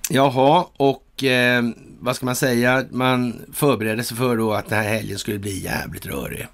Jaha, 0.10 0.66
och 0.78 1.24
eh, 1.24 1.64
vad 2.00 2.16
ska 2.16 2.26
man 2.26 2.36
säga? 2.36 2.86
Man 2.92 3.46
förberedde 3.54 4.04
sig 4.04 4.18
för 4.18 4.38
då 4.38 4.54
att 4.54 4.70
den 4.70 4.84
här 4.84 4.90
helgen 4.90 5.20
skulle 5.20 5.40
bli 5.40 5.60
jävligt 5.60 6.06
rörig. 6.06 6.48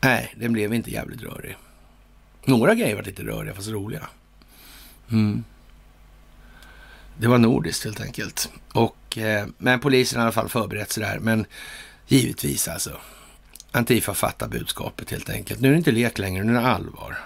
Nej, 0.00 0.34
den 0.36 0.52
blev 0.52 0.74
inte 0.74 0.90
jävligt 0.90 1.22
rörig. 1.22 1.56
Några 2.44 2.74
grejer 2.74 2.96
var 2.96 3.02
lite 3.02 3.22
röriga, 3.22 3.54
fast 3.54 3.68
roliga. 3.68 4.08
Mm. 5.10 5.44
Det 7.18 7.26
var 7.26 7.38
nordiskt 7.38 7.84
helt 7.84 8.00
enkelt. 8.00 8.50
Och, 8.72 9.18
eh, 9.18 9.46
men 9.58 9.80
polisen 9.80 10.18
har 10.18 10.24
i 10.24 10.26
alla 10.26 10.32
fall 10.32 10.48
förberett 10.48 10.92
sig 10.92 11.02
där. 11.02 11.18
Men 11.18 11.46
givetvis 12.06 12.68
alltså. 12.68 12.90
Antifa 13.72 14.14
fattar 14.14 14.48
budskapet 14.48 15.10
helt 15.10 15.30
enkelt. 15.30 15.60
Nu 15.60 15.68
är 15.68 15.72
det 15.72 15.78
inte 15.78 15.92
lek 15.92 16.18
längre, 16.18 16.44
nu 16.44 16.56
är 16.56 16.60
det 16.60 16.68
allvar. 16.68 17.18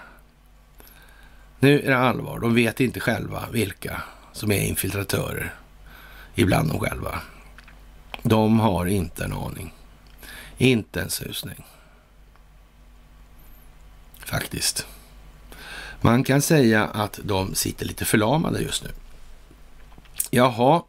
Nu 1.59 1.81
är 1.81 1.90
det 1.90 1.98
allvar. 1.98 2.39
De 2.40 2.55
vet 2.55 2.81
inte 2.81 3.01
själva 3.01 3.48
vilka 3.52 4.02
som 4.32 4.52
är 4.52 4.60
infiltratörer 4.60 5.55
ibland 6.35 6.69
de 6.69 6.81
själva. 6.81 7.20
De 8.23 8.60
har 8.60 8.86
inte 8.86 9.24
en 9.24 9.32
aning. 9.32 9.74
Inte 10.59 11.01
en 11.01 11.10
susning. 11.10 11.65
Faktiskt. 14.24 14.86
Man 16.01 16.24
kan 16.24 16.43
säga 16.43 16.85
att 16.85 17.20
de 17.23 17.55
sitter 17.55 17.86
lite 17.86 18.05
förlamade 18.05 18.60
just 18.60 18.85
nu. 18.85 18.90
Jaha, 20.30 20.82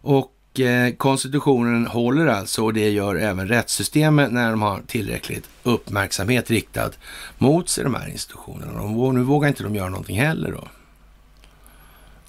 och 0.00 0.60
eh, 0.60 0.94
konstitutionen 0.94 1.86
håller 1.86 2.26
alltså 2.26 2.64
och 2.64 2.74
det 2.74 2.90
gör 2.90 3.14
även 3.16 3.48
rättssystemet 3.48 4.32
när 4.32 4.50
de 4.50 4.62
har 4.62 4.82
tillräckligt 4.86 5.48
uppmärksamhet 5.62 6.50
riktad 6.50 6.90
mot 7.38 7.68
sig, 7.68 7.84
de 7.84 7.94
här 7.94 8.08
institutionerna. 8.08 8.82
Och 8.82 9.14
nu 9.14 9.22
vågar 9.22 9.48
inte 9.48 9.62
de 9.62 9.74
göra 9.74 9.88
någonting 9.88 10.20
heller 10.20 10.52
då 10.52 10.68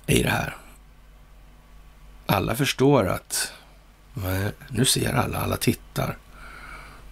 i 0.08 0.24
det 0.24 0.30
här. 0.30 0.56
Alla 2.26 2.56
förstår 2.56 3.08
att 3.08 3.52
eh, 4.16 4.48
nu 4.70 4.86
ser 4.86 5.14
alla, 5.14 5.38
alla 5.38 5.58
tittar. 5.58 6.18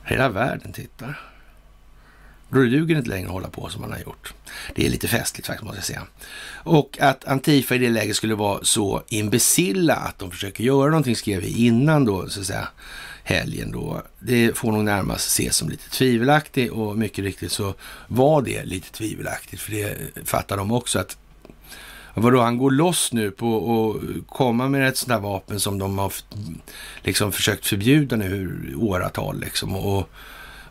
Hela 0.04 0.30
världen 0.30 0.74
tittar. 0.74 1.35
Då 2.56 2.62
duger 2.62 2.96
det 2.96 3.00
inte 3.00 3.10
längre 3.10 3.28
att 3.28 3.34
hålla 3.34 3.50
på 3.50 3.70
som 3.70 3.82
man 3.82 3.92
har 3.92 4.00
gjort. 4.00 4.34
Det 4.76 4.86
är 4.86 4.90
lite 4.90 5.08
festligt 5.08 5.48
faktiskt 5.48 5.64
måste 5.66 5.78
jag 5.78 5.86
säga. 5.86 6.02
Och 6.64 6.98
att 7.02 7.26
Antifa 7.26 7.76
i 7.76 7.78
det 7.78 7.90
läget 7.90 8.16
skulle 8.16 8.36
vara 8.36 8.64
så 8.64 9.04
imbecilla 9.08 9.96
att 9.96 10.20
de 10.20 10.32
försöker 10.32 10.64
göra 10.64 10.90
någonting 10.90 11.16
skrev 11.16 11.42
vi 11.42 11.66
innan 11.66 12.06
då 12.06 12.30
så 12.30 12.40
att 12.40 12.46
säga 12.46 12.68
helgen 13.24 13.72
då. 13.72 14.02
Det 14.20 14.58
får 14.58 14.72
nog 14.72 14.84
närmast 14.84 15.28
ses 15.28 15.56
som 15.56 15.70
lite 15.70 15.90
tvivelaktigt 15.90 16.72
och 16.72 16.98
mycket 16.98 17.26
riktigt 17.26 17.52
så 17.52 17.74
var 18.08 18.42
det 18.42 18.66
lite 18.66 18.92
tvivelaktigt 18.92 19.62
för 19.62 19.72
det 19.72 19.98
fattar 20.26 20.58
de 20.58 20.72
också 20.72 21.00
att 21.00 21.18
Vadå, 22.18 22.42
han 22.42 22.58
går 22.58 22.72
loss 22.72 23.14
nu 23.14 23.32
på 23.32 23.92
att 23.92 24.28
komma 24.28 24.70
med 24.70 24.88
ett 24.88 24.98
sånt 24.98 25.10
där 25.10 25.20
vapen 25.20 25.60
som 25.60 25.80
de 25.80 25.98
har 25.98 26.14
liksom 27.04 27.32
försökt 27.32 27.66
förbjuda 27.66 28.16
nu 28.16 28.70
i 28.72 28.76
åratal 28.76 29.40
liksom. 29.40 29.76
Och, 29.76 30.10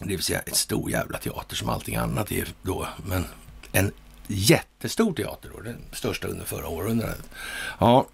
det 0.00 0.08
vill 0.08 0.22
säga 0.22 0.38
ett 0.38 0.56
stor 0.56 0.90
jävla 0.90 1.18
teater 1.18 1.56
som 1.56 1.68
allting 1.68 1.96
annat 1.96 2.32
är 2.32 2.48
då, 2.62 2.88
men 3.06 3.24
en 3.72 3.92
jättestor 4.26 5.12
teater 5.12 5.50
då, 5.54 5.60
den 5.60 5.76
största 5.92 6.28
under 6.28 6.44
förra 6.44 6.68
århundradet. 6.68 7.30
Ja, 7.78 8.06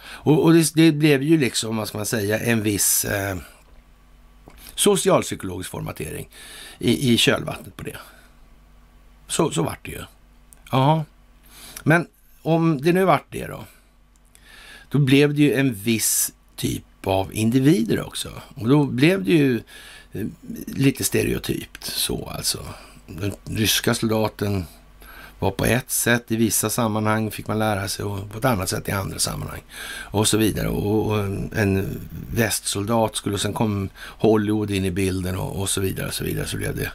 och, 0.00 0.44
och 0.44 0.52
det, 0.52 0.74
det, 0.74 0.92
blev 0.92 1.22
ju 1.22 1.38
liksom, 1.38 1.76
vad 1.76 1.88
ska 1.88 1.98
man 1.98 2.06
säga, 2.06 2.38
en 2.38 2.62
viss 2.62 3.04
eh, 3.04 3.36
socialpsykologisk 4.74 5.70
formatering 5.70 6.28
i, 6.78 7.12
i 7.12 7.16
kölvattnet 7.16 7.76
på 7.76 7.82
det. 7.82 7.96
Så, 9.26 9.50
så 9.50 9.62
vart 9.62 9.84
det 9.84 9.90
ju. 9.90 10.02
Ja, 10.70 11.04
men 11.82 12.06
om 12.42 12.80
det 12.82 12.92
nu 12.92 13.04
vart 13.04 13.26
det 13.30 13.46
då, 13.46 13.64
då 14.88 14.98
blev 14.98 15.34
det 15.34 15.42
ju 15.42 15.54
en 15.54 15.74
viss 15.74 16.32
typ 16.56 17.06
av 17.06 17.34
individer 17.34 18.06
också. 18.06 18.32
Och 18.54 18.68
då 18.68 18.84
blev 18.84 19.24
det 19.24 19.30
ju 19.30 19.60
eh, 20.12 20.26
lite 20.66 21.04
stereotypt 21.04 21.84
så 21.84 22.32
alltså. 22.36 22.58
Den 23.06 23.32
ryska 23.44 23.94
soldaten 23.94 24.64
var 25.38 25.50
på 25.50 25.64
ett 25.64 25.90
sätt 25.90 26.32
i 26.32 26.36
vissa 26.36 26.70
sammanhang, 26.70 27.30
fick 27.30 27.46
man 27.48 27.58
lära 27.58 27.88
sig, 27.88 28.04
och 28.04 28.30
på 28.30 28.38
ett 28.38 28.44
annat 28.44 28.68
sätt 28.68 28.88
i 28.88 28.92
andra 28.92 29.18
sammanhang. 29.18 29.62
Och 30.10 30.28
så 30.28 30.36
vidare. 30.36 30.68
Och, 30.68 31.06
och 31.06 31.18
en 31.56 32.00
västsoldat 32.34 33.16
skulle, 33.16 33.34
och 33.34 33.40
sen 33.40 33.52
kom 33.52 33.88
Hollywood 33.96 34.70
in 34.70 34.84
i 34.84 34.90
bilden 34.90 35.36
och, 35.36 35.60
och 35.60 35.70
så 35.70 35.80
vidare. 35.80 36.06
och 36.06 36.14
Så 36.14 36.24
vidare 36.24 36.46
så 36.46 36.56
blev 36.56 36.76
det 36.76 36.90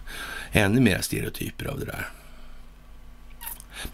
ännu 0.52 0.82
mer 0.82 1.02
stereotyper 1.02 1.66
av 1.66 1.80
det 1.80 1.86
där. 1.86 2.10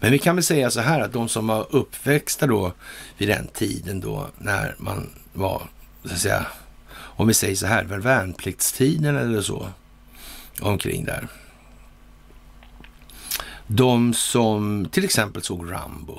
Men 0.00 0.12
vi 0.12 0.18
kan 0.18 0.36
väl 0.36 0.44
säga 0.44 0.70
så 0.70 0.80
här 0.80 1.00
att 1.00 1.12
de 1.12 1.28
som 1.28 1.46
var 1.46 1.66
uppväxta 1.70 2.46
då 2.46 2.72
vid 3.18 3.28
den 3.28 3.46
tiden 3.46 4.00
då 4.00 4.28
när 4.38 4.74
man 4.78 5.10
var, 5.32 5.62
så 6.04 6.12
att 6.12 6.18
säga, 6.18 6.46
om 6.92 7.28
vi 7.28 7.34
säger 7.34 7.56
så 7.56 7.66
här, 7.66 7.84
värnpliktstiden 7.84 9.16
eller 9.16 9.42
så, 9.42 9.68
omkring 10.60 11.04
där. 11.04 11.28
De 13.66 14.14
som 14.14 14.88
till 14.92 15.04
exempel 15.04 15.42
såg 15.42 15.72
Rambo. 15.72 16.18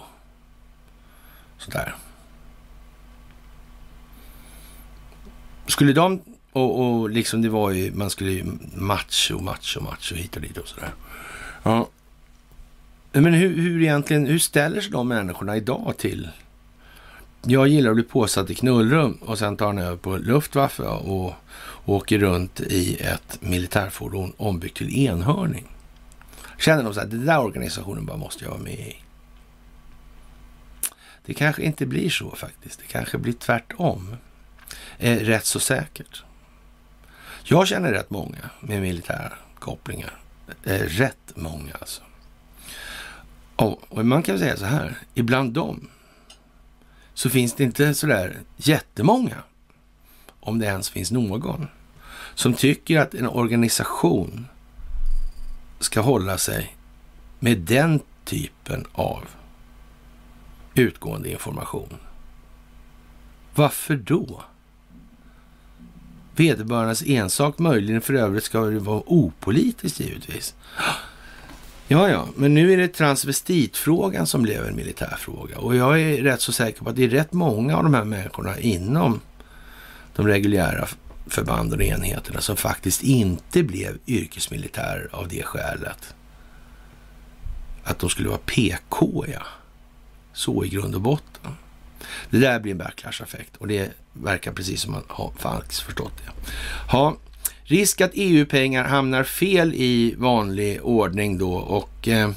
Sådär. 1.57 1.95
Skulle 5.67 5.93
de, 5.93 6.21
och, 6.51 6.79
och 6.79 7.09
liksom 7.09 7.41
det 7.41 7.49
var 7.49 7.71
ju, 7.71 7.91
man 7.91 8.09
skulle 8.09 8.31
ju 8.31 8.43
macho, 8.75 9.39
macho, 9.39 9.81
macho 9.81 10.15
hit 10.15 10.35
och 10.35 10.41
dit 10.41 10.57
och 10.57 10.67
sådär. 10.67 10.93
Ja. 11.63 11.89
Men 13.11 13.33
hur, 13.33 13.57
hur 13.57 13.81
egentligen, 13.81 14.25
hur 14.25 14.39
ställer 14.39 14.81
sig 14.81 14.91
de 14.91 15.07
människorna 15.07 15.57
idag 15.57 15.93
till 15.97 16.29
jag 17.45 17.67
gillar 17.67 17.89
att 17.89 17.95
bli 17.95 18.03
påsatt 18.03 18.49
i 18.49 18.55
knullrum 18.55 19.13
och 19.13 19.39
sen 19.39 19.57
tar 19.57 19.65
han 19.65 19.77
över 19.77 19.97
på 19.97 20.17
Luftwaffe 20.17 20.83
och 20.83 21.33
åker 21.85 22.19
runt 22.19 22.59
i 22.59 22.97
ett 23.01 23.41
militärfordon 23.41 24.33
ombyggt 24.37 24.77
till 24.77 24.97
enhörning. 24.97 25.67
Känner 26.59 26.83
de 26.83 26.93
så 26.93 26.99
att 26.99 27.11
den 27.11 27.25
där 27.25 27.39
organisationen 27.39 28.05
bara 28.05 28.17
måste 28.17 28.43
jag 28.43 28.51
vara 28.51 28.61
med 28.61 28.73
i. 28.73 28.95
Det 31.25 31.33
kanske 31.33 31.63
inte 31.63 31.85
blir 31.85 32.09
så 32.09 32.35
faktiskt. 32.35 32.79
Det 32.79 32.87
kanske 32.87 33.17
blir 33.17 33.33
tvärtom. 33.33 34.15
Eh, 34.97 35.17
rätt 35.17 35.45
så 35.45 35.59
säkert. 35.59 36.23
Jag 37.43 37.67
känner 37.67 37.91
rätt 37.91 38.09
många 38.09 38.49
med 38.59 38.81
militära 38.81 39.33
kopplingar. 39.59 40.19
Eh, 40.63 40.79
rätt 40.79 41.31
många 41.35 41.73
alltså. 41.79 42.01
Och 43.61 44.05
man 44.05 44.23
kan 44.23 44.39
säga 44.39 44.57
så 44.57 44.65
här, 44.65 44.97
ibland 45.13 45.53
dem 45.53 45.89
så 47.13 47.29
finns 47.29 47.53
det 47.53 47.63
inte 47.63 47.93
sådär 47.93 48.39
jättemånga, 48.57 49.37
om 50.39 50.59
det 50.59 50.65
ens 50.65 50.89
finns 50.89 51.11
någon, 51.11 51.67
som 52.35 52.53
tycker 52.53 52.99
att 52.99 53.13
en 53.13 53.27
organisation 53.27 54.45
ska 55.79 56.01
hålla 56.01 56.37
sig 56.37 56.77
med 57.39 57.57
den 57.57 57.99
typen 58.25 58.85
av 58.93 59.23
utgående 60.75 61.31
information. 61.31 61.97
Varför 63.55 63.95
då? 63.95 64.43
Vederbörandes 66.35 67.03
ensak 67.05 67.59
möjligen 67.59 68.01
för 68.01 68.13
övrigt 68.13 68.43
ska 68.43 68.61
det 68.61 68.79
vara 68.79 69.03
opolitiskt 69.05 69.99
givetvis. 69.99 70.55
Ja, 71.91 72.09
ja, 72.09 72.27
men 72.35 72.53
nu 72.53 72.73
är 72.73 72.77
det 72.77 72.87
transvestitfrågan 72.87 74.27
som 74.27 74.41
blev 74.41 74.65
en 74.65 74.75
militärfråga 74.75 75.57
och 75.57 75.75
jag 75.75 76.01
är 76.01 76.23
rätt 76.23 76.41
så 76.41 76.51
säker 76.51 76.83
på 76.83 76.89
att 76.89 76.95
det 76.95 77.03
är 77.03 77.09
rätt 77.09 77.33
många 77.33 77.77
av 77.77 77.83
de 77.83 77.93
här 77.93 78.03
människorna 78.03 78.59
inom 78.59 79.19
de 80.15 80.27
reguljära 80.27 80.87
förbanden 81.27 81.79
och 81.79 81.85
enheterna 81.85 82.41
som 82.41 82.57
faktiskt 82.57 83.03
inte 83.03 83.63
blev 83.63 83.97
yrkesmilitärer 84.07 85.09
av 85.11 85.27
det 85.27 85.43
skälet. 85.43 86.13
Att 87.83 87.99
de 87.99 88.09
skulle 88.09 88.29
vara 88.29 88.39
PK, 88.45 89.25
ja. 89.27 89.43
Så 90.33 90.65
i 90.65 90.69
grund 90.69 90.95
och 90.95 91.01
botten. 91.01 91.55
Det 92.29 92.39
där 92.39 92.59
blir 92.59 92.71
en 92.71 92.77
backlash-effekt 92.77 93.57
och 93.57 93.67
det 93.67 93.91
verkar 94.13 94.51
precis 94.51 94.81
som 94.81 94.91
man 94.91 95.03
har 95.07 95.31
förstått 95.69 96.13
det. 96.17 96.51
Ha, 96.91 97.17
risk 97.71 98.01
att 98.01 98.11
EU-pengar 98.13 98.83
hamnar 98.83 99.23
fel 99.23 99.73
i 99.73 100.15
vanlig 100.17 100.79
ordning 100.83 101.37
då 101.37 101.53
och 101.53 102.07
eh, 102.07 102.31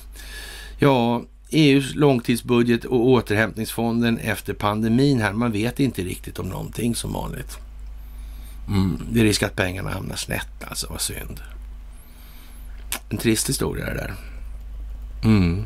ja, 0.78 1.22
EUs 1.50 1.94
långtidsbudget 1.94 2.84
och 2.84 3.06
återhämtningsfonden 3.06 4.18
efter 4.18 4.54
pandemin 4.54 5.20
här. 5.20 5.32
Man 5.32 5.52
vet 5.52 5.80
inte 5.80 6.02
riktigt 6.02 6.38
om 6.38 6.48
någonting 6.48 6.94
som 6.94 7.12
vanligt. 7.12 7.58
Mm. 8.68 9.00
Det 9.12 9.20
är 9.20 9.24
risk 9.24 9.42
att 9.42 9.56
pengarna 9.56 9.90
hamnar 9.90 10.16
snett 10.16 10.64
alltså, 10.68 10.86
vad 10.90 11.00
synd. 11.00 11.40
En 13.08 13.18
trist 13.18 13.48
historia 13.48 13.86
det 13.86 13.94
där. 13.94 14.14
Mm. 15.24 15.64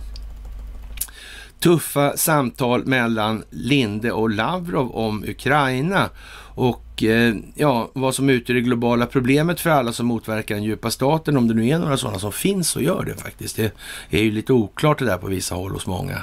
Tuffa 1.61 2.17
samtal 2.17 2.87
mellan 2.87 3.45
Linde 3.51 4.13
och 4.13 4.31
Lavrov 4.31 4.91
om 4.91 5.25
Ukraina 5.25 6.11
och 6.59 7.03
eh, 7.03 7.35
ja, 7.55 7.91
vad 7.93 8.15
som 8.15 8.31
utgör 8.31 8.55
det 8.55 8.61
globala 8.61 9.07
problemet 9.07 9.61
för 9.61 9.71
alla 9.71 9.93
som 9.93 10.07
motverkar 10.07 10.55
den 10.55 10.65
djupa 10.65 10.91
staten, 10.91 11.37
om 11.37 11.49
det 11.49 11.55
nu 11.55 11.69
är 11.69 11.79
några 11.79 11.97
sådana 11.97 12.19
som 12.19 12.33
finns 12.33 12.77
och 12.77 12.83
gör 12.83 13.05
det 13.05 13.23
faktiskt. 13.23 13.57
Det 13.57 13.73
är 14.11 14.23
ju 14.23 14.31
lite 14.31 14.53
oklart 14.53 14.99
det 14.99 15.05
där 15.05 15.19
på 15.19 15.27
vissa 15.27 15.55
håll 15.55 15.73
hos 15.73 15.87
många. 15.87 16.21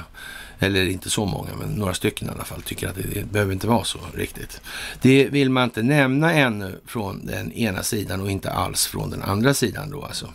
eller 0.58 0.88
inte 0.88 1.10
så 1.10 1.24
många, 1.24 1.50
men 1.60 1.68
några 1.68 1.94
stycken 1.94 2.28
i 2.28 2.30
alla 2.30 2.44
fall, 2.44 2.62
tycker 2.62 2.88
att 2.88 2.94
det, 2.94 3.02
det 3.02 3.32
behöver 3.32 3.52
inte 3.52 3.66
vara 3.66 3.84
så 3.84 3.98
riktigt. 4.14 4.60
Det 5.02 5.28
vill 5.28 5.50
man 5.50 5.64
inte 5.64 5.82
nämna 5.82 6.32
ännu 6.32 6.80
från 6.86 7.26
den 7.26 7.52
ena 7.52 7.82
sidan 7.82 8.20
och 8.20 8.30
inte 8.30 8.50
alls 8.50 8.86
från 8.86 9.10
den 9.10 9.22
andra 9.22 9.54
sidan 9.54 9.90
då 9.90 10.02
alltså. 10.02 10.32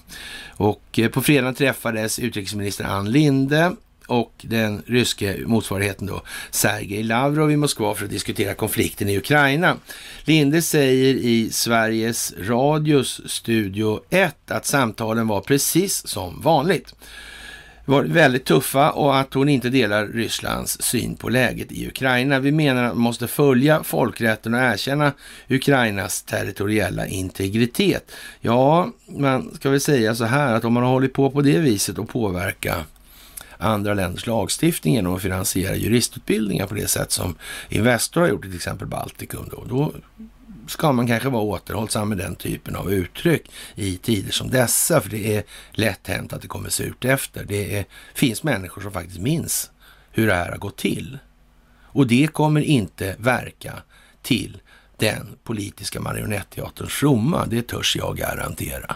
Och 0.47 0.99
eh, 0.99 1.09
på 1.09 1.21
fredagen 1.21 1.55
träffades 1.55 2.19
utrikesminister 2.19 2.83
Ann 2.83 3.11
Linde 3.11 3.75
och 4.11 4.31
den 4.41 4.83
ryske 4.85 5.37
motsvarigheten 5.45 6.07
då, 6.07 6.21
Sergej 6.51 7.03
Lavrov 7.03 7.51
i 7.51 7.57
Moskva 7.57 7.95
för 7.95 8.05
att 8.05 8.11
diskutera 8.11 8.53
konflikten 8.53 9.09
i 9.09 9.17
Ukraina. 9.17 9.77
Linde 10.23 10.61
säger 10.61 11.15
i 11.15 11.49
Sveriges 11.51 12.33
Radios 12.39 13.21
Studio 13.25 13.99
1 14.09 14.51
att 14.51 14.65
samtalen 14.65 15.27
var 15.27 15.41
precis 15.41 16.07
som 16.07 16.41
vanligt 16.41 16.93
var 17.85 18.03
väldigt 18.03 18.45
tuffa 18.45 18.91
och 18.91 19.17
att 19.17 19.33
hon 19.33 19.49
inte 19.49 19.69
delar 19.69 20.07
Rysslands 20.07 20.81
syn 20.81 21.15
på 21.15 21.29
läget 21.29 21.71
i 21.71 21.87
Ukraina. 21.87 22.39
Vi 22.39 22.51
menar 22.51 22.83
att 22.83 22.93
man 22.93 23.03
måste 23.03 23.27
följa 23.27 23.83
folkrätten 23.83 24.53
och 24.53 24.59
erkänna 24.59 25.11
Ukrainas 25.49 26.23
territoriella 26.23 27.07
integritet. 27.07 28.11
Ja, 28.39 28.91
man 29.07 29.55
ska 29.55 29.69
väl 29.69 29.81
säga 29.81 30.15
så 30.15 30.25
här 30.25 30.53
att 30.53 30.65
om 30.65 30.73
man 30.73 30.83
har 30.83 30.91
hållit 30.91 31.13
på 31.13 31.31
på 31.31 31.41
det 31.41 31.59
viset 31.59 31.97
och 31.97 32.09
påverka 32.09 32.75
andra 33.61 33.93
länders 33.93 34.27
lagstiftning 34.27 34.93
genom 34.93 35.15
att 35.15 35.21
finansiera 35.21 35.75
juristutbildningar 35.75 36.67
på 36.67 36.73
det 36.73 36.87
sätt 36.87 37.11
som 37.11 37.35
Investor 37.69 38.21
har 38.21 38.27
gjort 38.27 38.45
i 38.45 38.47
till 38.47 38.55
exempel 38.55 38.87
Baltikum. 38.87 39.49
Då, 39.51 39.65
då 39.69 39.93
ska 40.67 40.91
man 40.91 41.07
kanske 41.07 41.29
vara 41.29 41.43
återhållsam 41.43 42.09
med 42.09 42.17
den 42.17 42.35
typen 42.35 42.75
av 42.75 42.93
uttryck 42.93 43.51
i 43.75 43.97
tider 43.97 44.31
som 44.31 44.49
dessa, 44.49 45.01
för 45.01 45.09
det 45.09 45.35
är 45.35 45.43
lätt 45.71 46.07
hänt 46.07 46.33
att 46.33 46.41
det 46.41 46.47
kommer 46.47 46.69
surt 46.69 47.05
efter. 47.05 47.45
Det 47.45 47.77
är, 47.77 47.85
finns 48.13 48.43
människor 48.43 48.81
som 48.81 48.91
faktiskt 48.91 49.19
minns 49.19 49.71
hur 50.11 50.27
det 50.27 50.33
här 50.33 50.51
har 50.51 50.57
gått 50.57 50.77
till. 50.77 51.17
Och 51.83 52.07
det 52.07 52.27
kommer 52.27 52.61
inte 52.61 53.15
verka 53.19 53.73
till 54.21 54.57
den 54.97 55.37
politiska 55.43 55.99
marionetteaterns 55.99 56.93
fromma, 56.93 57.45
det 57.45 57.67
törs 57.67 57.95
jag 57.95 58.17
garantera. 58.17 58.95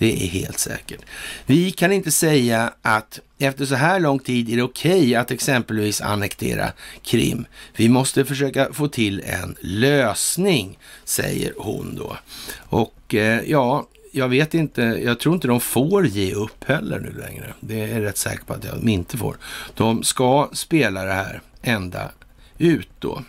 Det 0.00 0.24
är 0.24 0.28
helt 0.28 0.58
säkert. 0.58 1.00
Vi 1.46 1.70
kan 1.70 1.92
inte 1.92 2.10
säga 2.10 2.72
att 2.82 3.20
efter 3.38 3.64
så 3.64 3.74
här 3.74 4.00
lång 4.00 4.18
tid 4.18 4.52
är 4.52 4.56
det 4.56 4.62
okej 4.62 5.00
okay 5.00 5.14
att 5.14 5.30
exempelvis 5.30 6.00
annektera 6.00 6.72
Krim. 7.02 7.46
Vi 7.76 7.88
måste 7.88 8.24
försöka 8.24 8.72
få 8.72 8.88
till 8.88 9.22
en 9.26 9.56
lösning, 9.60 10.78
säger 11.04 11.54
hon 11.58 11.96
då. 11.96 12.16
Och 12.58 13.14
eh, 13.14 13.40
ja, 13.46 13.88
jag 14.12 14.28
vet 14.28 14.54
inte, 14.54 14.82
jag 14.82 15.20
tror 15.20 15.34
inte 15.34 15.48
de 15.48 15.60
får 15.60 16.06
ge 16.06 16.34
upp 16.34 16.64
heller 16.64 17.00
nu 17.00 17.12
längre. 17.12 17.54
Det 17.60 17.80
är 17.80 17.88
jag 17.88 18.02
rätt 18.02 18.18
säker 18.18 18.44
på 18.44 18.52
att 18.52 18.62
de 18.62 18.88
inte 18.88 19.16
får. 19.16 19.36
De 19.74 20.02
ska 20.02 20.50
spela 20.52 21.04
det 21.04 21.12
här 21.12 21.40
ända 21.62 22.10
ut 22.58 22.90
då. 22.98 23.22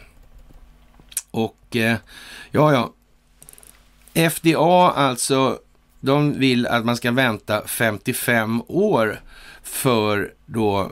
Och 1.31 1.75
eh, 1.75 1.97
ja, 2.51 2.73
ja. 2.73 2.93
FDA 4.29 4.91
alltså 4.91 5.59
de 6.01 6.39
vill 6.39 6.67
att 6.67 6.85
man 6.85 6.97
ska 6.97 7.11
vänta 7.11 7.67
55 7.67 8.61
år 8.67 9.19
för 9.63 10.33
då 10.45 10.91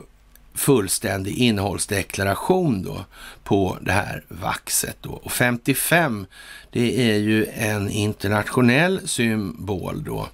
fullständig 0.54 1.36
innehållsdeklaration 1.36 2.82
då 2.82 3.04
på 3.44 3.78
det 3.80 3.92
här 3.92 4.24
vaxet 4.28 4.96
då. 5.00 5.10
Och 5.10 5.32
55, 5.32 6.26
det 6.70 7.10
är 7.10 7.16
ju 7.16 7.46
en 7.46 7.90
internationell 7.90 9.08
symbol 9.08 10.04
då. 10.04 10.28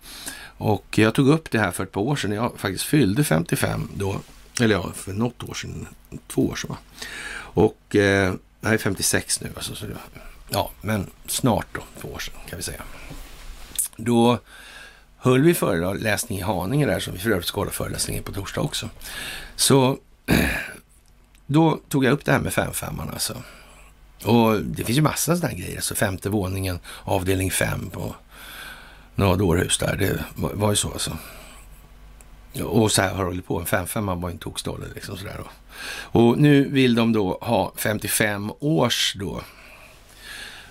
Och 0.59 0.99
jag 0.99 1.15
tog 1.15 1.29
upp 1.29 1.51
det 1.51 1.59
här 1.59 1.71
för 1.71 1.85
ett 1.85 1.93
par 1.93 2.01
år 2.01 2.17
sedan. 2.17 2.33
Jag 2.33 2.53
faktiskt 2.57 2.85
fyllde 2.85 3.25
55 3.25 3.89
då. 3.95 4.21
Eller 4.61 4.75
ja, 4.75 4.93
för 4.95 5.13
något 5.13 5.43
år 5.43 5.55
sedan. 5.55 5.87
Två 6.29 6.47
år 6.47 6.57
sedan 6.57 6.71
va. 6.71 6.77
Och 7.39 7.97
eh, 7.97 8.35
jag 8.61 8.75
är 8.75 8.79
56 8.79 9.41
nu 9.41 9.51
alltså. 9.57 9.75
Så 9.75 9.87
ja, 10.49 10.71
men 10.81 11.07
snart 11.27 11.67
då. 11.73 11.81
Två 12.01 12.09
år 12.09 12.19
sedan 12.19 12.35
kan 12.49 12.57
vi 12.57 12.63
säga. 12.63 12.83
Då 13.97 14.39
höll 15.27 15.43
vi 15.43 15.55
föreläsning 15.55 16.39
i 16.39 16.43
Haninge 16.43 16.87
där, 16.87 17.01
som 17.01 17.13
vi 17.13 17.19
för 17.19 17.31
övrigt 17.31 17.47
ska 17.47 17.61
hålla 17.61 17.71
föreläsningen 17.71 18.23
på 18.23 18.33
torsdag 18.33 18.61
också. 18.61 18.89
Så 19.57 19.99
då 21.47 21.81
tog 21.89 22.05
jag 22.05 22.13
upp 22.13 22.25
det 22.25 22.33
här 22.33 22.39
med 22.39 22.53
5-5 22.53 23.13
alltså. 23.13 23.43
Och 24.25 24.61
det 24.63 24.85
finns 24.85 24.99
ju 24.99 25.03
massa 25.03 25.37
sådana 25.37 25.55
grejer. 25.55 25.77
Alltså 25.77 25.95
femte 25.95 26.29
våningen, 26.29 26.79
avdelning 27.03 27.51
5 27.51 27.91
på 27.91 28.15
några 29.15 29.37
dårhus 29.37 29.79
där. 29.79 29.97
Det 29.97 30.25
var, 30.35 30.71
ju 30.71 30.77
så 30.77 30.93
alltså. 30.93 31.17
Och 32.63 32.93
så 32.93 33.03
här 33.03 33.15
har 33.15 33.19
det 33.19 33.31
hållit 33.31 33.47
på. 33.47 33.61
En 33.61 33.67
5-5 33.67 34.21
var 34.21 34.29
ju 34.29 34.33
en 34.33 34.39
tokstolle 34.39 34.87
liksom 34.95 35.17
sådär 35.17 35.37
då. 35.39 35.51
Och 36.21 36.39
nu 36.39 36.69
vill 36.69 36.95
de 36.95 37.13
då 37.13 37.39
ha 37.41 37.73
55 37.77 38.53
års 38.61 39.17
då 39.21 39.41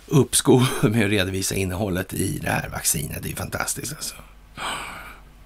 uppskov 0.08 0.68
med 0.84 1.06
att 1.06 1.12
redovisa 1.12 1.56
innehållet 1.56 2.14
i 2.14 2.40
det 2.40 2.50
här 2.50 2.70
vaccinet. 2.70 3.24
Det 3.24 3.28
är 3.28 3.30
ju 3.30 3.36
fantastiskt 3.36 3.94
alltså. 3.94 4.16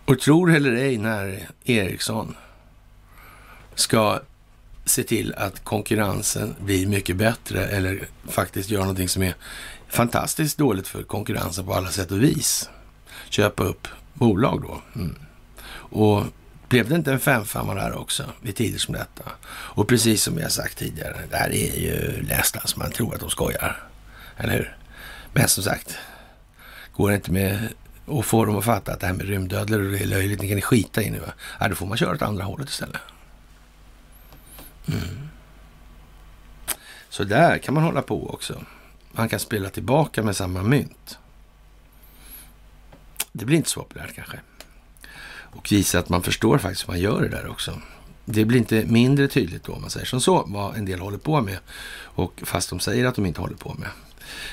Och 0.05 0.19
tror 0.19 0.55
eller 0.55 0.71
ej 0.71 0.97
när 0.97 1.49
Ericsson 1.63 2.35
ska 3.75 4.19
se 4.85 5.03
till 5.03 5.33
att 5.33 5.63
konkurrensen 5.63 6.55
blir 6.59 6.87
mycket 6.87 7.15
bättre 7.15 7.65
eller 7.65 8.07
faktiskt 8.27 8.69
göra 8.69 8.81
någonting 8.81 9.09
som 9.09 9.23
är 9.23 9.35
fantastiskt 9.87 10.57
dåligt 10.57 10.87
för 10.87 11.03
konkurrensen 11.03 11.65
på 11.65 11.73
alla 11.73 11.89
sätt 11.89 12.11
och 12.11 12.23
vis. 12.23 12.69
Köpa 13.29 13.63
upp 13.63 13.87
bolag 14.13 14.61
då. 14.61 14.81
Mm. 14.95 15.15
Och 15.71 16.23
blev 16.69 16.89
det 16.89 16.95
inte 16.95 17.11
en 17.11 17.19
femfemma 17.19 17.73
där 17.73 17.97
också 17.97 18.23
vid 18.41 18.55
tider 18.55 18.79
som 18.79 18.93
detta? 18.93 19.23
Och 19.49 19.87
precis 19.87 20.23
som 20.23 20.37
jag 20.37 20.51
sagt 20.51 20.77
tidigare, 20.77 21.17
det 21.29 21.37
här 21.37 21.49
är 21.49 21.79
ju 21.79 22.23
nästan 22.27 22.61
som 22.65 22.79
man 22.79 22.91
tror 22.91 23.13
att 23.13 23.19
de 23.19 23.29
skojar. 23.29 23.83
Eller 24.37 24.53
hur? 24.53 24.77
Men 25.33 25.47
som 25.47 25.63
sagt, 25.63 25.97
går 26.93 27.09
det 27.09 27.15
inte 27.15 27.31
med 27.31 27.67
och 28.09 28.25
få 28.25 28.45
dem 28.45 28.57
att 28.57 28.65
fatta 28.65 28.93
att 28.93 28.99
det 28.99 29.07
här 29.07 29.13
med 29.13 29.27
rymdödlor 29.27 29.95
är 29.95 30.05
löjligt, 30.05 30.41
ni 30.41 30.47
kan 30.47 30.55
ni 30.55 30.61
skita 30.61 31.01
i 31.01 31.09
nu. 31.09 31.19
Va? 31.19 31.33
Ja, 31.59 31.67
då 31.67 31.75
får 31.75 31.85
man 31.85 31.97
köra 31.97 32.15
åt 32.15 32.21
andra 32.21 32.43
hållet 32.43 32.69
istället. 32.69 33.01
Mm. 34.87 35.29
Så 37.09 37.23
där 37.23 37.57
kan 37.57 37.73
man 37.73 37.83
hålla 37.83 38.01
på 38.01 38.29
också. 38.29 38.61
Man 39.11 39.29
kan 39.29 39.39
spela 39.39 39.69
tillbaka 39.69 40.23
med 40.23 40.35
samma 40.35 40.63
mynt. 40.63 41.17
Det 43.31 43.45
blir 43.45 43.57
inte 43.57 43.69
så 43.69 43.79
populärt 43.79 44.15
kanske. 44.15 44.39
Och 45.29 45.71
visa 45.71 45.99
att 45.99 46.09
man 46.09 46.23
förstår 46.23 46.57
faktiskt 46.57 46.83
hur 46.83 46.93
man 46.93 46.99
gör 46.99 47.21
det 47.21 47.29
där 47.29 47.47
också. 47.47 47.81
Det 48.25 48.45
blir 48.45 48.57
inte 48.57 48.85
mindre 48.85 49.27
tydligt 49.27 49.63
då 49.63 49.73
om 49.73 49.81
man 49.81 49.89
säger 49.89 50.05
som 50.05 50.21
så, 50.21 50.43
vad 50.47 50.77
en 50.77 50.85
del 50.85 50.99
håller 50.99 51.17
på 51.17 51.41
med. 51.41 51.57
Och 52.01 52.41
fast 52.45 52.69
de 52.69 52.79
säger 52.79 53.05
att 53.05 53.15
de 53.15 53.25
inte 53.25 53.41
håller 53.41 53.55
på 53.55 53.73
med. 53.73 53.89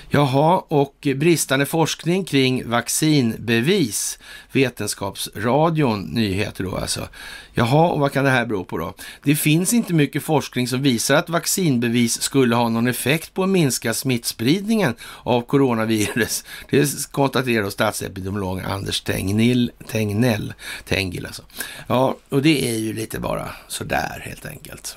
Jaha, 0.08 0.62
och 0.68 1.08
bristande 1.16 1.66
forskning 1.66 2.24
kring 2.24 2.70
vaccinbevis. 2.70 4.18
Vetenskapsradion, 4.52 6.02
nyheter 6.02 6.64
då 6.64 6.76
alltså. 6.76 7.08
Jaha, 7.54 7.88
och 7.88 8.00
vad 8.00 8.12
kan 8.12 8.24
det 8.24 8.30
här 8.30 8.46
bero 8.46 8.64
på 8.64 8.78
då? 8.78 8.94
Det 9.22 9.36
finns 9.36 9.72
inte 9.72 9.94
mycket 9.94 10.22
forskning 10.22 10.68
som 10.68 10.82
visar 10.82 11.16
att 11.16 11.28
vaccinbevis 11.28 12.22
skulle 12.22 12.56
ha 12.56 12.68
någon 12.68 12.88
effekt 12.88 13.34
på 13.34 13.42
att 13.42 13.48
minska 13.48 13.94
smittspridningen 13.94 14.94
av 15.22 15.40
coronavirus. 15.40 16.44
Det 16.70 17.12
konstaterar 17.12 17.70
statsepidemiolog 17.70 18.60
Anders 18.60 19.00
Tegnell, 19.00 19.72
Tegnell, 19.88 20.54
Tengil 20.84 21.26
alltså. 21.26 21.42
Ja, 21.86 22.16
och 22.28 22.42
det 22.42 22.68
är 22.68 22.78
ju 22.78 22.92
lite 22.92 23.20
bara 23.20 23.50
sådär 23.68 24.22
helt 24.24 24.46
enkelt. 24.46 24.96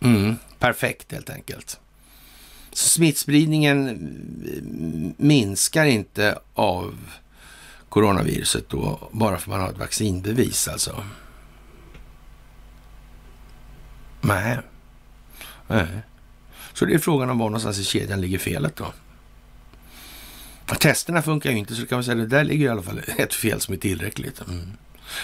Mm, 0.00 0.36
perfekt 0.58 1.12
helt 1.12 1.30
enkelt. 1.30 1.78
Smittspridningen 2.72 3.88
eh, 3.88 4.62
minskar 5.24 5.84
inte 5.84 6.38
av 6.54 6.98
coronaviruset 7.88 8.68
då, 8.68 9.08
bara 9.12 9.38
för 9.38 9.42
att 9.42 9.46
man 9.46 9.60
har 9.60 9.70
ett 9.70 9.78
vaccinbevis 9.78 10.68
alltså. 10.68 11.04
Nej. 14.20 14.58
Nej. 15.66 15.86
Så 16.72 16.84
det 16.84 16.94
är 16.94 16.98
frågan 16.98 17.30
om 17.30 17.38
var 17.38 17.46
någonstans 17.46 17.78
i 17.78 17.84
kedjan 17.84 18.20
ligger 18.20 18.38
felet 18.38 18.76
då. 18.76 18.92
Testerna 20.78 21.22
funkar 21.22 21.50
ju 21.50 21.58
inte, 21.58 21.74
så 21.74 21.86
kan 21.86 21.96
man 21.96 22.04
säga 22.04 22.22
att 22.22 22.30
där 22.30 22.44
ligger 22.44 22.66
i 22.66 22.68
alla 22.68 22.82
fall 22.82 23.00
ett 23.18 23.34
fel 23.34 23.60
som 23.60 23.74
är 23.74 23.78
tillräckligt. 23.78 24.40
Mm. 24.40 24.72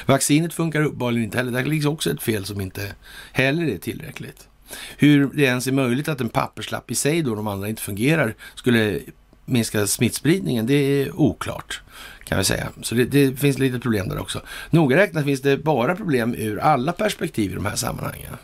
Vaccinet 0.07 0.55
funkar 0.55 0.83
uppenbarligen 0.83 1.25
inte 1.25 1.39
heller. 1.39 1.53
Där 1.53 1.65
ligger 1.65 1.89
också 1.89 2.11
ett 2.11 2.23
fel 2.23 2.45
som 2.45 2.61
inte 2.61 2.95
heller 3.33 3.67
är 3.67 3.79
tillräckligt. 3.79 4.49
Hur 4.97 5.31
det 5.35 5.43
ens 5.43 5.67
är 5.67 5.73
möjligt 5.73 6.09
att 6.09 6.21
en 6.21 6.29
papperslapp 6.29 6.91
i 6.91 6.95
sig 6.95 7.23
då, 7.23 7.35
de 7.35 7.47
andra 7.47 7.69
inte 7.69 7.83
fungerar, 7.83 8.35
skulle 8.55 9.01
minska 9.45 9.87
smittspridningen, 9.87 10.67
det 10.67 10.75
är 10.75 11.21
oklart 11.21 11.83
kan 12.25 12.39
vi 12.39 12.45
säga. 12.45 12.69
Så 12.83 12.95
det, 12.95 13.05
det 13.05 13.37
finns 13.37 13.59
lite 13.59 13.79
problem 13.79 14.09
där 14.09 14.19
också. 14.19 14.43
Noga 14.71 14.97
räknat 14.97 15.25
finns 15.25 15.43
det 15.43 15.57
bara 15.57 15.97
problem 15.97 16.35
ur 16.35 16.59
alla 16.59 16.93
perspektiv 16.93 17.51
i 17.51 17.55
de 17.55 17.67
här 17.67 17.77
sammanhangen. 17.77 18.37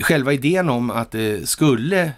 Själva 0.00 0.32
idén 0.32 0.68
om 0.68 0.90
att 0.90 1.10
det 1.10 1.48
skulle 1.48 2.12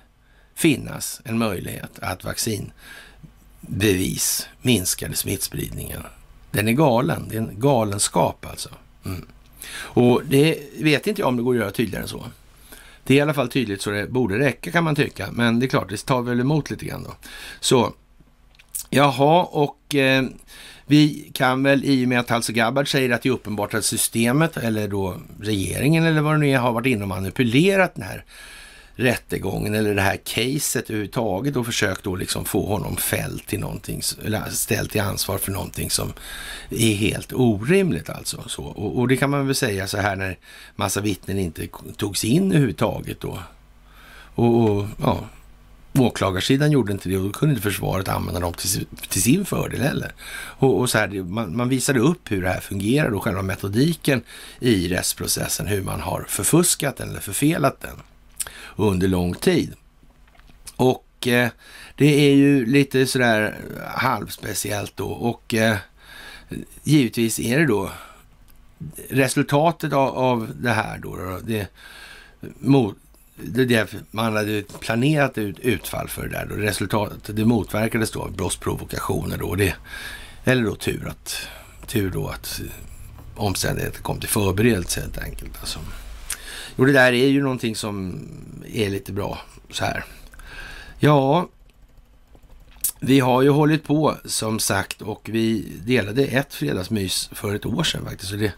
finnas 0.55 1.20
en 1.24 1.39
möjlighet 1.39 1.98
att 1.98 2.24
vaccinbevis 2.24 4.48
minskade 4.62 5.16
smittspridningen, 5.16 6.02
den 6.51 6.69
är 6.69 6.73
galen. 6.73 7.27
Det 7.28 7.36
är 7.36 7.40
en 7.40 7.61
galenskap 7.61 8.47
alltså. 8.47 8.70
Mm. 9.05 9.27
Och 9.73 10.23
det 10.24 10.59
vet 10.78 11.07
inte 11.07 11.20
jag 11.20 11.28
om 11.28 11.36
det 11.36 11.43
går 11.43 11.55
att 11.55 11.61
göra 11.61 11.70
tydligare 11.70 12.03
än 12.03 12.09
så. 12.09 12.24
Det 13.05 13.15
är 13.15 13.19
i 13.19 13.20
alla 13.20 13.35
fall 13.35 13.49
tydligt 13.49 13.82
så 13.82 13.91
det 13.91 14.11
borde 14.11 14.39
räcka 14.39 14.70
kan 14.70 14.85
man 14.85 14.95
tycka. 14.95 15.28
Men 15.32 15.61
det 15.61 15.66
är 15.66 15.69
klart, 15.69 15.89
det 15.89 16.07
tar 16.07 16.23
väl 16.23 16.41
emot 16.41 16.70
lite 16.70 16.85
grann 16.85 17.03
då. 17.03 17.15
Så, 17.61 17.93
jaha, 18.91 19.45
och 19.45 19.95
eh, 19.95 20.24
vi 20.86 21.31
kan 21.35 21.62
väl 21.62 21.85
i 21.85 22.05
och 22.05 22.09
med 22.09 22.20
att 22.20 22.31
Halse 22.31 22.53
Gabbard 22.53 22.91
säger 22.91 23.11
att 23.11 23.23
det 23.23 23.28
är 23.28 23.32
uppenbart 23.32 23.74
att 23.74 23.85
systemet 23.85 24.57
eller 24.57 24.89
då 24.89 25.16
regeringen 25.41 26.05
eller 26.05 26.20
vad 26.20 26.35
det 26.35 26.39
nu 26.39 26.51
är 26.51 26.59
har 26.59 26.73
varit 26.73 26.86
inne 26.86 27.03
och 27.03 27.09
manipulerat 27.09 27.95
den 27.95 28.05
här 28.05 28.24
rättegången 28.96 29.74
eller 29.74 29.94
det 29.94 30.02
här 30.02 30.16
caset 30.16 30.90
överhuvudtaget 30.90 31.56
och 31.56 31.66
försökt 31.66 32.04
då 32.04 32.16
liksom 32.16 32.44
få 32.44 32.66
honom 32.66 32.96
fälld 32.96 33.46
till 33.46 33.60
någonting, 33.60 34.00
eller 34.24 34.50
ställd 34.50 34.90
till 34.90 35.00
ansvar 35.00 35.38
för 35.38 35.52
någonting 35.52 35.90
som 35.90 36.12
är 36.70 36.94
helt 36.94 37.32
orimligt 37.32 38.10
alltså. 38.10 38.44
Så, 38.46 38.64
och, 38.64 38.98
och 38.98 39.08
det 39.08 39.16
kan 39.16 39.30
man 39.30 39.46
väl 39.46 39.54
säga 39.54 39.86
så 39.86 39.98
här 39.98 40.16
när 40.16 40.38
massa 40.76 41.00
vittnen 41.00 41.38
inte 41.38 41.68
togs 41.96 42.24
in 42.24 42.52
överhuvudtaget 42.52 43.20
då. 43.20 43.38
Och, 44.34 44.70
och 44.70 44.86
ja, 45.02 45.28
åklagarsidan 45.98 46.70
gjorde 46.70 46.92
inte 46.92 47.08
det 47.08 47.16
och 47.16 47.24
då 47.24 47.30
kunde 47.30 47.52
inte 47.52 47.62
försvaret 47.62 48.08
använda 48.08 48.40
dem 48.40 48.52
till, 48.52 48.86
till 49.08 49.22
sin 49.22 49.44
fördel 49.44 49.80
heller. 49.80 50.12
Och, 50.58 50.80
och 50.80 50.90
så 50.90 50.98
här, 50.98 51.08
man, 51.08 51.56
man, 51.56 51.68
visade 51.68 52.00
upp 52.00 52.30
hur 52.30 52.42
det 52.42 52.48
här 52.48 52.60
fungerar 52.60 53.10
och 53.10 53.22
själva 53.22 53.42
metodiken 53.42 54.22
i 54.60 54.88
rättsprocessen, 54.88 55.66
hur 55.66 55.82
man 55.82 56.00
har 56.00 56.24
förfuskat 56.28 56.96
den 56.96 57.10
eller 57.10 57.20
förfelat 57.20 57.80
den 57.80 58.00
under 58.76 59.09
lång 59.09 59.34
tid. 59.34 59.74
Och 60.76 61.28
eh, 61.28 61.48
det 61.96 62.30
är 62.30 62.34
ju 62.34 62.66
lite 62.66 63.06
sådär 63.06 63.56
halvspeciellt 63.94 64.96
då 64.96 65.09
och 65.09 65.55
eh, 65.55 65.76
givetvis 66.82 67.40
är 67.40 67.59
det 67.59 67.66
då 67.66 67.90
resultatet 69.10 69.92
av, 69.92 70.18
av 70.18 70.51
det 70.60 70.70
här 70.70 70.98
då, 70.98 71.16
då 71.16 71.40
det, 71.44 71.68
mot, 72.59 72.96
det, 73.36 73.64
det, 73.64 73.94
man 74.10 74.36
hade 74.36 74.62
planerat 74.80 75.38
ut, 75.38 75.59
utfall 75.59 76.09
för 76.09 76.22
det 76.22 76.28
där 76.28 76.46
då. 76.46 76.55
Resultatet, 76.55 77.36
det 77.36 77.44
motverkades 77.44 78.10
då 78.10 78.22
av 78.22 78.32
brottsprovokationer 78.32 79.36
då. 79.36 79.55
Det, 79.55 79.74
eller 80.44 80.62
då 80.62 80.74
tur 80.74 81.09
att, 81.09 81.48
tur 81.86 82.10
då 82.10 82.28
att 82.28 82.60
omständigheter 83.36 84.02
kom 84.02 84.20
till 84.20 84.28
förberedelse 84.28 85.01
helt 85.01 85.18
enkelt. 85.18 85.52
Alltså. 85.60 85.78
Jo, 86.76 86.84
det 86.84 86.92
där 86.92 87.12
är 87.12 87.26
ju 87.26 87.42
någonting 87.42 87.76
som 87.76 88.22
är 88.72 88.90
lite 88.90 89.12
bra 89.12 89.40
så 89.70 89.84
här. 89.84 90.05
Ja, 90.98 91.48
vi 93.01 93.20
har 93.20 93.42
ju 93.42 93.48
hållit 93.48 93.84
på 93.84 94.16
som 94.24 94.59
sagt 94.59 95.02
och 95.02 95.28
vi 95.32 95.72
delade 95.86 96.24
ett 96.24 96.55
fredagsmys 96.55 97.30
för 97.32 97.55
ett 97.55 97.66
år 97.66 97.84
sedan 97.84 98.05
faktiskt. 98.05 98.30
Så 98.30 98.36
det 98.36 98.52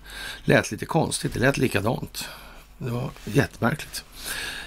lät 0.44 0.70
lite 0.70 0.86
konstigt. 0.86 1.34
Det 1.34 1.40
lät 1.40 1.58
likadant. 1.58 2.28
Det 2.78 2.90
var 2.90 3.10
jättemärkligt. 3.24 4.04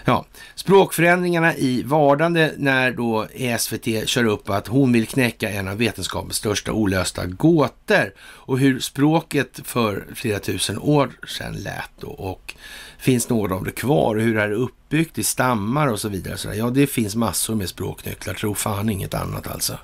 Ja, 0.06 0.26
språkförändringarna 0.56 1.56
i 1.56 1.84
vardande 1.84 2.54
när 2.58 2.92
då 2.92 3.28
SVT 3.60 4.10
kör 4.10 4.26
upp 4.26 4.50
att 4.50 4.68
hon 4.68 4.92
vill 4.92 5.08
knäcka 5.08 5.50
en 5.50 5.68
av 5.68 5.78
vetenskapens 5.78 6.36
största 6.36 6.72
olösta 6.72 7.26
gåtor 7.26 8.14
och 8.20 8.60
hur 8.60 8.80
språket 8.80 9.60
för 9.64 10.08
flera 10.16 10.40
tusen 10.40 10.80
år 10.80 11.12
sedan 11.28 11.54
lät 11.54 11.92
då 12.00 12.08
och 12.08 12.56
finns 13.00 13.30
några 13.30 13.56
av 13.56 13.64
det 13.64 13.72
kvar 13.72 14.16
Hur 14.16 14.38
är 14.38 14.50
det 14.50 14.56
uppbyggt 14.56 15.18
i 15.18 15.24
stammar 15.24 15.88
och 15.88 16.00
så 16.00 16.10
vidare. 16.10 16.38
Så 16.38 16.54
ja, 16.54 16.70
det 16.70 16.88
finns 16.88 17.16
massor 17.16 17.56
med 17.56 17.70
språknycklar. 17.70 18.34
Tro 18.34 18.56
fan 18.56 18.90
inget 18.90 19.14
annat 19.14 19.48
alltså. 19.48 19.78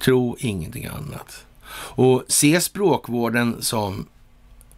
Tro 0.00 0.36
ingenting 0.38 0.86
annat. 0.86 1.44
Och 1.70 2.24
se 2.28 2.60
språkvården 2.60 3.56
som 3.60 4.06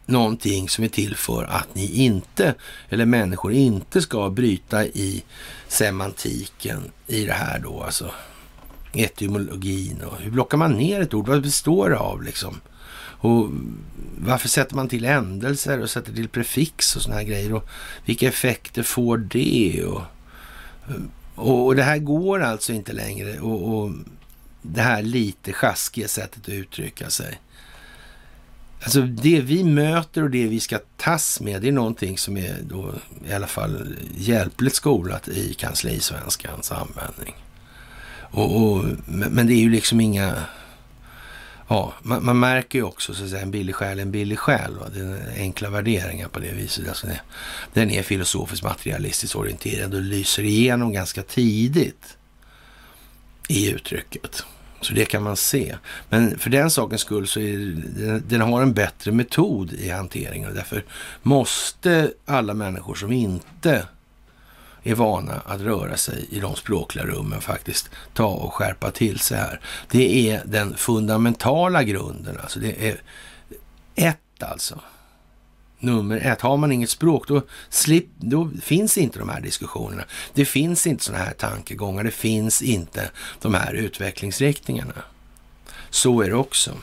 någonting 0.07 0.69
som 0.69 0.85
är 0.85 0.89
till 0.89 1.17
för 1.17 1.45
att 1.45 1.75
ni 1.75 1.93
inte, 1.93 2.55
eller 2.89 3.07
människor 3.07 3.53
inte 3.53 4.03
ska 4.03 4.31
bryta 4.31 4.87
i 4.87 5.25
semantiken 5.69 6.91
i 7.07 7.25
det 7.25 7.33
här 7.33 7.59
då, 7.59 7.83
alltså 7.83 8.11
etymologin 8.93 10.03
och 10.03 10.21
hur 10.21 10.31
blockar 10.31 10.59
man 10.59 10.73
ner 10.73 11.01
ett 11.01 11.15
ord? 11.15 11.29
Vad 11.29 11.43
består 11.43 11.91
det 11.91 11.99
av 11.99 12.23
liksom? 12.23 12.61
Och 13.19 13.51
varför 14.19 14.49
sätter 14.49 14.77
man 14.77 14.89
till 14.89 15.05
ändelser 15.05 15.81
och 15.81 15.91
sätter 15.91 16.13
till 16.13 16.29
prefix 16.29 16.97
och 16.97 17.03
såna 17.03 17.17
här 17.17 17.25
grejer? 17.25 17.55
Och 17.55 17.69
vilka 18.05 18.29
effekter 18.29 18.83
får 18.83 19.19
det? 19.19 19.85
Och, 19.85 20.03
och, 21.35 21.67
och 21.67 21.77
det 21.77 21.83
här 21.83 21.99
går 21.99 22.43
alltså 22.43 22.73
inte 22.73 22.93
längre. 22.93 23.41
Och, 23.41 23.79
och 23.79 23.93
det 24.63 24.81
här 24.81 25.03
lite 25.03 25.53
sjaskiga 25.53 26.09
sättet 26.09 26.43
att 26.43 26.49
uttrycka 26.49 27.11
sig. 27.11 27.41
Alltså 28.83 29.03
det 29.03 29.41
vi 29.41 29.65
möter 29.65 30.23
och 30.23 30.31
det 30.31 30.47
vi 30.47 30.61
ska 30.61 30.79
tas 30.97 31.41
med, 31.41 31.63
det 31.63 31.69
är 31.69 31.73
någonting 31.73 32.19
som 32.19 32.37
är 32.37 32.57
då 32.63 32.95
i 33.29 33.33
alla 33.33 33.47
fall 33.47 33.97
hjälpligt 34.17 34.75
skolat 34.75 35.29
i 35.29 35.55
kanslisvenskans 35.55 36.73
användning. 36.73 37.35
Och, 38.31 38.63
och, 38.63 38.85
men 39.07 39.47
det 39.47 39.53
är 39.53 39.61
ju 39.61 39.71
liksom 39.71 40.01
inga 40.01 40.35
Ja, 41.69 41.95
man, 42.03 42.25
man, 42.25 42.39
märker 42.39 42.79
ju 42.79 42.85
också 42.85 43.15
så 43.15 43.25
att 43.25 43.31
säga, 43.31 43.43
en 43.43 43.51
billig 43.51 43.75
själ 43.75 43.99
en 43.99 44.11
billig 44.11 44.39
själ. 44.39 44.75
Va? 44.75 44.87
Det 44.95 45.01
är 45.01 45.33
enkla 45.37 45.71
värderingar 45.71 46.29
på 46.29 46.41
det 46.41 46.53
viset. 46.53 46.89
Alltså 46.89 47.07
det, 47.07 47.21
den 47.73 47.91
är 47.91 48.03
filosofiskt 48.03 48.65
materialistiskt 48.65 49.37
orienterad 49.37 49.95
och 49.95 50.03
lyser 50.03 50.43
igenom 50.43 50.93
ganska 50.93 51.23
tidigt 51.23 52.17
i 53.49 53.71
uttrycket. 53.71 54.45
Så 54.81 54.95
det 54.95 55.05
kan 55.05 55.23
man 55.23 55.37
se. 55.37 55.77
Men 56.09 56.39
för 56.39 56.51
den 56.51 56.71
sakens 56.71 57.01
skull 57.01 57.27
så 57.27 57.41
är 57.41 57.57
det, 57.57 58.19
den 58.19 58.41
har 58.41 58.63
en 58.63 58.75
bättre 58.75 59.13
metod 59.13 59.73
i 59.73 59.91
hanteringen 59.91 60.49
och 60.49 60.55
därför 60.55 60.85
måste 61.23 62.13
alla 62.27 62.55
människor 62.55 62.95
som 62.95 63.13
inte 63.13 63.87
är 64.83 64.95
vana 64.95 65.43
att 65.47 65.61
röra 65.61 65.97
sig 65.97 66.27
i 66.31 66.41
de 66.41 66.57
språkliga 66.57 67.05
rummen 67.07 67.41
faktiskt 67.41 67.91
ta 68.15 68.27
och 68.27 68.55
skärpa 68.55 68.91
till 68.91 69.19
sig 69.19 69.39
här. 69.39 69.61
Det 69.91 70.31
är 70.31 70.43
den 70.45 70.77
fundamentala 70.77 71.83
grunden, 71.83 72.39
alltså 72.43 72.61
det 72.61 72.89
är 72.89 73.01
ett 73.95 74.43
alltså. 74.43 74.81
Nummer 75.81 76.17
ett. 76.17 76.41
Har 76.41 76.57
man 76.57 76.73
inget 76.73 76.91
språk, 76.91 77.29
då, 77.29 77.43
slip, 77.69 78.07
då 78.17 78.51
finns 78.63 78.99
inte 78.99 79.19
de 79.19 79.29
här 79.29 79.41
diskussionerna. 79.41 80.05
Det 80.35 80.45
finns 80.45 80.87
inte 80.87 81.05
sådana 81.05 81.25
här 81.25 81.33
tankegångar. 81.33 82.05
Det 82.05 82.11
finns 82.11 82.63
inte 82.63 83.11
de 83.41 83.55
här 83.55 83.73
utvecklingsriktningarna. 83.73 84.95
Så 85.91 86.23
är 86.23 86.29
det 86.29 86.35
också. 86.35 86.77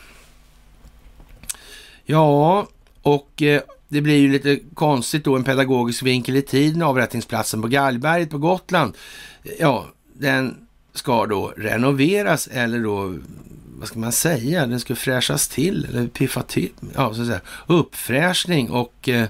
Ja, 2.06 2.68
och 3.02 3.42
eh, 3.42 3.62
det 3.96 4.02
blir 4.02 4.18
ju 4.18 4.32
lite 4.32 4.60
konstigt 4.74 5.24
då, 5.24 5.36
en 5.36 5.44
pedagogisk 5.44 6.04
vinkel 6.04 6.36
i 6.36 6.42
tiden, 6.42 6.82
avrättningsplatsen 6.82 7.62
på 7.62 7.68
Gallberget 7.68 8.30
på 8.30 8.38
Gotland. 8.38 8.94
Ja, 9.60 9.86
den 10.14 10.56
ska 10.94 11.26
då 11.26 11.54
renoveras 11.58 12.48
eller 12.48 12.80
då, 12.80 13.16
vad 13.80 13.88
ska 13.88 14.00
man 14.00 14.12
säga, 14.12 14.68
den 14.68 14.80
ska 14.80 14.96
fräschas 14.96 15.48
till 15.48 15.88
eller 15.90 16.08
piffa 16.08 16.42
till, 16.42 16.72
ja 16.96 17.14
så 17.14 17.22
att 17.22 17.28
säga, 17.28 17.42
uppfräschning 17.68 18.70
och 18.70 19.10
eh, 19.10 19.28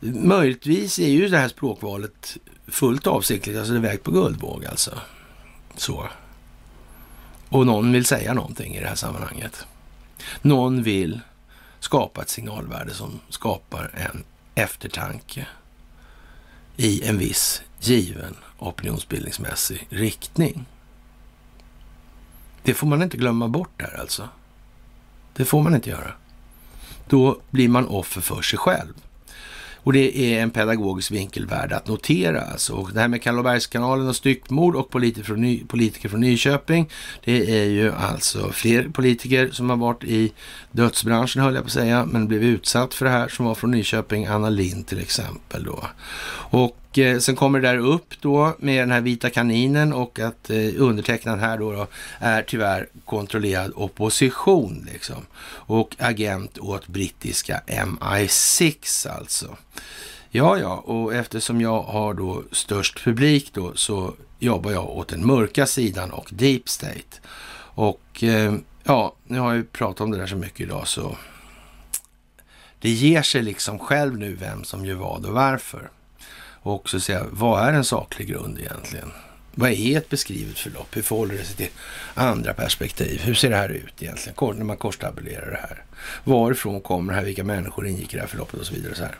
möjligtvis 0.00 0.98
är 0.98 1.08
ju 1.08 1.28
det 1.28 1.38
här 1.38 1.48
språkvalet 1.48 2.36
fullt 2.66 3.06
avsiktligt, 3.06 3.58
alltså 3.58 3.72
det 3.72 3.78
är 3.78 3.82
väg 3.82 4.02
på 4.02 4.10
guldvåg 4.10 4.66
alltså. 4.66 4.90
Så. 5.76 6.08
Och 7.48 7.66
någon 7.66 7.92
vill 7.92 8.04
säga 8.04 8.34
någonting 8.34 8.74
i 8.74 8.80
det 8.80 8.88
här 8.88 8.94
sammanhanget. 8.94 9.66
Någon 10.42 10.82
vill 10.82 11.20
skapa 11.84 12.22
ett 12.22 12.28
signalvärde 12.28 12.94
som 12.94 13.20
skapar 13.28 13.90
en 13.94 14.24
eftertanke 14.54 15.46
i 16.76 17.08
en 17.08 17.18
viss 17.18 17.62
given 17.80 18.36
opinionsbildningsmässig 18.58 19.86
riktning. 19.90 20.66
Det 22.62 22.74
får 22.74 22.86
man 22.86 23.02
inte 23.02 23.16
glömma 23.16 23.48
bort 23.48 23.82
här 23.82 24.00
alltså. 24.00 24.28
Det 25.32 25.44
får 25.44 25.62
man 25.62 25.74
inte 25.74 25.90
göra. 25.90 26.12
Då 27.08 27.40
blir 27.50 27.68
man 27.68 27.88
offer 27.88 28.20
för 28.20 28.42
sig 28.42 28.58
själv. 28.58 28.94
Och 29.84 29.92
det 29.92 30.18
är 30.18 30.42
en 30.42 30.50
pedagogisk 30.50 31.10
vinkel 31.10 31.46
värd 31.46 31.72
att 31.72 31.88
notera. 31.88 32.40
Alltså. 32.40 32.72
Och 32.72 32.90
det 32.92 33.00
här 33.00 33.08
med 33.08 33.22
Kallobergskanalen 33.22 34.08
och 34.08 34.16
styckmord 34.16 34.76
och 34.76 34.90
politiker 34.90 35.24
från, 35.24 35.40
Ny, 35.40 35.64
politiker 35.64 36.08
från 36.08 36.20
Nyköping. 36.20 36.90
Det 37.24 37.60
är 37.60 37.64
ju 37.64 37.92
alltså 37.92 38.52
fler 38.52 38.88
politiker 38.88 39.48
som 39.52 39.70
har 39.70 39.76
varit 39.76 40.04
i 40.04 40.32
dödsbranschen 40.72 41.42
höll 41.42 41.54
jag 41.54 41.62
på 41.62 41.66
att 41.66 41.72
säga, 41.72 42.06
men 42.06 42.28
blev 42.28 42.42
utsatt 42.42 42.94
för 42.94 43.04
det 43.04 43.10
här 43.10 43.28
som 43.28 43.46
var 43.46 43.54
från 43.54 43.70
Nyköping. 43.70 44.26
Anna 44.26 44.48
Lind 44.48 44.86
till 44.86 45.00
exempel 45.00 45.64
då. 45.64 45.84
Och 46.50 46.78
eh, 46.98 47.18
sen 47.18 47.36
kommer 47.36 47.60
det 47.60 47.68
där 47.68 47.78
upp 47.78 48.14
då 48.20 48.56
med 48.58 48.82
den 48.82 48.90
här 48.90 49.00
vita 49.00 49.30
kaninen 49.30 49.92
och 49.92 50.18
att 50.18 50.50
eh, 50.50 50.56
undertecknad 50.76 51.38
här 51.38 51.58
då, 51.58 51.72
då, 51.72 51.86
är 52.18 52.42
tyvärr 52.42 52.88
kontrollerad 53.04 53.72
opposition 53.74 54.88
liksom. 54.92 55.26
Och 55.46 55.96
agent 55.98 56.58
åt 56.58 56.86
brittiska 56.86 57.60
MI6 57.66 59.08
alltså. 59.08 59.56
Ja, 60.30 60.58
ja, 60.58 60.76
och 60.76 61.14
eftersom 61.14 61.60
jag 61.60 61.82
har 61.82 62.14
då 62.14 62.42
störst 62.52 63.04
publik 63.04 63.50
då 63.54 63.72
så 63.74 64.14
jobbar 64.38 64.70
jag 64.70 64.90
åt 64.90 65.08
den 65.08 65.26
mörka 65.26 65.66
sidan 65.66 66.10
och 66.10 66.28
deep 66.32 66.68
state. 66.68 67.20
Och 67.74 68.24
eh, 68.24 68.54
ja, 68.84 69.16
nu 69.24 69.38
har 69.38 69.48
jag 69.48 69.56
ju 69.56 69.64
pratat 69.64 70.00
om 70.00 70.10
det 70.10 70.18
där 70.18 70.26
så 70.26 70.36
mycket 70.36 70.60
idag 70.60 70.88
så 70.88 71.16
det 72.80 72.90
ger 72.90 73.22
sig 73.22 73.42
liksom 73.42 73.78
själv 73.78 74.18
nu 74.18 74.34
vem 74.34 74.64
som 74.64 74.84
gör 74.84 74.94
vad 74.94 75.26
och 75.26 75.32
varför. 75.32 75.90
Och 76.64 76.74
också 76.74 77.00
säga, 77.00 77.26
vad 77.30 77.68
är 77.68 77.72
en 77.72 77.84
saklig 77.84 78.28
grund 78.28 78.58
egentligen? 78.58 79.10
Vad 79.54 79.70
är 79.70 79.98
ett 79.98 80.08
beskrivet 80.08 80.58
förlopp? 80.58 80.96
Hur 80.96 81.02
förhåller 81.02 81.34
det 81.34 81.44
sig 81.44 81.56
till 81.56 81.68
andra 82.14 82.54
perspektiv? 82.54 83.20
Hur 83.20 83.34
ser 83.34 83.50
det 83.50 83.56
här 83.56 83.68
ut 83.68 84.02
egentligen 84.02 84.56
när 84.56 84.64
man 84.64 84.76
korstabulerar 84.76 85.50
det 85.50 85.56
här? 85.56 85.84
Varifrån 86.24 86.80
kommer 86.80 87.12
det 87.12 87.18
här? 87.18 87.24
Vilka 87.24 87.44
människor 87.44 87.86
ingick 87.86 88.12
i 88.12 88.16
det 88.16 88.20
här 88.20 88.28
förloppet 88.28 88.60
och 88.60 88.66
så 88.66 88.74
vidare. 88.74 88.94
Så 88.94 89.02
här. 89.02 89.18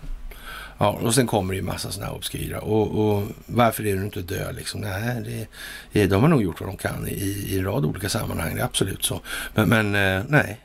Ja, 0.79 0.91
och 0.91 1.15
sen 1.15 1.27
kommer 1.27 1.55
det 1.55 1.57
ju 1.57 1.62
massa 1.62 1.91
sådana 1.91 2.11
här 2.11 2.16
obskyra. 2.16 2.61
Och, 2.61 3.16
och, 3.16 3.29
varför 3.47 3.87
är 3.87 3.97
du 3.97 4.03
inte 4.03 4.23
död 4.23 4.55
liksom? 4.57 4.81
Nej, 4.81 5.49
det, 5.93 6.07
de 6.07 6.23
har 6.23 6.29
nog 6.29 6.43
gjort 6.43 6.61
vad 6.61 6.69
de 6.69 6.77
kan 6.77 7.09
i, 7.09 7.12
i 7.49 7.59
en 7.59 7.65
rad 7.65 7.85
olika 7.85 8.09
sammanhang. 8.09 8.55
Det 8.55 8.61
är 8.61 8.65
absolut 8.65 9.05
så. 9.05 9.21
Men, 9.55 9.69
men 9.69 9.95
eh, 9.95 10.25
nej, 10.29 10.61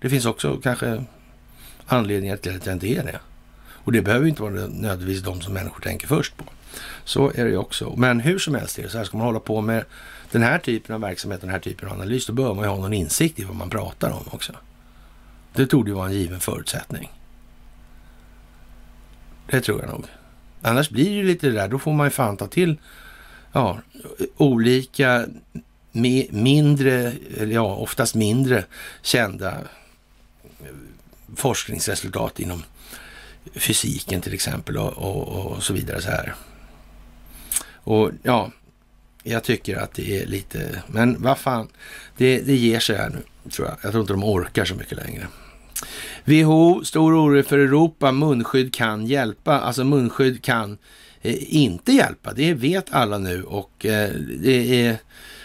det 0.00 0.10
finns 0.10 0.26
också 0.26 0.56
kanske 0.56 1.04
anledningar 1.86 2.36
till 2.36 2.56
att 2.56 2.66
jag 2.66 2.72
inte 2.72 2.88
är 2.88 3.02
det. 3.02 3.20
Och 3.84 3.92
det 3.92 4.02
behöver 4.02 4.26
inte 4.26 4.42
vara 4.42 4.52
nödvändigtvis 4.52 5.22
de 5.22 5.40
som 5.40 5.54
människor 5.54 5.80
tänker 5.80 6.06
först 6.06 6.36
på. 6.36 6.44
Så 7.04 7.32
är 7.34 7.44
det 7.44 7.50
ju 7.50 7.56
också. 7.56 7.94
Men 7.96 8.20
hur 8.20 8.38
som 8.38 8.54
helst 8.54 8.78
är 8.78 8.82
det 8.82 8.88
så 8.88 8.98
här, 8.98 9.04
ska 9.04 9.16
man 9.16 9.26
hålla 9.26 9.40
på 9.40 9.60
med 9.60 9.84
den 10.30 10.42
här 10.42 10.58
typen 10.58 10.94
av 10.94 11.00
verksamhet, 11.00 11.40
den 11.40 11.50
här 11.50 11.58
typen 11.58 11.88
av 11.88 11.94
analys, 11.94 12.26
då 12.26 12.32
bör 12.32 12.54
man 12.54 12.64
ju 12.64 12.70
ha 12.70 12.76
någon 12.76 12.92
insikt 12.92 13.38
i 13.38 13.44
vad 13.44 13.56
man 13.56 13.70
pratar 13.70 14.10
om 14.10 14.24
också. 14.30 14.52
Det 15.54 15.66
torde 15.66 15.90
ju 15.90 15.94
vara 15.94 16.06
en 16.06 16.12
given 16.12 16.40
förutsättning. 16.40 17.10
Det 19.46 19.60
tror 19.60 19.80
jag 19.80 19.90
nog. 19.90 20.04
Annars 20.62 20.90
blir 20.90 21.04
det 21.04 21.16
ju 21.16 21.22
lite 21.22 21.46
det 21.46 21.52
där, 21.52 21.68
då 21.68 21.78
får 21.78 21.92
man 21.92 22.06
ju 22.06 22.10
fan 22.10 22.36
ta 22.36 22.46
till 22.46 22.76
ja, 23.52 23.78
olika 24.36 25.26
mindre, 25.92 27.12
eller 27.36 27.54
ja, 27.54 27.74
oftast 27.74 28.14
mindre 28.14 28.64
kända 29.02 29.50
eh, 29.50 30.66
forskningsresultat 31.36 32.40
inom 32.40 32.62
fysiken 33.54 34.20
till 34.20 34.34
exempel 34.34 34.76
och, 34.76 34.92
och, 34.92 35.28
och, 35.28 35.62
så 35.62 35.72
vidare 35.72 36.02
så 36.02 36.10
här. 36.10 36.34
Och 37.74 38.10
ja, 38.22 38.50
jag 39.22 39.44
tycker 39.44 39.76
att 39.76 39.94
det 39.94 40.22
är 40.22 40.26
lite, 40.26 40.82
men 40.86 41.22
vad 41.22 41.38
fan, 41.38 41.68
det, 42.16 42.40
det 42.40 42.56
ger 42.56 42.80
sig 42.80 42.96
här 42.96 43.10
nu 43.10 43.50
tror 43.50 43.68
jag. 43.68 43.76
Jag 43.82 43.90
tror 43.90 44.00
inte 44.00 44.12
de 44.12 44.24
orkar 44.24 44.64
så 44.64 44.74
mycket 44.74 44.96
längre. 44.96 45.26
WHO, 46.24 46.84
stor 46.84 47.14
oro 47.14 47.42
för 47.42 47.58
Europa, 47.58 48.12
munskydd 48.12 48.74
kan 48.74 49.06
hjälpa. 49.06 49.60
Alltså 49.60 49.84
munskydd 49.84 50.44
kan 50.44 50.78
eh, 51.22 51.54
inte 51.54 51.92
hjälpa, 51.92 52.32
det 52.32 52.54
vet 52.54 52.92
alla 52.92 53.18
nu 53.18 53.42
och 53.42 53.86
eh, 53.86 54.10
det 54.38 54.86
är 54.86 54.96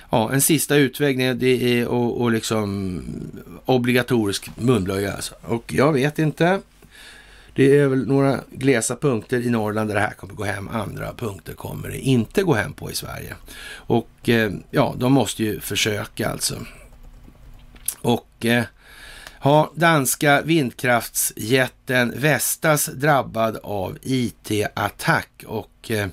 ja, 0.09 0.33
en 0.33 0.41
sista 0.41 0.75
utväg, 0.75 1.37
det 1.37 1.79
är 1.79 1.87
och, 1.87 2.21
och 2.21 2.31
liksom 2.31 3.01
obligatorisk 3.65 4.49
munblöja 4.55 5.13
alltså. 5.13 5.35
Och 5.41 5.73
jag 5.73 5.93
vet 5.93 6.19
inte. 6.19 6.61
Det 7.55 7.77
är 7.77 7.87
väl 7.87 8.07
några 8.07 8.39
glesa 8.51 8.95
punkter 8.95 9.41
i 9.41 9.49
Norrland 9.49 9.89
där 9.89 9.95
det 9.95 10.01
här 10.01 10.13
kommer 10.13 10.33
gå 10.33 10.43
hem. 10.43 10.67
Andra 10.67 11.13
punkter 11.13 11.53
kommer 11.53 11.89
det 11.89 11.99
inte 11.99 12.43
gå 12.43 12.53
hem 12.53 12.73
på 12.73 12.91
i 12.91 12.95
Sverige. 12.95 13.35
Och 13.75 14.29
eh, 14.29 14.51
ja, 14.71 14.95
de 14.97 15.13
måste 15.13 15.43
ju 15.43 15.59
försöka 15.59 16.29
alltså. 16.29 16.55
Och 18.01 18.45
eh, 18.45 18.63
Ja, 19.45 19.71
danska 19.75 20.41
vindkraftsjätten 20.41 22.13
Vestas 22.15 22.85
drabbad 22.85 23.57
av 23.63 23.97
IT-attack 24.01 25.43
och 25.47 25.91
eh, 25.91 26.07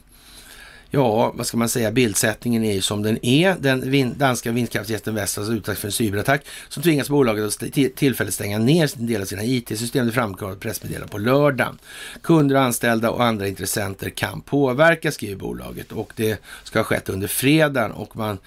ja, 0.95 1.33
vad 1.37 1.47
ska 1.47 1.57
man 1.57 1.69
säga, 1.69 1.91
bildsättningen 1.91 2.65
är 2.65 2.73
ju 2.73 2.81
som 2.81 3.03
den 3.03 3.25
är. 3.25 3.57
Den 3.61 3.91
vin 3.91 4.15
danska 4.19 4.53
vindkraftsjätten 4.53 5.15
Vestas 5.15 5.51
utsatts 5.51 5.81
för 5.81 5.89
en 5.89 5.93
cyberattack 5.93 6.47
som 6.69 6.83
tvingas 6.83 7.09
bolaget 7.09 7.45
att 7.45 7.97
tillfälligt 7.97 8.35
stänga 8.35 8.59
ner 8.59 8.91
en 8.99 9.07
del 9.07 9.21
av 9.23 9.27
sina 9.27 9.45
IT-system. 9.45 10.07
Det 10.07 10.13
framgår 10.13 10.47
av 10.47 10.53
ett 10.53 10.61
pressmeddelande 10.61 11.13
på 11.13 11.19
lördagen. 11.19 11.79
Kunder, 12.23 12.57
anställda 12.57 13.11
och 13.11 13.25
andra 13.25 13.49
intressenter 13.49 14.11
kan 14.11 14.41
påverka, 14.41 15.13
skriver 15.13 15.37
bolaget 15.37 15.93
och 15.93 16.13
det 16.17 16.43
ska 16.65 16.79
ha 16.79 16.85
skett 16.85 17.09
under 17.09 17.29
fredagen 17.29 17.93
och 17.93 18.17
man 18.17 18.39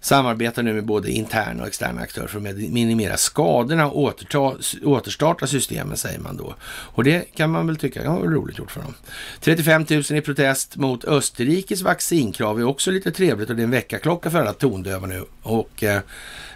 samarbetar 0.00 0.62
nu 0.62 0.72
med 0.72 0.84
både 0.84 1.10
interna 1.10 1.62
och 1.62 1.68
externa 1.68 2.00
aktörer 2.00 2.26
för 2.26 2.38
att 2.38 2.56
minimera 2.56 3.16
skadorna 3.16 3.86
och 3.86 3.98
återta, 3.98 4.56
återstarta 4.84 5.46
systemen, 5.46 5.96
säger 5.96 6.18
man 6.18 6.36
då. 6.36 6.54
Och 6.68 7.04
det 7.04 7.34
kan 7.34 7.50
man 7.50 7.66
väl 7.66 7.76
tycka 7.76 8.04
ja, 8.04 8.18
var 8.18 8.26
roligt 8.26 8.58
gjort 8.58 8.70
för 8.70 8.80
dem. 8.80 8.94
35 9.40 9.86
000 9.90 10.02
i 10.10 10.20
protest 10.20 10.76
mot 10.76 11.04
Österrikes 11.04 11.82
vaccinkrav 11.82 12.60
är 12.60 12.64
också 12.64 12.90
lite 12.90 13.10
trevligt 13.10 13.50
och 13.50 13.56
det 13.56 13.62
är 13.62 13.64
en 13.64 13.70
väckarklocka 13.70 14.30
för 14.30 14.38
alla 14.38 14.52
tondöva 14.52 15.06
nu. 15.06 15.24
Och 15.42 15.84
eh, 15.84 16.00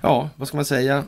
ja, 0.00 0.30
vad 0.36 0.48
ska 0.48 0.56
man 0.56 0.64
säga? 0.64 1.04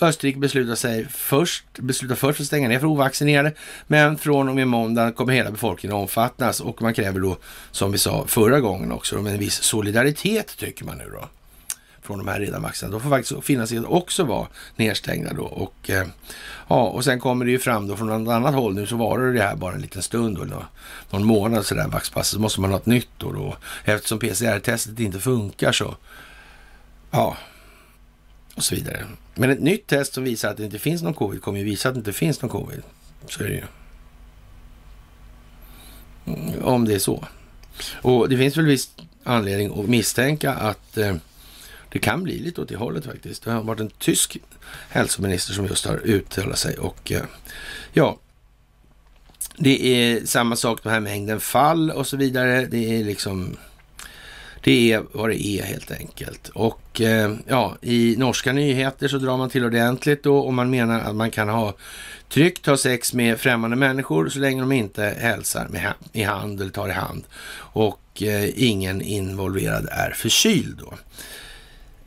Österrike 0.00 0.38
beslutar 0.38 0.74
sig 0.74 1.06
först, 1.10 1.64
beslutar 1.78 2.14
först 2.14 2.40
att 2.40 2.46
stänga 2.46 2.68
ner 2.68 2.78
för 2.78 2.86
ovaccinerade, 2.86 3.52
men 3.86 4.18
från 4.18 4.48
och 4.48 4.54
med 4.54 4.68
måndag 4.68 5.12
kommer 5.12 5.32
hela 5.32 5.50
befolkningen 5.50 5.96
omfattas 5.96 6.60
och 6.60 6.82
man 6.82 6.94
kräver 6.94 7.20
då, 7.20 7.36
som 7.70 7.92
vi 7.92 7.98
sa 7.98 8.26
förra 8.26 8.60
gången 8.60 8.92
också, 8.92 9.16
en 9.16 9.38
viss 9.38 9.62
solidaritet 9.62 10.56
tycker 10.58 10.84
man 10.84 10.98
nu 10.98 11.10
då 11.12 11.28
från 12.06 12.18
de 12.18 12.28
här 12.28 12.40
redan 12.40 12.62
vaccinerade. 12.62 12.96
De 12.96 13.02
får 13.02 13.10
faktiskt 13.10 13.44
finnas 13.44 13.72
i 13.72 13.78
också 13.78 14.24
vara 14.24 14.48
nedstängda 14.76 15.32
då. 15.32 15.44
Och, 15.44 15.90
eh, 15.90 16.06
ja, 16.68 16.82
och 16.82 17.04
sen 17.04 17.20
kommer 17.20 17.44
det 17.44 17.50
ju 17.50 17.58
fram 17.58 17.86
då 17.86 17.96
från 17.96 18.08
något 18.08 18.32
annat 18.32 18.54
håll. 18.54 18.74
Nu 18.74 18.86
så 18.86 18.96
varar 18.96 19.32
det 19.32 19.42
här 19.42 19.56
bara 19.56 19.74
en 19.74 19.80
liten 19.80 20.02
stund 20.02 20.38
då, 20.38 20.64
någon 21.10 21.24
månad 21.24 21.66
sådär 21.66 21.88
vaxpasset. 21.88 22.32
Så 22.32 22.40
måste 22.40 22.60
man 22.60 22.70
ha 22.70 22.78
ett 22.78 22.86
nytt 22.86 23.08
då. 23.18 23.32
då. 23.32 23.56
Eftersom 23.84 24.18
PCR-testet 24.18 25.00
inte 25.00 25.20
funkar 25.20 25.72
så, 25.72 25.96
ja, 27.10 27.36
och 28.54 28.64
så 28.64 28.74
vidare. 28.74 29.06
Men 29.34 29.50
ett 29.50 29.60
nytt 29.60 29.86
test 29.86 30.14
som 30.14 30.24
visar 30.24 30.50
att 30.50 30.56
det 30.56 30.64
inte 30.64 30.78
finns 30.78 31.02
någon 31.02 31.14
covid 31.14 31.42
kommer 31.42 31.58
ju 31.58 31.64
visa 31.64 31.88
att 31.88 31.94
det 31.94 31.98
inte 31.98 32.12
finns 32.12 32.42
någon 32.42 32.50
covid. 32.50 32.82
Så 33.28 33.42
är 33.42 33.48
det 33.48 33.54
ju. 33.54 33.64
Mm, 36.26 36.64
om 36.64 36.84
det 36.84 36.94
är 36.94 36.98
så. 36.98 37.24
Och 38.02 38.28
det 38.28 38.36
finns 38.36 38.56
väl 38.56 38.66
viss 38.66 38.90
anledning 39.24 39.80
att 39.80 39.88
misstänka 39.88 40.54
att 40.54 40.98
eh, 40.98 41.16
det 41.96 42.00
kan 42.00 42.22
bli 42.22 42.38
lite 42.38 42.60
åt 42.60 42.68
det 42.68 42.76
hållet 42.76 43.04
faktiskt. 43.04 43.44
Det 43.44 43.50
har 43.50 43.62
varit 43.62 43.80
en 43.80 43.90
tysk 43.90 44.36
hälsominister 44.88 45.52
som 45.52 45.66
just 45.66 45.86
har 45.86 46.06
uttalat 46.06 46.58
sig 46.58 46.78
och 46.78 47.12
eh, 47.12 47.22
ja, 47.92 48.18
det 49.56 49.86
är 49.86 50.26
samma 50.26 50.56
sak 50.56 50.84
med 50.84 50.92
här 50.92 51.00
mängden 51.00 51.40
fall 51.40 51.90
och 51.90 52.06
så 52.06 52.16
vidare. 52.16 52.66
Det 52.66 53.00
är 53.00 53.04
liksom, 53.04 53.56
det 54.60 54.92
är 54.92 55.02
vad 55.12 55.30
det 55.30 55.46
är 55.46 55.64
helt 55.64 55.90
enkelt. 55.90 56.48
Och 56.48 57.00
eh, 57.00 57.34
ja, 57.46 57.76
i 57.82 58.14
norska 58.18 58.52
nyheter 58.52 59.08
så 59.08 59.18
drar 59.18 59.36
man 59.36 59.50
till 59.50 59.64
ordentligt 59.64 60.22
då 60.22 60.38
och 60.38 60.54
man 60.54 60.70
menar 60.70 61.00
att 61.00 61.14
man 61.14 61.30
kan 61.30 61.48
ha 61.48 61.74
tryggt 62.28 62.66
ha 62.66 62.76
sex 62.76 63.14
med 63.14 63.40
främmande 63.40 63.76
människor 63.76 64.28
så 64.28 64.38
länge 64.38 64.60
de 64.60 64.72
inte 64.72 65.02
hälsar 65.02 65.68
med, 65.68 65.92
i 66.12 66.22
hand 66.22 66.60
eller 66.60 66.70
tar 66.70 66.88
i 66.88 66.92
hand 66.92 67.24
och 67.56 68.22
eh, 68.22 68.62
ingen 68.62 69.02
involverad 69.02 69.88
är 69.90 70.10
förkyld 70.10 70.78
då. 70.78 70.94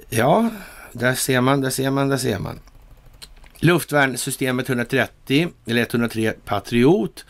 Ja, 0.09 0.49
där 0.91 1.15
ser 1.15 1.41
man, 1.41 1.61
där 1.61 1.69
ser 1.69 1.91
man, 1.91 2.09
där 2.09 2.17
ser 2.17 2.39
man. 2.39 2.59
Luftvärnssystemet 3.55 4.69
130, 4.69 5.49
eller 5.65 5.81
103 5.81 6.33
Patriot, 6.45 7.25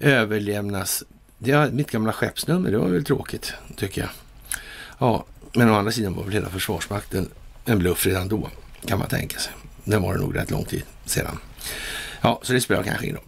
överlämnas. 0.00 1.04
Det 1.38 1.50
är 1.50 1.70
mitt 1.70 1.90
gamla 1.90 2.12
skeppsnummer, 2.12 2.70
det 2.70 2.78
var 2.78 2.88
väl 2.88 3.04
tråkigt, 3.04 3.52
tycker 3.76 4.00
jag. 4.00 4.10
Ja, 4.98 5.24
men 5.52 5.70
å 5.70 5.74
andra 5.74 5.92
sidan 5.92 6.14
var 6.14 6.24
väl 6.24 6.32
hela 6.32 6.48
Försvarsmakten 6.48 7.28
en 7.64 7.78
bluff 7.78 8.06
redan 8.06 8.28
då, 8.28 8.50
kan 8.86 8.98
man 8.98 9.08
tänka 9.08 9.38
sig. 9.38 9.52
Det 9.84 9.98
var 9.98 10.14
det 10.14 10.20
nog 10.20 10.36
rätt 10.36 10.50
lång 10.50 10.64
tid 10.64 10.82
sedan. 11.04 11.38
Ja, 12.20 12.40
så 12.42 12.52
det 12.52 12.60
spelar 12.60 12.82
kanske 12.82 13.04
ingen 13.04 13.16
roll. 13.16 13.24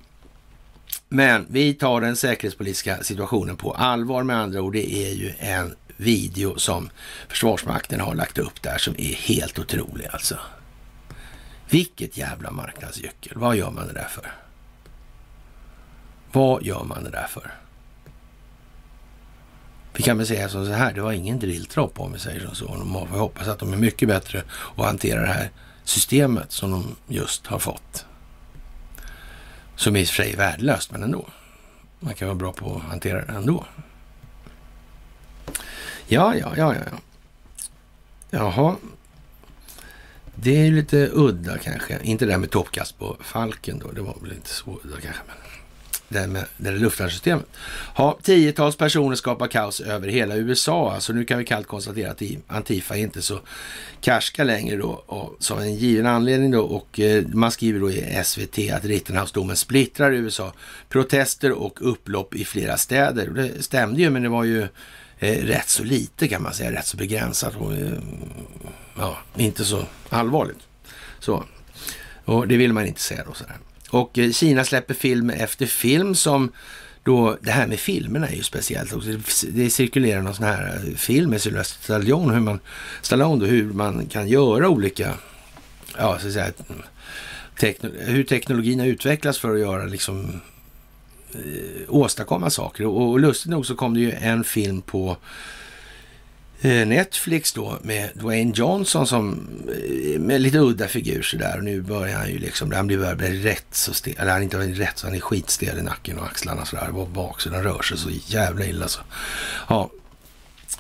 Men 1.09 1.47
vi 1.49 1.75
tar 1.75 2.01
den 2.01 2.17
säkerhetspolitiska 2.17 3.03
situationen 3.03 3.57
på 3.57 3.73
allvar 3.73 4.23
med 4.23 4.37
andra 4.37 4.63
ord. 4.63 4.73
Det 4.73 4.93
är 4.93 5.15
ju 5.15 5.33
en 5.39 5.75
video 5.97 6.59
som 6.59 6.91
Försvarsmakten 7.29 8.01
har 8.01 8.15
lagt 8.15 8.39
upp 8.39 8.63
där 8.63 8.79
som 8.79 8.95
är 8.99 9.15
helt 9.15 9.59
otrolig 9.59 10.07
alltså. 10.13 10.39
Vilket 11.71 12.17
jävla 12.17 12.51
marknadsgyckel. 12.51 13.33
Vad 13.39 13.57
gör 13.57 13.71
man 13.71 13.87
det 13.87 13.93
där 13.93 14.09
för? 14.09 14.33
Vad 16.33 16.63
gör 16.63 16.85
man 16.85 17.05
det 17.05 17.11
där 17.11 17.27
för? 17.27 17.55
Vi 19.93 20.03
kan 20.03 20.19
väl 20.19 20.27
säga 20.27 20.49
som 20.49 20.67
så 20.67 20.73
här, 20.73 20.93
det 20.93 21.01
var 21.01 21.13
ingen 21.13 21.39
drilltropp 21.39 22.01
om 22.01 22.13
vi 22.13 22.19
säger 22.19 22.41
som 22.41 22.55
så. 22.55 22.85
Vi 22.85 23.11
får 23.11 23.19
hoppas 23.19 23.49
att 23.49 23.59
de 23.59 23.73
är 23.73 23.77
mycket 23.77 24.09
bättre 24.09 24.43
att 24.77 24.85
hantera 24.85 25.21
det 25.21 25.33
här 25.33 25.51
systemet 25.85 26.53
som 26.53 26.71
de 26.71 26.97
just 27.15 27.47
har 27.47 27.59
fått. 27.59 28.07
Som 29.77 29.97
i 29.97 30.05
och 30.05 30.09
för 30.09 30.15
sig 30.15 30.33
är 30.33 30.37
värdelöst, 30.37 30.93
men 30.93 31.03
ändå. 31.03 31.27
Man 32.01 32.15
kan 32.15 32.29
vara 32.29 32.39
bra 32.39 32.53
på 32.53 32.77
att 32.77 32.91
hantera 32.91 33.25
det 33.25 33.33
ändå. 33.33 33.65
Ja, 36.09 36.35
ja, 36.37 36.53
ja, 36.57 36.75
ja. 36.75 36.99
Jaha. 38.31 38.77
Det 40.35 40.57
är 40.57 40.65
ju 40.65 40.77
lite 40.77 41.11
udda 41.13 41.59
kanske. 41.59 41.99
Inte 42.03 42.25
det 42.25 42.33
där 42.33 42.39
med 42.39 42.51
toppkast 42.51 42.99
på 42.99 43.17
Falken 43.21 43.79
då. 43.79 43.93
Det 43.93 44.01
var 44.01 44.17
väl 44.23 44.33
inte 44.33 44.49
så 44.49 44.71
udda 44.85 45.01
kanske. 45.01 45.23
Men... 45.27 45.37
det 46.09 46.27
med 46.27 46.45
det 46.57 46.71
luftvärnssystemet. 46.71 47.47
Ja, 47.97 48.19
tiotals 48.23 48.77
personer 48.77 49.17
skapar 49.17 49.47
kaos 49.47 49.81
över 49.81 50.09
hela 50.09 50.37
USA. 50.37 50.93
Alltså 50.95 51.13
nu 51.13 51.25
kan 51.25 51.39
vi 51.39 51.45
kallt 51.45 51.67
konstatera 51.67 52.11
att 52.11 52.23
Antifa 52.47 52.97
är 52.97 53.01
inte 53.01 53.23
så 53.23 53.41
karska 54.01 54.45
längre 54.45 54.77
då. 54.77 55.03
Och, 55.07 55.37
som 55.39 55.59
en 55.59 55.75
given 55.75 56.07
anledning 56.07 56.51
då. 56.51 56.63
Och 56.63 57.01
eh, 57.01 57.25
man 57.27 57.51
skriver 57.51 57.81
då 57.81 57.91
i 57.91 58.23
SVT 58.25 58.59
att 58.73 58.85
Rittenhouse-domen 58.85 59.57
splittrar 59.57 60.13
USA. 60.13 60.53
Protester 60.89 61.53
och 61.53 61.91
upplopp 61.91 62.35
i 62.35 62.45
flera 62.45 62.77
städer. 62.77 63.29
Och 63.29 63.35
det 63.35 63.63
stämde 63.63 64.01
ju, 64.01 64.11
men 64.11 64.23
det 64.23 64.29
var 64.29 64.45
ju 64.45 64.69
eh, 65.19 65.47
rätt 65.47 65.69
så 65.69 65.85
lite 65.85 66.29
kan 66.29 66.43
man 66.43 66.55
säga. 66.55 66.73
Rätt 66.73 66.87
så 66.87 66.97
begränsat 66.97 67.57
och 67.57 67.75
eh, 67.75 67.93
ja, 68.99 69.19
inte 69.37 69.65
så 69.65 69.85
allvarligt. 70.09 70.61
Så. 71.19 71.45
Och 72.25 72.49
det 72.49 72.57
vill 72.57 72.73
man 72.73 72.87
inte 72.87 73.01
säga 73.01 73.25
då. 73.27 73.35
Sådär. 73.35 73.57
Och 73.91 74.19
eh, 74.19 74.31
Kina 74.31 74.65
släpper 74.65 74.95
film 74.95 75.31
efter 75.31 75.67
film 75.67 76.15
som 76.15 76.53
då, 77.07 77.39
det 77.41 77.51
här 77.51 77.67
med 77.67 77.81
filmerna 77.81 78.29
är 78.29 78.35
ju 78.35 78.43
speciellt 78.43 78.93
också. 78.93 79.09
Det 79.49 79.71
cirkulerar 79.71 80.23
någon 80.23 80.35
sån 80.35 80.45
här 80.45 80.83
eh, 80.87 80.95
film 80.95 81.31
med 81.31 81.43
Sylvester 81.43 81.85
Stallone, 81.85 82.35
hur 82.35 82.41
man, 82.41 82.61
Stallone 83.03 83.41
då, 83.41 83.47
hur 83.47 83.73
man 83.73 84.07
kan 84.07 84.29
göra 84.29 84.69
olika, 84.69 85.15
ja 85.99 86.19
så 86.19 86.27
att 86.27 86.33
säga, 86.33 86.53
teknolo 87.61 87.95
hur 87.99 88.25
teknologin 88.25 88.81
har 88.81 88.87
utvecklats 88.87 89.39
för 89.39 89.55
att 89.55 89.61
göra 89.61 89.85
liksom 89.85 90.41
Eh, 91.37 91.95
åstadkomma 91.95 92.51
saker. 92.51 92.87
Och, 92.87 93.11
och 93.11 93.21
lustigt 93.21 93.51
nog 93.51 93.67
så 93.67 93.75
kom 93.75 93.95
det 93.95 94.01
ju 94.01 94.13
en 94.13 94.45
film 94.45 94.83
på 94.83 95.17
eh, 96.61 96.87
Netflix 96.87 97.53
då 97.53 97.79
med 97.83 98.11
Dwayne 98.15 98.53
Johnson 98.55 99.07
som 99.07 99.49
eh, 99.69 100.21
med 100.21 100.41
lite 100.41 100.59
udda 100.59 100.89
figur 100.89 101.23
sådär. 101.23 101.59
Och 101.59 101.65
nu 101.65 101.81
börjar 101.81 102.19
han 102.19 102.29
ju 102.29 102.39
liksom, 102.39 102.73
han 102.73 102.87
blir, 102.87 103.15
blir 103.15 103.31
rätt 103.31 103.67
så 103.71 103.95
stel, 103.95 104.15
eller 104.19 104.33
han 104.33 104.41
är 104.41 104.45
inte 104.45 104.59
rätt 104.59 104.99
så 104.99 105.07
han 105.07 105.17
är 105.17 105.21
skitstel 105.21 105.79
i 105.79 105.83
nacken 105.83 106.19
och 106.19 106.27
axlarna 106.27 106.65
sådär. 106.65 106.97
Och 106.97 107.09
bak 107.09 107.41
så 107.41 107.49
den 107.49 107.63
rör 107.63 107.83
sig 107.83 107.99
så 107.99 108.11
jävla 108.11 108.65
illa 108.65 108.89
så. 108.89 109.01
Ja, 109.69 109.91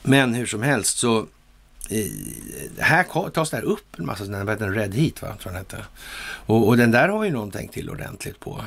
men 0.02 0.34
hur 0.34 0.46
som 0.46 0.62
helst 0.62 0.98
så 0.98 1.26
här 2.78 3.30
tas 3.30 3.50
det 3.50 3.56
här 3.56 3.64
upp 3.64 3.98
en 3.98 4.06
massa 4.06 4.24
sådana, 4.24 4.44
vad 4.44 4.54
heter 4.54 4.66
den, 4.66 4.74
Red 4.74 4.94
Heat 4.94 5.22
va, 5.22 5.28
tror 5.28 5.38
jag 5.44 5.52
den 5.52 5.56
hette. 5.56 5.84
Och, 6.46 6.68
och 6.68 6.76
den 6.76 6.90
där 6.90 7.08
har 7.08 7.24
ju 7.24 7.30
någon 7.30 7.50
tänkt 7.50 7.74
till 7.74 7.90
ordentligt 7.90 8.40
på 8.40 8.64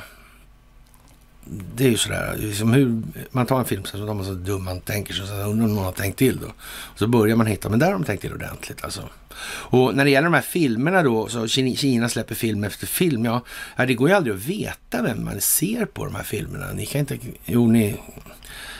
det 1.74 1.84
är 1.84 1.88
ju 1.88 1.96
sådär, 1.96 2.36
liksom 2.38 2.72
hur, 2.72 3.02
man 3.30 3.46
tar 3.46 3.58
en 3.58 3.64
film 3.64 3.84
så 3.84 3.96
är 3.96 4.14
man 4.14 4.24
så 4.24 4.32
dum 4.32 4.64
man 4.64 4.80
tänker 4.80 5.14
sig, 5.14 5.26
så 5.26 5.32
undrar 5.32 5.66
om 5.66 5.74
någon 5.74 5.84
har 5.84 5.92
tänkt 5.92 6.18
till 6.18 6.36
då. 6.36 6.52
Så 6.96 7.06
börjar 7.06 7.36
man 7.36 7.46
hitta, 7.46 7.68
men 7.68 7.78
där 7.78 7.86
har 7.86 7.92
de 7.92 8.04
tänkt 8.04 8.20
till 8.20 8.32
ordentligt 8.32 8.84
alltså. 8.84 9.08
Och 9.44 9.96
när 9.96 10.04
det 10.04 10.10
gäller 10.10 10.28
de 10.28 10.34
här 10.34 10.42
filmerna 10.42 11.02
då, 11.02 11.28
så 11.28 11.48
Kina 11.48 12.08
släpper 12.08 12.34
film 12.34 12.64
efter 12.64 12.86
film, 12.86 13.24
ja, 13.24 13.42
det 13.76 13.94
går 13.94 14.08
ju 14.08 14.14
aldrig 14.14 14.36
att 14.36 14.44
veta 14.44 15.02
vem 15.02 15.24
man 15.24 15.40
ser 15.40 15.84
på 15.84 16.04
de 16.04 16.14
här 16.14 16.22
filmerna. 16.22 16.72
Ni 16.72 16.86
kan 16.86 16.98
inte, 16.98 17.18
jo 17.44 17.66
ni, 17.66 17.96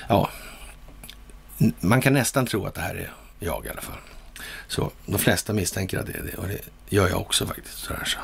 ja, 0.09 0.30
man 1.80 2.01
kan 2.01 2.12
nästan 2.12 2.47
tro 2.47 2.66
att 2.66 2.74
det 2.74 2.80
här 2.80 2.94
är 2.94 3.12
jag 3.38 3.66
i 3.66 3.68
alla 3.68 3.80
fall. 3.80 3.98
Så 4.68 4.90
de 5.06 5.18
flesta 5.18 5.52
misstänker 5.52 5.98
att 5.98 6.06
det 6.06 6.12
är 6.12 6.22
det 6.22 6.34
och 6.34 6.48
det 6.48 6.60
gör 6.88 7.09
jag 7.09 7.20
också 7.20 7.47
faktiskt. 7.47 7.78
Sådär, 7.78 8.05
så. 8.05 8.18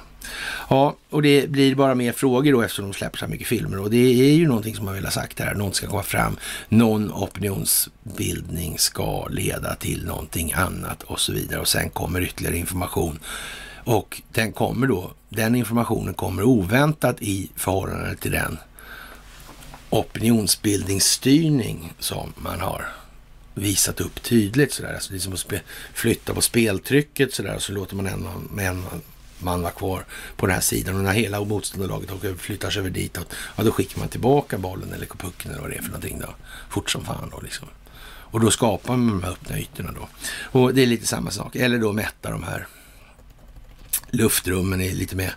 Ja, 0.68 0.96
och 1.10 1.22
det 1.22 1.50
blir 1.50 1.74
bara 1.74 1.94
mer 1.94 2.12
frågor 2.12 2.52
då 2.52 2.62
eftersom 2.62 2.84
de 2.84 2.94
släpper 2.94 3.18
så 3.18 3.26
mycket 3.26 3.46
filmer. 3.46 3.78
Och 3.78 3.90
det 3.90 4.30
är 4.30 4.34
ju 4.34 4.48
någonting 4.48 4.74
som 4.74 4.84
man 4.84 4.94
vill 4.94 5.04
ha 5.04 5.10
sagt 5.10 5.40
här. 5.40 5.54
Någon 5.54 5.74
ska 5.74 5.86
komma 5.86 6.02
fram. 6.02 6.36
Någon 6.68 7.12
opinionsbildning 7.12 8.78
ska 8.78 9.28
leda 9.28 9.74
till 9.74 10.06
någonting 10.06 10.52
annat 10.52 11.02
och 11.02 11.20
så 11.20 11.32
vidare. 11.32 11.60
Och 11.60 11.68
sen 11.68 11.90
kommer 11.90 12.20
ytterligare 12.20 12.56
information. 12.56 13.18
Och 13.84 14.22
den 14.32 14.52
kommer 14.52 14.86
då, 14.86 15.12
den 15.28 15.54
informationen 15.54 16.14
kommer 16.14 16.42
oväntat 16.42 17.22
i 17.22 17.50
förhållande 17.56 18.16
till 18.16 18.32
den 18.32 18.58
opinionsbildningsstyrning 19.90 21.92
som 21.98 22.32
man 22.36 22.60
har 22.60 22.88
visat 23.54 24.00
upp 24.00 24.22
tydligt. 24.22 24.72
Sådär. 24.72 24.94
Alltså 24.94 25.12
det 25.12 25.16
är 25.16 25.20
som 25.20 25.32
att 25.32 25.52
flytta 25.94 26.34
på 26.34 26.40
speltrycket 26.40 27.34
sådär, 27.34 27.58
så 27.58 27.72
låter 27.72 27.96
man 27.96 28.06
en, 28.06 28.28
en 28.58 28.84
man 29.38 29.62
var 29.62 29.70
kvar 29.70 30.04
på 30.36 30.46
den 30.46 30.54
här 30.54 30.62
sidan. 30.62 30.96
Och 30.96 31.04
när 31.04 31.12
hela 31.12 31.44
motståndarlaget 31.44 32.40
flyttar 32.40 32.70
sig 32.70 32.80
över 32.80 32.90
ditåt, 32.90 33.34
ja 33.56 33.64
då 33.64 33.72
skickar 33.72 33.98
man 33.98 34.08
tillbaka 34.08 34.58
bollen 34.58 34.92
eller 34.92 35.06
pucken 35.06 35.50
eller 35.50 35.60
vad 35.60 35.70
det 35.70 35.76
är 35.76 35.82
för 35.82 35.88
någonting 35.88 36.20
då. 36.20 36.34
Fort 36.68 36.90
som 36.90 37.04
fan 37.04 37.30
då 37.30 37.40
liksom. 37.40 37.68
Och 38.06 38.40
då 38.40 38.50
skapar 38.50 38.96
man 38.96 39.20
de 39.20 39.22
här 39.22 39.32
öppna 39.32 39.58
ytorna 39.58 39.92
då. 39.92 40.08
Och 40.60 40.74
det 40.74 40.82
är 40.82 40.86
lite 40.86 41.06
samma 41.06 41.30
sak. 41.30 41.56
Eller 41.56 41.78
då 41.78 41.92
mätta 41.92 42.30
de 42.30 42.42
här 42.42 42.66
luftrummen 44.10 44.80
i 44.80 44.94
lite 44.94 45.16
mer 45.16 45.34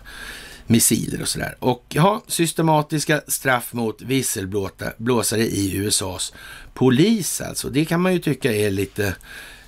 missiler 0.66 1.22
och 1.22 1.28
sådär. 1.28 1.56
Och 1.58 1.84
ja, 1.88 2.22
systematiska 2.26 3.22
straff 3.28 3.72
mot 3.72 4.02
visselblåsare 4.02 5.42
i 5.42 5.76
USAs 5.76 6.32
polis 6.74 7.40
alltså. 7.40 7.68
Det 7.68 7.84
kan 7.84 8.00
man 8.00 8.12
ju 8.12 8.18
tycka 8.18 8.52
är 8.52 8.70
lite 8.70 9.14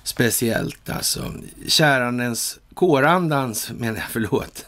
speciellt 0.03 0.89
alltså. 0.89 1.33
Kärandens, 1.67 2.59
kårandans, 2.73 3.71
menar 3.71 3.95
jag, 3.97 4.05
förlåt. 4.09 4.65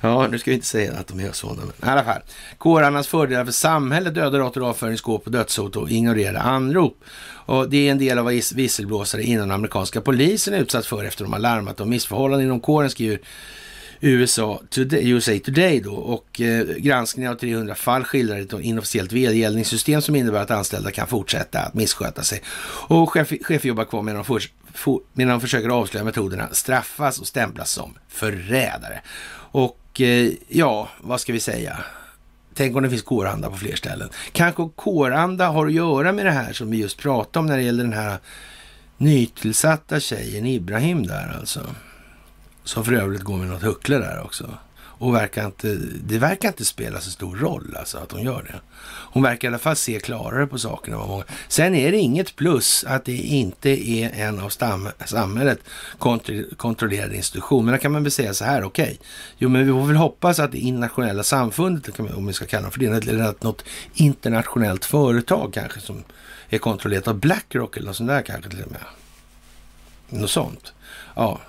ja, 0.00 0.26
nu 0.26 0.38
ska 0.38 0.50
vi 0.50 0.54
inte 0.54 0.66
säga 0.66 0.92
att 0.92 1.06
de 1.06 1.20
är 1.20 1.32
sådana, 1.32 1.62
men 1.78 1.88
i 1.88 1.92
alla 1.92 2.04
fall. 2.04 2.20
Kårandans 2.58 3.08
fördelar 3.08 3.44
för 3.44 3.52
samhället, 3.52 4.14
dödar 4.14 4.38
råttor, 4.38 4.68
avföringsskåp 4.68 5.26
och 5.26 5.32
dödshot 5.32 5.76
och 5.76 5.90
ignorera 5.90 6.40
anrop. 6.40 7.04
Och 7.44 7.70
det 7.70 7.88
är 7.88 7.92
en 7.92 7.98
del 7.98 8.18
av 8.18 8.24
vad 8.24 8.34
visselblåsare 8.54 9.22
inom 9.22 9.50
amerikanska 9.50 10.00
polisen 10.00 10.54
är 10.54 10.58
utsatt 10.58 10.86
för 10.86 11.04
efter 11.04 11.24
de 11.24 11.32
har 11.32 11.40
larmat 11.40 11.80
om 11.80 11.90
missförhållanden 11.90 12.46
inom 12.46 12.60
kåren, 12.60 12.90
skriver 12.90 13.18
USA 14.04 14.60
Today, 14.70 15.10
USA 15.10 15.32
Today 15.44 15.80
då 15.80 15.94
och 15.94 16.40
eh, 16.40 16.66
granskningen 16.76 17.32
av 17.32 17.36
300 17.36 17.74
fall 17.74 18.04
skildrar 18.04 18.38
ett 18.38 18.52
inofficiellt 18.52 19.12
vedergällningssystem 19.12 20.02
som 20.02 20.16
innebär 20.16 20.40
att 20.40 20.50
anställda 20.50 20.90
kan 20.90 21.06
fortsätta 21.06 21.58
att 21.60 21.74
missköta 21.74 22.22
sig 22.22 22.42
och 22.88 23.10
chef, 23.10 23.32
chef 23.42 23.64
jobbar 23.64 23.84
kvar 23.84 24.02
medan 24.02 24.16
de, 24.16 24.24
för, 24.24 24.42
for, 24.74 25.00
medan 25.12 25.30
de 25.30 25.40
försöker 25.40 25.68
avslöja 25.68 26.04
metoderna 26.04 26.48
straffas 26.52 27.20
och 27.20 27.26
stämplas 27.26 27.70
som 27.70 27.94
förrädare. 28.08 29.00
Och 29.34 30.00
eh, 30.00 30.32
ja, 30.48 30.88
vad 31.00 31.20
ska 31.20 31.32
vi 31.32 31.40
säga? 31.40 31.78
Tänk 32.54 32.76
om 32.76 32.82
det 32.82 32.90
finns 32.90 33.02
kåranda 33.02 33.50
på 33.50 33.56
fler 33.56 33.76
ställen. 33.76 34.08
Kanske 34.32 34.68
kåranda 34.76 35.48
har 35.48 35.66
att 35.66 35.72
göra 35.72 36.12
med 36.12 36.26
det 36.26 36.30
här 36.30 36.52
som 36.52 36.70
vi 36.70 36.76
just 36.76 36.98
pratade 36.98 37.38
om 37.38 37.46
när 37.46 37.56
det 37.56 37.62
gäller 37.62 37.84
den 37.84 37.92
här 37.92 38.18
nytillsatta 38.96 40.00
tjejen 40.00 40.46
Ibrahim 40.46 41.06
där 41.06 41.36
alltså. 41.40 41.60
Som 42.64 42.84
för 42.84 42.92
övrigt 42.92 43.22
går 43.22 43.36
med 43.36 43.48
något 43.48 43.62
huckle 43.62 43.98
där 43.98 44.20
också. 44.24 44.58
Och 45.02 45.14
verkar 45.14 45.46
inte, 45.46 45.78
det 46.04 46.18
verkar 46.18 46.48
inte 46.48 46.64
spela 46.64 47.00
så 47.00 47.10
stor 47.10 47.36
roll 47.36 47.76
alltså 47.78 47.98
att 47.98 48.12
hon 48.12 48.22
gör 48.22 48.42
det. 48.42 48.60
Hon 48.84 49.22
verkar 49.22 49.48
i 49.48 49.50
alla 49.50 49.58
fall 49.58 49.76
se 49.76 50.00
klarare 50.00 50.46
på 50.46 50.58
sakerna. 50.58 51.02
Än 51.02 51.08
många. 51.08 51.24
Sen 51.48 51.74
är 51.74 51.92
det 51.92 51.98
inget 51.98 52.36
plus 52.36 52.84
att 52.84 53.04
det 53.04 53.16
inte 53.16 53.70
är 53.90 54.10
en 54.14 54.40
av 54.40 54.48
stam, 54.48 54.88
samhället 55.04 55.58
kontrollerad 56.56 57.12
institution. 57.12 57.64
Men 57.64 57.74
då 57.74 57.78
kan 57.80 57.92
man 57.92 58.02
väl 58.02 58.12
säga 58.12 58.34
så 58.34 58.44
här, 58.44 58.64
okej. 58.64 58.84
Okay. 58.84 58.96
Jo, 59.38 59.48
men 59.48 59.66
vi 59.66 59.72
får 59.72 59.86
väl 59.86 59.96
hoppas 59.96 60.38
att 60.38 60.52
det 60.52 60.58
internationella 60.58 61.22
samfundet, 61.22 62.00
om 62.00 62.26
vi 62.26 62.32
ska 62.32 62.46
kalla 62.46 62.66
det 62.66 62.72
för 62.72 62.80
det, 62.80 63.08
eller 63.08 63.24
att 63.24 63.42
något 63.42 63.64
internationellt 63.94 64.84
företag 64.84 65.52
kanske 65.54 65.80
som 65.80 66.04
är 66.48 66.58
kontrollerat 66.58 67.08
av 67.08 67.18
Blackrock 67.18 67.76
eller 67.76 67.86
något 67.86 67.96
sånt 67.96 68.08
där 68.08 68.22
kanske 68.22 68.50
till 68.50 68.62
och 68.62 68.72
med. 68.72 68.80
Något 70.08 70.30
sånt. 70.30 70.72
Ja, 71.14 71.40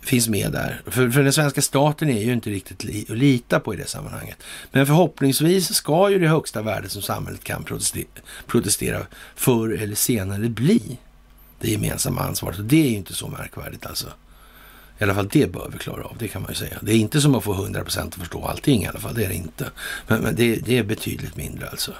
finns 0.00 0.28
med 0.28 0.52
där. 0.52 0.82
För, 0.86 1.10
för 1.10 1.22
den 1.22 1.32
svenska 1.32 1.62
staten 1.62 2.08
är 2.08 2.22
ju 2.22 2.32
inte 2.32 2.50
riktigt 2.50 2.84
li, 2.84 3.06
att 3.10 3.16
lita 3.16 3.60
på 3.60 3.74
i 3.74 3.76
det 3.76 3.88
sammanhanget. 3.88 4.36
Men 4.70 4.86
förhoppningsvis 4.86 5.74
ska 5.74 6.10
ju 6.10 6.18
det 6.18 6.28
högsta 6.28 6.62
värdet 6.62 6.92
som 6.92 7.02
samhället 7.02 7.44
kan 7.44 7.64
protestera, 7.64 8.06
protestera 8.46 9.06
förr 9.34 9.82
eller 9.82 9.94
senare 9.94 10.48
bli 10.48 10.98
det 11.60 11.70
gemensamma 11.70 12.20
ansvaret. 12.20 12.58
Och 12.58 12.64
det 12.64 12.86
är 12.86 12.90
ju 12.90 12.96
inte 12.96 13.14
så 13.14 13.28
märkvärdigt 13.28 13.86
alltså. 13.86 14.06
I 14.98 15.04
alla 15.04 15.14
fall 15.14 15.28
det 15.28 15.52
bör 15.52 15.70
vi 15.72 15.78
klara 15.78 16.04
av, 16.04 16.16
det 16.18 16.28
kan 16.28 16.42
man 16.42 16.50
ju 16.50 16.54
säga. 16.54 16.78
Det 16.82 16.92
är 16.92 16.96
inte 16.96 17.20
som 17.20 17.34
att 17.34 17.44
få 17.44 17.54
100% 17.54 18.06
att 18.06 18.14
förstå 18.14 18.44
allting 18.44 18.82
i 18.82 18.86
alla 18.86 19.00
fall, 19.00 19.14
det 19.14 19.24
är 19.24 19.28
det 19.28 19.34
inte. 19.34 19.70
Men, 20.06 20.22
men 20.22 20.34
det, 20.34 20.56
det, 20.56 20.78
är 20.78 20.82
betydligt 20.82 21.36
mindre 21.36 21.68
alltså. 21.68 21.92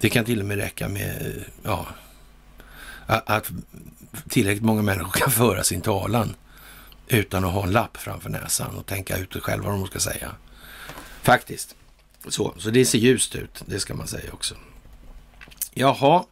Det 0.00 0.08
kan 0.08 0.24
till 0.24 0.40
och 0.40 0.46
med 0.46 0.56
räcka 0.56 0.88
med 0.88 1.44
ja, 1.62 1.86
att 3.06 3.50
tillräckligt 4.28 4.64
många 4.64 4.82
människor 4.82 5.10
kan 5.10 5.30
föra 5.30 5.64
sin 5.64 5.80
talan 5.80 6.34
utan 7.08 7.44
att 7.44 7.52
ha 7.52 7.62
en 7.62 7.70
lapp 7.70 7.96
framför 7.96 8.30
näsan 8.30 8.76
och 8.76 8.86
tänka 8.86 9.16
ut 9.16 9.36
själv 9.42 9.64
vad 9.64 9.72
de 9.72 9.86
ska 9.86 9.98
säga. 9.98 10.30
Faktiskt. 11.22 11.74
Så, 12.28 12.54
så 12.56 12.70
det 12.70 12.84
ser 12.84 12.98
ljust 12.98 13.34
ut, 13.34 13.62
det 13.66 13.80
ska 13.80 13.94
man 13.94 14.06
säga 14.06 14.32
också. 14.32 14.54
Jaha, 15.74 16.24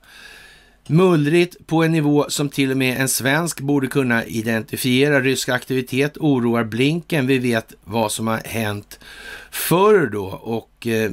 mullrigt 0.87 1.67
på 1.67 1.83
en 1.83 1.93
nivå 1.93 2.27
som 2.29 2.49
till 2.49 2.71
och 2.71 2.77
med 2.77 3.01
en 3.01 3.09
svensk 3.09 3.61
borde 3.61 3.87
kunna 3.87 4.25
identifiera. 4.25 5.21
Rysk 5.21 5.49
aktivitet 5.49 6.17
oroar 6.19 6.65
Blinken. 6.65 7.27
Vi 7.27 7.39
vet 7.39 7.73
vad 7.85 8.13
som 8.13 8.27
har 8.27 8.39
hänt 8.45 8.99
förr 9.51 10.07
då 10.07 10.27
och 10.27 10.87
eh, 10.87 11.11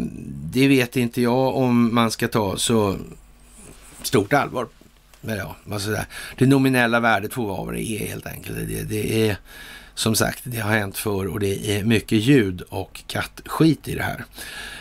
det 0.51 0.67
vet 0.67 0.95
inte 0.97 1.21
jag 1.21 1.55
om 1.55 1.95
man 1.95 2.11
ska 2.11 2.27
ta 2.27 2.57
så 2.57 2.97
stort 4.01 4.33
allvar 4.33 4.67
men 5.23 5.37
ja, 5.37 5.55
alltså 5.71 5.89
det, 5.89 6.05
det 6.37 6.45
nominella 6.45 6.99
värdet 6.99 7.33
får 7.33 7.47
vara 7.47 7.65
vad 7.65 7.73
det 7.73 7.91
är 7.91 8.07
helt 8.07 8.27
enkelt. 8.27 8.57
Det, 8.57 8.83
det 8.83 9.29
är 9.29 9.37
som 9.95 10.15
sagt, 10.15 10.41
det 10.43 10.59
har 10.59 10.71
hänt 10.71 10.97
förr 10.97 11.27
och 11.27 11.39
det 11.39 11.77
är 11.77 11.83
mycket 11.83 12.17
ljud 12.17 12.61
och 12.61 13.03
kattskit 13.07 13.87
i 13.87 13.95
det 13.95 14.03
här. 14.03 14.25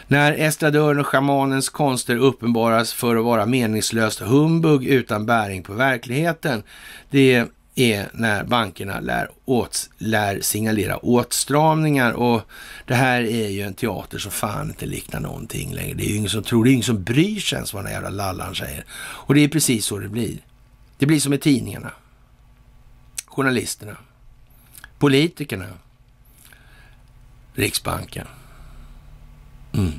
När 0.06 0.32
estradören 0.32 1.00
och 1.00 1.06
schamanens 1.06 1.68
konster 1.68 2.16
uppenbaras 2.16 2.92
för 2.92 3.16
att 3.16 3.24
vara 3.24 3.46
meningslöst 3.46 4.20
humbug 4.20 4.84
utan 4.84 5.26
bäring 5.26 5.62
på 5.62 5.72
verkligheten. 5.72 6.62
Det 7.10 7.46
är 7.74 8.10
när 8.12 8.44
bankerna 8.44 9.00
lär, 9.00 9.30
åt, 9.44 9.90
lär 9.98 10.40
signalera 10.40 10.96
åtstramningar 10.96 12.12
och 12.12 12.42
det 12.86 12.94
här 12.94 13.22
är 13.22 13.48
ju 13.48 13.62
en 13.62 13.74
teater 13.74 14.18
som 14.18 14.32
fan 14.32 14.68
inte 14.68 14.86
liknar 14.86 15.20
någonting 15.20 15.74
längre. 15.74 15.94
Det 15.94 16.04
är 16.04 16.08
ju 16.08 16.16
ingen 16.16 16.30
som 16.30 16.42
tror, 16.42 16.64
det 16.64 16.70
är 16.70 16.72
ingen 16.72 16.84
som 16.84 17.02
bryr 17.02 17.40
sig 17.40 17.56
ens 17.56 17.74
vad 17.74 17.84
den 17.84 17.86
här 17.86 17.94
jävla 17.94 18.10
lallan 18.10 18.54
säger. 18.54 18.84
Och 18.92 19.34
det 19.34 19.40
är 19.40 19.48
precis 19.48 19.86
så 19.86 19.98
det 19.98 20.08
blir. 20.08 20.38
Det 20.98 21.06
blir 21.06 21.20
som 21.20 21.30
med 21.30 21.40
tidningarna, 21.40 21.92
journalisterna, 23.26 23.96
politikerna, 24.98 25.66
Riksbanken. 27.54 28.26
Mm. 29.72 29.92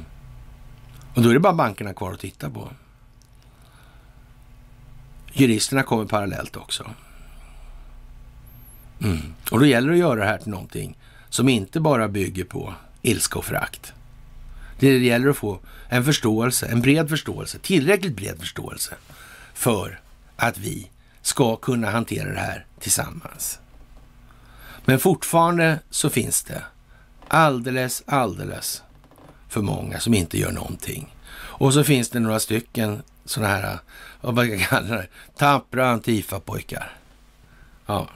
Och 1.13 1.21
då 1.21 1.29
är 1.29 1.33
det 1.33 1.39
bara 1.39 1.53
bankerna 1.53 1.93
kvar 1.93 2.13
att 2.13 2.19
titta 2.19 2.49
på. 2.49 2.69
Juristerna 5.33 5.83
kommer 5.83 6.05
parallellt 6.05 6.55
också. 6.55 6.85
Mm. 9.03 9.33
Och 9.51 9.59
då 9.59 9.65
gäller 9.65 9.87
det 9.87 9.93
att 9.93 9.99
göra 9.99 10.19
det 10.19 10.25
här 10.25 10.37
till 10.37 10.51
någonting 10.51 10.97
som 11.29 11.49
inte 11.49 11.79
bara 11.79 12.07
bygger 12.07 12.43
på 12.43 12.73
ilska 13.01 13.39
och 13.39 13.45
förakt. 13.45 13.93
Det 14.79 14.97
gäller 14.97 15.29
att 15.29 15.37
få 15.37 15.59
en 15.89 16.03
förståelse, 16.03 16.67
en 16.67 16.81
bred 16.81 17.09
förståelse, 17.09 17.57
tillräckligt 17.59 18.15
bred 18.15 18.39
förståelse 18.39 18.95
för 19.53 19.99
att 20.35 20.57
vi 20.57 20.89
ska 21.21 21.55
kunna 21.55 21.89
hantera 21.89 22.33
det 22.33 22.39
här 22.39 22.65
tillsammans. 22.79 23.59
Men 24.85 24.99
fortfarande 24.99 25.79
så 25.89 26.09
finns 26.09 26.43
det 26.43 26.63
alldeles, 27.27 28.03
alldeles 28.05 28.83
för 29.49 29.61
många 29.61 29.99
som 29.99 30.13
inte 30.13 30.39
gör 30.39 30.51
någonting. 30.51 31.15
Och 31.35 31.73
så 31.73 31.83
finns 31.83 32.09
det 32.09 32.19
några 32.19 32.39
stycken 32.39 33.03
sådana 33.25 33.53
här, 33.53 33.79
vad 34.21 34.33
man 34.33 34.49
kan 34.49 34.59
kalla 34.59 34.95
det, 34.95 35.07
tappra 35.37 35.89
antifa-pojkar. 35.89 36.91
Ja, 37.85 38.09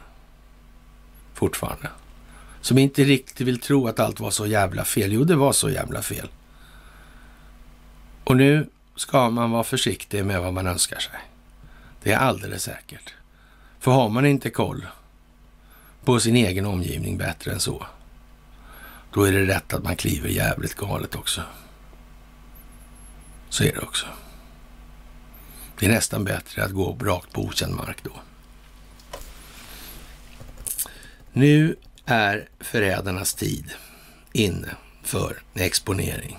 fortfarande. 1.38 1.90
Som 2.62 2.78
inte 2.78 3.04
riktigt 3.04 3.48
vill 3.48 3.60
tro 3.60 3.88
att 3.88 4.00
allt 4.00 4.20
var 4.20 4.32
så 4.32 4.46
jävla 4.46 4.86
fel. 4.86 5.12
Jo, 5.14 5.24
det 5.24 5.36
var 5.36 5.54
så 5.54 5.70
jävla 5.70 6.02
fel. 6.02 6.30
Och 8.24 8.38
nu 8.38 8.70
ska 8.96 9.30
man 9.30 9.52
vara 9.52 9.64
försiktig 9.64 10.26
med 10.26 10.42
vad 10.42 10.54
man 10.54 10.68
önskar 10.68 11.00
sig. 11.00 11.20
Det 12.04 12.12
är 12.12 12.18
alldeles 12.18 12.64
säkert. 12.64 13.14
För 13.80 13.92
har 13.92 14.10
man 14.10 14.26
inte 14.26 14.50
koll 14.50 14.86
på 16.04 16.20
sin 16.20 16.36
egen 16.36 16.66
omgivning 16.66 17.18
bättre 17.18 17.52
än 17.52 17.60
så, 17.60 17.86
då 19.14 19.24
är 19.24 19.32
det 19.32 19.46
rätt 19.46 19.74
att 19.74 19.84
man 19.84 19.96
kliver 19.96 20.30
jävligt 20.30 20.76
galet 20.76 21.16
också. 21.16 21.42
Så 23.50 23.64
är 23.64 23.74
det 23.74 23.80
också. 23.80 24.06
Det 25.80 25.86
är 25.86 25.90
nästan 25.90 26.24
bättre 26.24 26.64
att 26.64 26.72
gå 26.72 26.98
rakt 27.02 27.34
på 27.34 27.42
okänd 27.42 27.76
mark 27.76 28.04
då. 28.04 28.12
Nu 31.38 31.76
är 32.06 32.48
förrädarnas 32.60 33.34
tid 33.34 33.72
inne 34.34 34.76
för 35.04 35.38
exponering. 35.54 36.38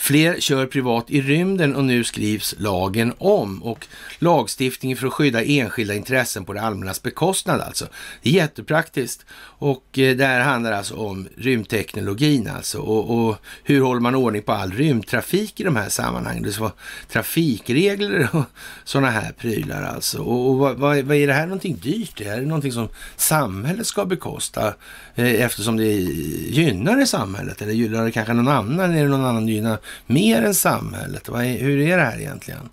Fler 0.00 0.40
kör 0.40 0.66
privat 0.66 1.10
i 1.10 1.20
rymden 1.20 1.76
och 1.76 1.84
nu 1.84 2.04
skrivs 2.04 2.54
lagen 2.58 3.12
om 3.18 3.62
och 3.62 3.86
lagstiftningen 4.18 4.98
för 4.98 5.06
att 5.06 5.12
skydda 5.12 5.44
enskilda 5.44 5.94
intressen 5.94 6.44
på 6.44 6.52
det 6.52 6.60
allmännas 6.60 7.02
bekostnad 7.02 7.60
alltså. 7.60 7.86
Det 8.22 8.30
är 8.30 8.32
jättepraktiskt 8.32 9.26
och 9.42 9.98
eh, 9.98 10.16
det 10.16 10.24
här 10.24 10.40
handlar 10.40 10.72
alltså 10.72 10.94
om 10.94 11.28
rymdteknologin 11.36 12.48
alltså 12.48 12.78
och, 12.78 13.28
och 13.28 13.36
hur 13.64 13.80
håller 13.80 14.00
man 14.00 14.14
ordning 14.14 14.42
på 14.42 14.52
all 14.52 14.72
rymdtrafik 14.72 15.60
i 15.60 15.64
de 15.64 15.76
här 15.76 15.88
sammanhangen? 15.88 16.42
Det 16.42 16.52
ska 16.52 16.62
vara 16.62 16.72
trafikregler 17.08 18.28
och 18.36 18.44
sådana 18.84 19.10
här 19.10 19.32
prylar 19.32 19.82
alltså. 19.82 20.18
Och, 20.18 20.50
och 20.50 20.58
vad, 20.58 20.76
vad, 20.78 21.16
är 21.16 21.26
det 21.26 21.32
här 21.32 21.46
någonting 21.46 21.78
dyrt? 21.82 22.20
Är 22.20 22.40
det 22.40 22.46
någonting 22.46 22.72
som 22.72 22.88
samhället 23.16 23.86
ska 23.86 24.04
bekosta 24.04 24.74
eh, 25.14 25.42
eftersom 25.42 25.76
det 25.76 25.92
gynnar 25.92 26.96
det 26.96 27.06
samhället? 27.06 27.62
Eller 27.62 27.72
gynnar 27.72 28.04
det 28.04 28.12
kanske 28.12 28.32
någon 28.32 28.48
annan? 28.48 28.90
Är 28.90 29.02
det 29.02 29.08
någon 29.08 29.24
annan 29.24 29.48
gynnar 29.48 29.78
mer 30.06 30.42
än 30.42 30.54
samhället? 30.54 31.28
Hur 31.28 31.80
är 31.80 31.96
det 31.96 32.04
här 32.04 32.20
egentligen? 32.20 32.68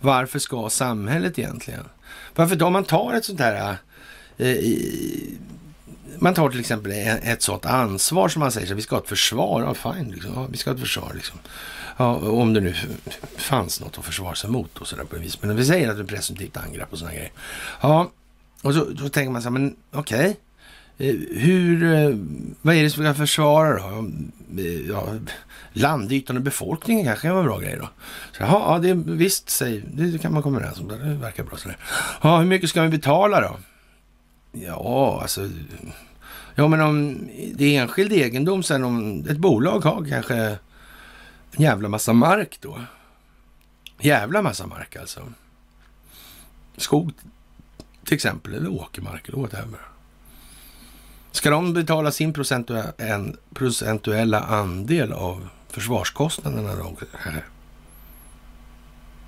Varför 0.00 0.38
ska 0.38 0.70
samhället 0.70 1.38
egentligen? 1.38 1.84
Varför 2.34 2.56
då? 2.56 2.66
Om 2.66 2.72
man 2.72 2.84
tar 2.84 3.14
ett 3.14 3.24
sånt 3.24 3.40
här... 3.40 3.76
Eh, 4.38 4.56
man 6.18 6.34
tar 6.34 6.50
till 6.50 6.60
exempel 6.60 6.92
e- 6.92 7.20
ett 7.22 7.42
sånt 7.42 7.66
ansvar 7.66 8.28
som 8.28 8.40
man 8.40 8.52
säger, 8.52 8.66
så 8.66 8.74
vi 8.74 8.82
ska 8.82 8.96
ha 8.96 9.02
ett 9.02 9.08
försvar. 9.08 9.62
Ja, 9.62 9.92
fine, 9.92 10.10
liksom. 10.10 10.32
ja, 10.34 10.46
vi 10.50 10.56
ska 10.56 10.70
ha 10.70 10.74
ett 10.74 10.80
försvar. 10.80 11.12
Liksom. 11.14 11.38
Ja, 11.96 12.16
om 12.16 12.54
det 12.54 12.60
nu 12.60 12.74
fanns 13.36 13.80
något 13.80 13.98
att 13.98 14.04
försvara 14.04 14.34
sig 14.34 14.50
mot 14.50 14.78
och 14.78 14.88
sådär 14.88 15.04
på 15.04 15.16
en 15.16 15.22
vis. 15.22 15.42
Men 15.42 15.56
vi 15.56 15.64
säger 15.64 15.90
att 15.90 15.96
det 15.96 16.02
är 16.02 16.06
presumtivt 16.06 16.56
angrepp 16.56 16.92
och 16.92 16.98
sådana 16.98 17.14
grejer. 17.14 17.32
Ja, 17.80 18.10
och 18.62 18.74
så, 18.74 18.84
då 18.84 19.08
tänker 19.08 19.30
man 19.30 19.42
så 19.42 19.48
här, 19.48 19.52
men 19.52 19.76
okej. 19.92 20.18
Okay. 20.18 20.34
Eh, 21.00 21.14
hur, 21.30 21.82
eh, 21.82 22.16
vad 22.62 22.74
är 22.74 22.82
det 22.82 22.90
som 22.90 23.02
vi 23.02 23.08
kan 23.08 23.14
försvara 23.14 23.78
då? 23.78 24.10
Eh, 24.58 24.88
ja, 24.88 25.06
landytan 25.72 26.36
och 26.36 26.42
befolkningen 26.42 27.04
kanske 27.04 27.28
kan 27.28 27.34
vara 27.34 27.44
bra 27.44 27.58
grejer 27.58 27.78
då. 27.78 27.88
Så, 28.32 28.42
ja, 28.42 28.78
det, 28.82 28.94
visst, 28.94 29.50
säg, 29.50 29.84
det 29.92 30.18
kan 30.18 30.32
man 30.32 30.42
komma 30.42 30.58
överens 30.58 30.80
om. 30.80 30.88
Det 30.88 30.96
verkar 30.96 31.44
bra. 31.44 31.56
Sådär. 31.56 31.76
Ja, 32.22 32.38
hur 32.38 32.46
mycket 32.46 32.70
ska 32.70 32.82
vi 32.82 32.88
betala 32.88 33.40
då? 33.40 33.56
Ja, 34.52 35.18
alltså... 35.22 35.48
Ja, 36.54 36.68
men 36.68 36.80
om 36.80 37.28
det 37.54 37.76
är 37.76 37.82
enskild 37.82 38.12
egendom, 38.12 38.62
sen 38.62 38.84
om 38.84 39.26
ett 39.28 39.38
bolag 39.38 39.80
har 39.80 40.04
kanske 40.04 40.34
en 40.36 40.58
jävla 41.62 41.88
massa 41.88 42.12
mark 42.12 42.58
då. 42.60 42.80
Jävla 44.00 44.42
massa 44.42 44.66
mark 44.66 44.96
alltså. 44.96 45.20
Skog 46.76 47.12
till 48.04 48.14
exempel, 48.14 48.54
eller 48.54 48.68
åkermark 48.68 49.28
eller 49.28 49.38
whatever. 49.38 49.89
Ska 51.32 51.50
de 51.50 51.72
betala 51.72 52.10
sin 52.12 52.32
procentuella 53.54 54.40
andel 54.40 55.12
av 55.12 55.48
försvarskostnaderna 55.68 56.74
då? 56.74 56.96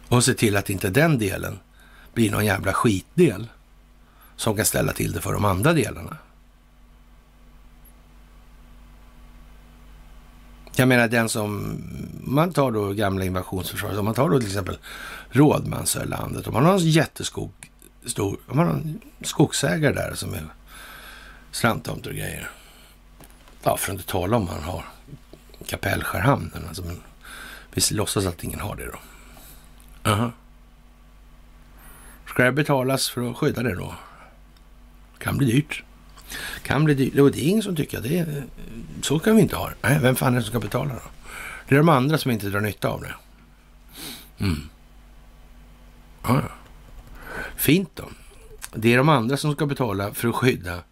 Och 0.08 0.24
se 0.24 0.34
till 0.34 0.56
att 0.56 0.70
inte 0.70 0.90
den 0.90 1.18
delen 1.18 1.58
blir 2.14 2.30
någon 2.30 2.46
jävla 2.46 2.72
skitdel 2.72 3.48
som 4.36 4.56
kan 4.56 4.64
ställa 4.64 4.92
till 4.92 5.12
det 5.12 5.20
för 5.20 5.32
de 5.32 5.44
andra 5.44 5.72
delarna. 5.72 6.16
Jag 10.76 10.88
menar 10.88 11.08
den 11.08 11.28
som, 11.28 11.78
man 12.24 12.52
tar 12.52 12.70
då 12.70 12.92
gamla 12.92 13.24
invasionsförsvaret, 13.24 13.98
om 13.98 14.04
man 14.04 14.14
tar 14.14 14.30
då 14.30 14.38
till 14.38 14.48
exempel 14.48 14.78
Rådmansölandet, 15.30 16.46
om 16.46 16.52
man 16.52 16.64
har 16.64 16.72
en 16.72 16.78
jätteskog, 16.90 17.52
stor, 18.06 18.36
om 18.46 18.56
man 18.56 18.66
har 18.66 18.74
en 18.74 19.00
skogsägare 19.22 19.94
där 19.94 20.14
som 20.14 20.34
är 20.34 20.44
strandtomter 21.52 22.10
och 22.10 22.16
grejer. 22.16 22.50
Ja, 23.62 23.76
för 23.76 23.92
att 23.92 23.98
inte 23.98 24.10
tala 24.10 24.36
om 24.36 24.44
man 24.44 24.62
har 24.62 24.84
Kapellskärhamnen. 25.66 26.64
Alltså, 26.68 26.82
men 26.82 27.02
vi 27.74 27.82
låtsas 27.94 28.26
att 28.26 28.44
ingen 28.44 28.60
har 28.60 28.76
det 28.76 28.84
då. 28.84 28.98
Uh 30.10 30.18
-huh. 30.18 30.32
Ska 32.28 32.44
det 32.44 32.52
betalas 32.52 33.10
för 33.10 33.30
att 33.30 33.36
skydda 33.36 33.62
det 33.62 33.74
då? 33.74 33.94
Kan 35.18 35.36
bli 35.36 35.52
dyrt. 35.52 35.82
Kan 36.62 36.84
bli 36.84 36.94
dyrt. 36.94 37.18
Och 37.18 37.30
det 37.30 37.38
är 37.38 37.48
ingen 37.48 37.62
som 37.62 37.76
tycker 37.76 37.98
att 37.98 38.04
det 38.04 38.18
är... 38.18 38.44
Så 39.02 39.18
kan 39.18 39.36
vi 39.36 39.42
inte 39.42 39.56
ha 39.56 39.68
det. 39.68 39.74
Nej, 39.82 39.98
vem 40.02 40.16
fan 40.16 40.32
är 40.32 40.36
det 40.36 40.42
som 40.42 40.50
ska 40.50 40.60
betala 40.60 40.94
då? 40.94 41.00
Det 41.68 41.74
är 41.74 41.78
de 41.78 41.88
andra 41.88 42.18
som 42.18 42.30
inte 42.30 42.46
drar 42.46 42.60
nytta 42.60 42.88
av 42.88 43.02
det. 43.02 43.14
Mm. 44.38 44.68
Ja. 46.22 46.42
Fint 47.56 47.90
då. 47.94 48.04
Det 48.74 48.92
är 48.92 48.98
de 48.98 49.08
andra 49.08 49.36
som 49.36 49.52
ska 49.52 49.66
betala 49.66 50.14
för 50.14 50.28
att 50.28 50.34
skydda 50.34 50.82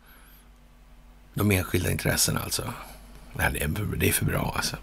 de 1.35 1.51
enskilda 1.51 1.91
intressena 1.91 2.41
alltså. 2.41 2.63
Nej, 3.33 3.69
det 3.99 4.07
är, 4.07 4.13
för 4.13 4.25
bra 4.25 4.53
alltså. 4.57 4.77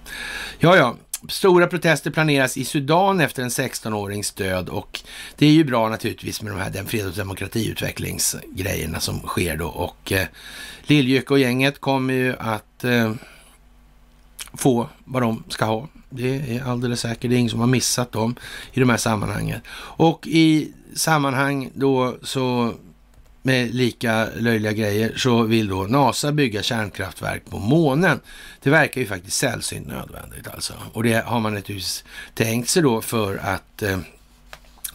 Ja, 0.59 0.77
ja. 0.77 0.95
Stora 1.29 1.67
protester 1.67 2.11
planeras 2.11 2.57
i 2.57 2.65
Sudan 2.65 3.19
efter 3.19 3.43
en 3.43 3.49
16-årings 3.49 4.37
död 4.37 4.69
och 4.69 4.99
det 5.35 5.45
är 5.45 5.51
ju 5.51 5.63
bra 5.63 5.89
naturligtvis 5.89 6.41
med 6.41 6.51
de 6.51 6.59
här 6.59 6.69
den 6.69 6.85
fred 6.85 7.07
och 7.07 7.13
demokratiutvecklingsgrejerna 7.13 8.99
som 8.99 9.19
sker 9.19 9.57
då 9.57 9.67
och 9.67 10.11
eh, 10.11 10.27
Liljöke 10.81 11.33
och 11.33 11.39
gänget 11.39 11.79
kommer 11.81 12.13
ju 12.13 12.35
att 12.39 12.83
eh, 12.83 13.13
få 14.53 14.89
vad 15.05 15.21
de 15.21 15.43
ska 15.49 15.65
ha. 15.65 15.87
Det 16.09 16.57
är 16.57 16.63
alldeles 16.63 16.99
säkert. 16.99 17.29
Det 17.29 17.35
är 17.35 17.39
ingen 17.39 17.49
som 17.49 17.59
har 17.59 17.67
missat 17.67 18.11
dem 18.11 18.35
i 18.73 18.79
de 18.79 18.89
här 18.89 18.97
sammanhangen. 18.97 19.61
Och 19.77 20.27
i 20.27 20.73
sammanhang 20.95 21.69
då 21.73 22.17
så 22.21 22.73
med 23.47 23.75
lika 23.75 24.27
löjliga 24.35 24.71
grejer 24.71 25.13
så 25.17 25.43
vill 25.43 25.67
då 25.67 25.83
NASA 25.83 26.31
bygga 26.31 26.63
kärnkraftverk 26.63 27.45
på 27.49 27.59
månen. 27.59 28.19
Det 28.63 28.69
verkar 28.69 29.01
ju 29.01 29.07
faktiskt 29.07 29.37
sällsynt 29.37 29.87
nödvändigt 29.87 30.47
alltså. 30.47 30.73
Och 30.93 31.03
det 31.03 31.25
har 31.25 31.39
man 31.39 31.53
naturligtvis 31.53 32.03
tänkt 32.33 32.69
sig 32.69 32.83
då 32.83 33.01
för 33.01 33.37
att 33.37 33.83
eh, 33.83 33.99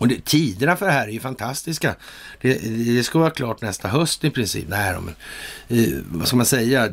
och 0.03 0.09
det, 0.09 0.25
tiderna 0.25 0.77
för 0.77 0.87
det 0.87 0.93
här 0.93 1.09
är 1.09 1.13
ju 1.13 1.21
fantastiska. 1.21 1.95
Det, 2.41 2.55
det 2.95 3.05
ska 3.05 3.19
vara 3.19 3.31
klart 3.31 3.63
nästa 3.63 3.89
höst 3.89 4.25
i 4.25 4.31
princip. 4.31 4.65
Nej, 4.69 4.95
de, 4.95 5.09
eh, 5.79 5.99
vad 6.05 6.27
ska 6.27 6.37
man 6.37 6.47
säga? 6.47 6.89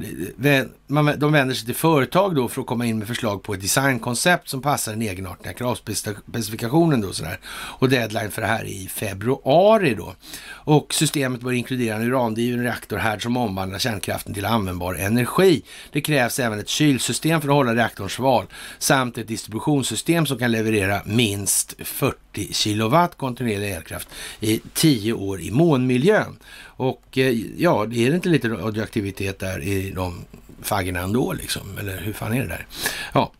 De 1.18 1.32
vänder 1.32 1.54
sig 1.54 1.66
till 1.66 1.76
företag 1.76 2.36
då 2.36 2.48
för 2.48 2.62
att 2.62 2.68
komma 2.68 2.86
in 2.86 3.00
med 3.00 3.08
förslag 3.08 3.44
på 3.44 3.54
ett 3.54 3.62
designkoncept 3.62 4.50
som 4.50 4.62
passar 4.62 4.92
den 4.92 5.02
egenartiga 5.02 5.54
kravspecifikationen. 5.54 7.02
Då, 7.02 7.14
sådär. 7.14 7.40
Och 7.80 7.90
deadline 7.90 8.32
för 8.32 8.42
det 8.42 8.48
här 8.48 8.62
är 8.62 8.84
i 8.84 8.88
februari 8.88 9.96
då. 9.96 10.16
Och 10.50 10.94
systemet 10.94 11.42
bör 11.42 11.52
inkludera 11.52 11.96
en 11.96 12.04
urandriven 12.04 12.64
reaktorhärd 12.64 13.24
som 13.24 13.38
omvandlar 13.38 13.80
kärnkraften 13.80 14.34
till 14.34 14.46
användbar 14.46 14.94
energi. 14.94 15.64
Det 15.92 16.02
krävs 16.02 16.40
även 16.40 16.60
ett 16.60 16.70
kylsystem 16.70 17.42
för 17.42 17.50
att 17.50 17.56
hålla 17.56 17.76
reaktorn 17.76 18.10
sval 18.10 18.46
samt 18.80 19.18
ett 19.18 19.28
distributionssystem 19.28 20.26
som 20.26 20.38
kan 20.38 20.52
leverera 20.52 21.02
minst 21.06 21.76
40 21.84 22.29
kilowatt 22.34 23.18
kontinuerlig 23.18 23.72
elkraft 23.72 24.08
i 24.40 24.62
10 24.74 25.14
år 25.14 25.42
i 25.42 25.52
månmiljön. 25.52 26.40
Och 26.62 27.18
eh, 27.18 27.38
ja, 27.58 27.84
är 27.84 28.10
det 28.10 28.16
inte 28.16 28.30
lite 28.30 28.50
radioaktivitet 28.50 29.40
där 29.40 29.64
i 29.64 29.92
de 29.92 30.26
faggorna 30.62 31.00
ändå 31.00 31.34
liksom? 31.34 31.78
Eller 31.78 32.02
hur 32.02 32.14
fan 32.14 32.34
är 32.34 32.42
det 32.42 32.48
där? 32.48 32.68
Ja, 33.14 33.32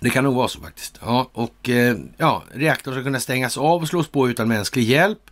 det 0.00 0.10
kan 0.10 0.24
nog 0.24 0.34
vara 0.34 0.48
så 0.48 0.60
faktiskt. 0.60 0.98
Ja, 1.00 1.30
och 1.32 1.68
eh, 1.68 1.96
ja, 2.16 2.42
reaktorn 2.54 2.94
ska 2.94 3.02
kunna 3.02 3.20
stängas 3.20 3.58
av 3.58 3.82
och 3.82 3.88
slås 3.88 4.08
på 4.08 4.28
utan 4.28 4.48
mänsklig 4.48 4.82
hjälp. 4.82 5.30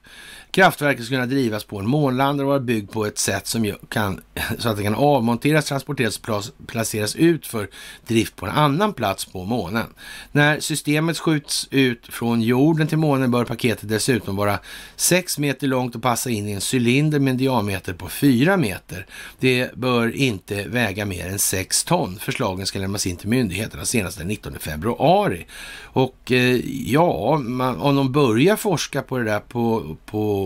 Kraftverket 0.55 1.05
ska 1.05 1.15
kunna 1.15 1.27
drivas 1.27 1.65
på 1.65 1.79
en 1.79 1.87
månlandare 1.87 2.47
och 2.47 2.49
vara 2.49 2.61
byggd 2.61 2.91
på 2.91 3.07
ett 3.07 3.19
sätt 3.19 3.47
som 3.47 3.75
kan, 3.89 4.21
så 4.59 4.69
att 4.69 4.77
det 4.77 4.83
kan 4.83 4.95
avmonteras, 4.95 5.65
transporteras 5.65 6.21
och 6.29 6.67
placeras 6.67 7.17
ut 7.17 7.47
för 7.47 7.69
drift 8.07 8.37
på 8.37 8.47
en 8.47 8.53
annan 8.53 8.93
plats 8.93 9.25
på 9.25 9.45
månen. 9.45 9.87
När 10.33 10.61
systemet 10.61 11.19
skjuts 11.19 11.69
ut 11.71 12.07
från 12.07 12.43
jorden 12.43 12.87
till 12.87 12.99
månen 12.99 13.31
bör 13.31 13.45
paketet 13.45 13.89
dessutom 13.89 14.37
vara 14.37 14.59
6 14.97 15.39
meter 15.39 15.67
långt 15.67 15.95
och 15.95 16.03
passa 16.03 16.31
in 16.31 16.49
i 16.49 16.53
en 16.53 16.61
cylinder 16.73 17.19
med 17.19 17.31
en 17.31 17.37
diameter 17.37 17.93
på 17.95 18.09
4 18.09 18.57
meter. 18.57 19.07
Det 19.41 19.75
bör 19.75 20.17
inte 20.17 20.69
väga 20.69 21.05
mer 21.05 21.29
än 21.29 21.39
6 21.39 21.85
ton. 21.85 22.19
Förslagen 22.21 22.67
ska 22.67 22.79
lämnas 22.79 23.07
in 23.07 23.17
till 23.17 23.29
myndigheterna 23.29 23.85
senast 23.85 24.19
den 24.19 24.29
19 24.29 24.59
februari. 24.59 25.47
Och 25.83 26.33
eh, 26.33 26.61
ja, 26.67 27.39
man, 27.39 27.81
om 27.81 27.97
de 27.97 28.13
börjar 28.13 28.57
forska 28.57 29.03
på 29.03 29.19
det 29.19 29.25
där 29.25 29.41
på, 29.41 29.97
på 30.07 30.44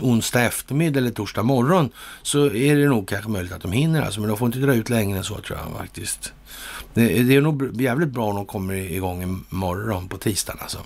onsdag 0.00 0.42
eftermiddag 0.44 0.98
eller 0.98 1.10
torsdag 1.10 1.42
morgon 1.42 1.90
så 2.22 2.46
är 2.46 2.76
det 2.76 2.88
nog 2.88 3.08
kanske 3.08 3.30
möjligt 3.30 3.52
att 3.52 3.62
de 3.62 3.72
hinner 3.72 4.02
alltså, 4.02 4.20
men 4.20 4.28
de 4.28 4.38
får 4.38 4.46
inte 4.46 4.58
dra 4.58 4.74
ut 4.74 4.90
längre 4.90 5.18
än 5.18 5.24
så 5.24 5.40
tror 5.40 5.58
jag 5.58 5.78
faktiskt. 5.78 6.32
Det, 6.94 7.22
det 7.22 7.36
är 7.36 7.40
nog 7.40 7.80
jävligt 7.80 8.08
bra 8.08 8.26
om 8.26 8.36
de 8.36 8.46
kommer 8.46 8.74
igång 8.74 9.22
imorgon 9.22 10.08
på 10.08 10.16
tisdagen 10.16 10.58
alltså. 10.62 10.78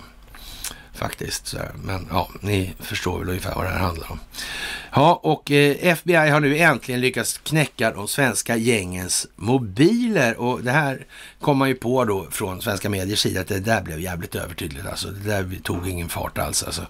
Faktiskt. 0.93 1.47
Så, 1.47 1.57
men 1.83 2.07
ja, 2.11 2.29
ni 2.41 2.73
förstår 2.79 3.19
väl 3.19 3.29
ungefär 3.29 3.55
vad 3.55 3.65
det 3.65 3.69
här 3.69 3.79
handlar 3.79 4.11
om. 4.11 4.19
Ja, 4.91 5.19
och 5.23 5.51
eh, 5.51 5.75
FBI 5.87 6.15
har 6.15 6.39
nu 6.39 6.57
äntligen 6.57 7.01
lyckats 7.01 7.37
knäcka 7.37 7.91
de 7.91 8.07
svenska 8.07 8.55
gängens 8.55 9.27
mobiler. 9.35 10.39
Och 10.39 10.63
det 10.63 10.71
här 10.71 11.05
kom 11.39 11.57
man 11.57 11.67
ju 11.67 11.75
på 11.75 12.05
då 12.05 12.27
från 12.31 12.61
svenska 12.61 12.89
mediers 12.89 13.19
sida 13.19 13.41
att 13.41 13.47
det 13.47 13.59
där 13.59 13.81
blev 13.81 13.99
jävligt 13.99 14.35
övertydligt. 14.35 14.85
Alltså 14.85 15.07
det 15.07 15.29
där 15.29 15.59
tog 15.63 15.89
ingen 15.89 16.09
fart 16.09 16.37
alls 16.37 16.63
alltså. 16.63 16.87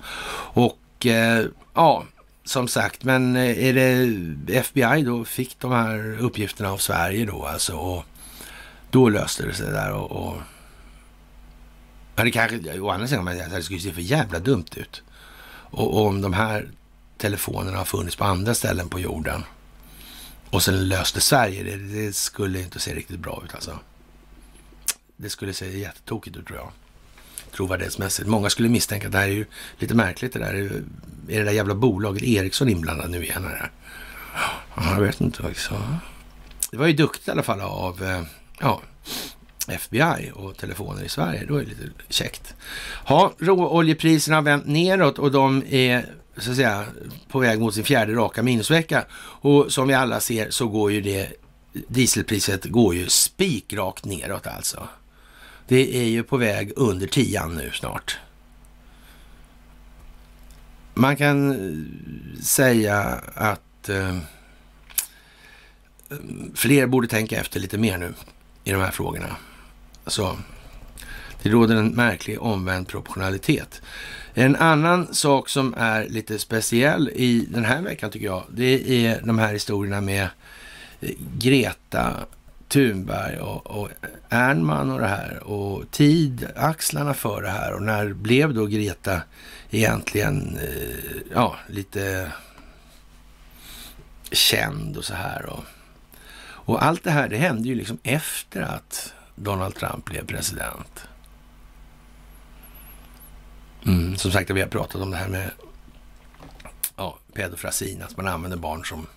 Och 0.53 0.77
och 0.99 1.05
eh, 1.05 1.45
ja, 1.73 2.05
som 2.43 2.67
sagt, 2.67 3.03
men 3.03 3.35
eh, 3.35 3.65
är 3.65 3.73
det 3.73 4.57
FBI 4.57 5.03
då 5.03 5.25
fick 5.25 5.59
de 5.59 5.71
här 5.71 6.17
uppgifterna 6.19 6.71
av 6.71 6.77
Sverige 6.77 7.25
då 7.25 7.45
alltså. 7.45 7.75
Och 7.75 8.05
då 8.91 9.09
löste 9.09 9.45
det 9.45 9.53
sig 9.53 9.71
där 9.71 9.93
och, 9.93 10.11
och 10.11 10.35
men 12.15 12.25
det 12.25 12.31
kanske, 12.31 12.79
å 12.79 12.89
andra 12.89 13.07
sidan, 13.07 13.25
det 13.25 13.63
skulle 13.63 13.79
se 13.79 13.91
för 13.91 14.01
jävla 14.01 14.39
dumt 14.39 14.65
ut. 14.75 15.01
Och, 15.71 15.93
och, 15.93 16.07
om 16.07 16.21
de 16.21 16.33
här 16.33 16.69
telefonerna 17.17 17.77
har 17.77 17.85
funnits 17.85 18.15
på 18.15 18.23
andra 18.23 18.53
ställen 18.53 18.89
på 18.89 18.99
jorden 18.99 19.43
och 20.49 20.63
sen 20.63 20.87
löste 20.87 21.21
Sverige 21.21 21.63
det, 21.63 21.77
det 21.77 22.15
skulle 22.15 22.61
inte 22.61 22.79
se 22.79 22.95
riktigt 22.95 23.19
bra 23.19 23.41
ut 23.45 23.55
alltså. 23.55 23.79
Det 25.17 25.29
skulle 25.29 25.53
se 25.53 25.79
jättetokigt 25.79 26.37
ut 26.37 26.47
tror 26.47 26.57
jag. 26.57 26.71
Trovärdighetsmässigt. 27.51 28.27
Många 28.27 28.49
skulle 28.49 28.69
misstänka 28.69 29.07
att 29.07 29.11
det 29.11 29.19
här 29.19 29.27
är 29.27 29.31
ju 29.31 29.45
lite 29.77 29.93
märkligt 29.93 30.33
det 30.33 30.39
där. 30.39 30.53
Är 31.27 31.37
det 31.37 31.43
där 31.43 31.51
jävla 31.51 31.75
bolaget 31.75 32.23
Ericsson 32.23 32.69
inblandad 32.69 33.09
nu 33.09 33.23
igen? 33.23 33.43
Här? 33.43 33.71
Ja, 34.75 34.93
jag 34.93 35.01
vet 35.01 35.21
inte 35.21 35.41
faktiskt. 35.41 35.69
Det 36.71 36.77
var 36.77 36.87
ju 36.87 36.93
duktigt 36.93 37.27
i 37.27 37.31
alla 37.31 37.43
fall 37.43 37.61
av 37.61 38.03
eh, 38.03 38.21
ja, 38.59 38.81
FBI 39.67 40.31
och 40.33 40.57
telefoner 40.57 41.03
i 41.03 41.09
Sverige. 41.09 41.45
Det 41.45 41.53
var 41.53 41.59
ju 41.59 41.65
lite 41.65 41.83
käckt. 42.09 42.53
Ja, 43.07 43.33
råoljepriserna 43.39 44.37
har 44.37 44.41
vänt 44.41 44.67
neråt 44.67 45.19
och 45.19 45.31
de 45.31 45.63
är 45.69 46.05
så 46.37 46.49
att 46.49 46.55
säga 46.55 46.85
på 47.27 47.39
väg 47.39 47.59
mot 47.59 47.75
sin 47.75 47.83
fjärde 47.83 48.13
raka 48.13 48.43
minusvecka. 48.43 49.05
Och 49.41 49.71
som 49.73 49.87
vi 49.87 49.93
alla 49.93 50.19
ser 50.19 50.49
så 50.49 50.67
går 50.67 50.91
ju 50.91 51.01
det 51.01 51.33
dieselpriset 51.87 52.65
går 52.65 52.95
ju 52.95 53.09
spikrakt 53.09 54.05
neråt 54.05 54.47
alltså. 54.47 54.87
Det 55.69 55.97
är 55.97 56.09
ju 56.09 56.23
på 56.23 56.37
väg 56.37 56.71
under 56.75 57.07
tian 57.07 57.55
nu 57.55 57.71
snart. 57.73 58.19
Man 60.93 61.15
kan 61.15 61.51
eh, 61.51 62.41
säga 62.41 62.99
att 63.33 63.89
eh, 63.89 64.17
fler 66.55 66.87
borde 66.87 67.07
tänka 67.07 67.39
efter 67.39 67.59
lite 67.59 67.77
mer 67.77 67.97
nu 67.97 68.13
i 68.63 68.71
de 68.71 68.81
här 68.81 68.91
frågorna. 68.91 69.35
Så 70.07 70.37
det 71.43 71.49
råder 71.49 71.75
en 71.75 71.87
märklig 71.87 72.41
omvänd 72.41 72.87
proportionalitet. 72.87 73.81
En 74.33 74.55
annan 74.55 75.13
sak 75.13 75.49
som 75.49 75.73
är 75.77 76.09
lite 76.09 76.39
speciell 76.39 77.09
i 77.09 77.47
den 77.49 77.65
här 77.65 77.81
veckan 77.81 78.11
tycker 78.11 78.25
jag, 78.25 78.43
det 78.49 79.05
är 79.05 79.21
de 79.23 79.39
här 79.39 79.53
historierna 79.53 80.01
med 80.01 80.27
eh, 81.01 81.11
Greta 81.37 82.13
Thunberg 82.69 83.37
och, 83.37 83.67
och 83.67 83.89
Ernman 84.29 84.91
och 84.91 84.99
det 84.99 85.07
här 85.07 85.43
och 85.43 85.91
tid, 85.91 86.47
axlarna 86.55 87.13
för 87.13 87.41
det 87.41 87.49
här 87.49 87.73
och 87.73 87.81
när 87.81 88.13
blev 88.13 88.53
då 88.53 88.65
Greta 88.65 89.21
egentligen, 89.69 90.57
eh, 90.57 91.21
ja, 91.33 91.55
lite 91.67 92.31
känd 94.31 94.97
och 94.97 95.05
så 95.05 95.13
här 95.13 95.45
och, 95.45 95.63
och 96.41 96.83
allt 96.83 97.03
det 97.03 97.11
här, 97.11 97.29
det 97.29 97.37
hände 97.37 97.67
ju 97.67 97.75
liksom 97.75 97.97
efter 98.03 98.61
att 98.61 99.13
Donald 99.35 99.75
Trump 99.75 100.05
blev 100.05 100.25
president. 100.25 101.07
Mm, 103.85 104.17
som 104.17 104.31
sagt, 104.31 104.49
vi 104.49 104.61
har 104.61 104.67
pratat 104.67 105.01
om 105.01 105.11
det 105.11 105.17
här 105.17 105.27
med 105.27 105.51
ja, 106.95 107.17
pedofrasin, 107.33 108.01
att 108.01 108.17
man 108.17 108.27
använder 108.27 108.57
barn 108.57 108.85
som 108.85 109.07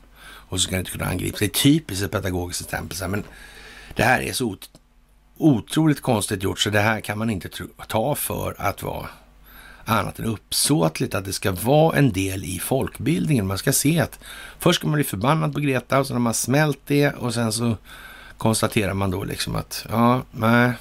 och 0.52 0.60
så 0.60 0.66
ska 0.66 0.76
det 0.76 0.78
inte 0.78 0.90
kunna 0.90 1.04
angripas. 1.04 1.38
Det 1.38 1.44
är 1.44 1.48
typiskt 1.48 2.04
ett 2.04 2.10
pedagogiskt 2.10 2.62
exempel. 2.62 3.08
Men 3.08 3.24
det 3.94 4.02
här 4.02 4.20
är 4.20 4.32
så 4.32 4.56
otroligt 5.36 6.00
konstigt 6.00 6.42
gjort 6.42 6.60
så 6.60 6.70
det 6.70 6.80
här 6.80 7.00
kan 7.00 7.18
man 7.18 7.30
inte 7.30 7.48
ta 7.88 8.14
för 8.14 8.54
att 8.58 8.82
vara 8.82 9.08
annat 9.84 10.18
än 10.18 10.24
uppsåtligt, 10.24 11.14
att 11.14 11.24
det 11.24 11.32
ska 11.32 11.52
vara 11.52 11.96
en 11.96 12.12
del 12.12 12.44
i 12.44 12.58
folkbildningen. 12.58 13.46
Man 13.46 13.58
ska 13.58 13.72
se 13.72 14.00
att 14.00 14.18
först 14.58 14.78
ska 14.78 14.88
man 14.88 14.94
bli 14.94 15.04
förbannad 15.04 15.54
på 15.54 15.60
Greta 15.60 15.98
och 15.98 16.06
sen 16.06 16.14
har 16.14 16.20
man 16.20 16.34
smält 16.34 16.80
det 16.86 17.10
och 17.10 17.34
sen 17.34 17.52
så 17.52 17.76
konstaterar 18.38 18.94
man 18.94 19.10
då 19.10 19.24
liksom 19.24 19.56
att 19.56 19.86
ja, 19.90 20.22
nej, 20.30 20.72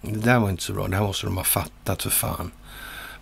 det 0.00 0.18
där 0.18 0.38
var 0.38 0.50
inte 0.50 0.62
så 0.62 0.72
bra. 0.72 0.88
Det 0.88 0.96
här 0.96 1.04
måste 1.04 1.26
de 1.26 1.36
ha 1.36 1.44
fattat 1.44 2.02
för 2.02 2.10
fan. 2.10 2.50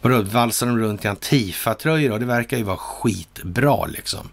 Vadå, 0.01 0.23
valsar 0.23 0.67
de 0.67 0.79
runt 0.79 1.05
i 1.05 1.09
Antifa-tröjor 1.09 2.19
Det 2.19 2.27
verkar 2.27 2.57
ju 2.57 2.63
vara 2.63 2.77
skitbra 2.77 3.87
liksom. 3.87 4.29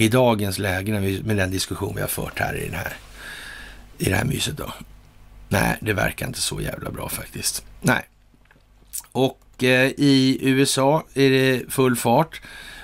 I 0.00 0.08
dagens 0.08 0.58
läge 0.58 1.22
med 1.24 1.36
den 1.36 1.50
diskussion 1.50 1.94
vi 1.94 2.00
har 2.00 2.08
fört 2.08 2.38
här 2.38 2.54
i, 2.56 2.64
den 2.64 2.74
här 2.74 2.96
i 3.98 4.04
det 4.04 4.14
här 4.14 4.24
myset 4.24 4.56
då. 4.56 4.72
Nej, 5.48 5.76
det 5.80 5.92
verkar 5.92 6.26
inte 6.26 6.40
så 6.40 6.60
jävla 6.60 6.90
bra 6.90 7.08
faktiskt. 7.08 7.64
Nej. 7.80 8.08
Och 9.12 9.64
eh, 9.64 9.90
i 9.96 10.38
USA 10.40 11.04
är 11.14 11.30
det 11.30 11.72
full 11.72 11.96
fart 11.96 12.40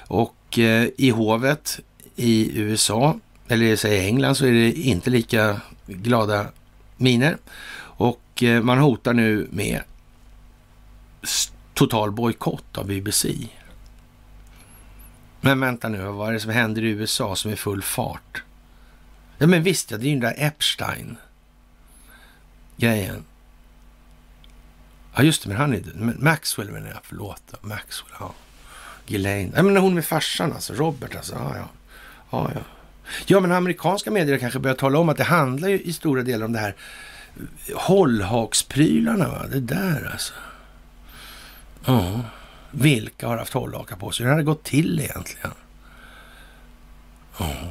och 0.06 0.58
eh, 0.58 0.88
i 0.96 1.10
hovet 1.10 1.80
i 2.16 2.58
USA 2.58 3.18
eller 3.48 3.86
i 3.86 4.06
England, 4.06 4.34
så 4.34 4.46
är 4.46 4.52
det 4.52 4.72
inte 4.72 5.10
lika 5.10 5.60
glada 5.86 6.46
miner. 6.96 7.36
Och 7.76 8.42
eh, 8.42 8.62
man 8.62 8.78
hotar 8.78 9.12
nu 9.12 9.48
med 9.50 9.80
total 11.74 12.12
bojkott 12.12 12.78
av 12.78 12.86
BBC. 12.86 13.28
Men 15.44 15.60
vänta 15.60 15.88
nu, 15.88 16.02
vad 16.02 16.28
är 16.28 16.32
det 16.32 16.40
som 16.40 16.50
händer 16.50 16.84
i 16.84 16.88
USA 16.88 17.36
som 17.36 17.50
är 17.50 17.56
full 17.56 17.82
fart? 17.82 18.42
Ja 19.38 19.46
men 19.46 19.62
visst, 19.62 19.90
ja, 19.90 19.96
det 19.96 20.06
är 20.06 20.08
ju 20.08 20.20
den 20.20 20.20
där 20.20 20.46
Epstein-grejen. 20.46 23.24
Ja 25.14 25.22
just 25.22 25.42
det, 25.42 25.48
men 25.48 25.58
han 25.58 25.72
är 25.72 25.82
Maxwell 26.18 26.70
menar 26.70 26.88
jag, 26.88 26.98
förlåt. 27.02 27.42
Maxwell, 27.60 28.12
ja. 28.20 28.34
Ghislaine. 29.06 29.52
Ja 29.56 29.62
men 29.62 29.76
hon 29.76 29.94
med 29.94 30.04
farsan 30.04 30.52
alltså, 30.52 30.74
Robert 30.74 31.16
alltså. 31.16 31.34
Ja, 31.34 31.56
ja. 31.56 31.68
ja, 32.30 32.50
ja. 32.54 32.60
Ja, 33.26 33.40
men 33.40 33.52
amerikanska 33.52 34.10
medier 34.10 34.38
kanske 34.38 34.58
börjar 34.58 34.76
tala 34.76 34.98
om 34.98 35.08
att 35.08 35.16
det 35.16 35.24
handlar 35.24 35.68
ju 35.68 35.80
i 35.80 35.92
stora 35.92 36.22
delar 36.22 36.46
om 36.46 36.52
det 36.52 36.58
här 36.58 36.74
hållhaksprylarna. 37.74 39.28
Va? 39.28 39.46
Det 39.52 39.60
där 39.60 40.10
alltså. 40.12 40.32
Ja, 41.84 42.20
vilka 42.74 43.28
har 43.28 43.36
haft 43.36 43.52
hållhakar 43.52 43.96
på 43.96 44.10
sig? 44.10 44.24
Hur 44.24 44.30
har 44.30 44.38
det 44.38 44.44
gått 44.44 44.64
till 44.64 45.00
egentligen? 45.00 45.50
Oh. 47.38 47.68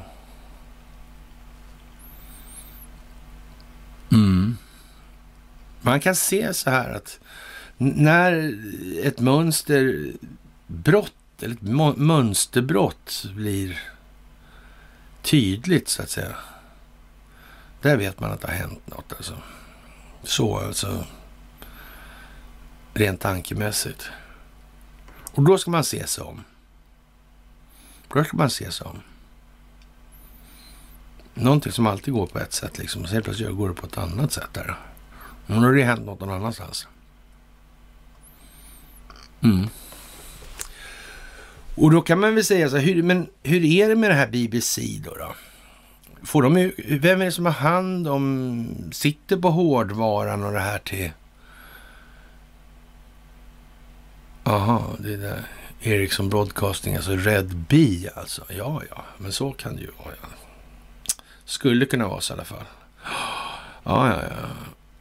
Mm. 4.11 4.57
Man 5.81 5.99
kan 5.99 6.15
se 6.15 6.53
så 6.53 6.69
här 6.69 6.93
att 6.93 7.19
när 7.77 8.59
ett 9.03 9.19
mönsterbrott 9.19 11.13
eller 11.41 11.55
ett 11.55 11.97
mönsterbrott 11.97 13.25
blir 13.35 13.79
tydligt 15.21 15.89
så 15.89 16.01
att 16.01 16.09
säga. 16.09 16.35
Där 17.81 17.97
vet 17.97 18.19
man 18.19 18.31
att 18.31 18.41
det 18.41 18.47
har 18.47 18.55
hänt 18.55 18.87
något 18.87 19.13
alltså. 19.13 19.37
Så 20.23 20.57
alltså. 20.57 21.05
Rent 22.93 23.21
tankemässigt. 23.21 24.09
Och 25.33 25.43
då 25.43 25.57
ska 25.57 25.71
man 25.71 25.83
se 25.83 26.07
sig 26.07 26.23
om. 26.23 26.43
Då 28.07 28.23
ska 28.23 28.37
man 28.37 28.49
se 28.49 28.71
sig 28.71 28.87
om. 28.87 28.99
Någonting 31.33 31.71
som 31.71 31.87
alltid 31.87 32.13
går 32.13 32.27
på 32.27 32.39
ett 32.39 32.53
sätt 32.53 32.77
liksom. 32.77 33.01
Och 33.01 33.09
sen 33.09 33.21
plötsligt 33.21 33.55
går 33.55 33.69
det 33.69 33.75
på 33.75 33.87
ett 33.87 33.97
annat 33.97 34.31
sätt 34.31 34.49
där. 34.53 34.77
Men 35.45 35.59
nu 35.59 35.65
har 35.65 35.73
det 35.73 35.83
hänt 35.83 36.05
något 36.05 36.19
någon 36.19 36.31
annanstans. 36.31 36.87
Mm. 39.41 39.67
Och 41.75 41.91
då 41.91 42.01
kan 42.01 42.19
man 42.19 42.35
väl 42.35 42.45
säga 42.45 42.69
så 42.69 42.77
här, 42.77 42.85
hur, 42.85 43.03
men 43.03 43.27
hur 43.43 43.65
är 43.65 43.89
det 43.89 43.95
med 43.95 44.09
det 44.09 44.15
här 44.15 44.27
BBC 44.27 44.81
då? 45.03 45.15
då? 45.15 45.35
Får 46.23 46.41
de, 46.43 46.71
vem 46.99 47.21
är 47.21 47.25
det 47.25 47.31
som 47.31 47.45
har 47.45 47.53
hand 47.53 48.07
om, 48.07 48.67
sitter 48.91 49.37
på 49.37 49.49
hårdvaran 49.49 50.43
och 50.43 50.51
det 50.51 50.59
här 50.59 50.79
till... 50.79 51.11
Aha, 54.43 54.95
det 54.99 55.13
är 55.13 55.17
där 55.17 55.47
Ericsson 55.81 56.29
Broadcasting, 56.29 56.95
alltså 56.95 57.15
Red 57.15 57.55
Bee 57.55 58.09
alltså. 58.15 58.43
Ja, 58.49 58.81
ja, 58.89 59.03
men 59.17 59.33
så 59.33 59.51
kan 59.51 59.75
det 59.75 59.81
ju 59.81 59.91
vara. 59.97 60.15
Ja. 60.21 60.27
Skulle 61.45 61.85
kunna 61.85 62.07
vara 62.07 62.21
så 62.21 62.33
i 62.33 62.35
alla 62.35 62.45
fall. 62.45 62.63
Ja, 63.83 64.09
ja, 64.09 64.21
ja. 64.21 64.47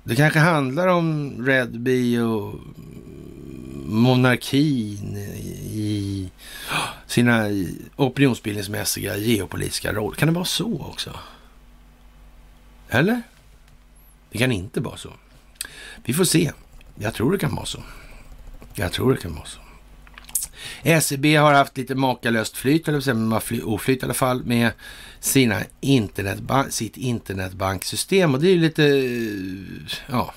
Det 0.05 0.16
kanske 0.16 0.39
handlar 0.39 0.89
om 0.89 1.36
Red 1.47 1.81
Bee 1.81 2.20
och 2.20 2.55
monarkin 3.85 5.16
i 5.62 6.31
sina 7.06 7.47
opinionsbildningsmässiga 7.97 9.16
geopolitiska 9.16 9.93
roll. 9.93 10.14
Kan 10.14 10.28
det 10.28 10.35
vara 10.35 10.44
så 10.44 10.81
också? 10.81 11.19
Eller? 12.89 13.23
Det 14.31 14.39
kan 14.39 14.52
inte 14.52 14.81
vara 14.81 14.97
så. 14.97 15.12
Vi 16.05 16.14
får 16.14 16.24
se. 16.24 16.52
Jag 16.94 17.14
tror 17.14 17.32
det 17.32 17.39
kan 17.39 17.55
vara 17.55 17.66
så. 17.66 17.82
Jag 18.74 18.93
tror 18.93 19.15
det 19.15 19.20
kan 19.20 19.35
vara 19.35 19.44
så. 19.44 19.59
SEB 21.01 21.27
har 21.27 21.53
haft 21.53 21.77
lite 21.77 21.94
makalöst 21.94 22.57
flyt, 22.57 22.89
eller 22.89 23.65
oflyt 23.65 24.03
i 24.03 24.05
alla 24.05 24.15
fall, 24.15 24.44
med 24.44 24.70
sina 25.20 25.61
internetban 25.81 26.70
sitt 26.70 26.97
internetbanksystem. 26.97 28.35
Och 28.35 28.40
det 28.40 28.49
är 28.49 28.53
ju 28.53 28.61
lite, 28.61 28.82
ja, 30.07 30.35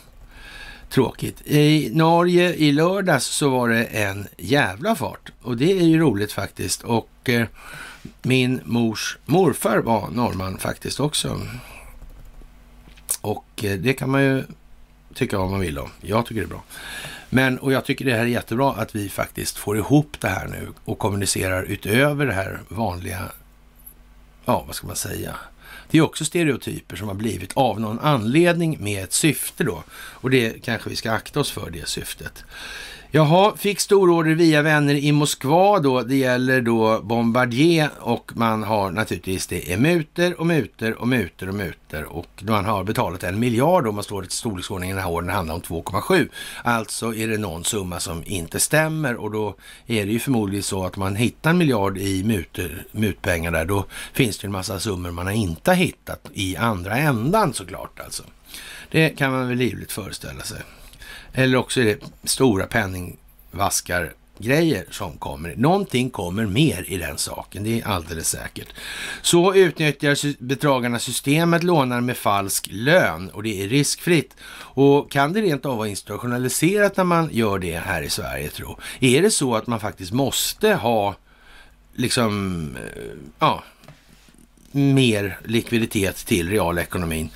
tråkigt. 0.90 1.42
I 1.46 1.90
Norge 1.94 2.54
i 2.54 2.72
lördags 2.72 3.26
så 3.26 3.50
var 3.50 3.70
det 3.70 3.84
en 3.84 4.28
jävla 4.38 4.96
fart 4.96 5.32
och 5.42 5.58
det 5.58 5.72
är 5.72 5.84
ju 5.84 6.00
roligt 6.00 6.32
faktiskt. 6.32 6.84
Och 6.84 7.30
eh, 7.30 7.48
min 8.22 8.62
mors 8.66 9.18
morfar 9.26 9.78
var 9.78 10.10
norrman 10.10 10.58
faktiskt 10.58 11.00
också. 11.00 11.42
Och 13.22 13.64
eh, 13.64 13.78
det 13.78 13.94
kan 13.94 14.10
man 14.10 14.24
ju 14.24 14.44
tycka 15.14 15.38
vad 15.38 15.52
man 15.52 15.60
vill 15.60 15.80
om. 15.80 15.90
Jag 16.02 16.26
tycker 16.26 16.42
det 16.42 16.48
är 16.48 16.50
bra. 16.50 16.64
Men, 17.36 17.58
och 17.58 17.72
jag 17.72 17.86
tycker 17.86 18.06
det 18.06 18.14
här 18.14 18.20
är 18.20 18.26
jättebra 18.26 18.74
att 18.74 18.96
vi 18.96 19.10
faktiskt 19.10 19.58
får 19.58 19.78
ihop 19.78 20.18
det 20.20 20.28
här 20.28 20.48
nu 20.48 20.68
och 20.86 21.00
kommunicerar 21.00 21.64
utöver 21.64 22.26
det 22.26 22.34
här 22.34 22.60
vanliga, 22.68 23.32
ja 24.46 24.64
vad 24.68 24.76
ska 24.76 24.88
man 24.88 24.96
säga, 24.96 25.36
det 25.90 25.98
är 25.98 26.02
också 26.02 26.26
stereotyper 26.26 26.96
som 26.96 27.08
har 27.08 27.16
blivit 27.16 27.54
av 27.54 27.80
någon 27.80 28.00
anledning 28.00 28.78
med 28.84 29.04
ett 29.04 29.14
syfte 29.14 29.64
då. 29.64 29.84
Och 29.94 30.30
det 30.30 30.64
kanske 30.64 30.90
vi 30.90 30.96
ska 30.96 31.12
akta 31.12 31.40
oss 31.40 31.52
för, 31.52 31.70
det 31.70 31.88
syftet. 31.88 32.46
Jaha, 33.16 33.56
fick 33.58 33.80
stororder 33.80 34.36
via 34.36 34.62
vänner 34.62 34.96
i 34.96 35.12
Moskva 35.12 35.80
då. 35.80 36.02
Det 36.02 36.16
gäller 36.16 36.62
då 36.62 37.02
Bombardier 37.02 37.90
och 38.00 38.32
man 38.36 38.64
har 38.64 38.92
naturligtvis 38.92 39.48
det 39.48 39.74
är 39.74 39.78
muter 39.78 40.40
och 40.40 40.48
muter 40.48 41.02
och 41.02 41.08
muter 41.08 41.50
och 41.50 41.56
muter 41.56 42.04
och 42.04 42.44
man 42.48 42.66
har 42.66 42.84
betalat 42.84 43.24
en 43.24 43.40
miljard 43.40 43.88
om 43.88 43.96
man 43.96 44.04
står 44.04 44.26
i 44.26 44.30
storleksordningen 44.30 44.96
den 44.96 45.06
här 45.06 45.12
åren 45.12 45.30
handlar 45.30 45.56
om 45.56 45.62
2,7. 45.62 46.30
Alltså 46.64 47.16
är 47.16 47.28
det 47.28 47.38
någon 47.38 47.64
summa 47.64 48.00
som 48.00 48.24
inte 48.26 48.60
stämmer 48.60 49.16
och 49.16 49.32
då 49.32 49.56
är 49.88 50.06
det 50.06 50.12
ju 50.12 50.20
förmodligen 50.20 50.64
så 50.64 50.86
att 50.86 50.98
man 50.98 51.16
hittar 51.16 51.50
en 51.50 51.58
miljard 51.58 51.98
i 51.98 52.24
muter, 52.24 52.86
mutpengar 52.92 53.52
där, 53.52 53.66
då 53.66 53.86
finns 54.14 54.38
det 54.38 54.48
en 54.48 54.52
massa 54.52 54.80
summor 54.80 55.12
man 55.12 55.26
har 55.26 55.34
inte 55.34 55.74
hittat 55.74 56.30
i 56.34 56.56
andra 56.56 56.98
ändan 56.98 57.54
såklart 57.54 58.00
alltså. 58.00 58.24
Det 58.92 59.10
kan 59.10 59.32
man 59.32 59.48
väl 59.48 59.58
livligt 59.58 59.92
föreställa 59.92 60.44
sig. 60.44 60.60
Eller 61.36 61.58
också 61.58 61.82
är 61.82 61.86
det 61.86 62.00
stora 62.24 62.66
penningvaskar 62.66 64.14
grejer 64.38 64.86
som 64.92 65.18
kommer. 65.18 65.56
Någonting 65.56 66.10
kommer 66.10 66.46
mer 66.46 66.86
i 66.88 66.98
den 66.98 67.18
saken, 67.18 67.64
det 67.64 67.82
är 67.82 67.88
alldeles 67.88 68.30
säkert. 68.30 68.68
Så 69.22 69.56
utnyttjar 69.56 70.44
bedragarna 70.44 71.00
systemet, 71.00 71.64
lånar 71.64 72.02
med 72.02 72.18
falsk 72.18 72.68
lön 72.72 73.30
och 73.30 73.44
det 73.44 73.64
är 73.64 73.68
riskfritt. 73.68 74.36
Och 74.52 75.12
kan 75.12 75.34
det 75.34 75.42
rent 75.42 75.66
av 75.66 75.78
vara 75.78 75.88
institutionaliserat 75.88 76.98
när 76.98 77.04
man 77.04 77.30
gör 77.32 77.60
det 77.60 77.78
här 77.78 78.02
i 78.02 78.10
Sverige 78.10 78.50
tro? 78.50 78.80
Är 79.00 79.22
det 79.22 79.32
så 79.32 79.56
att 79.56 79.68
man 79.68 79.80
faktiskt 79.80 80.12
måste 80.12 80.74
ha 80.74 81.16
liksom, 81.94 82.70
eh, 82.76 83.02
ja, 83.40 83.64
mer 84.72 85.40
likviditet 85.46 86.16
till 86.16 86.50
realekonomin 86.50 87.30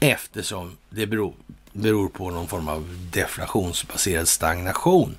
eftersom 0.00 0.76
det 0.90 1.06
beror 1.06 1.34
beror 1.76 2.08
på 2.08 2.30
någon 2.30 2.48
form 2.48 2.68
av 2.68 3.08
deflationsbaserad 3.12 4.28
stagnation, 4.28 5.16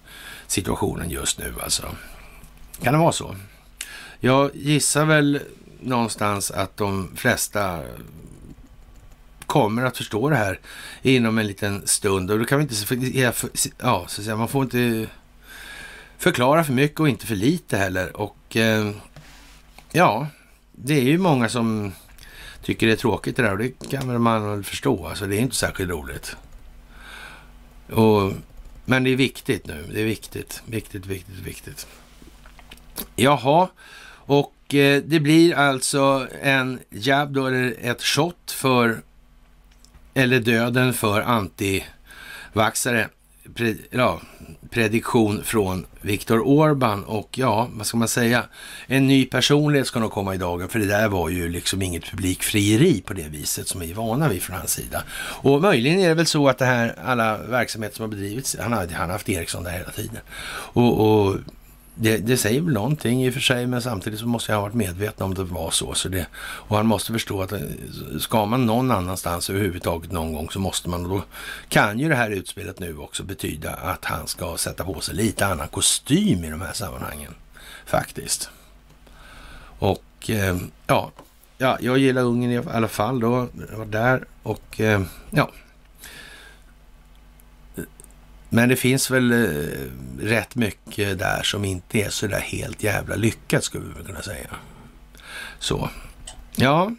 situationen 0.47 1.09
just 1.09 1.39
nu 1.39 1.53
alltså. 1.63 1.95
Kan 2.81 2.93
det 2.93 2.99
vara 2.99 3.11
så? 3.11 3.35
Jag 4.19 4.51
gissar 4.53 5.05
väl 5.05 5.39
någonstans 5.79 6.51
att 6.51 6.77
de 6.77 7.11
flesta 7.15 7.79
kommer 9.45 9.85
att 9.85 9.97
förstå 9.97 10.29
det 10.29 10.35
här 10.35 10.59
inom 11.01 11.37
en 11.37 11.47
liten 11.47 11.87
stund 11.87 12.31
och 12.31 12.39
då 12.39 12.45
kan 12.45 12.57
vi 12.57 12.63
inte, 12.63 13.13
ja, 13.77 14.05
så 14.07 14.21
att 14.21 14.25
säga, 14.25 14.35
man 14.35 14.47
får 14.47 14.63
inte 14.63 15.07
förklara 16.17 16.63
för 16.63 16.73
mycket 16.73 16.99
och 16.99 17.09
inte 17.09 17.25
för 17.25 17.35
lite 17.35 17.77
heller 17.77 18.17
och 18.17 18.57
eh, 18.57 18.91
ja, 19.91 20.27
det 20.71 20.93
är 20.93 21.03
ju 21.03 21.17
många 21.17 21.49
som 21.49 21.93
tycker 22.63 22.87
det 22.87 22.93
är 22.93 22.97
tråkigt 22.97 23.35
det 23.35 23.43
där 23.43 23.51
och 23.51 23.57
det 23.57 23.89
kan 23.89 24.21
man 24.21 24.49
väl 24.49 24.63
förstå. 24.63 25.07
Alltså 25.07 25.25
det 25.25 25.35
är 25.35 25.39
inte 25.39 25.55
särskilt 25.55 25.91
roligt. 25.91 26.35
Och, 27.91 28.33
men 28.85 29.03
det 29.03 29.09
är 29.09 29.15
viktigt 29.15 29.67
nu. 29.67 29.89
Det 29.93 30.01
är 30.01 30.05
viktigt, 30.05 30.63
viktigt, 30.65 31.05
viktigt, 31.05 31.39
viktigt. 31.39 31.87
Jaha, 33.15 33.69
och 34.25 34.73
eh, 34.73 35.03
det 35.05 35.19
blir 35.19 35.55
alltså 35.55 36.27
en 36.41 36.79
jab 36.89 37.33
då, 37.33 37.47
eller 37.47 37.75
ett 37.81 38.03
shot 38.03 38.51
för, 38.51 39.01
eller 40.13 40.39
döden 40.39 40.93
för 40.93 41.21
antivaxare. 41.21 43.09
Pre, 43.55 43.75
ja, 43.89 44.21
prediktion 44.69 45.43
från 45.43 45.85
Viktor 46.01 46.39
Orban 46.47 47.03
och 47.03 47.29
ja, 47.37 47.69
vad 47.73 47.87
ska 47.87 47.97
man 47.97 48.07
säga? 48.07 48.43
En 48.87 49.07
ny 49.07 49.25
personlighet 49.25 49.87
ska 49.87 49.99
nog 49.99 50.11
komma 50.11 50.35
i 50.35 50.37
dagen, 50.37 50.69
för 50.69 50.79
det 50.79 50.85
där 50.85 51.07
var 51.07 51.29
ju 51.29 51.49
liksom 51.49 51.81
inget 51.81 52.03
publikfrieri 52.11 53.01
på 53.01 53.13
det 53.13 53.27
viset 53.29 53.67
som 53.67 53.81
vi 53.81 53.91
är 53.91 53.95
vana 53.95 54.29
vid 54.29 54.41
från 54.41 54.57
hans 54.57 54.71
sida. 54.71 55.03
Och 55.17 55.61
möjligen 55.61 55.99
är 55.99 56.07
det 56.07 56.13
väl 56.13 56.25
så 56.25 56.47
att 56.47 56.57
det 56.57 56.65
här, 56.65 56.95
alla 57.05 57.37
verksamheter 57.37 57.95
som 57.95 58.03
har 58.03 58.09
bedrivits, 58.09 58.55
han 58.59 58.73
har, 58.73 58.87
han 58.87 59.05
har 59.05 59.07
haft 59.07 59.29
Ericsson 59.29 59.63
där 59.63 59.71
hela 59.71 59.91
tiden. 59.91 60.19
Och, 60.73 60.99
och 60.99 61.35
det, 61.95 62.17
det, 62.17 62.37
säger 62.37 62.61
väl 62.61 62.73
någonting 62.73 63.25
i 63.25 63.29
och 63.29 63.33
för 63.33 63.41
sig, 63.41 63.67
men 63.67 63.81
samtidigt 63.81 64.19
så 64.19 64.27
måste 64.27 64.51
jag 64.51 64.57
ha 64.57 64.63
varit 64.63 64.75
medveten 64.75 65.25
om 65.25 65.33
det 65.33 65.43
var 65.43 65.71
så. 65.71 65.93
så 65.93 66.09
det, 66.09 66.27
och 66.37 66.77
han 66.77 66.85
måste 66.85 67.13
förstå 67.13 67.41
att 67.41 67.51
eh, 67.51 67.59
ska 68.19 68.45
man 68.45 68.65
någon 68.65 68.91
annanstans 68.91 69.49
överhuvudtaget 69.49 70.11
någon 70.11 70.33
gång 70.33 70.49
så 70.49 70.59
måste 70.59 70.89
man. 70.89 71.05
Och 71.05 71.09
då 71.09 71.23
kan 71.69 71.99
ju 71.99 72.09
det 72.09 72.15
här 72.15 72.29
utspelet 72.29 72.79
nu 72.79 72.97
också 72.97 73.23
betyda 73.23 73.71
att 73.71 74.05
han 74.05 74.27
ska 74.27 74.57
sätta 74.57 74.83
på 74.83 75.01
sig 75.01 75.15
lite 75.15 75.45
annan 75.45 75.67
kostym 75.67 76.43
i 76.43 76.49
de 76.49 76.61
här 76.61 76.73
sammanhangen. 76.73 77.35
Faktiskt. 77.85 78.49
Och 79.79 80.29
eh, 80.29 80.57
ja, 80.87 81.11
ja, 81.57 81.77
jag 81.81 81.97
gillar 81.97 82.21
Ungern 82.21 82.51
i 82.51 82.69
alla 82.71 82.87
fall 82.87 83.19
då. 83.19 83.47
Jag 83.71 83.77
var 83.77 83.85
där 83.85 84.25
och 84.43 84.81
eh, 84.81 85.01
ja. 85.29 85.51
Men 88.55 88.69
det 88.69 88.75
finns 88.75 89.11
väl 89.11 89.31
eh, 89.31 89.47
rätt 90.19 90.55
mycket 90.55 91.19
där 91.19 91.43
som 91.43 91.65
inte 91.65 91.99
är 91.99 92.09
så 92.09 92.27
där 92.27 92.39
helt 92.39 92.83
jävla 92.83 93.15
lyckat 93.15 93.63
skulle 93.63 93.85
vi 93.97 94.05
kunna 94.05 94.21
säga. 94.21 94.47
Så, 95.59 95.89
ja. 96.55 96.91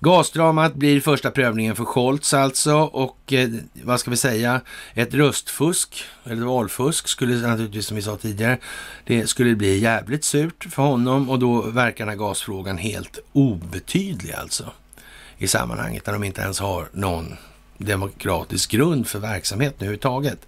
Gasdramat 0.00 0.74
blir 0.74 1.00
första 1.00 1.30
prövningen 1.30 1.76
för 1.76 1.84
Scholz 1.84 2.34
alltså 2.34 2.74
och 2.76 3.32
eh, 3.32 3.48
vad 3.82 4.00
ska 4.00 4.10
vi 4.10 4.16
säga, 4.16 4.60
ett 4.94 5.14
röstfusk 5.14 6.04
eller 6.24 6.46
valfusk 6.46 7.08
skulle 7.08 7.48
naturligtvis 7.48 7.86
som 7.86 7.96
vi 7.96 8.02
sa 8.02 8.16
tidigare, 8.16 8.58
det 9.04 9.26
skulle 9.26 9.54
bli 9.54 9.78
jävligt 9.78 10.24
surt 10.24 10.66
för 10.70 10.82
honom 10.82 11.30
och 11.30 11.38
då 11.38 11.62
verkar 11.62 12.04
den 12.04 12.18
här 12.18 12.26
gasfrågan 12.26 12.78
helt 12.78 13.18
obetydlig 13.32 14.32
alltså 14.32 14.72
i 15.38 15.48
sammanhanget 15.48 16.06
när 16.06 16.12
de 16.12 16.24
inte 16.24 16.40
ens 16.40 16.60
har 16.60 16.88
någon 16.92 17.36
demokratisk 17.84 18.70
grund 18.70 19.06
för 19.06 19.18
verksamheten 19.18 19.76
överhuvudtaget. 19.78 20.46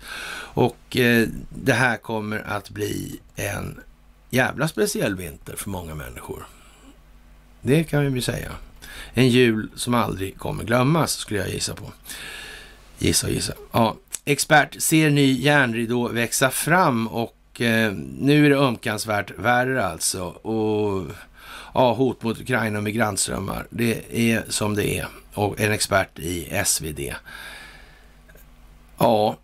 Och 0.55 0.97
eh, 0.97 1.28
det 1.48 1.73
här 1.73 1.97
kommer 1.97 2.39
att 2.47 2.70
bli 2.70 3.20
en 3.36 3.81
jävla 4.31 4.69
speciell 4.69 5.16
vinter 5.16 5.56
för 5.56 5.70
många 5.70 5.94
människor. 5.94 6.47
Det 7.61 7.85
kan 7.85 8.02
vi 8.02 8.09
väl 8.09 8.23
säga. 8.23 8.52
En 9.15 9.28
jul 9.28 9.70
som 9.74 9.94
aldrig 9.94 10.39
kommer 10.39 10.65
glömmas, 10.65 11.12
skulle 11.12 11.40
jag 11.40 11.51
gissa 11.51 11.74
på. 11.74 11.93
Gissa 12.98 13.27
och 13.27 13.32
gissa. 13.32 13.52
Ja, 13.73 13.97
expert 14.24 14.82
ser 14.82 15.11
ny 15.11 15.32
järnridå 15.32 16.09
växa 16.09 16.51
fram 16.51 17.09
och 17.09 17.61
eh, 17.61 17.93
nu 18.19 18.47
är 18.47 18.51
det 18.51 18.56
ömkansvärt 18.56 19.39
värre 19.39 19.86
alltså. 19.86 20.24
Och 20.24 21.06
ja, 21.74 21.93
hot 21.94 22.23
mot 22.23 22.40
Ukraina 22.40 22.78
och 22.78 22.85
migrantströmmar. 22.85 23.66
Det 23.70 24.02
är 24.11 24.44
som 24.48 24.74
det 24.74 24.98
är. 24.98 25.09
Och 25.35 25.61
en 25.61 25.73
expert 25.73 26.19
i 26.19 26.62
SvD. 26.65 27.01
Ja, 28.98 29.36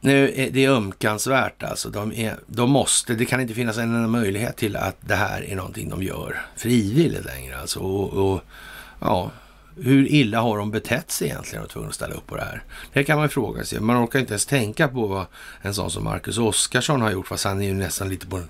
nu 0.00 0.32
är 0.36 0.50
det 0.50 0.66
ömkansvärt 0.66 1.62
alltså. 1.62 1.88
De, 1.88 2.12
är, 2.12 2.36
de 2.46 2.70
måste, 2.70 3.14
det 3.14 3.24
kan 3.24 3.40
inte 3.40 3.54
finnas 3.54 3.78
en 3.78 3.94
enda 3.94 4.08
möjlighet 4.08 4.56
till 4.56 4.76
att 4.76 4.96
det 5.00 5.14
här 5.14 5.44
är 5.44 5.56
någonting 5.56 5.88
de 5.88 6.02
gör 6.02 6.46
frivilligt 6.56 7.24
längre 7.24 7.60
alltså. 7.60 7.80
Och, 7.80 8.32
och 8.32 8.40
ja, 9.00 9.30
hur 9.76 10.12
illa 10.12 10.40
har 10.40 10.58
de 10.58 10.70
betett 10.70 11.10
sig 11.10 11.28
egentligen 11.28 11.64
och 11.64 11.70
tvungna 11.70 11.88
att 11.88 11.94
ställa 11.94 12.14
upp 12.14 12.26
på 12.26 12.36
det 12.36 12.44
här? 12.44 12.62
Det 12.92 13.04
kan 13.04 13.18
man 13.18 13.28
fråga 13.28 13.64
sig. 13.64 13.80
Man 13.80 14.04
orkar 14.04 14.18
inte 14.18 14.32
ens 14.32 14.46
tänka 14.46 14.88
på 14.88 15.06
vad 15.06 15.26
en 15.62 15.74
sån 15.74 15.90
som 15.90 16.04
Marcus 16.04 16.38
Oskarsson 16.38 17.00
har 17.00 17.10
gjort, 17.10 17.28
fast 17.28 17.44
han 17.44 17.62
är 17.62 17.66
ju 17.66 17.74
nästan 17.74 18.08
lite 18.08 18.26
på 18.26 18.36
en 18.36 18.48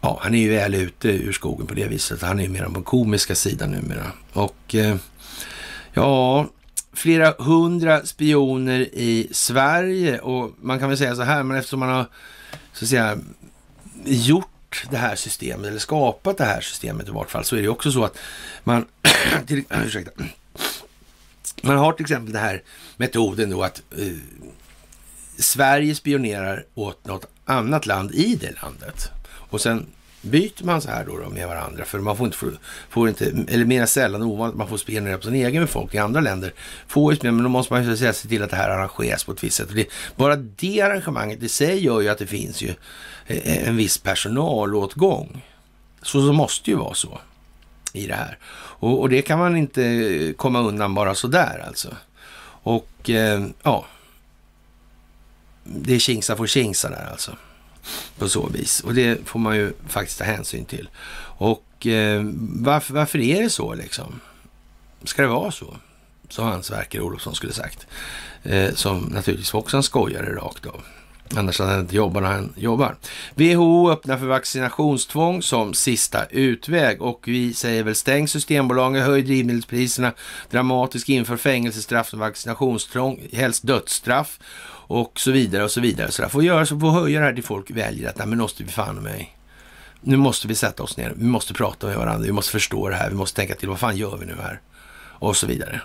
ja, 0.00 0.18
han 0.22 0.34
är 0.34 0.38
ju 0.38 0.50
väl 0.50 0.74
ute 0.74 1.08
ur 1.08 1.32
skogen 1.32 1.66
på 1.66 1.74
det 1.74 1.88
viset. 1.88 2.22
Han 2.22 2.38
är 2.38 2.42
ju 2.42 2.48
mer 2.48 2.64
på 2.64 2.70
den 2.70 2.82
komiska 2.82 3.34
sidan 3.34 3.70
numera. 3.70 4.12
Och 4.32 4.74
eh, 4.74 4.96
ja, 5.96 6.46
flera 6.92 7.34
hundra 7.38 8.06
spioner 8.06 8.80
i 8.80 9.28
Sverige 9.32 10.18
och 10.18 10.50
man 10.60 10.78
kan 10.78 10.88
väl 10.88 10.98
säga 10.98 11.16
så 11.16 11.22
här, 11.22 11.42
men 11.42 11.56
eftersom 11.56 11.80
man 11.80 11.88
har 11.88 12.06
så 12.72 12.84
att 12.84 12.88
säga 12.88 13.18
gjort 14.04 14.86
det 14.90 14.96
här 14.96 15.16
systemet, 15.16 15.66
eller 15.66 15.78
skapat 15.78 16.38
det 16.38 16.44
här 16.44 16.60
systemet 16.60 17.08
i 17.08 17.10
vart 17.10 17.30
fall, 17.30 17.44
så 17.44 17.56
är 17.56 17.62
det 17.62 17.68
också 17.68 17.92
så 17.92 18.04
att 18.04 18.18
man, 18.64 18.86
till, 19.46 19.64
ursäkta, 19.86 20.10
man 21.62 21.76
har 21.76 21.92
till 21.92 22.04
exempel 22.04 22.32
den 22.32 22.42
här 22.42 22.62
metoden 22.96 23.50
då 23.50 23.62
att 23.62 23.82
eh, 23.98 24.16
Sverige 25.38 25.94
spionerar 25.94 26.64
åt 26.74 27.06
något 27.06 27.26
annat 27.44 27.86
land 27.86 28.14
i 28.14 28.34
det 28.34 28.62
landet. 28.62 29.10
Och 29.28 29.60
sen 29.60 29.86
byter 30.26 30.64
man 30.64 30.82
så 30.82 30.90
här 30.90 31.04
då, 31.04 31.18
då 31.18 31.30
med 31.30 31.48
varandra. 31.48 31.84
För 31.84 31.98
man 31.98 32.16
får 32.16 32.26
inte, 32.26 32.38
får 32.88 33.08
inte 33.08 33.24
eller 33.48 33.64
mer 33.64 33.86
sällan 33.86 34.22
ovanligt, 34.22 34.58
man 34.58 34.68
får 34.68 34.76
spionera 34.76 35.16
på 35.18 35.22
sin 35.22 35.34
egen 35.34 35.62
befolkning. 35.62 36.02
Andra 36.02 36.20
länder 36.20 36.52
får 36.88 37.12
ju 37.12 37.32
men 37.32 37.42
då 37.42 37.48
måste 37.48 37.72
man 37.72 37.84
ju 37.84 37.96
säga, 37.96 38.12
se 38.12 38.28
till 38.28 38.42
att 38.42 38.50
det 38.50 38.56
här 38.56 38.70
arrangeras 38.70 39.24
på 39.24 39.32
ett 39.32 39.44
visst 39.44 39.56
sätt. 39.56 39.68
Och 39.68 39.74
det, 39.74 39.88
bara 40.16 40.36
det 40.36 40.80
arrangemanget 40.80 41.42
i 41.42 41.48
sig 41.48 41.84
gör 41.84 42.00
ju 42.00 42.08
att 42.08 42.18
det 42.18 42.26
finns 42.26 42.62
ju 42.62 42.74
eh, 43.26 43.68
en 43.68 43.76
viss 43.76 43.98
personalåtgång. 43.98 45.44
Så, 46.02 46.26
så 46.26 46.32
måste 46.32 46.70
ju 46.70 46.76
vara 46.76 46.94
så 46.94 47.20
i 47.92 48.06
det 48.06 48.14
här. 48.14 48.38
Och, 48.78 49.00
och 49.00 49.08
det 49.08 49.22
kan 49.22 49.38
man 49.38 49.56
inte 49.56 50.34
komma 50.36 50.60
undan 50.60 50.94
bara 50.94 51.14
sådär 51.14 51.64
alltså. 51.66 51.88
Och 52.62 53.10
eh, 53.10 53.46
ja, 53.62 53.86
det 55.64 55.94
är 55.94 55.98
tjingsa 55.98 56.36
får 56.36 56.46
tjingsa 56.46 56.90
där 56.90 57.08
alltså 57.10 57.36
på 58.18 58.28
så 58.28 58.46
vis. 58.46 58.80
Och 58.80 58.94
det 58.94 59.28
får 59.28 59.38
man 59.38 59.56
ju 59.56 59.72
faktiskt 59.88 60.18
ta 60.18 60.24
hänsyn 60.24 60.64
till. 60.64 60.88
Och 61.38 61.86
eh, 61.86 62.22
varför, 62.40 62.94
varför 62.94 63.18
är 63.18 63.42
det 63.42 63.50
så 63.50 63.74
liksom? 63.74 64.20
Ska 65.04 65.22
det 65.22 65.28
vara 65.28 65.50
så? 65.50 65.76
Så 66.28 66.42
Hans 66.42 66.70
verkar 66.70 67.00
Olofsson 67.00 67.34
skulle 67.34 67.52
sagt. 67.52 67.86
Eh, 68.42 68.74
som 68.74 68.98
naturligtvis 68.98 69.54
också 69.54 69.76
en 69.76 69.82
skojare 69.82 70.34
rakt 70.34 70.66
av. 70.66 70.82
Annars 71.34 71.58
hade 71.58 71.70
han 71.70 71.80
inte 71.80 71.96
jobbat 71.96 72.22
när 72.22 72.30
han 72.30 72.52
jobbar. 72.56 72.96
WHO 73.34 73.90
öppnar 73.90 74.18
för 74.18 74.26
vaccinationstvång 74.26 75.42
som 75.42 75.74
sista 75.74 76.24
utväg 76.24 77.02
och 77.02 77.22
vi 77.26 77.54
säger 77.54 77.82
väl 77.82 77.94
stäng 77.94 78.28
Systembolaget, 78.28 79.04
höj 79.04 79.22
drivmedelspriserna, 79.22 80.12
dramatiskt 80.50 81.08
inför 81.08 81.36
fängelsestraff 81.36 82.12
och 82.12 82.18
vaccinationstvång, 82.18 83.20
helst 83.32 83.66
dödsstraff 83.66 84.38
och 84.86 85.20
så 85.20 85.30
vidare 85.30 85.64
och 85.64 85.70
så 85.70 85.80
vidare. 85.80 86.10
Så 86.10 86.22
där 86.22 86.28
får 86.28 86.44
göra 86.44 86.66
så, 86.66 86.80
får 86.80 86.90
höja 86.90 87.20
det 87.20 87.26
här 87.26 87.32
till 87.32 87.44
folk 87.44 87.70
väljer 87.70 88.08
att, 88.08 88.18
nej 88.18 88.26
men 88.26 88.38
måste 88.38 88.64
vi 88.64 88.70
fan 88.70 88.96
mig. 88.96 89.36
Nu 90.00 90.16
måste 90.16 90.48
vi 90.48 90.54
sätta 90.54 90.82
oss 90.82 90.96
ner, 90.96 91.12
vi 91.16 91.24
måste 91.24 91.54
prata 91.54 91.86
med 91.86 91.96
varandra, 91.96 92.26
vi 92.26 92.32
måste 92.32 92.52
förstå 92.52 92.88
det 92.88 92.96
här, 92.96 93.10
vi 93.10 93.16
måste 93.16 93.36
tänka 93.36 93.54
till, 93.54 93.68
vad 93.68 93.78
fan 93.78 93.96
gör 93.96 94.16
vi 94.16 94.26
nu 94.26 94.36
här? 94.42 94.60
Och 94.98 95.36
så 95.36 95.46
vidare. 95.46 95.80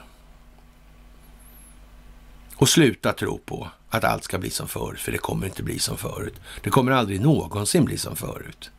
Och 2.56 2.70
sluta 2.70 3.14
tro 3.14 3.38
på 3.38 3.70
att 3.90 4.04
allt 4.04 4.24
ska 4.24 4.38
bli 4.38 4.50
som 4.50 4.68
förut, 4.68 5.00
för 5.00 5.12
det 5.12 5.18
kommer 5.18 5.46
inte 5.46 5.64
bli 5.64 5.80
som 5.80 5.98
förut. 5.98 6.34
Det 6.62 6.70
kommer 6.70 6.92
aldrig 6.92 7.22
någonsin 7.22 7.86
bli 7.86 7.98
som 7.98 8.16
förut. 8.16 8.72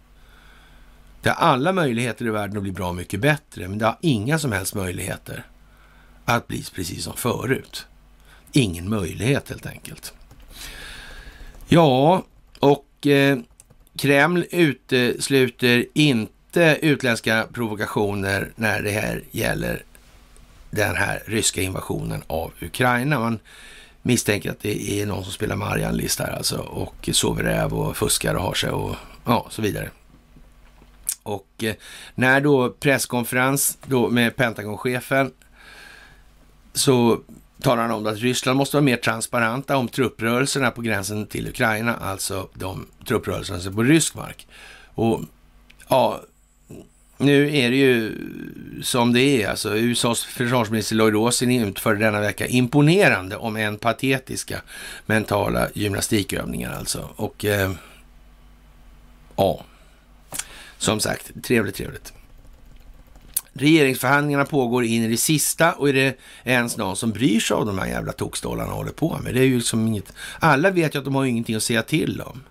Det 1.22 1.28
har 1.28 1.36
alla 1.36 1.72
möjligheter 1.72 2.26
i 2.26 2.30
världen 2.30 2.56
att 2.56 2.62
bli 2.62 2.72
bra 2.72 2.92
mycket 2.92 3.20
bättre, 3.20 3.68
men 3.68 3.78
det 3.78 3.86
har 3.86 3.96
inga 4.00 4.38
som 4.38 4.52
helst 4.52 4.74
möjligheter 4.74 5.46
att 6.24 6.48
bli 6.48 6.64
precis 6.74 7.04
som 7.04 7.16
förut 7.16 7.86
ingen 8.52 8.88
möjlighet 8.88 9.48
helt 9.48 9.66
enkelt. 9.66 10.14
Ja, 11.68 12.22
och 12.58 13.06
eh, 13.06 13.38
Kreml 13.96 14.44
utesluter 14.50 15.86
inte 15.94 16.78
utländska 16.82 17.46
provokationer 17.52 18.52
när 18.56 18.82
det 18.82 18.90
här 18.90 19.22
gäller 19.30 19.84
den 20.70 20.96
här 20.96 21.22
ryska 21.26 21.62
invasionen 21.62 22.22
av 22.26 22.52
Ukraina. 22.60 23.20
Man 23.20 23.38
misstänker 24.02 24.50
att 24.50 24.60
det 24.60 25.00
är 25.00 25.06
någon 25.06 25.24
som 25.24 25.32
spelar 25.32 25.56
Marianne-list 25.56 26.20
här 26.20 26.32
alltså 26.32 26.56
och 26.58 27.08
sover 27.12 27.42
räv 27.42 27.72
och 27.72 27.96
fuskar 27.96 28.34
och 28.34 28.42
har 28.42 28.54
sig 28.54 28.70
och 28.70 28.96
ja, 29.24 29.46
så 29.50 29.62
vidare. 29.62 29.90
Och 31.22 31.64
eh, 31.64 31.74
när 32.14 32.40
då 32.40 32.70
presskonferens 32.70 33.78
då 33.86 34.08
med 34.08 34.36
Pentagonchefen 34.36 35.32
så 36.74 37.20
talar 37.62 37.82
han 37.82 37.90
om 37.90 38.06
att 38.06 38.18
Ryssland 38.18 38.56
måste 38.56 38.76
vara 38.76 38.84
mer 38.84 38.96
transparenta 38.96 39.76
om 39.76 39.88
trupprörelserna 39.88 40.70
på 40.70 40.82
gränsen 40.82 41.26
till 41.26 41.48
Ukraina, 41.48 41.96
alltså 41.96 42.48
de 42.54 42.86
trupprörelserna 43.08 43.60
som 43.60 43.72
är 43.72 43.76
på 43.76 43.82
rysk 43.82 44.14
mark. 44.14 44.46
Och 44.94 45.20
ja, 45.88 46.22
nu 47.18 47.56
är 47.56 47.70
det 47.70 47.76
ju 47.76 48.12
som 48.82 49.12
det 49.12 49.42
är. 49.42 49.48
Alltså, 49.48 49.76
USAs 49.76 50.24
försvarsminister 50.24 50.96
Lloyd 50.96 51.14
Austin 51.14 51.64
utförde 51.64 51.98
denna 51.98 52.20
vecka 52.20 52.46
imponerande, 52.46 53.36
om 53.36 53.56
än 53.56 53.78
patetiska, 53.78 54.62
mentala 55.06 55.68
gymnastikövningar 55.74 56.72
alltså. 56.72 57.08
Och 57.16 57.44
eh, 57.44 57.72
ja, 59.36 59.64
som 60.78 61.00
sagt, 61.00 61.44
trevligt, 61.44 61.76
trevligt. 61.76 62.12
Regeringsförhandlingarna 63.54 64.44
pågår 64.44 64.84
in 64.84 65.02
i 65.02 65.08
det 65.08 65.16
sista 65.16 65.72
och 65.72 65.88
är 65.88 65.92
det 65.92 66.18
ens 66.44 66.76
någon 66.76 66.96
som 66.96 67.10
bryr 67.10 67.40
sig 67.40 67.54
av 67.54 67.66
de 67.66 67.78
här 67.78 67.86
jävla 67.86 68.12
tokstollarna 68.12 68.72
håller 68.72 68.92
på 68.92 69.18
med? 69.24 69.34
Det 69.34 69.40
är 69.40 69.44
ju 69.44 69.56
liksom 69.56 69.86
inget... 69.86 70.12
Alla 70.38 70.70
vet 70.70 70.94
ju 70.94 70.98
att 70.98 71.04
de 71.04 71.14
har 71.14 71.24
ingenting 71.24 71.56
att 71.56 71.62
säga 71.62 71.82
till 71.82 72.20
om. 72.20 72.42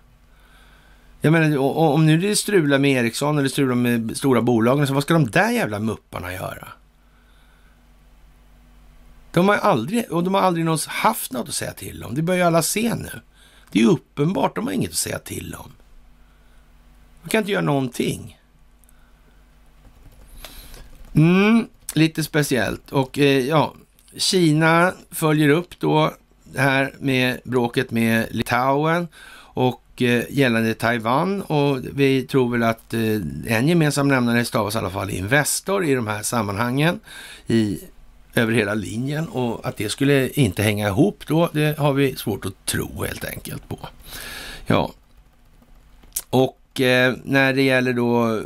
Jag 1.20 1.32
menar, 1.32 1.58
om 1.58 2.06
nu 2.06 2.18
det 2.18 2.36
strular 2.36 2.78
med 2.78 2.90
Ericsson 2.90 3.38
eller 3.38 3.48
strular 3.48 3.74
med 3.74 4.16
stora 4.16 4.42
bolagen, 4.42 4.78
så 4.78 4.80
liksom, 4.80 4.94
vad 4.94 5.02
ska 5.02 5.14
de 5.14 5.30
där 5.30 5.50
jävla 5.50 5.78
mupparna 5.78 6.32
göra? 6.32 6.68
De 9.32 9.48
har 9.48 9.56
aldrig, 9.56 10.12
och 10.12 10.24
de 10.24 10.34
har 10.34 10.40
aldrig 10.40 10.64
någonsin 10.64 10.90
haft 10.90 11.32
något 11.32 11.48
att 11.48 11.54
säga 11.54 11.72
till 11.72 12.04
om. 12.04 12.14
Det 12.14 12.22
börjar 12.22 12.38
ju 12.38 12.46
alla 12.46 12.62
se 12.62 12.94
nu. 12.94 13.20
Det 13.72 13.78
är 13.78 13.82
ju 13.82 13.88
uppenbart, 13.88 14.56
de 14.56 14.66
har 14.66 14.72
inget 14.72 14.90
att 14.90 14.96
säga 14.96 15.18
till 15.18 15.54
om. 15.58 15.72
De 17.22 17.28
kan 17.28 17.38
inte 17.38 17.52
göra 17.52 17.62
någonting. 17.62 18.38
Mm, 21.14 21.66
lite 21.94 22.24
speciellt. 22.24 22.92
Och 22.92 23.18
eh, 23.18 23.46
ja, 23.46 23.74
Kina 24.16 24.92
följer 25.10 25.48
upp 25.48 25.80
då 25.80 26.12
det 26.44 26.60
här 26.60 26.94
med 26.98 27.40
bråket 27.44 27.90
med 27.90 28.26
Litauen 28.30 29.08
och 29.54 30.02
eh, 30.02 30.24
gällande 30.30 30.74
Taiwan. 30.74 31.42
Och 31.42 31.78
vi 31.92 32.22
tror 32.22 32.50
väl 32.52 32.62
att 32.62 32.94
eh, 32.94 33.56
en 33.56 33.68
gemensam 33.68 34.08
nämnare 34.08 34.44
stavas 34.44 34.74
i 34.74 34.78
alla 34.78 34.90
fall 34.90 35.10
Investor 35.10 35.84
i 35.84 35.94
de 35.94 36.06
här 36.06 36.22
sammanhangen 36.22 37.00
i, 37.46 37.78
över 38.34 38.52
hela 38.52 38.74
linjen. 38.74 39.28
Och 39.28 39.66
att 39.66 39.76
det 39.76 39.88
skulle 39.88 40.28
inte 40.28 40.62
hänga 40.62 40.88
ihop 40.88 41.24
då, 41.26 41.50
det 41.52 41.78
har 41.78 41.92
vi 41.92 42.16
svårt 42.16 42.46
att 42.46 42.66
tro 42.66 43.04
helt 43.04 43.24
enkelt 43.24 43.68
på. 43.68 43.78
Ja, 44.66 44.92
och 46.30 46.80
eh, 46.80 47.14
när 47.24 47.52
det 47.52 47.62
gäller 47.62 47.92
då 47.92 48.42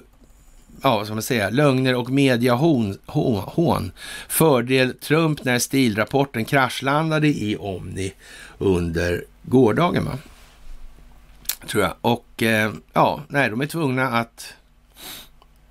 ja, 0.83 0.97
vad 0.97 1.07
ska 1.07 1.15
man 1.15 1.23
säga, 1.23 1.51
lögner 1.51 1.95
och 1.95 2.11
mediahån. 2.11 2.99
Hon, 3.07 3.93
Fördel 4.29 4.95
Trump 4.95 5.45
när 5.45 5.59
stilrapporten 5.59 6.45
kraschlandade 6.45 7.29
i 7.29 7.57
Omni 7.57 8.13
under 8.59 9.25
gårdagen, 9.43 10.05
va? 10.05 10.19
Tror 11.69 11.83
jag. 11.83 11.95
Och 12.01 12.43
eh, 12.43 12.73
ja, 12.93 13.23
nej, 13.29 13.51
de 13.51 13.61
är 13.61 13.67
tvungna 13.67 14.09
att 14.09 14.55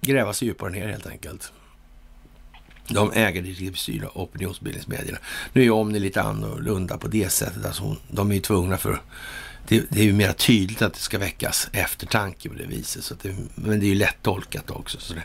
gräva 0.01 0.33
sig 0.33 0.47
djupare 0.47 0.71
ner 0.71 0.87
helt 0.87 1.07
enkelt. 1.07 1.51
De 2.87 3.11
ägardirektivstyrda 3.11 4.07
opinionsbildningsmedierna. 4.13 5.17
Nu 5.53 5.61
är 5.61 5.65
ju 5.65 5.71
Omni 5.71 5.99
lite 5.99 6.21
annorlunda 6.21 6.97
på 6.97 7.07
det 7.07 7.29
sättet. 7.29 7.65
Alltså, 7.65 7.95
de 8.07 8.31
är 8.31 8.35
ju 8.35 8.41
tvungna 8.41 8.77
för 8.77 8.93
att 8.93 9.01
det, 9.67 9.83
det, 9.89 9.99
är 9.99 10.03
ju 10.03 10.13
mer 10.13 10.33
tydligt 10.33 10.81
att 10.81 10.93
det 10.93 10.99
ska 10.99 11.17
väckas 11.17 11.69
eftertanke 11.71 12.49
på 12.49 12.55
det 12.55 12.65
viset. 12.65 13.03
Så 13.03 13.15
det, 13.21 13.35
men 13.55 13.79
det 13.79 13.85
är 13.85 13.89
ju 13.89 13.95
lätt 13.95 14.21
tolkat 14.21 14.71
också. 14.71 14.99
Så 14.99 15.13
det. 15.13 15.23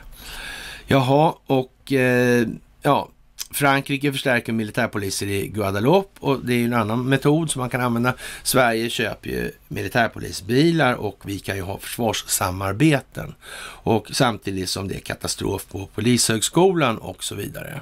Jaha, 0.86 1.34
och 1.46 1.92
eh, 1.92 2.48
ja, 2.82 3.08
Frankrike 3.50 4.12
förstärker 4.12 4.52
militärpoliser 4.52 5.26
i 5.26 5.48
Guadeloupe 5.48 6.20
och 6.20 6.44
det 6.44 6.54
är 6.54 6.58
ju 6.58 6.64
en 6.64 6.74
annan 6.74 7.08
metod 7.08 7.50
som 7.50 7.60
man 7.60 7.70
kan 7.70 7.80
använda. 7.80 8.14
Sverige 8.42 8.90
köper 8.90 9.30
ju 9.30 9.52
militärpolisbilar 9.68 10.94
och 10.94 11.20
vi 11.24 11.38
kan 11.38 11.56
ju 11.56 11.62
ha 11.62 11.78
försvarssamarbeten. 11.78 13.34
Och 13.82 14.10
samtidigt 14.12 14.70
som 14.70 14.88
det 14.88 14.94
är 14.94 15.00
katastrof 15.00 15.66
på 15.68 15.86
Polishögskolan 15.94 16.98
och 16.98 17.24
så 17.24 17.34
vidare 17.34 17.80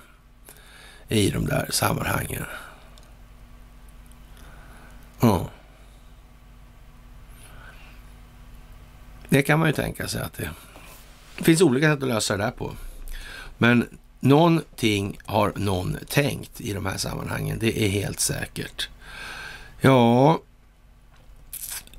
i 1.09 1.31
de 1.31 1.47
där 1.47 1.67
sammanhangen. 1.71 2.45
Mm. 5.23 5.41
Det 9.29 9.43
kan 9.43 9.59
man 9.59 9.69
ju 9.69 9.75
tänka 9.75 10.09
sig 10.09 10.23
att 10.23 10.33
det, 10.33 10.51
det 11.39 11.45
finns 11.45 11.61
olika 11.61 11.93
sätt 11.95 12.03
att 12.03 12.09
lösa 12.09 12.37
det 12.37 12.45
där 12.45 12.51
på. 12.51 12.73
Men 13.59 13.89
någonting 14.21 15.19
har 15.25 15.53
någon 15.57 15.97
tänkt 16.09 16.61
i 16.61 16.73
de 16.73 16.87
här 16.87 16.97
sammanhangen. 16.97 17.59
Det 17.59 17.85
är 17.85 17.89
helt 17.89 18.21
säkert. 18.21 18.89
Ja, 19.81 20.41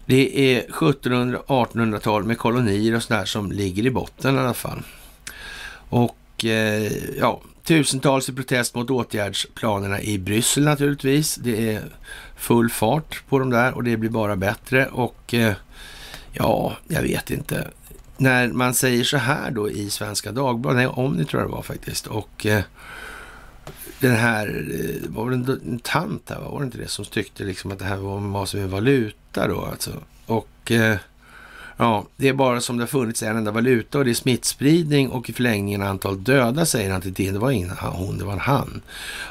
det 0.06 0.56
är 0.56 0.68
1700-1800-tal 0.68 2.24
med 2.24 2.38
kolonier 2.38 2.96
och 2.96 3.04
sådär 3.04 3.26
som 3.26 3.52
ligger 3.52 3.86
i 3.86 3.92
botten 3.92 4.36
i 4.36 4.40
alla 4.40 4.54
fall. 4.54 4.82
Och 5.90 6.46
eh, 6.46 6.92
ja, 7.20 7.42
tusentals 7.64 8.30
i 8.30 8.34
protest 8.34 8.76
mot 8.76 8.90
åtgärdsplanerna 8.90 10.02
i 10.02 10.18
Bryssel 10.18 10.64
naturligtvis. 10.64 11.36
Det 11.36 11.74
är 11.74 11.84
full 12.36 12.70
fart 12.70 13.24
på 13.30 13.40
de 13.40 13.50
där 13.50 13.74
och 13.74 13.84
det 13.84 13.98
blir 13.98 14.10
bara 14.10 14.36
bättre 14.36 14.88
och 14.88 15.34
eh, 15.34 15.54
Ja, 16.34 16.78
jag 16.88 17.02
vet 17.02 17.32
inte. 17.32 17.68
När 18.18 18.48
man 18.48 18.74
säger 18.74 19.04
så 19.04 19.18
här 19.18 19.52
då 19.52 19.70
i 19.70 19.90
Svenska 19.90 20.32
Dagbladet, 20.32 20.78
nej 20.78 20.88
om 20.88 21.14
ni 21.14 21.26
tror 21.26 21.42
jag 21.42 21.50
det 21.50 21.56
var 21.56 21.62
faktiskt, 21.62 22.08
och 22.08 22.46
eh, 22.46 22.64
den 24.00 24.16
här, 24.16 24.48
eh, 24.48 25.10
var 25.10 25.30
det 25.30 25.36
en, 25.36 25.62
en 25.72 25.80
tant 25.80 26.30
här, 26.30 26.40
var 26.40 26.60
det 26.60 26.66
inte 26.66 26.78
det, 26.78 26.88
som 26.88 27.06
tyckte 27.06 27.44
liksom 27.44 27.72
att 27.72 27.80
det 27.80 27.86
här 27.86 27.98
var, 27.98 28.20
var 28.20 28.46
som 28.46 28.60
en 28.60 28.70
valuta 28.70 29.48
då 29.48 29.62
alltså. 29.62 29.92
Och 30.26 30.72
eh, 30.72 30.98
ja, 31.78 32.06
det 32.18 32.28
är 32.28 32.34
bara 32.34 32.62
som 32.62 32.78
det 32.78 32.84
har 32.84 32.88
funnits 32.88 33.24
en 33.24 33.38
enda 33.38 33.52
valuta 33.52 33.98
och 33.98 34.06
det 34.06 34.12
är 34.12 34.16
smittspridning 34.16 35.10
och 35.10 35.30
i 35.30 35.34
förlängningen 35.34 35.84
antal 35.84 36.24
döda, 36.24 36.66
säger 36.66 36.92
han 36.92 37.02
till 37.02 37.14
DN. 37.14 37.34
Det 37.34 37.40
var 37.40 37.52
ingen 37.52 37.70
hon, 37.70 38.18
det 38.18 38.26
var 38.26 38.34
en 38.34 38.40
han. 38.40 38.82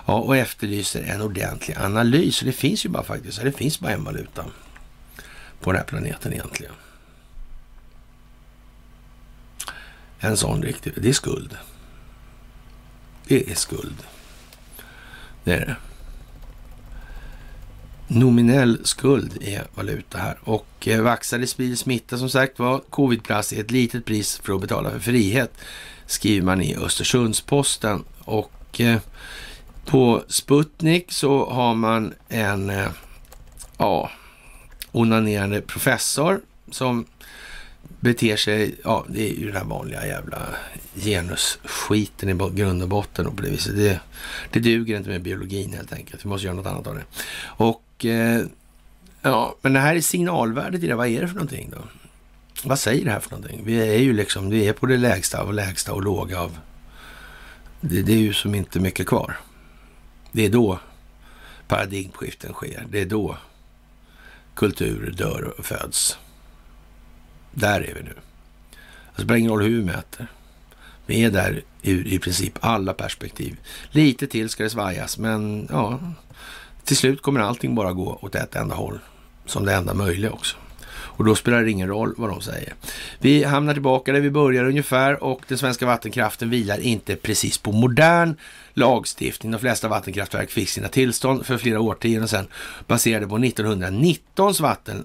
Ja, 0.06 0.14
och 0.14 0.36
efterlyser 0.36 1.02
en 1.02 1.22
ordentlig 1.22 1.76
analys. 1.76 2.40
Och 2.40 2.46
det 2.46 2.52
finns 2.52 2.86
ju 2.86 2.88
bara 2.88 3.02
faktiskt, 3.02 3.42
det 3.42 3.52
finns 3.52 3.80
bara 3.80 3.92
en 3.92 4.04
valuta 4.04 4.44
på 5.60 5.72
den 5.72 5.80
här 5.80 5.86
planeten 5.86 6.32
egentligen. 6.32 6.72
En 10.20 10.36
sån 10.36 10.62
riktig, 10.62 10.92
det 10.96 11.08
är 11.08 11.12
skuld. 11.12 11.56
Det 13.28 13.50
är 13.50 13.54
skuld. 13.54 13.96
Det 15.44 15.52
är 15.52 15.66
det. 15.66 15.76
Nominell 18.10 18.80
skuld 18.84 19.38
är 19.40 19.66
valuta 19.74 20.18
här. 20.18 20.38
Och 20.44 20.88
eh, 20.88 21.02
vaxade 21.02 21.46
sprider 21.46 21.76
smitta 21.76 22.18
som 22.18 22.30
sagt 22.30 22.58
var. 22.58 22.78
Covidplast 22.78 23.52
är 23.52 23.60
ett 23.60 23.70
litet 23.70 24.04
pris 24.04 24.40
för 24.44 24.52
att 24.54 24.60
betala 24.60 24.90
för 24.90 24.98
frihet. 24.98 25.52
Skriver 26.06 26.46
man 26.46 26.62
i 26.62 26.76
Östersundsposten. 26.76 28.04
Och 28.24 28.80
eh, 28.80 28.98
på 29.84 30.22
Sputnik 30.28 31.12
så 31.12 31.50
har 31.50 31.74
man 31.74 32.14
en 32.28 32.70
eh, 32.70 32.88
ja, 33.78 34.10
onanerande 34.92 35.60
professor 35.60 36.40
som 36.70 37.06
beter 38.00 38.36
sig, 38.36 38.74
ja 38.84 39.04
det 39.08 39.30
är 39.30 39.34
ju 39.34 39.46
den 39.46 39.56
här 39.56 39.64
vanliga 39.64 40.06
jävla 40.06 40.38
genusskiten 40.94 42.28
i 42.28 42.50
grund 42.56 42.82
och 42.82 42.88
botten 42.88 43.26
och 43.26 43.36
på 43.36 43.42
det 43.42 43.50
viset. 43.50 43.76
Det, 43.76 44.00
det 44.50 44.60
duger 44.60 44.96
inte 44.96 45.10
med 45.10 45.22
biologin 45.22 45.72
helt 45.72 45.92
enkelt. 45.92 46.24
Vi 46.24 46.28
måste 46.28 46.46
göra 46.46 46.56
något 46.56 46.66
annat 46.66 46.86
av 46.86 46.94
det. 46.94 47.04
Och 47.40 48.04
eh, 48.04 48.42
ja, 49.22 49.56
men 49.62 49.72
det 49.72 49.80
här 49.80 49.96
är 49.96 50.00
signalvärdet 50.00 50.82
i 50.82 50.86
det. 50.86 50.94
Vad 50.94 51.08
är 51.08 51.20
det 51.20 51.28
för 51.28 51.34
någonting 51.34 51.70
då? 51.70 51.78
Vad 52.64 52.78
säger 52.78 53.04
det 53.04 53.10
här 53.10 53.20
för 53.20 53.30
någonting? 53.30 53.62
Vi 53.64 53.94
är 53.94 53.98
ju 53.98 54.12
liksom, 54.12 54.50
vi 54.50 54.68
är 54.68 54.72
på 54.72 54.86
det 54.86 54.96
lägsta 54.96 55.42
av 55.42 55.54
lägsta 55.54 55.92
och 55.92 56.02
låga 56.02 56.40
av 56.40 56.58
det, 57.80 58.02
det 58.02 58.12
är 58.12 58.18
ju 58.18 58.32
som 58.32 58.54
inte 58.54 58.80
mycket 58.80 59.06
kvar. 59.06 59.36
Det 60.32 60.44
är 60.44 60.50
då 60.50 60.78
paradigmskiften 61.68 62.52
sker. 62.52 62.86
Det 62.90 63.00
är 63.00 63.06
då 63.06 63.36
kulturer 64.54 65.10
dör 65.10 65.54
och 65.58 65.64
föds. 65.64 66.18
Där 67.58 67.80
är 67.80 67.94
vi 67.94 68.02
nu. 68.02 68.10
Alltså, 68.10 69.16
det 69.16 69.22
spelar 69.22 69.36
ingen 69.36 69.50
roll 69.50 69.62
hur 69.62 69.76
vi 69.76 69.84
mäter. 69.84 70.26
Vi 71.06 71.24
är 71.24 71.30
där 71.30 71.62
ur 71.82 72.06
i 72.06 72.18
princip 72.18 72.58
alla 72.60 72.94
perspektiv. 72.94 73.56
Lite 73.90 74.26
till 74.26 74.48
ska 74.48 74.62
det 74.62 74.70
svajas, 74.70 75.18
men 75.18 75.68
ja, 75.70 76.00
till 76.84 76.96
slut 76.96 77.22
kommer 77.22 77.40
allting 77.40 77.74
bara 77.74 77.92
gå 77.92 78.18
åt 78.22 78.34
ett 78.34 78.56
enda 78.56 78.74
håll 78.74 78.98
som 79.46 79.64
det 79.64 79.74
enda 79.74 79.94
möjliga 79.94 80.30
också. 80.30 80.56
Och 80.90 81.24
då 81.24 81.34
spelar 81.34 81.62
det 81.62 81.70
ingen 81.70 81.88
roll 81.88 82.14
vad 82.16 82.30
de 82.30 82.40
säger. 82.40 82.74
Vi 83.18 83.44
hamnar 83.44 83.72
tillbaka 83.72 84.12
där 84.12 84.20
vi 84.20 84.30
börjar 84.30 84.64
ungefär 84.64 85.22
och 85.22 85.42
den 85.48 85.58
svenska 85.58 85.86
vattenkraften 85.86 86.50
vilar 86.50 86.80
inte 86.80 87.16
precis 87.16 87.58
på 87.58 87.72
modern 87.72 88.34
lagstiftning. 88.78 89.52
De 89.52 89.58
flesta 89.58 89.88
vattenkraftverk 89.88 90.50
fick 90.50 90.68
sina 90.68 90.88
tillstånd 90.88 91.46
för 91.46 91.58
flera 91.58 91.80
årtionden 91.80 92.28
sedan 92.28 92.46
baserade 92.86 93.26
på 93.26 93.36
1919 93.38 94.54
vatten, 94.60 95.04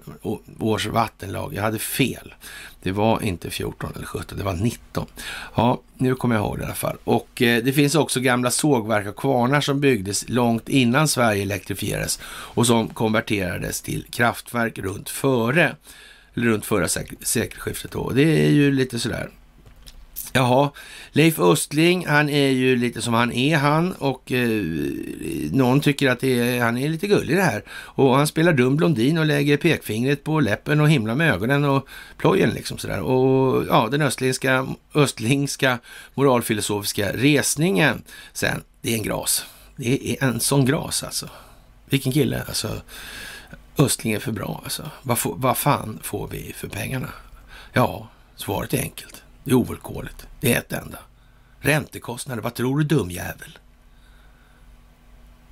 års 0.58 0.86
vattenlag. 0.86 1.54
Jag 1.54 1.62
hade 1.62 1.78
fel. 1.78 2.34
Det 2.82 2.92
var 2.92 3.22
inte 3.22 3.50
14 3.50 3.92
eller 3.96 4.06
17, 4.06 4.38
det 4.38 4.44
var 4.44 4.52
19. 4.52 5.06
Ja, 5.54 5.80
nu 5.94 6.14
kommer 6.14 6.34
jag 6.34 6.44
ihåg 6.44 6.58
det 6.58 6.62
i 6.62 6.64
alla 6.64 6.74
fall. 6.74 6.96
Och 7.04 7.42
eh, 7.42 7.64
det 7.64 7.72
finns 7.72 7.94
också 7.94 8.20
gamla 8.20 8.50
sågverk 8.50 9.06
och 9.06 9.16
kvarnar 9.16 9.60
som 9.60 9.80
byggdes 9.80 10.28
långt 10.28 10.68
innan 10.68 11.08
Sverige 11.08 11.42
elektrifierades 11.42 12.20
och 12.26 12.66
som 12.66 12.88
konverterades 12.88 13.82
till 13.82 14.06
kraftverk 14.10 14.78
runt 14.78 15.10
före, 15.10 15.76
eller 16.34 16.46
runt 16.46 16.66
förra 16.66 16.88
sekelskiftet 17.20 17.90
då. 17.90 18.10
Det 18.10 18.46
är 18.46 18.50
ju 18.50 18.72
lite 18.72 18.98
sådär 18.98 19.30
Jaha, 20.36 20.70
Leif 21.12 21.38
Östling, 21.38 22.06
han 22.06 22.28
är 22.28 22.48
ju 22.48 22.76
lite 22.76 23.02
som 23.02 23.14
han 23.14 23.32
är 23.32 23.56
han 23.56 23.92
och 23.92 24.32
eh, 24.32 24.60
någon 25.52 25.80
tycker 25.80 26.10
att 26.10 26.24
är, 26.24 26.60
han 26.60 26.78
är 26.78 26.88
lite 26.88 27.06
gullig 27.06 27.36
det 27.36 27.42
här. 27.42 27.64
Och 27.70 28.16
han 28.16 28.26
spelar 28.26 28.52
dum 28.52 28.76
blondin 28.76 29.18
och 29.18 29.26
lägger 29.26 29.56
pekfingret 29.56 30.24
på 30.24 30.40
läppen 30.40 30.80
och 30.80 30.90
himlar 30.90 31.14
med 31.14 31.32
ögonen 31.32 31.64
och 31.64 31.88
plojen 32.16 32.50
liksom 32.50 32.78
sådär. 32.78 33.00
Och 33.00 33.64
ja, 33.68 33.88
den 33.90 34.02
östlingska, 34.02 34.66
östlingska 34.94 35.78
moralfilosofiska 36.14 37.12
resningen 37.12 38.02
sen, 38.32 38.62
det 38.82 38.92
är 38.92 38.96
en 38.96 39.02
gras. 39.02 39.44
Det 39.76 40.12
är 40.12 40.24
en 40.24 40.40
sån 40.40 40.64
gras 40.64 41.02
alltså. 41.02 41.28
Vilken 41.84 42.12
kille 42.12 42.42
alltså. 42.48 42.80
Östling 43.78 44.12
är 44.12 44.18
för 44.18 44.32
bra 44.32 44.60
alltså. 44.64 44.90
Vad, 45.02 45.18
vad 45.22 45.58
fan 45.58 45.98
får 46.02 46.28
vi 46.28 46.52
för 46.56 46.68
pengarna? 46.68 47.08
Ja, 47.72 48.08
svaret 48.36 48.74
är 48.74 48.78
enkelt. 48.78 49.23
Det 49.44 49.50
är 49.50 49.54
ovillkorligt. 49.54 50.26
Det 50.40 50.54
är 50.54 50.58
ett 50.58 50.72
enda. 50.72 50.98
Räntekostnader, 51.60 52.42
vad 52.42 52.54
tror 52.54 52.78
du 52.78 52.84
dumjävel? 52.84 53.58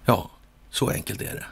Ja, 0.04 0.30
så 0.70 0.90
enkelt 0.90 1.22
är 1.22 1.34
det. 1.34 1.44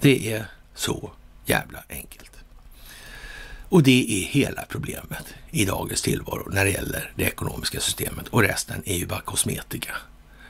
Det 0.00 0.32
är 0.32 0.46
så 0.74 1.10
jävla 1.44 1.82
enkelt. 1.88 2.30
Och 3.68 3.82
det 3.82 4.22
är 4.22 4.26
hela 4.26 4.64
problemet 4.68 5.34
i 5.50 5.64
dagens 5.64 6.02
tillvaro 6.02 6.48
när 6.50 6.64
det 6.64 6.70
gäller 6.70 7.12
det 7.16 7.24
ekonomiska 7.24 7.80
systemet. 7.80 8.28
Och 8.28 8.42
resten 8.42 8.82
är 8.86 8.96
ju 8.96 9.06
bara 9.06 9.20
kosmetika 9.20 9.96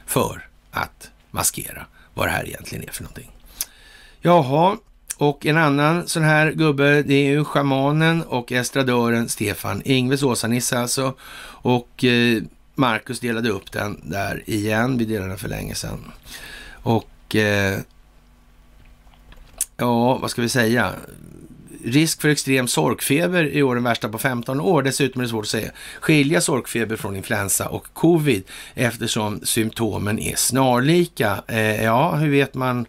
för 0.06 0.48
att 0.70 1.10
maskera 1.30 1.86
vad 2.14 2.26
det 2.26 2.30
här 2.30 2.48
egentligen 2.48 2.88
är 2.88 2.92
för 2.92 3.02
någonting. 3.02 3.32
Jaha, 4.20 4.76
och 5.18 5.46
en 5.46 5.56
annan 5.56 6.08
sån 6.08 6.22
här 6.22 6.52
gubbe, 6.52 7.02
det 7.02 7.14
är 7.14 7.30
ju 7.30 7.44
schamanen 7.44 8.22
och 8.22 8.52
estradören 8.52 9.28
Stefan 9.28 9.82
Ingves 9.84 10.22
Åsa-Nisse 10.22 10.78
alltså. 10.78 11.14
Och 11.62 12.04
eh, 12.04 12.42
Marcus 12.74 13.20
delade 13.20 13.50
upp 13.50 13.72
den 13.72 14.00
där 14.02 14.42
igen. 14.46 14.98
Vi 14.98 15.04
delade 15.04 15.28
den 15.28 15.38
för 15.38 15.48
länge 15.48 15.74
sedan. 15.74 16.12
Och 16.82 17.36
eh, 17.36 17.78
ja, 19.76 20.18
vad 20.18 20.30
ska 20.30 20.42
vi 20.42 20.48
säga? 20.48 20.92
risk 21.86 22.20
för 22.20 22.28
extrem 22.28 22.68
sorkfeber 22.68 23.44
i 23.44 23.62
år 23.62 23.74
den 23.74 23.84
värsta 23.84 24.08
på 24.08 24.18
15 24.18 24.60
år. 24.60 24.82
Dessutom 24.82 25.20
är 25.20 25.24
det 25.24 25.30
svårt 25.30 25.44
att 25.44 25.48
säga 25.48 25.70
skilja 26.00 26.40
sorkfeber 26.40 26.96
från 26.96 27.16
influensa 27.16 27.68
och 27.68 27.86
covid 27.92 28.44
eftersom 28.74 29.40
symptomen 29.42 30.18
är 30.18 30.36
snarlika. 30.36 31.42
Eh, 31.48 31.84
ja, 31.84 32.14
hur 32.16 32.30
vet 32.30 32.54
man 32.54 32.86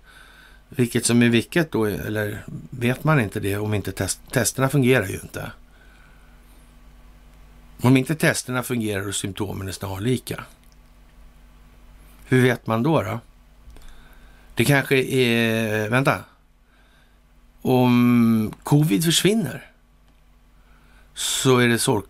vilket 0.69 1.05
som 1.05 1.21
är 1.21 1.29
vilket 1.29 1.71
då? 1.71 1.85
Eller 1.85 2.43
vet 2.69 3.03
man 3.03 3.19
inte 3.19 3.39
det 3.39 3.57
om 3.57 3.73
inte 3.73 3.91
test 3.91 4.19
testerna 4.31 4.69
fungerar 4.69 5.07
ju 5.07 5.19
inte? 5.19 5.51
Om 7.81 7.97
inte 7.97 8.15
testerna 8.15 8.63
fungerar 8.63 9.07
och 9.07 9.15
symptomen 9.15 9.67
är 9.67 9.71
snarlika. 9.71 10.43
Hur 12.25 12.41
vet 12.41 12.67
man 12.67 12.83
då? 12.83 13.01
då? 13.01 13.19
Det 14.55 14.65
kanske 14.65 14.97
är... 14.97 15.89
Vänta. 15.89 16.23
Om 17.61 18.53
covid 18.63 19.03
försvinner 19.03 19.71
så 21.13 21.57
är 21.57 21.67
det 21.67 21.79
sorg... 21.79 22.05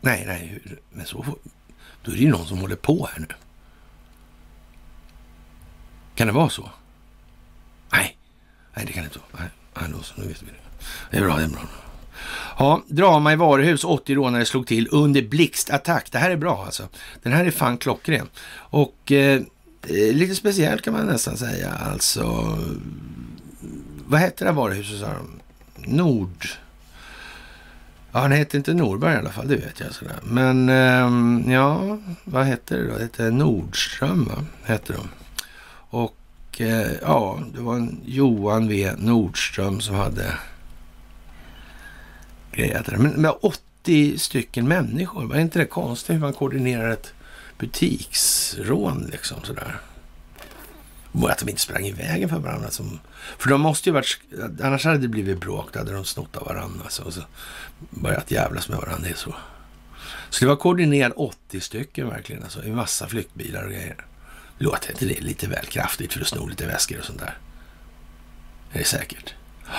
Nej, 0.00 0.24
nej, 0.26 0.62
men 0.90 1.06
så... 1.06 1.24
Då 2.02 2.12
är 2.12 2.16
det 2.16 2.22
ju 2.22 2.30
någon 2.30 2.46
som 2.46 2.58
håller 2.58 2.76
på 2.76 3.08
här 3.12 3.20
nu. 3.20 3.26
Kan 6.14 6.26
det 6.26 6.32
vara 6.32 6.48
så? 6.48 6.70
Nej, 8.74 8.86
det 8.86 8.92
kan 8.92 9.02
det 9.02 9.06
inte 9.06 9.18
vara. 9.18 9.42
Nej, 9.42 9.50
nej 9.90 10.00
nu 10.16 10.26
vet 10.28 10.42
vi 10.42 10.46
det. 10.46 10.52
Det 11.10 11.16
är 11.16 11.20
bra, 11.20 11.36
det 11.36 11.42
är 11.42 11.48
bra. 11.48 11.60
Ja, 12.58 12.82
drama 12.86 13.32
i 13.32 13.36
varuhus. 13.36 13.84
80 13.84 14.14
rånare 14.14 14.44
slog 14.44 14.66
till 14.66 14.88
under 14.90 15.22
blixtattack. 15.22 16.12
Det 16.12 16.18
här 16.18 16.30
är 16.30 16.36
bra 16.36 16.64
alltså. 16.64 16.88
Den 17.22 17.32
här 17.32 17.44
är 17.44 17.50
fan 17.50 17.78
klockren. 17.78 18.28
Och 18.54 19.12
eh, 19.12 19.42
eh 19.88 20.14
lite 20.14 20.34
speciellt 20.34 20.82
kan 20.82 20.92
man 20.92 21.06
nästan 21.06 21.36
säga. 21.36 21.70
Alltså, 21.70 22.58
vad 24.06 24.20
hette 24.20 24.44
det 24.44 24.50
här 24.50 24.56
varuhuset 24.56 25.00
sa 25.00 25.06
de? 25.06 25.40
Nord... 25.96 26.48
Ja, 28.14 28.20
han 28.20 28.32
hette 28.32 28.56
inte 28.56 28.74
Norberg 28.74 29.14
i 29.14 29.16
alla 29.16 29.30
fall, 29.30 29.48
det 29.48 29.56
vet 29.56 29.80
jag. 29.80 29.94
Sådär. 29.94 30.18
Men 30.22 30.68
eh, 30.68 31.52
ja, 31.52 31.98
vad 32.24 32.44
hette 32.44 32.76
det 32.76 32.86
då? 32.86 32.94
Det 32.94 33.02
hette 33.02 33.30
Nordström, 33.30 34.24
va? 34.24 34.44
Hette 34.64 34.92
de. 34.92 35.08
Och 35.90 36.16
och 36.52 36.60
eh, 36.60 36.92
ja, 37.02 37.42
det 37.54 37.60
var 37.60 37.76
en 37.76 38.00
Johan 38.04 38.68
V 38.68 38.92
Nordström 38.98 39.80
som 39.80 39.94
hade 39.94 40.34
grejat 42.52 42.86
det. 42.86 42.98
Men 42.98 43.12
med 43.12 43.34
80 43.40 44.18
stycken 44.18 44.68
människor, 44.68 45.26
var 45.26 45.36
inte 45.36 45.58
det 45.58 45.66
konstigt 45.66 46.16
hur 46.16 46.20
man 46.20 46.32
koordinerar 46.32 46.90
ett 46.90 47.14
butiksrån 47.58 49.08
liksom 49.12 49.44
sådär? 49.44 49.76
Och 51.12 51.30
att 51.30 51.38
de 51.38 51.48
inte 51.48 51.60
sprang 51.62 51.86
i 51.86 51.92
vägen 51.92 52.28
för 52.28 52.38
varandra. 52.38 52.70
Som, 52.70 53.00
för 53.38 53.48
de 53.48 53.60
måste 53.60 53.88
ju 53.88 53.92
varit, 53.92 54.18
annars 54.62 54.84
hade 54.84 54.98
det 54.98 55.08
blivit 55.08 55.40
bråk, 55.40 55.72
då 55.72 55.78
hade 55.78 55.92
de 55.92 56.04
snott 56.04 56.36
av 56.36 56.46
varandra 56.46 56.84
Så, 56.88 57.04
och 57.04 57.14
så 57.14 57.20
börjat 57.90 58.30
jävlas 58.30 58.68
med 58.68 58.78
varandra. 58.78 59.04
Det 59.04 59.10
är 59.10 59.14
så. 59.14 59.34
Så 60.30 60.44
det 60.44 60.48
var 60.48 60.56
koordinerat 60.56 61.12
80 61.16 61.60
stycken 61.60 62.08
verkligen, 62.08 62.42
alltså, 62.42 62.64
i 62.64 62.70
massa 62.70 63.08
flyktbilar 63.08 63.64
och 63.64 63.70
grejer. 63.70 64.06
Låter 64.62 64.90
inte 64.90 65.04
det 65.04 65.20
lite 65.20 65.48
väl 65.48 65.66
kraftigt 65.66 66.12
för 66.12 66.20
att 66.20 66.26
sno 66.26 66.46
lite 66.46 66.66
väskor 66.66 66.98
och 66.98 67.04
sånt 67.04 67.18
där? 67.18 67.38
Det 68.72 68.80
är 68.80 68.84
säkert. 68.84 69.34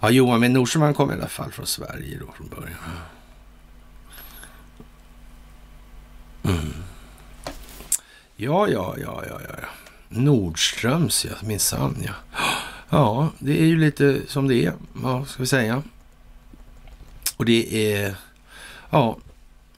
Ja, 0.00 0.10
Johan 0.10 0.40
med 0.40 0.50
Nordström 0.50 0.82
han 0.82 0.94
kom 0.94 1.10
i 1.10 1.14
alla 1.14 1.28
fall 1.28 1.52
från 1.52 1.66
Sverige 1.66 2.18
då 2.20 2.32
från 2.32 2.48
början. 2.48 2.78
Mm. 6.42 6.74
Ja, 8.36 8.68
ja, 8.68 8.94
ja, 8.98 9.22
ja, 9.28 9.40
ja. 9.48 9.68
Nordströms, 10.08 11.24
ja, 11.24 11.34
minsann 11.42 11.96
ja. 12.06 12.12
Ja, 12.88 13.30
det 13.38 13.60
är 13.60 13.66
ju 13.66 13.78
lite 13.78 14.20
som 14.26 14.48
det 14.48 14.64
är, 14.64 14.72
vad 14.92 15.28
ska 15.28 15.42
vi 15.42 15.46
säga? 15.46 15.82
Och 17.36 17.44
det 17.44 17.94
är, 17.94 18.16
ja, 18.90 19.18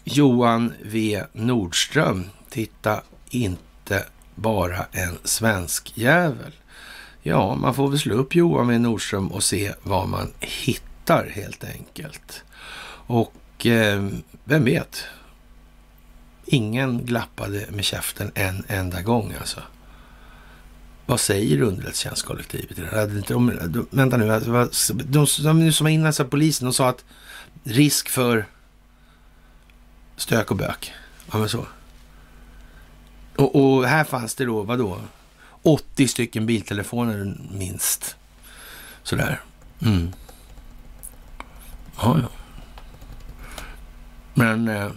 Johan 0.05 0.73
V 0.83 1.25
Nordström. 1.33 2.31
Titta 2.51 3.03
inte 3.31 4.05
bara 4.41 4.87
en 4.93 5.19
svensk 5.25 5.93
jävel. 5.95 6.53
Ja, 7.23 7.55
man 7.55 7.75
får 7.75 7.89
väl 7.89 7.99
slå 7.99 8.15
upp 8.15 8.35
Johan 8.35 8.67
med 8.67 8.81
Nordström 8.81 9.33
och 9.33 9.43
se 9.43 9.73
vad 9.83 10.09
man 10.09 10.33
hittar 10.41 11.27
helt 11.27 11.65
enkelt. 11.65 12.45
Och 13.07 13.67
eh, 13.67 14.09
vem 14.45 14.65
vet? 14.65 15.05
Ingen 16.45 17.05
glappade 17.05 17.67
med 17.71 17.85
käften 17.85 18.33
en 18.35 18.65
enda 18.69 19.03
gång 19.03 19.35
alltså. 19.41 19.61
Vad 21.07 21.21
säger 21.21 21.63
underrättelsetjänstkollektivet? 21.63 22.77
De, 23.29 23.53
vänta 23.91 24.17
nu, 24.17 24.33
alltså, 24.33 24.95
de, 24.95 25.27
de 25.43 25.73
som 25.73 25.85
var 25.85 25.91
inne, 25.91 26.07
alltså, 26.07 26.25
polisen, 26.25 26.65
de 26.65 26.75
sa 26.75 26.89
att 26.89 27.05
risk 27.65 28.09
för 28.09 28.47
stök 30.17 30.51
och 30.51 30.57
bök. 30.57 30.93
Ja, 31.33 31.39
men 31.39 31.49
så. 31.49 31.67
Och, 33.37 33.57
och 33.57 33.87
här 33.87 34.05
fanns 34.05 34.35
det 34.35 34.45
då, 34.45 34.63
vadå? 34.63 35.01
80 35.63 36.09
stycken 36.09 36.47
biltelefoner 36.47 37.37
minst. 37.51 38.17
Sådär. 39.03 39.41
Mm. 39.83 40.13
Ja, 41.97 42.19
ja. 42.23 42.29
Men 44.35 44.69
eh, 44.69 44.91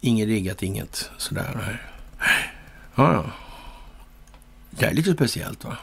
inget 0.00 0.26
riggat, 0.28 0.62
inget 0.62 1.10
sådär. 1.16 1.80
Ja, 2.94 3.12
ja. 3.12 3.24
Det 4.70 4.86
är 4.86 4.94
lite 4.94 5.12
speciellt 5.14 5.64
va? 5.64 5.76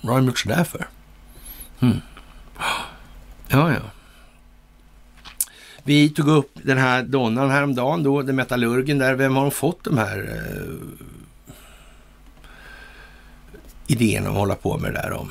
Vad 0.00 0.12
har 0.12 0.20
de 0.20 0.26
gjort 0.26 0.38
sådär 0.38 0.64
för? 0.64 0.88
Mm. 1.80 2.00
Ja, 3.48 3.72
ja. 3.72 3.80
Vi 5.84 6.08
tog 6.08 6.28
upp 6.28 6.50
den 6.54 6.78
här 6.78 7.02
donnan 7.02 7.50
häromdagen 7.50 8.02
då, 8.02 8.22
den 8.22 8.36
metallurgen 8.36 8.98
där. 8.98 9.14
Vem 9.14 9.36
har 9.36 9.42
de 9.42 9.50
fått 9.50 9.84
de 9.84 9.98
här 9.98 10.18
eh, 10.18 10.74
idéerna 13.86 14.28
att 14.28 14.36
hålla 14.36 14.54
på 14.54 14.78
med 14.78 14.92
det 14.92 15.00
där 15.02 15.12
om? 15.12 15.30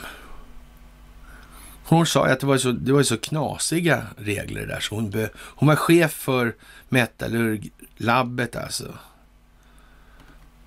Hon 1.84 2.06
sa 2.06 2.28
att 2.28 2.40
det 2.40 2.48
var 2.48 2.58
så, 2.58 2.72
det 2.72 2.92
var 2.92 3.04
så 3.04 3.18
knasiga 3.18 4.04
regler 4.18 4.66
där, 4.66 4.80
så 4.80 4.96
hon, 4.96 5.10
be, 5.10 5.30
hon 5.36 5.68
var 5.68 5.76
chef 5.76 6.12
för 6.12 6.56
metallurglabbet 6.90 8.56
alltså. 8.56 8.94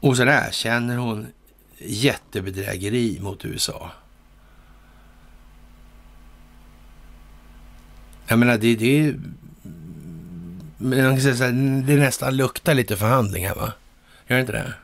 Och 0.01 0.17
sen 0.17 0.29
erkänner 0.29 0.97
hon 0.97 1.27
jättebedrägeri 1.79 3.19
mot 3.21 3.45
USA. 3.45 3.91
Jag 8.27 8.39
menar, 8.39 8.59
det, 8.59 8.77
det, 8.77 9.15
man 10.83 10.99
kan 10.99 11.21
säga 11.21 11.37
så 11.37 11.45
här, 11.45 11.83
det 11.87 11.97
nästan 11.97 12.37
luktar 12.37 12.75
lite 12.75 12.97
förhandlingar 12.97 13.55
va? 13.55 13.73
Gör 14.27 14.37
det 14.37 14.41
inte 14.41 14.53
det? 14.53 14.75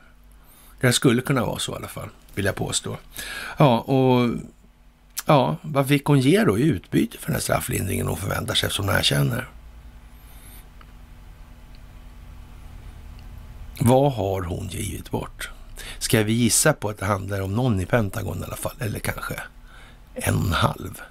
Det 0.81 0.93
skulle 0.93 1.21
kunna 1.21 1.45
vara 1.45 1.59
så 1.59 1.71
i 1.71 1.75
alla 1.75 1.87
fall, 1.87 2.09
vill 2.35 2.45
jag 2.45 2.55
påstå. 2.55 2.97
Ja, 3.57 3.79
och 3.79 4.29
ja, 5.25 5.57
vad 5.61 5.87
fick 5.87 6.05
hon 6.05 6.19
ge 6.19 6.43
då 6.43 6.59
i 6.59 6.63
utbyte 6.63 7.17
för 7.17 7.25
den 7.25 7.35
här 7.35 7.41
strafflindringen 7.41 8.07
hon 8.07 8.17
förväntar 8.17 8.53
sig 8.53 8.67
eftersom 8.67 8.87
hon 8.87 8.95
erkänner? 8.95 9.47
Vad 13.81 14.13
har 14.13 14.41
hon 14.41 14.67
givit 14.67 15.11
bort? 15.11 15.49
Ska 15.99 16.23
vi 16.23 16.33
gissa 16.33 16.73
på 16.73 16.89
att 16.89 16.97
det 16.97 17.05
handlar 17.05 17.41
om 17.41 17.55
någon 17.55 17.81
i 17.81 17.85
Pentagon 17.85 18.41
i 18.41 18.43
alla 18.43 18.55
fall, 18.55 18.75
eller 18.79 18.99
kanske 18.99 19.33
en 20.13 20.35
och 20.35 20.45
en 20.45 20.53
halv? 20.53 21.01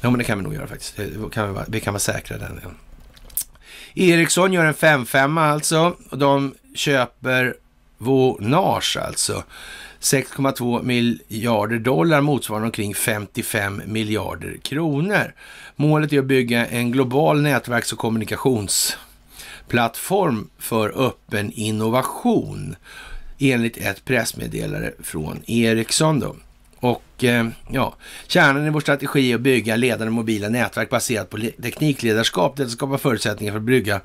Ja, 0.00 0.10
men 0.10 0.18
det 0.18 0.24
kan 0.24 0.38
vi 0.38 0.44
nog 0.44 0.54
göra 0.54 0.66
faktiskt. 0.66 0.96
Det 0.96 1.30
kan 1.32 1.54
vi, 1.54 1.60
vi 1.68 1.80
kan 1.80 1.94
vara 1.94 2.00
säkra 2.00 2.38
den. 2.38 2.60
Ericsson 3.94 4.52
gör 4.52 4.64
en 4.64 4.74
5-5 4.74 5.40
alltså. 5.40 5.96
Och 6.10 6.18
de 6.18 6.54
köper 6.74 7.54
Vonage 7.98 8.96
alltså. 8.96 9.44
6,2 10.00 10.82
miljarder 10.82 11.78
dollar 11.78 12.20
motsvarande 12.20 12.66
omkring 12.66 12.94
55 12.94 13.82
miljarder 13.86 14.56
kronor. 14.62 15.34
Målet 15.76 16.12
är 16.12 16.18
att 16.18 16.24
bygga 16.24 16.66
en 16.66 16.92
global 16.92 17.42
nätverks 17.42 17.92
och 17.92 17.98
kommunikationsplattform 17.98 20.50
för 20.58 21.06
öppen 21.06 21.52
innovation 21.52 22.76
enligt 23.38 23.76
ett 23.76 24.04
pressmeddelande 24.04 24.94
från 25.02 25.42
Ericsson. 25.46 26.20
Då. 26.20 26.36
Och 26.80 27.24
eh, 27.24 27.48
ja, 27.70 27.94
kärnan 28.26 28.66
i 28.66 28.70
vår 28.70 28.80
strategi 28.80 29.32
är 29.32 29.34
att 29.34 29.40
bygga 29.40 29.76
ledande 29.76 30.10
mobila 30.10 30.48
nätverk 30.48 30.90
baserat 30.90 31.30
på 31.30 31.38
teknikledarskap. 31.62 32.56
Det 32.56 32.68
skapar 32.68 32.98
förutsättningar 32.98 33.52
för 33.52 33.58
att 33.58 33.64
bygga 33.64 34.00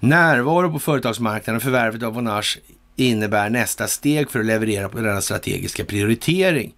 närvaro 0.00 0.72
på 0.72 0.78
företagsmarknaden. 0.78 1.60
Förvärvet 1.60 2.02
av 2.02 2.14
Vonage 2.14 2.58
innebär 2.96 3.50
nästa 3.50 3.86
steg 3.86 4.30
för 4.30 4.40
att 4.40 4.46
leverera 4.46 4.88
på 4.88 5.00
denna 5.00 5.20
strategiska 5.20 5.84
prioritering 5.84 6.74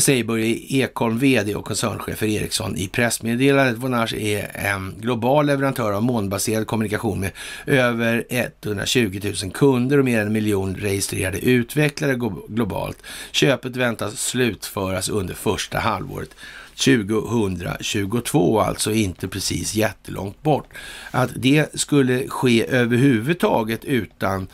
säger 0.00 0.24
Börje 0.24 0.46
Ekholm, 0.68 1.18
vd 1.18 1.54
och 1.54 1.64
koncernchef 1.64 2.18
för 2.18 2.26
Ericsson 2.26 2.76
i 2.76 2.88
pressmeddelandet. 2.88 3.76
Vonage 3.76 4.14
är 4.14 4.50
en 4.54 4.94
global 5.00 5.46
leverantör 5.46 5.92
av 5.92 6.02
månbaserad 6.02 6.66
kommunikation 6.66 7.20
med 7.20 7.30
över 7.66 8.24
120 8.28 9.20
000 9.42 9.52
kunder 9.52 9.98
och 9.98 10.04
mer 10.04 10.20
än 10.20 10.26
en 10.26 10.32
miljon 10.32 10.74
registrerade 10.74 11.38
utvecklare 11.38 12.14
globalt. 12.48 13.02
Köpet 13.32 13.76
väntas 13.76 14.20
slutföras 14.20 15.08
under 15.08 15.34
första 15.34 15.78
halvåret 15.78 16.30
2022, 16.76 18.60
alltså 18.60 18.92
inte 18.92 19.28
precis 19.28 19.74
jättelångt 19.74 20.42
bort. 20.42 20.68
Att 21.10 21.30
det 21.36 21.80
skulle 21.80 22.28
ske 22.28 22.66
överhuvudtaget 22.66 23.84
utan 23.84 24.46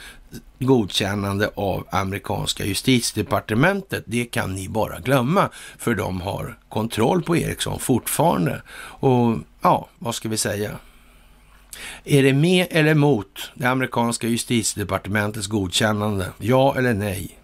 godkännande 0.59 1.51
av 1.55 1.86
amerikanska 1.90 2.65
justitiedepartementet, 2.65 4.05
det 4.07 4.24
kan 4.24 4.55
ni 4.55 4.69
bara 4.69 4.98
glömma, 4.98 5.48
för 5.78 5.94
de 5.94 6.20
har 6.20 6.59
kontroll 6.69 7.23
på 7.23 7.36
Ericsson 7.36 7.78
fortfarande. 7.78 8.62
Och 8.73 9.39
ja, 9.61 9.89
vad 9.98 10.15
ska 10.15 10.28
vi 10.28 10.36
säga? 10.36 10.70
Är 12.05 12.23
det 12.23 12.32
med 12.32 12.66
eller 12.70 12.94
mot 12.94 13.51
det 13.55 13.66
amerikanska 13.66 14.28
justitiedepartementets 14.28 15.47
godkännande? 15.47 16.32
Ja 16.39 16.74
eller 16.78 16.94
nej? 16.94 17.39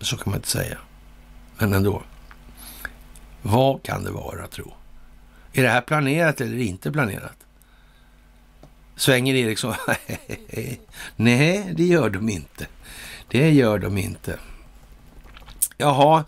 Så 0.00 0.16
kan 0.16 0.30
man 0.30 0.38
inte 0.38 0.48
säga. 0.48 0.78
Men 1.58 1.72
ändå. 1.72 2.02
Vad 3.42 3.82
kan 3.82 4.04
det 4.04 4.10
vara, 4.10 4.46
tro? 4.46 4.72
Är 5.52 5.62
det 5.62 5.68
här 5.68 5.80
planerat 5.80 6.40
eller 6.40 6.58
inte 6.58 6.92
planerat? 6.92 7.36
Svänger 8.96 9.34
Eriksson? 9.34 9.74
Liksom, 9.88 10.76
nej, 11.16 11.72
det 11.76 11.84
gör 11.84 12.10
de 12.10 12.28
inte. 12.28 12.66
Det 13.28 13.50
gör 13.50 13.78
de 13.78 13.98
inte. 13.98 14.38
Jaha, 15.76 16.24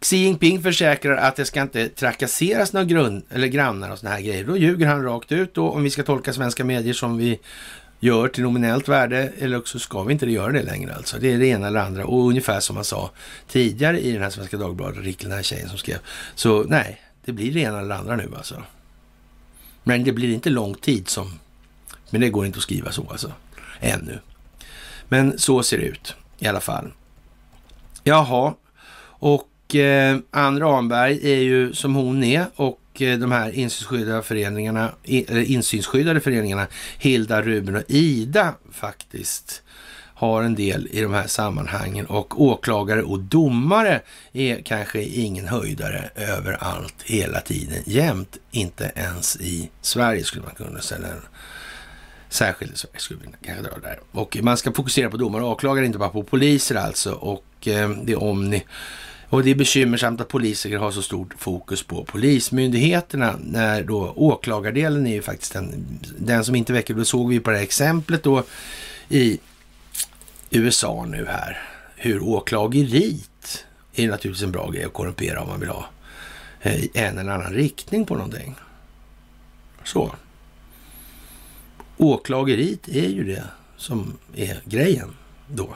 Xi 0.00 0.16
Jinping 0.16 0.62
försäkrar 0.62 1.16
att 1.16 1.36
det 1.36 1.44
ska 1.44 1.62
inte 1.62 1.88
trakasseras 1.88 2.72
några 2.72 2.84
grund, 2.84 3.22
eller 3.30 3.46
grannar 3.46 3.90
och 3.90 3.98
såna 3.98 4.12
här 4.12 4.20
grejer. 4.20 4.44
Då 4.44 4.56
ljuger 4.56 4.86
han 4.86 5.02
rakt 5.02 5.32
ut 5.32 5.54
då, 5.54 5.70
om 5.70 5.82
vi 5.82 5.90
ska 5.90 6.02
tolka 6.02 6.32
svenska 6.32 6.64
medier 6.64 6.94
som 6.94 7.16
vi 7.16 7.38
gör 8.00 8.28
till 8.28 8.42
nominellt 8.42 8.88
värde, 8.88 9.32
eller 9.38 9.58
också 9.58 9.78
ska 9.78 10.02
vi 10.02 10.12
inte 10.12 10.26
göra 10.26 10.52
det 10.52 10.62
längre 10.62 10.94
alltså. 10.94 11.18
Det 11.18 11.32
är 11.32 11.38
det 11.38 11.46
ena 11.46 11.66
eller 11.66 11.80
andra. 11.80 12.06
Och 12.06 12.28
ungefär 12.28 12.60
som 12.60 12.74
man 12.74 12.84
sa 12.84 13.10
tidigare 13.48 14.00
i 14.00 14.12
den 14.12 14.22
här 14.22 14.30
Svenska 14.30 14.56
Dagbladet, 14.56 15.04
Rick, 15.04 15.22
den 15.22 15.32
här 15.32 15.42
tjejen 15.42 15.68
som 15.68 15.78
skrev. 15.78 15.98
Så 16.34 16.62
nej, 16.62 17.00
det 17.24 17.32
blir 17.32 17.54
det 17.54 17.60
ena 17.60 17.80
eller 17.80 17.94
andra 17.94 18.16
nu 18.16 18.30
alltså. 18.36 18.62
Men 19.84 20.04
det 20.04 20.12
blir 20.12 20.34
inte 20.34 20.50
lång 20.50 20.74
tid 20.74 21.08
som... 21.08 21.38
Men 22.10 22.20
det 22.20 22.28
går 22.28 22.46
inte 22.46 22.56
att 22.56 22.62
skriva 22.62 22.92
så 22.92 23.06
alltså. 23.10 23.32
Ännu. 23.80 24.18
Men 25.08 25.38
så 25.38 25.62
ser 25.62 25.78
det 25.78 25.84
ut 25.84 26.14
i 26.38 26.46
alla 26.46 26.60
fall. 26.60 26.92
Jaha, 28.04 28.54
och 29.18 29.74
eh, 29.74 30.18
Ann 30.30 30.60
Ramberg 30.60 31.32
är 31.32 31.40
ju 31.40 31.72
som 31.72 31.94
hon 31.94 32.24
är 32.24 32.46
och 32.56 33.02
eh, 33.02 33.18
de 33.18 33.32
här 33.32 33.50
insynsskyddade 33.50 34.22
föreningarna, 34.22 34.90
eller 35.04 35.36
eh, 35.36 35.50
insynsskyddade 35.50 36.20
föreningarna 36.20 36.66
Hilda, 36.98 37.42
Ruben 37.42 37.76
och 37.76 37.82
Ida 37.88 38.54
faktiskt 38.72 39.62
har 40.16 40.42
en 40.42 40.54
del 40.54 40.88
i 40.90 41.00
de 41.00 41.14
här 41.14 41.26
sammanhangen 41.26 42.06
och 42.06 42.40
åklagare 42.42 43.02
och 43.02 43.20
domare 43.20 44.00
är 44.32 44.62
kanske 44.62 45.02
ingen 45.02 45.48
höjdare 45.48 46.10
överallt 46.14 46.94
hela 47.04 47.40
tiden 47.40 47.82
jämt. 47.86 48.36
Inte 48.50 48.92
ens 48.94 49.36
i 49.36 49.70
Sverige 49.80 50.24
skulle 50.24 50.44
man 50.44 50.54
kunna 50.54 50.80
säga. 50.80 51.06
Särskilt 52.28 52.72
i 52.74 52.76
Sverige 52.76 52.98
skulle 52.98 53.20
vi 53.20 53.46
kanske 53.46 53.62
dra 53.62 53.78
där. 53.78 54.00
Och 54.12 54.36
man 54.42 54.56
ska 54.56 54.72
fokusera 54.72 55.10
på 55.10 55.16
domare 55.16 55.42
och 55.42 55.50
åklagare, 55.50 55.86
inte 55.86 55.98
bara 55.98 56.08
på 56.08 56.22
poliser 56.22 56.74
alltså. 56.74 57.12
Och 57.12 57.68
eh, 57.68 57.90
det 57.90 58.12
är 58.12 58.22
Omni 58.22 58.64
och 59.28 59.42
det 59.42 59.50
är 59.50 59.54
bekymmersamt 59.54 60.20
att 60.20 60.28
politiker 60.28 60.78
har 60.78 60.90
så 60.90 61.02
stort 61.02 61.34
fokus 61.38 61.82
på 61.82 62.04
polismyndigheterna 62.04 63.38
när 63.40 63.82
då 63.82 64.12
åklagardelen 64.16 65.06
är 65.06 65.14
ju 65.14 65.22
faktiskt 65.22 65.52
den, 65.52 65.86
den 66.18 66.44
som 66.44 66.54
inte 66.54 66.72
väcker. 66.72 66.94
Då 66.94 67.04
såg 67.04 67.28
vi 67.28 67.40
på 67.40 67.50
det 67.50 67.56
här 67.56 67.64
exemplet 67.64 68.22
då 68.22 68.44
i 69.08 69.38
USA 70.50 71.04
nu 71.08 71.26
här 71.26 71.62
hur 71.96 72.22
åklageriet 72.22 73.64
är 73.94 74.08
naturligtvis 74.08 74.44
en 74.44 74.52
bra 74.52 74.70
grej 74.70 74.84
att 74.84 74.92
korrumpera 74.92 75.40
om 75.40 75.48
man 75.48 75.60
vill 75.60 75.68
ha 75.68 75.86
eh, 76.60 76.84
en 76.94 77.18
eller 77.18 77.32
annan 77.32 77.52
riktning 77.52 78.06
på 78.06 78.14
någonting. 78.14 78.54
Så. 79.84 80.14
Åklageriet 81.96 82.88
är 82.88 83.08
ju 83.08 83.24
det 83.24 83.44
som 83.76 84.18
är 84.34 84.60
grejen 84.64 85.14
då, 85.48 85.68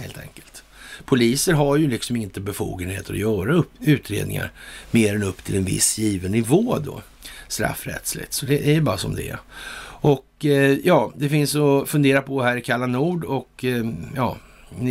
helt 0.00 0.18
enkelt. 0.18 0.62
Poliser 1.04 1.52
har 1.52 1.76
ju 1.76 1.88
liksom 1.88 2.16
inte 2.16 2.40
befogenheter 2.40 3.12
att 3.12 3.18
göra 3.18 3.54
upp, 3.54 3.70
utredningar 3.80 4.52
mer 4.90 5.14
än 5.14 5.22
upp 5.22 5.44
till 5.44 5.56
en 5.56 5.64
viss 5.64 5.98
given 5.98 6.32
nivå 6.32 6.78
då, 6.78 7.02
straffrättsligt. 7.48 8.32
Så 8.32 8.46
det 8.46 8.76
är 8.76 8.80
bara 8.80 8.98
som 8.98 9.14
det 9.14 9.28
är. 9.28 9.38
Och 10.00 10.44
eh, 10.44 10.78
ja, 10.84 11.12
det 11.16 11.28
finns 11.28 11.56
att 11.56 11.88
fundera 11.88 12.22
på 12.22 12.42
här 12.42 12.56
i 12.56 12.60
Kalla 12.60 12.86
Nord 12.86 13.24
och 13.24 13.64
eh, 13.64 13.84
ja, 14.16 14.36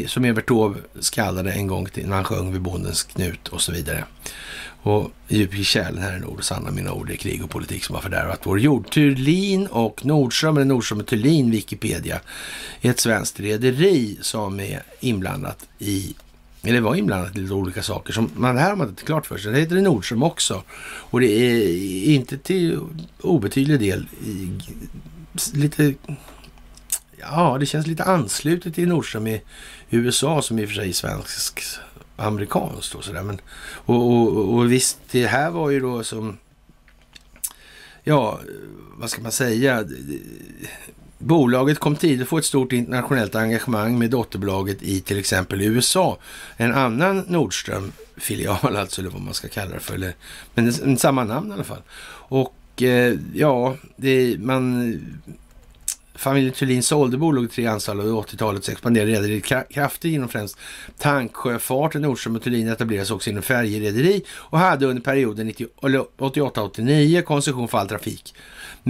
som 0.07 0.26
Evert 0.26 0.48
Taube 0.48 0.80
skallade 0.99 1.52
en 1.52 1.68
gång 1.68 1.85
till 1.85 2.07
när 2.07 2.15
han 2.15 2.23
sjöng 2.23 2.52
vid 2.52 2.61
Bondens 2.61 3.03
knut 3.03 3.48
och 3.48 3.61
så 3.61 3.72
vidare. 3.72 4.03
Och 4.88 5.11
djup 5.27 5.55
i 5.55 5.64
kärlen 5.64 6.03
här 6.03 6.18
i 6.18 6.19
nord, 6.19 6.38
och 6.38 6.43
sanna 6.43 6.72
mina 6.72 6.93
ord, 6.93 7.07
det 7.07 7.14
är 7.14 7.18
krig 7.18 7.43
och 7.43 7.49
politik 7.49 7.84
som 7.84 7.95
har 7.95 8.01
fördärvat 8.01 8.39
vår 8.43 8.59
jord. 8.59 8.89
Thulin 8.89 9.68
och 9.68 10.05
Nordström, 10.05 10.57
eller 10.57 10.65
Nordström 10.65 10.99
och 10.99 11.05
Thulin, 11.07 11.51
Wikipedia, 11.51 12.19
är 12.81 12.89
ett 12.89 12.99
svenskt 12.99 13.39
rederi 13.39 14.18
som 14.22 14.59
är 14.59 14.84
inblandat 14.99 15.68
i 15.80 16.15
eller 16.64 16.81
var 16.81 16.95
inblandat 16.95 17.35
i 17.35 17.39
lite 17.39 17.53
olika 17.53 17.84
saker. 17.84 18.14
Som 18.14 18.31
man 18.35 18.57
här 18.57 18.69
har 18.69 18.76
man 18.76 18.89
inte 18.89 19.03
klart 19.03 19.26
för 19.26 19.38
sig. 19.38 19.51
Det 19.51 19.59
heter 19.59 19.76
Nordström 19.76 20.23
också. 20.23 20.64
Och 20.81 21.19
det 21.19 21.27
är 21.27 22.03
inte 22.03 22.38
till 22.38 22.80
obetydlig 23.22 23.80
del 23.80 24.07
i, 24.26 24.59
lite... 25.53 25.93
Ja, 27.19 27.57
det 27.59 27.65
känns 27.65 27.88
lite 27.88 28.03
anslutet 28.03 28.76
till 28.76 28.88
Nordström 28.88 29.27
i 29.27 29.41
USA 29.89 30.41
som 30.41 30.59
i 30.59 30.65
och 30.65 30.69
för 30.69 30.76
sig 30.76 30.89
är 30.89 30.93
svensk 30.93 31.64
amerikanskt 32.18 32.95
och 32.95 33.03
sådär. 33.03 33.23
Men, 33.23 33.41
och, 33.69 34.11
och, 34.11 34.53
och 34.53 34.72
visst, 34.72 34.99
det 35.11 35.27
här 35.27 35.52
var 35.52 35.69
ju 35.69 35.80
då 35.80 36.03
som, 36.03 36.38
ja, 38.03 38.39
vad 38.98 39.10
ska 39.10 39.22
man 39.22 39.31
säga? 39.31 39.85
Bolaget 41.18 41.80
kom 41.80 41.95
tidigt 41.95 42.22
att 42.22 42.27
få 42.27 42.38
ett 42.38 42.45
stort 42.45 42.73
internationellt 42.73 43.35
engagemang 43.35 43.99
med 43.99 44.10
dotterbolaget 44.10 44.84
i 44.84 45.02
till 45.02 45.19
exempel 45.19 45.61
USA. 45.61 46.18
En 46.57 46.73
annan 46.73 47.26
Nordström-filial 47.27 48.58
alltså, 48.77 49.01
eller 49.01 49.11
vad 49.11 49.22
man 49.22 49.33
ska 49.33 49.48
kalla 49.48 49.74
det 49.74 49.80
för. 49.80 49.95
Eller, 49.95 50.16
men 50.53 50.98
samma 50.98 51.24
namn 51.24 51.50
i 51.50 51.53
alla 51.53 51.64
fall. 51.64 51.82
Och 52.30 52.83
eh, 52.83 53.16
ja, 53.33 53.75
det, 53.95 54.38
man 54.40 54.93
Familjen 56.18 56.54
Thulin 56.54 56.84
sålde 56.84 57.18
bolaget 57.18 57.52
tre 57.52 57.66
anställda 57.66 58.04
och 58.04 58.28
80-talet 58.30 58.70
expanderade 58.70 59.12
rederiet 59.12 59.46
kraftigt 59.70 60.14
inom 60.14 60.30
främst 60.30 60.58
tanksjöfarten. 60.98 62.02
Nordström 62.02 62.36
och 62.36 62.44
Thulin 62.44 62.68
etablerades 62.68 63.12
också 63.12 63.30
inom 63.30 63.44
färjerederi 63.44 64.24
och 64.30 64.60
hade 64.60 64.86
under 64.86 65.02
perioden 65.02 65.52
88-89 65.52 67.22
koncession 67.22 67.68
för 67.68 67.78
all 67.78 67.88
trafik 67.88 68.34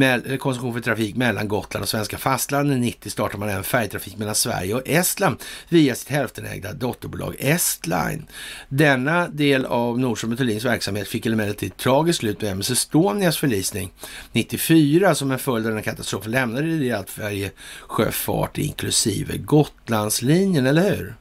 Eh, 0.01 0.37
koncession 0.37 0.73
för 0.73 0.81
trafik 0.81 1.15
mellan 1.15 1.47
Gotland 1.47 1.83
och 1.83 1.89
svenska 1.89 2.17
fastlandet. 2.17 2.79
90 2.79 3.09
startar 3.09 3.37
man 3.37 3.49
även 3.49 3.63
färjetrafik 3.63 4.17
mellan 4.17 4.35
Sverige 4.35 4.73
och 4.73 4.81
Estland 4.85 5.37
via 5.69 5.95
sitt 5.95 6.09
hälftenägda 6.09 6.73
dotterbolag 6.73 7.35
Estline. 7.39 8.27
Denna 8.69 9.27
del 9.27 9.65
av 9.65 9.99
Nordström 9.99 10.37
Thulins 10.37 10.65
verksamhet 10.65 11.07
fick 11.07 11.25
emellertid 11.25 11.77
tragiskt 11.77 12.19
slut 12.19 12.41
med 12.41 12.51
MS 12.51 12.69
Estonias 12.69 13.37
förlisning 13.37 13.91
94 14.31 15.15
som 15.15 15.31
en 15.31 15.39
följd 15.39 15.67
av 15.67 15.73
den 15.73 15.83
katastrofen 15.83 16.31
lämnade 16.31 16.77
det 16.77 16.91
allt 16.91 17.09
färjesjöfart 17.09 18.57
inklusive 18.57 19.37
Gotlandslinjen, 19.37 20.65
eller 20.65 20.95
hur? 20.95 21.15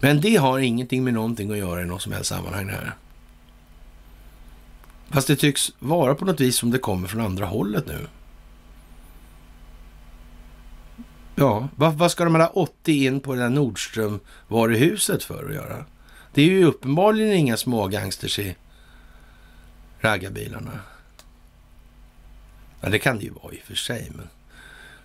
Men 0.00 0.20
det 0.20 0.36
har 0.36 0.58
ingenting 0.58 1.04
med 1.04 1.14
någonting 1.14 1.50
att 1.50 1.58
göra 1.58 1.82
i 1.82 1.84
något 1.84 2.02
som 2.02 2.12
helst 2.12 2.28
sammanhang 2.28 2.66
det 2.66 2.72
här. 2.72 2.94
Fast 5.14 5.26
det 5.28 5.36
tycks 5.36 5.72
vara 5.78 6.14
på 6.14 6.24
något 6.24 6.40
vis 6.40 6.56
som 6.56 6.70
det 6.70 6.78
kommer 6.78 7.08
från 7.08 7.20
andra 7.20 7.46
hållet 7.46 7.86
nu. 7.86 8.06
Ja, 11.34 11.68
vad, 11.76 11.94
vad 11.94 12.10
ska 12.10 12.24
de 12.24 12.34
här 12.34 12.58
80 12.58 13.04
in 13.04 13.20
på 13.20 13.34
det 13.34 13.40
där 13.40 13.48
Nordström-varuhuset 13.48 15.22
för 15.22 15.48
att 15.48 15.54
göra? 15.54 15.84
Det 16.32 16.42
är 16.42 16.46
ju 16.46 16.64
uppenbarligen 16.64 17.32
inga 17.32 17.56
smågangsters 17.56 18.38
i 18.38 18.56
raggarbilarna. 20.00 20.80
Ja, 22.80 22.88
det 22.88 22.98
kan 22.98 23.18
det 23.18 23.24
ju 23.24 23.30
vara 23.30 23.52
i 23.54 23.60
och 23.60 23.66
för 23.66 23.74
sig, 23.74 24.12
men 24.14 24.28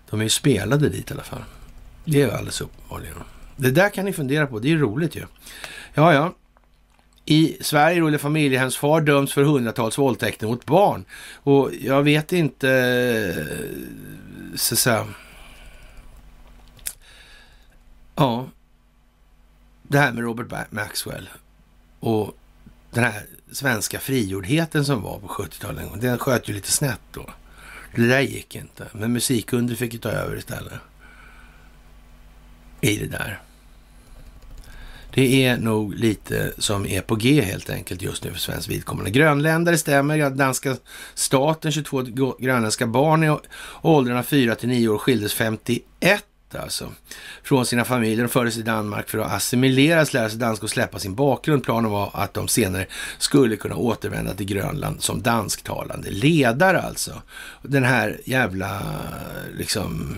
de 0.09 0.19
är 0.19 0.23
ju 0.23 0.29
spelade 0.29 0.89
dit 0.89 1.11
i 1.11 1.13
alla 1.13 1.23
fall. 1.23 1.43
Det 2.05 2.21
är 2.21 2.25
ju 2.25 2.31
alldeles 2.31 2.61
uppenbarligen. 2.61 3.15
Det 3.55 3.71
där 3.71 3.89
kan 3.89 4.05
ni 4.05 4.13
fundera 4.13 4.47
på, 4.47 4.59
det 4.59 4.67
är 4.67 4.69
ju 4.69 4.79
roligt 4.79 5.15
ju. 5.15 5.25
Ja, 5.93 6.13
ja. 6.13 6.33
I 7.31 7.57
Sverige 7.61 8.07
eller 8.07 8.17
familjehemsfar 8.17 9.01
döms 9.01 9.33
för 9.33 9.43
hundratals 9.43 9.97
våldtäkter 9.97 10.47
mot 10.47 10.65
barn. 10.65 11.05
Och 11.33 11.71
jag 11.81 12.03
vet 12.03 12.33
inte, 12.33 12.69
eh, 12.71 14.55
så 14.55 14.75
att 14.75 14.79
säga. 14.79 15.07
Ja, 18.15 18.49
det 19.83 19.97
här 19.97 20.11
med 20.11 20.23
Robert 20.23 20.71
Maxwell 20.71 21.29
och 21.99 22.37
den 22.91 23.03
här 23.03 23.25
svenska 23.51 23.99
frigjordheten 23.99 24.85
som 24.85 25.01
var 25.01 25.19
på 25.19 25.27
70-talet, 25.27 26.01
den 26.01 26.17
sköt 26.17 26.49
ju 26.49 26.53
lite 26.53 26.71
snett 26.71 27.01
då. 27.11 27.29
Det 27.95 28.07
där 28.07 28.21
gick 28.21 28.55
inte, 28.55 28.87
men 28.91 29.13
musikunder 29.13 29.75
fick 29.75 29.93
ju 29.93 29.99
ta 29.99 30.09
över 30.09 30.37
istället. 30.37 30.79
I 32.81 32.97
det 32.97 33.07
där. 33.07 33.41
Det 35.13 35.45
är 35.45 35.57
nog 35.57 35.93
lite 35.95 36.51
som 36.57 36.85
är 36.85 37.01
på 37.01 37.15
G 37.15 37.41
helt 37.41 37.69
enkelt 37.69 38.01
just 38.01 38.23
nu 38.23 38.31
för 38.31 38.39
svensk 38.39 38.69
vidkommande. 38.69 39.11
Grönländare 39.11 39.77
stämmer. 39.77 40.29
Danska 40.29 40.75
staten, 41.13 41.71
22 41.71 42.03
grönländska 42.39 42.87
barn 42.87 43.23
i 43.23 43.37
åldrarna 43.81 44.23
4 44.23 44.55
till 44.55 44.69
9 44.69 44.87
år 44.87 44.97
skildes 44.97 45.33
51 45.33 46.25
alltså 46.55 46.91
från 47.43 47.65
sina 47.65 47.85
familjer 47.85 48.25
och 48.25 48.31
fördes 48.31 48.53
till 48.53 48.63
Danmark 48.63 49.09
för 49.09 49.17
att 49.17 49.31
assimileras, 49.31 50.13
lära 50.13 50.29
sig 50.29 50.39
danska 50.39 50.65
och 50.65 50.69
släppa 50.69 50.99
sin 50.99 51.15
bakgrund. 51.15 51.63
Planen 51.63 51.91
var 51.91 52.11
att 52.13 52.33
de 52.33 52.47
senare 52.47 52.85
skulle 53.17 53.55
kunna 53.55 53.75
återvända 53.75 54.33
till 54.33 54.45
Grönland 54.45 55.01
som 55.01 55.21
dansktalande 55.21 56.09
ledare 56.09 56.81
alltså. 56.81 57.21
Den 57.61 57.83
här 57.83 58.21
jävla 58.25 58.81
liksom 59.57 60.17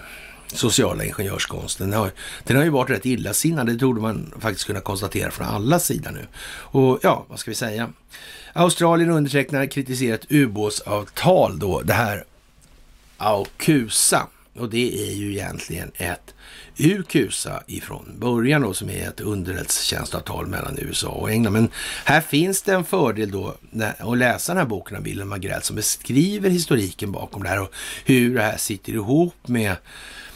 sociala 0.57 1.03
ingenjörskonsten. 1.03 1.89
Den 1.89 1.99
har, 1.99 2.11
den 2.43 2.57
har 2.57 2.63
ju 2.63 2.69
varit 2.69 2.89
rätt 2.89 3.05
illasinnad, 3.05 3.67
det 3.67 3.77
trodde 3.77 4.01
man 4.01 4.33
faktiskt 4.39 4.67
kunna 4.67 4.79
konstatera 4.79 5.31
från 5.31 5.47
alla 5.47 5.79
sidor 5.79 6.11
nu. 6.11 6.27
Och 6.47 6.99
ja, 7.03 7.25
vad 7.29 7.39
ska 7.39 7.51
vi 7.51 7.55
säga? 7.55 7.89
Australien 8.53 9.09
undertecknar 9.09 9.65
kritiserat 9.65 10.21
ubåtsavtal 10.29 11.59
då, 11.59 11.81
det 11.81 11.93
här 11.93 12.23
AUKUSA. 13.17 14.27
Och 14.53 14.69
det 14.69 15.09
är 15.09 15.13
ju 15.13 15.31
egentligen 15.31 15.91
ett 15.95 16.33
UKUSA 16.77 17.63
ifrån 17.67 18.15
början 18.19 18.61
då, 18.61 18.73
som 18.73 18.89
är 18.89 19.07
ett 19.07 19.19
underrättelsetjänstavtal 19.19 20.47
mellan 20.47 20.79
USA 20.79 21.09
och 21.09 21.31
England. 21.31 21.53
Men 21.53 21.69
här 22.05 22.21
finns 22.21 22.61
det 22.61 22.73
en 22.73 22.83
fördel 22.83 23.31
då 23.31 23.55
att 23.99 24.17
läsa 24.17 24.53
den 24.53 24.59
här 24.61 24.69
boken 24.69 24.97
av 24.97 25.03
Wilhelm 25.03 25.31
Agrell 25.31 25.61
som 25.61 25.75
beskriver 25.75 26.49
historiken 26.49 27.11
bakom 27.11 27.43
det 27.43 27.49
här 27.49 27.61
och 27.61 27.73
hur 28.05 28.35
det 28.35 28.41
här 28.41 28.57
sitter 28.57 28.93
ihop 28.93 29.47
med 29.47 29.75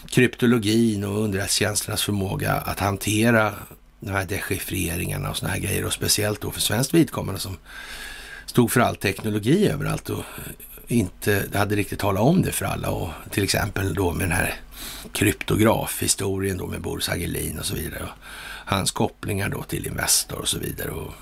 kryptologin 0.10 1.04
och 1.04 1.24
underrättelsetjänsternas 1.24 2.04
förmåga 2.04 2.54
att 2.54 2.80
hantera 2.80 3.54
de 4.00 4.12
här 4.12 4.26
dechiffreringarna 4.26 5.30
och 5.30 5.38
såna 5.38 5.52
här 5.52 5.60
grejer 5.60 5.86
och 5.86 5.94
speciellt 5.94 6.42
då 6.42 6.52
för 6.52 6.62
svenskt 6.62 6.94
vidkommande 6.94 7.42
som 7.42 7.58
stod 8.46 8.72
för 8.72 8.82
all 8.82 8.96
teknologi 8.96 9.68
överallt 9.68 10.10
och 10.10 10.24
inte 10.88 11.46
hade 11.54 11.76
riktigt 11.76 12.00
talat 12.00 12.24
om 12.24 12.42
det 12.42 12.52
för 12.52 12.66
alla 12.66 12.90
och 12.90 13.10
till 13.32 13.44
exempel 13.44 13.94
då 13.94 14.12
med 14.12 14.30
den 14.30 14.38
här 14.38 14.56
kryptografhistorien 15.12 16.58
då 16.58 16.68
med 16.68 16.82
Boris 16.82 17.08
Hagelin 17.08 17.60
och 17.60 17.66
så 17.66 17.76
vidare. 17.76 18.04
Och 18.04 18.10
hans 18.66 18.92
kopplingar 18.92 19.50
då 19.50 19.64
till 19.64 19.88
Investor 19.88 20.40
och 20.40 20.48
så 20.48 20.60
vidare. 20.60 20.90
Och 20.90 21.14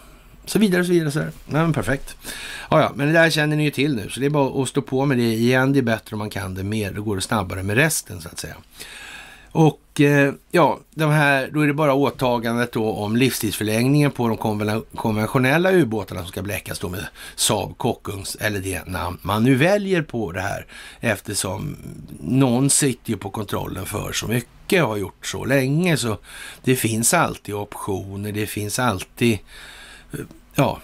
så 0.46 0.60
vidare 0.60 0.80
och 0.80 0.86
så 0.86 0.94
vidare. 0.94 1.12
Så 1.12 1.20
ja, 1.20 1.32
men 1.46 1.74
perfekt. 1.74 2.16
Ja, 2.70 2.82
ja, 2.82 2.92
men 2.96 3.08
det 3.08 3.14
där 3.14 3.30
känner 3.30 3.56
ni 3.56 3.64
ju 3.64 3.72
till 3.72 3.96
nu, 3.96 4.10
så 4.10 4.20
det 4.20 4.26
är 4.26 4.30
bara 4.30 4.64
att 4.64 4.70
stå 4.70 4.82
på 4.82 5.06
med 5.06 5.18
det 5.18 5.34
igen. 5.34 5.74
Det 5.74 5.80
är 5.80 5.84
bättre 5.84 6.16
om 6.16 6.20
man 6.20 6.30
kan 6.30 6.56
det 6.56 6.64
mer. 6.64 6.92
Då 6.92 7.02
går 7.02 7.16
det 7.16 7.22
snabbare 7.22 7.64
med 7.64 7.76
resten 7.76 8.22
så 8.22 8.30
att 8.30 8.40
säga. 8.40 8.56
Och 9.54 10.02
eh, 10.02 10.34
ja, 10.52 10.80
de 10.92 11.12
här, 11.12 11.50
då 11.54 11.62
är 11.62 11.68
det 11.68 11.74
bara 11.74 11.94
åtagandet 11.94 12.72
då 12.72 12.92
om 12.92 13.16
livstidsförlängningen 13.16 14.12
på 14.12 14.28
de 14.28 14.38
konventionella 14.96 15.72
ubåtarna 15.72 16.22
som 16.22 16.30
ska 16.30 16.42
bläckas 16.42 16.80
då 16.80 16.90
med 16.90 17.08
Saab 17.36 17.78
Kockums, 17.78 18.36
eller 18.36 18.60
det 18.60 18.86
namn 18.88 19.18
man 19.22 19.44
nu 19.44 19.56
väljer 19.56 20.02
på 20.02 20.32
det 20.32 20.42
här 20.42 20.66
eftersom 21.00 21.78
någon 22.20 22.70
sitter 22.70 23.10
ju 23.10 23.18
på 23.18 23.30
kontrollen 23.30 23.86
för 23.86 24.14
så 24.14 24.28
mycket 24.28 24.84
och 24.84 24.90
har 24.90 24.98
gjort 24.98 25.26
så 25.26 25.46
länge 25.46 25.98
så 25.98 26.18
det 26.64 26.76
finns 26.76 27.14
alltid 27.14 27.56
optioner, 27.56 28.32
det 28.32 28.46
finns 28.46 28.80
alltid 28.80 29.40
ja, 30.56 30.82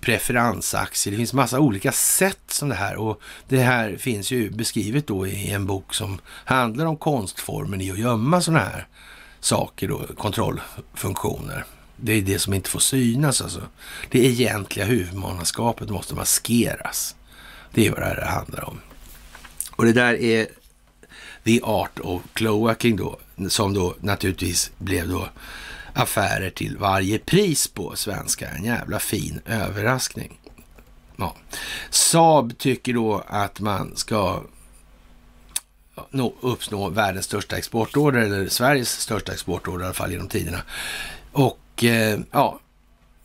preferensaktier. 0.00 1.10
Det 1.10 1.16
finns 1.16 1.32
massa 1.32 1.60
olika 1.60 1.92
sätt 1.92 2.42
som 2.48 2.68
det 2.68 2.74
här 2.74 2.96
och 2.96 3.20
det 3.48 3.58
här 3.58 3.96
finns 3.96 4.30
ju 4.30 4.50
beskrivet 4.50 5.06
då 5.06 5.26
i 5.26 5.50
en 5.50 5.66
bok 5.66 5.94
som 5.94 6.18
handlar 6.26 6.86
om 6.86 6.96
konstformen 6.96 7.80
i 7.80 7.90
att 7.90 7.98
gömma 7.98 8.40
sådana 8.40 8.64
här 8.64 8.86
saker 9.40 9.88
då, 9.88 10.00
kontrollfunktioner. 10.16 11.64
Det 11.96 12.12
är 12.12 12.22
det 12.22 12.38
som 12.38 12.54
inte 12.54 12.70
får 12.70 12.80
synas 12.80 13.40
alltså. 13.40 13.62
Det 14.10 14.26
egentliga 14.26 14.86
huvudmannaskapet 14.86 15.90
måste 15.90 16.14
maskeras. 16.14 17.14
Det 17.74 17.86
är 17.86 17.90
vad 17.90 18.00
det 18.00 18.06
här 18.06 18.26
handlar 18.26 18.68
om. 18.68 18.80
Och 19.76 19.84
det 19.84 19.92
där 19.92 20.14
är 20.14 20.46
The 21.44 21.60
Art 21.62 22.00
of 22.00 22.22
Cloaking 22.32 22.96
då, 22.96 23.18
som 23.48 23.74
då 23.74 23.94
naturligtvis 24.00 24.70
blev 24.78 25.08
då 25.08 25.28
affärer 25.94 26.50
till 26.50 26.76
varje 26.76 27.18
pris 27.18 27.68
på 27.68 27.96
svenska. 27.96 28.48
En 28.48 28.64
jävla 28.64 28.98
fin 28.98 29.40
överraskning. 29.46 30.38
Ja. 31.16 31.34
Saab 31.90 32.58
tycker 32.58 32.92
då 32.92 33.24
att 33.26 33.60
man 33.60 33.96
ska 33.96 34.42
uppnå 36.40 36.88
världens 36.88 37.24
största 37.24 37.56
exportorder, 37.56 38.20
eller 38.20 38.48
Sveriges 38.48 39.00
största 39.00 39.32
exportorder 39.32 39.84
i 39.84 39.86
alla 39.86 39.94
fall 39.94 40.12
genom 40.12 40.28
tiderna. 40.28 40.62
Och 41.32 41.84
eh, 41.84 42.20
ja, 42.30 42.60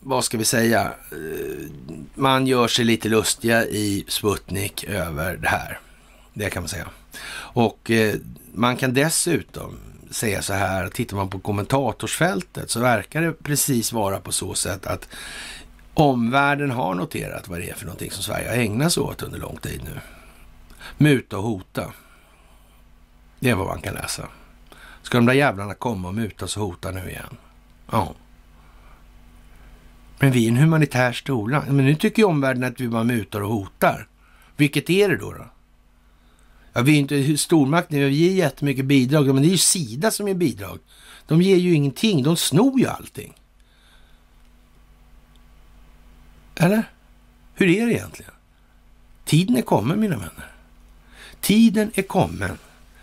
vad 0.00 0.24
ska 0.24 0.38
vi 0.38 0.44
säga? 0.44 0.94
Eh, 1.12 1.66
man 2.14 2.46
gör 2.46 2.68
sig 2.68 2.84
lite 2.84 3.08
lustiga 3.08 3.64
i 3.64 4.04
Sputnik 4.08 4.84
över 4.84 5.36
det 5.36 5.48
här. 5.48 5.78
Det 6.34 6.50
kan 6.50 6.62
man 6.62 6.68
säga. 6.68 6.88
Och 7.36 7.90
eh, 7.90 8.14
man 8.54 8.76
kan 8.76 8.94
dessutom 8.94 9.78
säga 10.10 10.42
så 10.42 10.52
här, 10.52 10.88
tittar 10.88 11.16
man 11.16 11.30
på 11.30 11.38
kommentatorsfältet 11.38 12.70
så 12.70 12.80
verkar 12.80 13.22
det 13.22 13.32
precis 13.32 13.92
vara 13.92 14.20
på 14.20 14.32
så 14.32 14.54
sätt 14.54 14.86
att 14.86 15.08
omvärlden 15.94 16.70
har 16.70 16.94
noterat 16.94 17.48
vad 17.48 17.58
det 17.58 17.70
är 17.70 17.74
för 17.74 17.84
någonting 17.84 18.10
som 18.10 18.22
Sverige 18.22 18.48
har 18.48 18.56
ägnat 18.56 18.92
sig 18.92 19.02
åt 19.02 19.22
under 19.22 19.38
lång 19.38 19.56
tid 19.56 19.80
nu. 19.84 20.00
Muta 20.98 21.38
och 21.38 21.42
hota. 21.42 21.92
Det 23.40 23.50
är 23.50 23.54
vad 23.54 23.66
man 23.66 23.80
kan 23.80 23.94
läsa. 23.94 24.28
Ska 25.02 25.18
de 25.18 25.26
där 25.26 25.34
jävlarna 25.34 25.74
komma 25.74 26.08
och 26.08 26.14
mutas 26.14 26.56
och 26.56 26.62
hota 26.62 26.90
nu 26.90 27.10
igen? 27.10 27.36
Ja. 27.90 28.14
Men 30.18 30.30
vi 30.30 30.44
är 30.44 30.48
en 30.48 30.56
humanitär 30.56 31.12
stola. 31.12 31.64
Men 31.68 31.84
nu 31.84 31.94
tycker 31.94 32.22
ju 32.22 32.26
omvärlden 32.26 32.64
att 32.64 32.80
vi 32.80 32.88
bara 32.88 33.04
mutar 33.04 33.40
och 33.40 33.50
hotar. 33.50 34.08
Vilket 34.56 34.90
är 34.90 35.08
det 35.08 35.16
då? 35.16 35.32
då? 35.32 35.46
Ja, 36.76 36.82
vi 36.82 36.92
är 36.92 36.98
inte 36.98 37.38
stormakt 37.38 37.90
nu, 37.90 38.08
vi 38.08 38.14
ger 38.14 38.32
jättemycket 38.32 38.84
bidrag, 38.84 39.26
men 39.26 39.42
det 39.42 39.48
är 39.48 39.50
ju 39.50 39.58
Sida 39.58 40.10
som 40.10 40.28
ger 40.28 40.34
bidrag. 40.34 40.78
De 41.26 41.42
ger 41.42 41.56
ju 41.56 41.74
ingenting, 41.74 42.22
de 42.22 42.36
snor 42.36 42.80
ju 42.80 42.86
allting. 42.86 43.34
Eller? 46.56 46.90
Hur 47.54 47.68
är 47.68 47.86
det 47.86 47.92
egentligen? 47.92 48.32
Tiden 49.24 49.56
är 49.56 49.62
kommen, 49.62 50.00
mina 50.00 50.16
vänner. 50.16 50.52
Tiden 51.40 51.90
är 51.94 52.02
kommen 52.02 52.58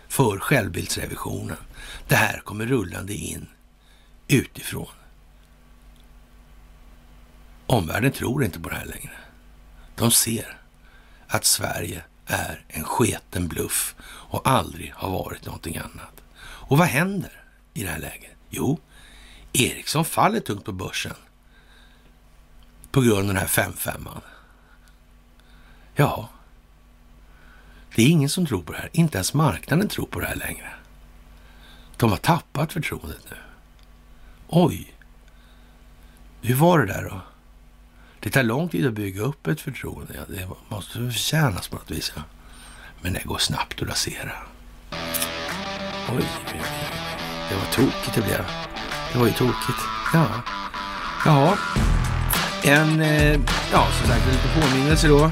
för 0.08 0.38
självbildsrevisionen. 0.38 1.56
Det 2.08 2.16
här 2.16 2.40
kommer 2.44 2.66
rullande 2.66 3.14
in 3.14 3.46
utifrån. 4.28 4.94
Omvärlden 7.66 8.12
tror 8.12 8.44
inte 8.44 8.60
på 8.60 8.68
det 8.68 8.76
här 8.76 8.86
längre. 8.86 9.16
De 9.96 10.10
ser 10.10 10.60
att 11.26 11.44
Sverige 11.44 12.02
är 12.26 12.64
en 12.68 12.84
sketen 12.84 13.48
bluff 13.48 13.94
och 14.02 14.48
aldrig 14.48 14.92
har 14.94 15.10
varit 15.10 15.46
någonting 15.46 15.76
annat. 15.76 16.22
Och 16.38 16.78
vad 16.78 16.86
händer 16.86 17.44
i 17.74 17.82
det 17.82 17.88
här 17.88 17.98
läget? 17.98 18.36
Jo, 18.50 18.80
Ericsson 19.52 20.04
faller 20.04 20.40
tungt 20.40 20.64
på 20.64 20.72
börsen 20.72 21.14
på 22.90 23.00
grund 23.00 23.18
av 23.18 23.26
den 23.26 23.36
här 23.36 23.46
5-5an. 23.46 24.20
Ja, 25.94 26.28
det 27.94 28.02
är 28.02 28.08
ingen 28.08 28.28
som 28.28 28.46
tror 28.46 28.62
på 28.62 28.72
det 28.72 28.78
här. 28.78 28.90
Inte 28.92 29.18
ens 29.18 29.34
marknaden 29.34 29.88
tror 29.88 30.06
på 30.06 30.20
det 30.20 30.26
här 30.26 30.36
längre. 30.36 30.70
De 31.96 32.10
har 32.10 32.16
tappat 32.16 32.72
förtroendet 32.72 33.24
nu. 33.30 33.36
Oj, 34.48 34.94
hur 36.42 36.54
var 36.54 36.78
det 36.78 36.86
där 36.86 37.04
då? 37.04 37.20
Det 38.24 38.30
tar 38.30 38.42
lång 38.42 38.68
tid 38.68 38.86
att 38.86 38.92
bygga 38.92 39.22
upp 39.22 39.46
ett 39.46 39.60
förtroende. 39.60 40.12
Ja, 40.14 40.34
det 40.34 40.48
måste 40.68 40.92
förtjänas 40.92 41.68
på 41.68 41.76
något 41.76 41.90
vis. 41.90 42.12
Ja. 42.16 42.22
Men 43.02 43.12
det 43.12 43.24
går 43.24 43.38
snabbt 43.38 43.82
att 43.82 43.88
rasera. 43.88 44.32
Oj, 46.16 46.24
det 47.48 47.54
var 47.54 47.72
tokigt 47.72 48.14
det 48.14 48.20
blev. 48.20 48.44
Det 49.12 49.18
var 49.18 49.26
ju 49.26 49.32
tokigt. 49.32 49.78
Ja, 50.14 50.26
Jaha. 51.24 51.58
En, 52.64 53.00
eh, 53.00 53.40
ja 53.72 53.86
som 53.98 54.08
sagt, 54.08 54.26
en 54.26 54.32
liten 54.32 54.62
påminnelse 54.62 55.08
då. 55.08 55.30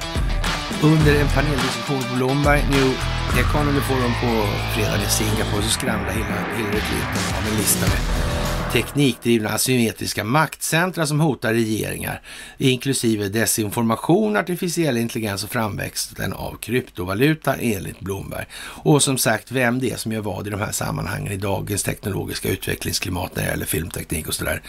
Under 0.82 1.20
en 1.20 1.28
paneldiskussion 1.28 2.02
på 2.02 2.16
Bloomberg 2.16 2.62
New 2.70 2.94
Economy 3.38 3.80
Forum 3.80 4.12
på 4.20 4.46
fredag 4.74 5.02
i 5.06 5.10
Singapore 5.10 5.62
så 5.62 5.70
skramlade 5.70 6.12
Hillary 6.12 6.80
Clinton 6.88 7.38
av 7.38 7.48
en 7.50 7.56
lista 7.56 7.86
med 7.86 8.41
teknikdrivna 8.72 9.48
asymmetriska 9.48 10.24
maktcentra 10.24 11.06
som 11.06 11.20
hotar 11.20 11.54
regeringar, 11.54 12.20
inklusive 12.58 13.28
desinformation, 13.28 14.36
artificiell 14.36 14.96
intelligens 14.96 15.44
och 15.44 15.50
framväxten 15.50 16.32
av 16.32 16.56
kryptovaluta 16.56 17.54
enligt 17.54 18.00
Blomberg. 18.00 18.46
Och 18.58 19.02
som 19.02 19.18
sagt, 19.18 19.52
vem 19.52 19.78
det 19.78 19.90
är 19.90 19.96
som 19.96 20.12
gör 20.12 20.20
vad 20.20 20.46
i 20.46 20.50
de 20.50 20.60
här 20.60 20.72
sammanhangen 20.72 21.32
i 21.32 21.36
dagens 21.36 21.82
teknologiska 21.82 22.48
utvecklingsklimat 22.48 23.36
när 23.36 23.42
det 23.42 23.48
gäller 23.48 23.66
filmteknik 23.66 24.28
och 24.28 24.34
sådär. 24.34 24.62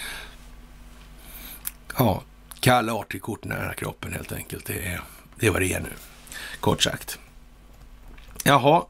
Ja, 1.97 2.23
kalla 2.59 2.93
artig 2.93 3.21
kort 3.21 3.45
nära 3.45 3.73
kroppen 3.73 4.13
helt 4.13 4.31
enkelt. 4.31 4.65
Det 4.65 4.87
är, 4.87 5.01
det 5.39 5.47
är 5.47 5.51
vad 5.51 5.61
det 5.61 5.73
är 5.73 5.79
nu, 5.79 5.93
kort 6.59 6.83
sagt. 6.83 7.19
Jaha, 8.43 8.83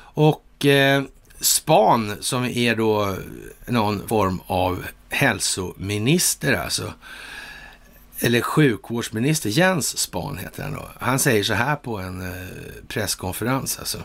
och 0.00 0.66
eh, 0.66 1.02
Span 1.40 2.16
som 2.20 2.44
är 2.44 2.76
då 2.76 3.16
någon 3.66 4.08
form 4.08 4.40
av 4.46 4.84
hälsominister 5.08 6.52
alltså. 6.52 6.92
Eller 8.20 8.40
sjukvårdsminister, 8.40 9.50
Jens 9.50 9.98
Span 9.98 10.38
heter 10.38 10.62
han 10.62 10.72
då. 10.72 10.88
Han 11.00 11.18
säger 11.18 11.44
så 11.44 11.54
här 11.54 11.76
på 11.76 11.98
en 11.98 12.20
eh, 12.20 12.48
presskonferens 12.88 13.78
alltså. 13.78 13.98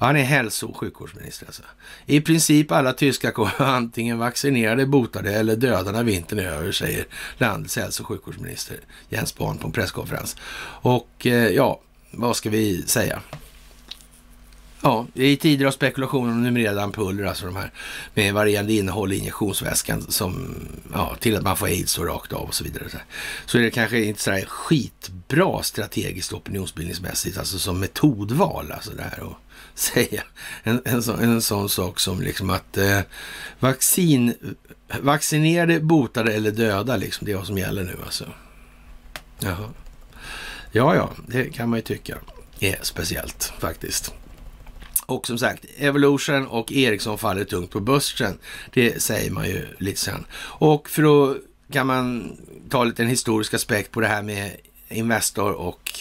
Han 0.00 0.16
är 0.16 0.22
hälso 0.22 0.66
och 0.66 0.76
sjukvårdsminister 0.76 1.46
alltså. 1.46 1.62
I 2.06 2.20
princip 2.20 2.72
alla 2.72 2.92
tyskar 2.92 3.30
kommer 3.30 3.62
antingen 3.62 4.18
vaccinerade, 4.18 4.86
botade 4.86 5.34
eller 5.34 5.56
döda 5.56 5.92
när 5.92 6.04
vintern 6.04 6.38
är 6.38 6.44
över, 6.44 6.72
säger 6.72 7.06
landets 7.38 7.76
hälso 7.76 8.02
och 8.02 8.08
sjukvårdsminister 8.08 8.76
Jens 9.08 9.28
Spahn 9.28 9.58
på 9.58 9.66
en 9.66 9.72
presskonferens. 9.72 10.36
Och 10.82 11.26
eh, 11.26 11.48
ja, 11.48 11.80
vad 12.10 12.36
ska 12.36 12.50
vi 12.50 12.82
säga? 12.82 13.22
Ja, 14.82 15.06
i 15.14 15.36
tider 15.36 15.66
av 15.66 15.70
spekulationer 15.70 16.32
om 16.32 16.42
numrerade 16.42 16.82
ampuller, 16.82 17.24
alltså 17.24 17.46
de 17.46 17.56
här 17.56 17.72
med 18.14 18.34
varierande 18.34 18.72
innehåll 18.72 19.12
i 19.12 19.18
injektionsväskan 19.18 20.02
som, 20.08 20.54
ja, 20.92 21.16
till 21.20 21.36
att 21.36 21.42
man 21.42 21.56
får 21.56 21.66
aids 21.66 21.98
och 21.98 22.06
rakt 22.06 22.32
av 22.32 22.48
och 22.48 22.54
så 22.54 22.64
vidare. 22.64 22.84
Så 23.46 23.58
är 23.58 23.62
det 23.62 23.70
kanske 23.70 24.04
inte 24.04 24.22
sådär 24.22 24.44
skitbra 24.48 25.62
strategiskt 25.62 26.32
opinionsbildningsmässigt, 26.32 27.38
alltså 27.38 27.58
som 27.58 27.80
metodval, 27.80 28.72
alltså 28.72 28.90
det 28.90 29.02
här 29.02 29.20
och 29.20 29.36
säga 29.74 30.22
en, 30.62 30.82
en, 30.84 31.02
så, 31.02 31.12
en 31.12 31.42
sån 31.42 31.68
sak 31.68 32.00
som 32.00 32.20
liksom 32.20 32.50
att 32.50 32.76
eh, 32.76 33.00
vaccin, 33.58 34.34
vaccinerade, 35.00 35.80
botade 35.80 36.32
eller 36.32 36.50
döda, 36.50 36.96
liksom, 36.96 37.24
det 37.24 37.32
är 37.32 37.36
vad 37.36 37.46
som 37.46 37.58
gäller 37.58 37.84
nu 37.84 37.96
alltså. 38.04 38.24
Jaha. 39.38 39.70
Ja, 40.72 40.94
ja, 40.94 41.10
det 41.26 41.44
kan 41.44 41.68
man 41.68 41.78
ju 41.78 41.82
tycka 41.82 42.18
är 42.60 42.78
speciellt 42.82 43.52
faktiskt. 43.58 44.14
Och 45.10 45.26
som 45.26 45.38
sagt, 45.38 45.64
Evolution 45.76 46.46
och 46.46 46.72
Ericsson 46.72 47.18
faller 47.18 47.44
tungt 47.44 47.70
på 47.70 47.80
börsen. 47.80 48.38
Det 48.72 49.02
säger 49.02 49.30
man 49.30 49.46
ju 49.46 49.66
lite 49.78 50.00
sen. 50.00 50.26
Och 50.42 50.90
för 50.90 51.30
att 51.30 51.36
kan 51.72 51.86
man 51.86 52.36
ta 52.68 52.84
lite 52.84 53.02
en 53.02 53.08
historisk 53.08 53.54
aspekt 53.54 53.90
på 53.90 54.00
det 54.00 54.06
här 54.06 54.22
med 54.22 54.56
Investor 54.88 55.52
och 55.52 55.92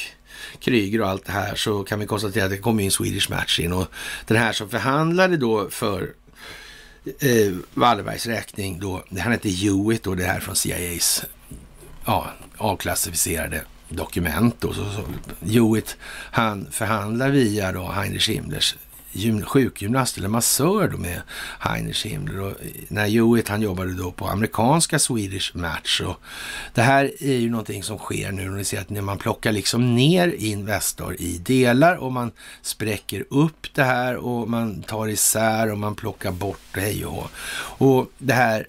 Kryger 0.59 1.01
och 1.01 1.09
allt 1.09 1.25
det 1.25 1.31
här 1.31 1.55
så 1.55 1.83
kan 1.83 1.99
vi 1.99 2.05
konstatera 2.05 2.45
att 2.45 2.51
det 2.51 2.57
kom 2.57 2.79
in 2.79 2.91
Swedish 2.91 3.29
Match 3.29 3.59
in 3.59 3.73
och 3.73 3.87
den 4.27 4.37
här 4.37 4.53
som 4.53 4.69
förhandlade 4.69 5.37
då 5.37 5.69
för 5.69 6.13
eh, 7.19 7.53
Wallenbergs 7.73 8.25
räkning 8.25 8.79
då, 8.79 9.03
han 9.19 9.31
hette 9.31 9.49
Hewitt 9.49 10.07
och 10.07 10.17
det 10.17 10.23
här 10.23 10.39
från 10.39 10.55
CIAs 10.55 11.25
ja, 12.05 12.31
avklassificerade 12.57 13.61
dokument. 13.89 14.55
Då, 14.59 14.73
så, 14.73 14.85
så, 14.91 15.03
Hewitt, 15.45 15.97
han 16.31 16.67
förhandlar 16.71 17.29
via 17.29 17.71
då 17.71 17.91
Heinrich 17.91 18.29
Himmlers 18.29 18.75
sjukgymnast 19.45 20.17
eller 20.17 20.27
massör 20.27 20.87
då 20.87 20.97
med 20.97 21.21
Heinrich 21.59 22.05
Himmler. 22.05 22.41
Och 22.41 22.51
eh, 22.51 22.55
när 22.87 23.07
Hewitt 23.07 23.47
han 23.47 23.61
jobbade 23.61 23.93
då 23.93 24.11
på 24.11 24.27
amerikanska 24.27 24.99
Swedish 24.99 25.55
Match. 25.55 26.01
Och 26.01 26.15
det 26.73 26.81
här 26.81 27.11
är 27.19 27.37
ju 27.37 27.49
någonting 27.49 27.83
som 27.83 27.97
sker 27.97 28.31
nu. 28.31 28.49
Ni 28.49 28.65
ser 28.65 28.81
att 28.81 28.89
när 28.89 29.01
man 29.01 29.17
plockar 29.17 29.51
liksom 29.51 29.95
ner 29.95 30.27
Investor 30.37 31.15
i 31.19 31.37
delar 31.37 31.95
och 31.95 32.11
man 32.11 32.31
spräcker 32.61 33.25
upp 33.29 33.67
det 33.73 33.83
här 33.83 34.15
och 34.15 34.49
man 34.49 34.81
tar 34.81 35.07
isär 35.07 35.71
och 35.71 35.77
man 35.77 35.95
plockar 35.95 36.31
bort 36.31 36.61
det 36.73 36.81
hej 36.81 37.05
och 37.05 37.31
Och 37.77 38.11
det 38.17 38.33
här 38.33 38.67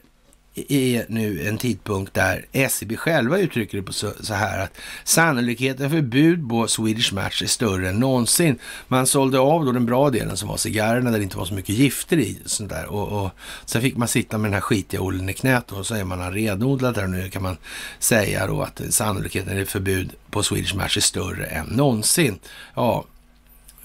är 0.55 1.07
nu 1.09 1.49
en 1.49 1.59
tidpunkt 1.59 2.15
där 2.15 2.69
SEB 2.69 2.97
själva 2.97 3.39
uttrycker 3.39 3.79
det 3.79 3.83
på 3.83 3.93
så, 3.93 4.13
så, 4.21 4.35
här 4.35 4.59
att 4.59 4.77
sannolikheten 5.05 5.91
för 5.91 6.01
bud 6.01 6.49
på 6.49 6.69
Swedish 6.69 7.13
Match 7.13 7.43
är 7.43 7.47
större 7.47 7.89
än 7.89 8.01
någonsin. 8.01 8.59
Man 8.89 9.07
sålde 9.07 9.39
av 9.39 9.65
då 9.65 9.73
den 9.73 9.87
bra 9.87 10.11
delen 10.11 10.37
som 10.37 10.49
var 10.49 10.57
cigarrerna 10.57 11.11
där 11.11 11.19
det 11.19 11.25
inte 11.25 11.39
var 11.39 11.45
så 11.45 11.55
mycket 11.55 11.75
gifter 11.75 12.17
i. 12.17 12.39
Sånt 12.45 12.71
där. 12.71 12.87
Och, 12.87 13.25
och 13.25 13.31
sen 13.65 13.83
fick 13.83 13.97
man 13.97 14.09
sitta 14.09 14.39
med 14.39 14.51
den 14.51 14.55
här 14.55 14.61
skitiga 14.61 15.01
ollen 15.01 15.29
i 15.29 15.33
knät 15.33 15.73
och 15.73 15.87
så 15.87 15.95
är 15.95 16.05
man 16.05 16.33
renodlad 16.33 16.95
där 16.95 17.05
och 17.05 17.11
nu 17.11 17.31
kan 17.31 17.43
man 17.43 17.57
säga 17.99 18.47
då 18.47 18.63
att 18.63 18.81
sannolikheten 18.91 19.67
för 19.67 19.81
bud 19.81 20.11
på 20.31 20.43
Swedish 20.43 20.75
Match 20.75 20.97
är 20.97 21.01
större 21.01 21.47
än 21.47 21.67
någonsin. 21.67 22.39
Ja, 22.75 23.05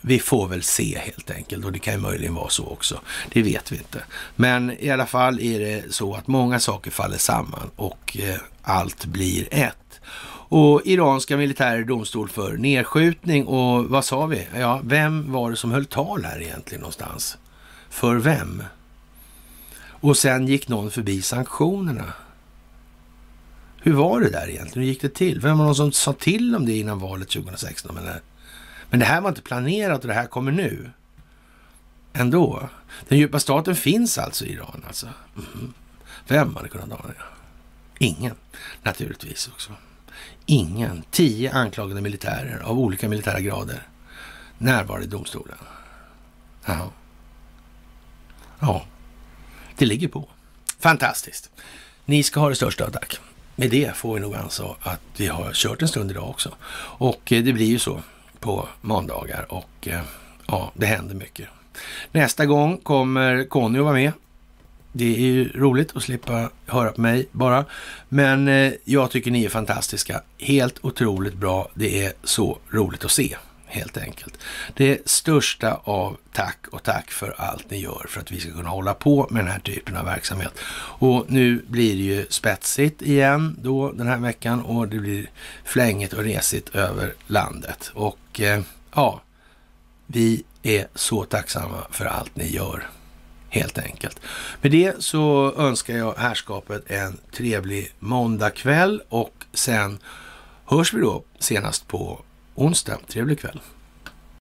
vi 0.08 0.20
får 0.20 0.48
väl 0.48 0.64
se 0.64 1.00
helt 1.00 1.32
enkelt 1.32 1.66
och 1.66 1.72
det 1.72 1.80
kan 1.80 1.94
ju 1.94 2.00
möjligen 2.00 2.36
vara 2.36 2.50
så 2.50 2.68
också. 2.68 3.02
Det 3.32 3.42
vet 3.42 3.72
vi 3.72 3.76
inte. 3.78 4.04
Men 4.36 4.72
i 4.80 4.90
alla 4.90 5.06
fall 5.06 5.40
är 5.40 5.60
det 5.60 5.94
så 5.94 6.16
att 6.16 6.28
många 6.28 6.60
saker 6.60 6.92
faller 6.92 7.18
samman 7.18 7.72
och 7.76 8.18
eh, 8.20 8.36
allt 8.62 9.06
blir 9.06 9.48
ett. 9.52 10.00
Och 10.48 10.82
iranska 10.86 11.38
militärer 11.38 11.84
domstol 11.84 12.30
för 12.30 12.58
nedskjutning 12.58 13.46
och 13.46 13.86
vad 13.86 14.06
sa 14.06 14.26
vi? 14.26 14.48
Ja, 14.56 14.82
vem 14.84 15.32
var 15.32 15.52
det 15.52 15.58
som 15.58 15.72
höll 15.72 15.86
tal 15.86 16.26
här 16.26 16.42
egentligen 16.42 16.82
någonstans? 16.82 17.38
För 17.90 18.16
vem? 18.16 18.64
Och 19.88 20.18
sen 20.18 20.48
gick 20.48 20.68
någon 20.68 20.92
förbi 20.92 21.22
sanktionerna. 21.22 22.14
Hur 23.82 23.94
var 23.94 24.20
det 24.20 24.30
där 24.30 24.50
egentligen? 24.50 24.84
Hur 24.84 24.94
gick 24.94 25.02
det 25.02 25.14
till? 25.14 25.40
Vem 25.40 25.58
var 25.58 25.66
någon 25.66 25.76
som 25.76 25.92
sa 25.92 26.14
till 26.14 26.56
om 26.56 26.66
det 26.66 26.78
innan 26.78 27.00
valet 27.00 27.30
2016? 27.30 27.98
Eller? 27.98 28.22
Men 28.96 29.00
det 29.00 29.06
här 29.06 29.22
var 29.22 29.30
inte 29.30 29.42
planerat 29.42 30.02
och 30.02 30.08
det 30.08 30.14
här 30.14 30.28
kommer 30.28 30.52
nu. 30.52 30.92
Ändå. 32.14 32.70
Den 33.08 33.18
djupa 33.18 33.40
staten 33.40 33.76
finns 33.76 34.18
alltså 34.18 34.46
i 34.46 34.54
Iran 34.54 34.84
alltså. 34.88 35.08
Mm. 35.36 35.74
Vem 36.28 36.56
hade 36.56 36.70
kunnat 36.70 36.92
ana 36.92 37.08
det? 37.08 37.24
Ingen, 38.06 38.36
naturligtvis 38.84 39.48
också. 39.48 39.72
Ingen. 40.46 41.04
Tio 41.12 41.52
anklagade 41.54 42.02
militärer 42.02 42.60
av 42.60 42.80
olika 42.80 43.10
militära 43.10 43.40
grader 43.40 43.88
närvarade 44.58 45.06
i 45.06 45.08
domstolen. 45.08 45.58
Ja. 46.66 46.92
ja, 48.60 48.86
det 49.78 49.86
ligger 49.86 50.08
på. 50.08 50.30
Fantastiskt. 50.80 51.50
Ni 52.06 52.24
ska 52.24 52.40
ha 52.40 52.50
det 52.50 52.56
största 52.56 52.92
tack. 52.92 53.20
Med 53.56 53.70
det 53.70 53.96
får 53.96 54.14
vi 54.14 54.20
nog 54.20 54.36
alltså 54.36 54.76
att 54.82 55.02
vi 55.18 55.28
har 55.28 55.54
kört 55.54 55.82
en 55.82 55.88
stund 55.88 56.12
idag 56.12 56.30
också. 56.30 56.56
Och 56.98 57.32
eh, 57.32 57.44
det 57.44 57.54
blir 57.54 57.68
ju 57.68 57.80
så 57.80 58.02
på 58.46 58.68
måndagar 58.82 59.46
och 59.50 59.88
eh, 59.88 60.02
ja, 60.48 60.72
det 60.74 60.86
händer 60.86 61.16
mycket. 61.16 61.48
Nästa 62.12 62.46
gång 62.46 62.78
kommer 62.78 63.44
Conny 63.50 63.80
att 63.80 63.86
vara 63.86 63.94
med. 63.94 64.12
Det 64.92 65.16
är 65.16 65.20
ju 65.20 65.50
roligt 65.50 65.96
att 65.96 66.04
slippa 66.04 66.50
höra 66.66 66.92
på 66.92 67.02
mig 67.02 67.28
bara. 67.32 67.66
Men 68.10 68.48
eh, 68.48 68.74
jag 68.84 69.12
tycker 69.12 69.32
ni 69.32 69.46
är 69.46 69.50
fantastiska. 69.50 70.22
Helt 70.40 70.86
otroligt 70.86 71.34
bra. 71.34 71.70
Det 71.74 72.06
är 72.06 72.14
så 72.24 72.58
roligt 72.70 73.06
att 73.06 73.12
se 73.12 73.36
helt 73.76 73.98
enkelt. 73.98 74.38
Det 74.74 75.10
största 75.10 75.82
av 75.84 76.18
tack 76.34 76.68
och 76.72 76.84
tack 76.84 77.12
för 77.12 77.36
allt 77.38 77.70
ni 77.70 77.78
gör 77.78 78.06
för 78.10 78.22
att 78.22 78.32
vi 78.32 78.40
ska 78.40 78.52
kunna 78.52 78.70
hålla 78.70 78.94
på 78.94 79.28
med 79.30 79.46
den 79.46 79.52
här 79.52 79.60
typen 79.60 79.98
av 79.98 80.06
verksamhet. 80.06 80.54
Och 81.00 81.26
nu 81.28 81.66
blir 81.68 81.96
det 81.96 82.02
ju 82.02 82.26
spetsigt 82.30 83.02
igen 83.02 83.58
då 83.62 83.92
den 83.92 84.08
här 84.08 84.18
veckan 84.18 84.62
och 84.62 84.88
det 84.88 85.00
blir 85.00 85.30
flängigt 85.64 86.14
och 86.14 86.24
resigt 86.24 86.76
över 86.76 87.14
landet. 87.28 87.92
Och 87.94 88.42
eh, 88.42 88.62
ja, 88.96 89.22
vi 90.08 90.44
är 90.64 90.88
så 90.96 91.24
tacksamma 91.24 91.88
för 91.92 92.06
allt 92.06 92.36
ni 92.36 92.48
gör. 92.48 92.90
Helt 93.50 93.78
enkelt. 93.78 94.20
Med 94.62 94.72
det 94.72 95.04
så 95.04 95.54
önskar 95.58 95.98
jag 95.98 96.14
härskapet 96.14 96.92
en 96.92 97.18
trevlig 97.32 97.92
måndagkväll 98.00 99.02
och 99.10 99.46
sen 99.54 100.00
hörs 100.66 100.94
vi 100.94 101.02
då 101.02 101.24
senast 101.40 101.88
på 101.88 102.25
onsdag. 102.56 103.00
Trevlig 103.08 103.40
kväll! 103.40 103.62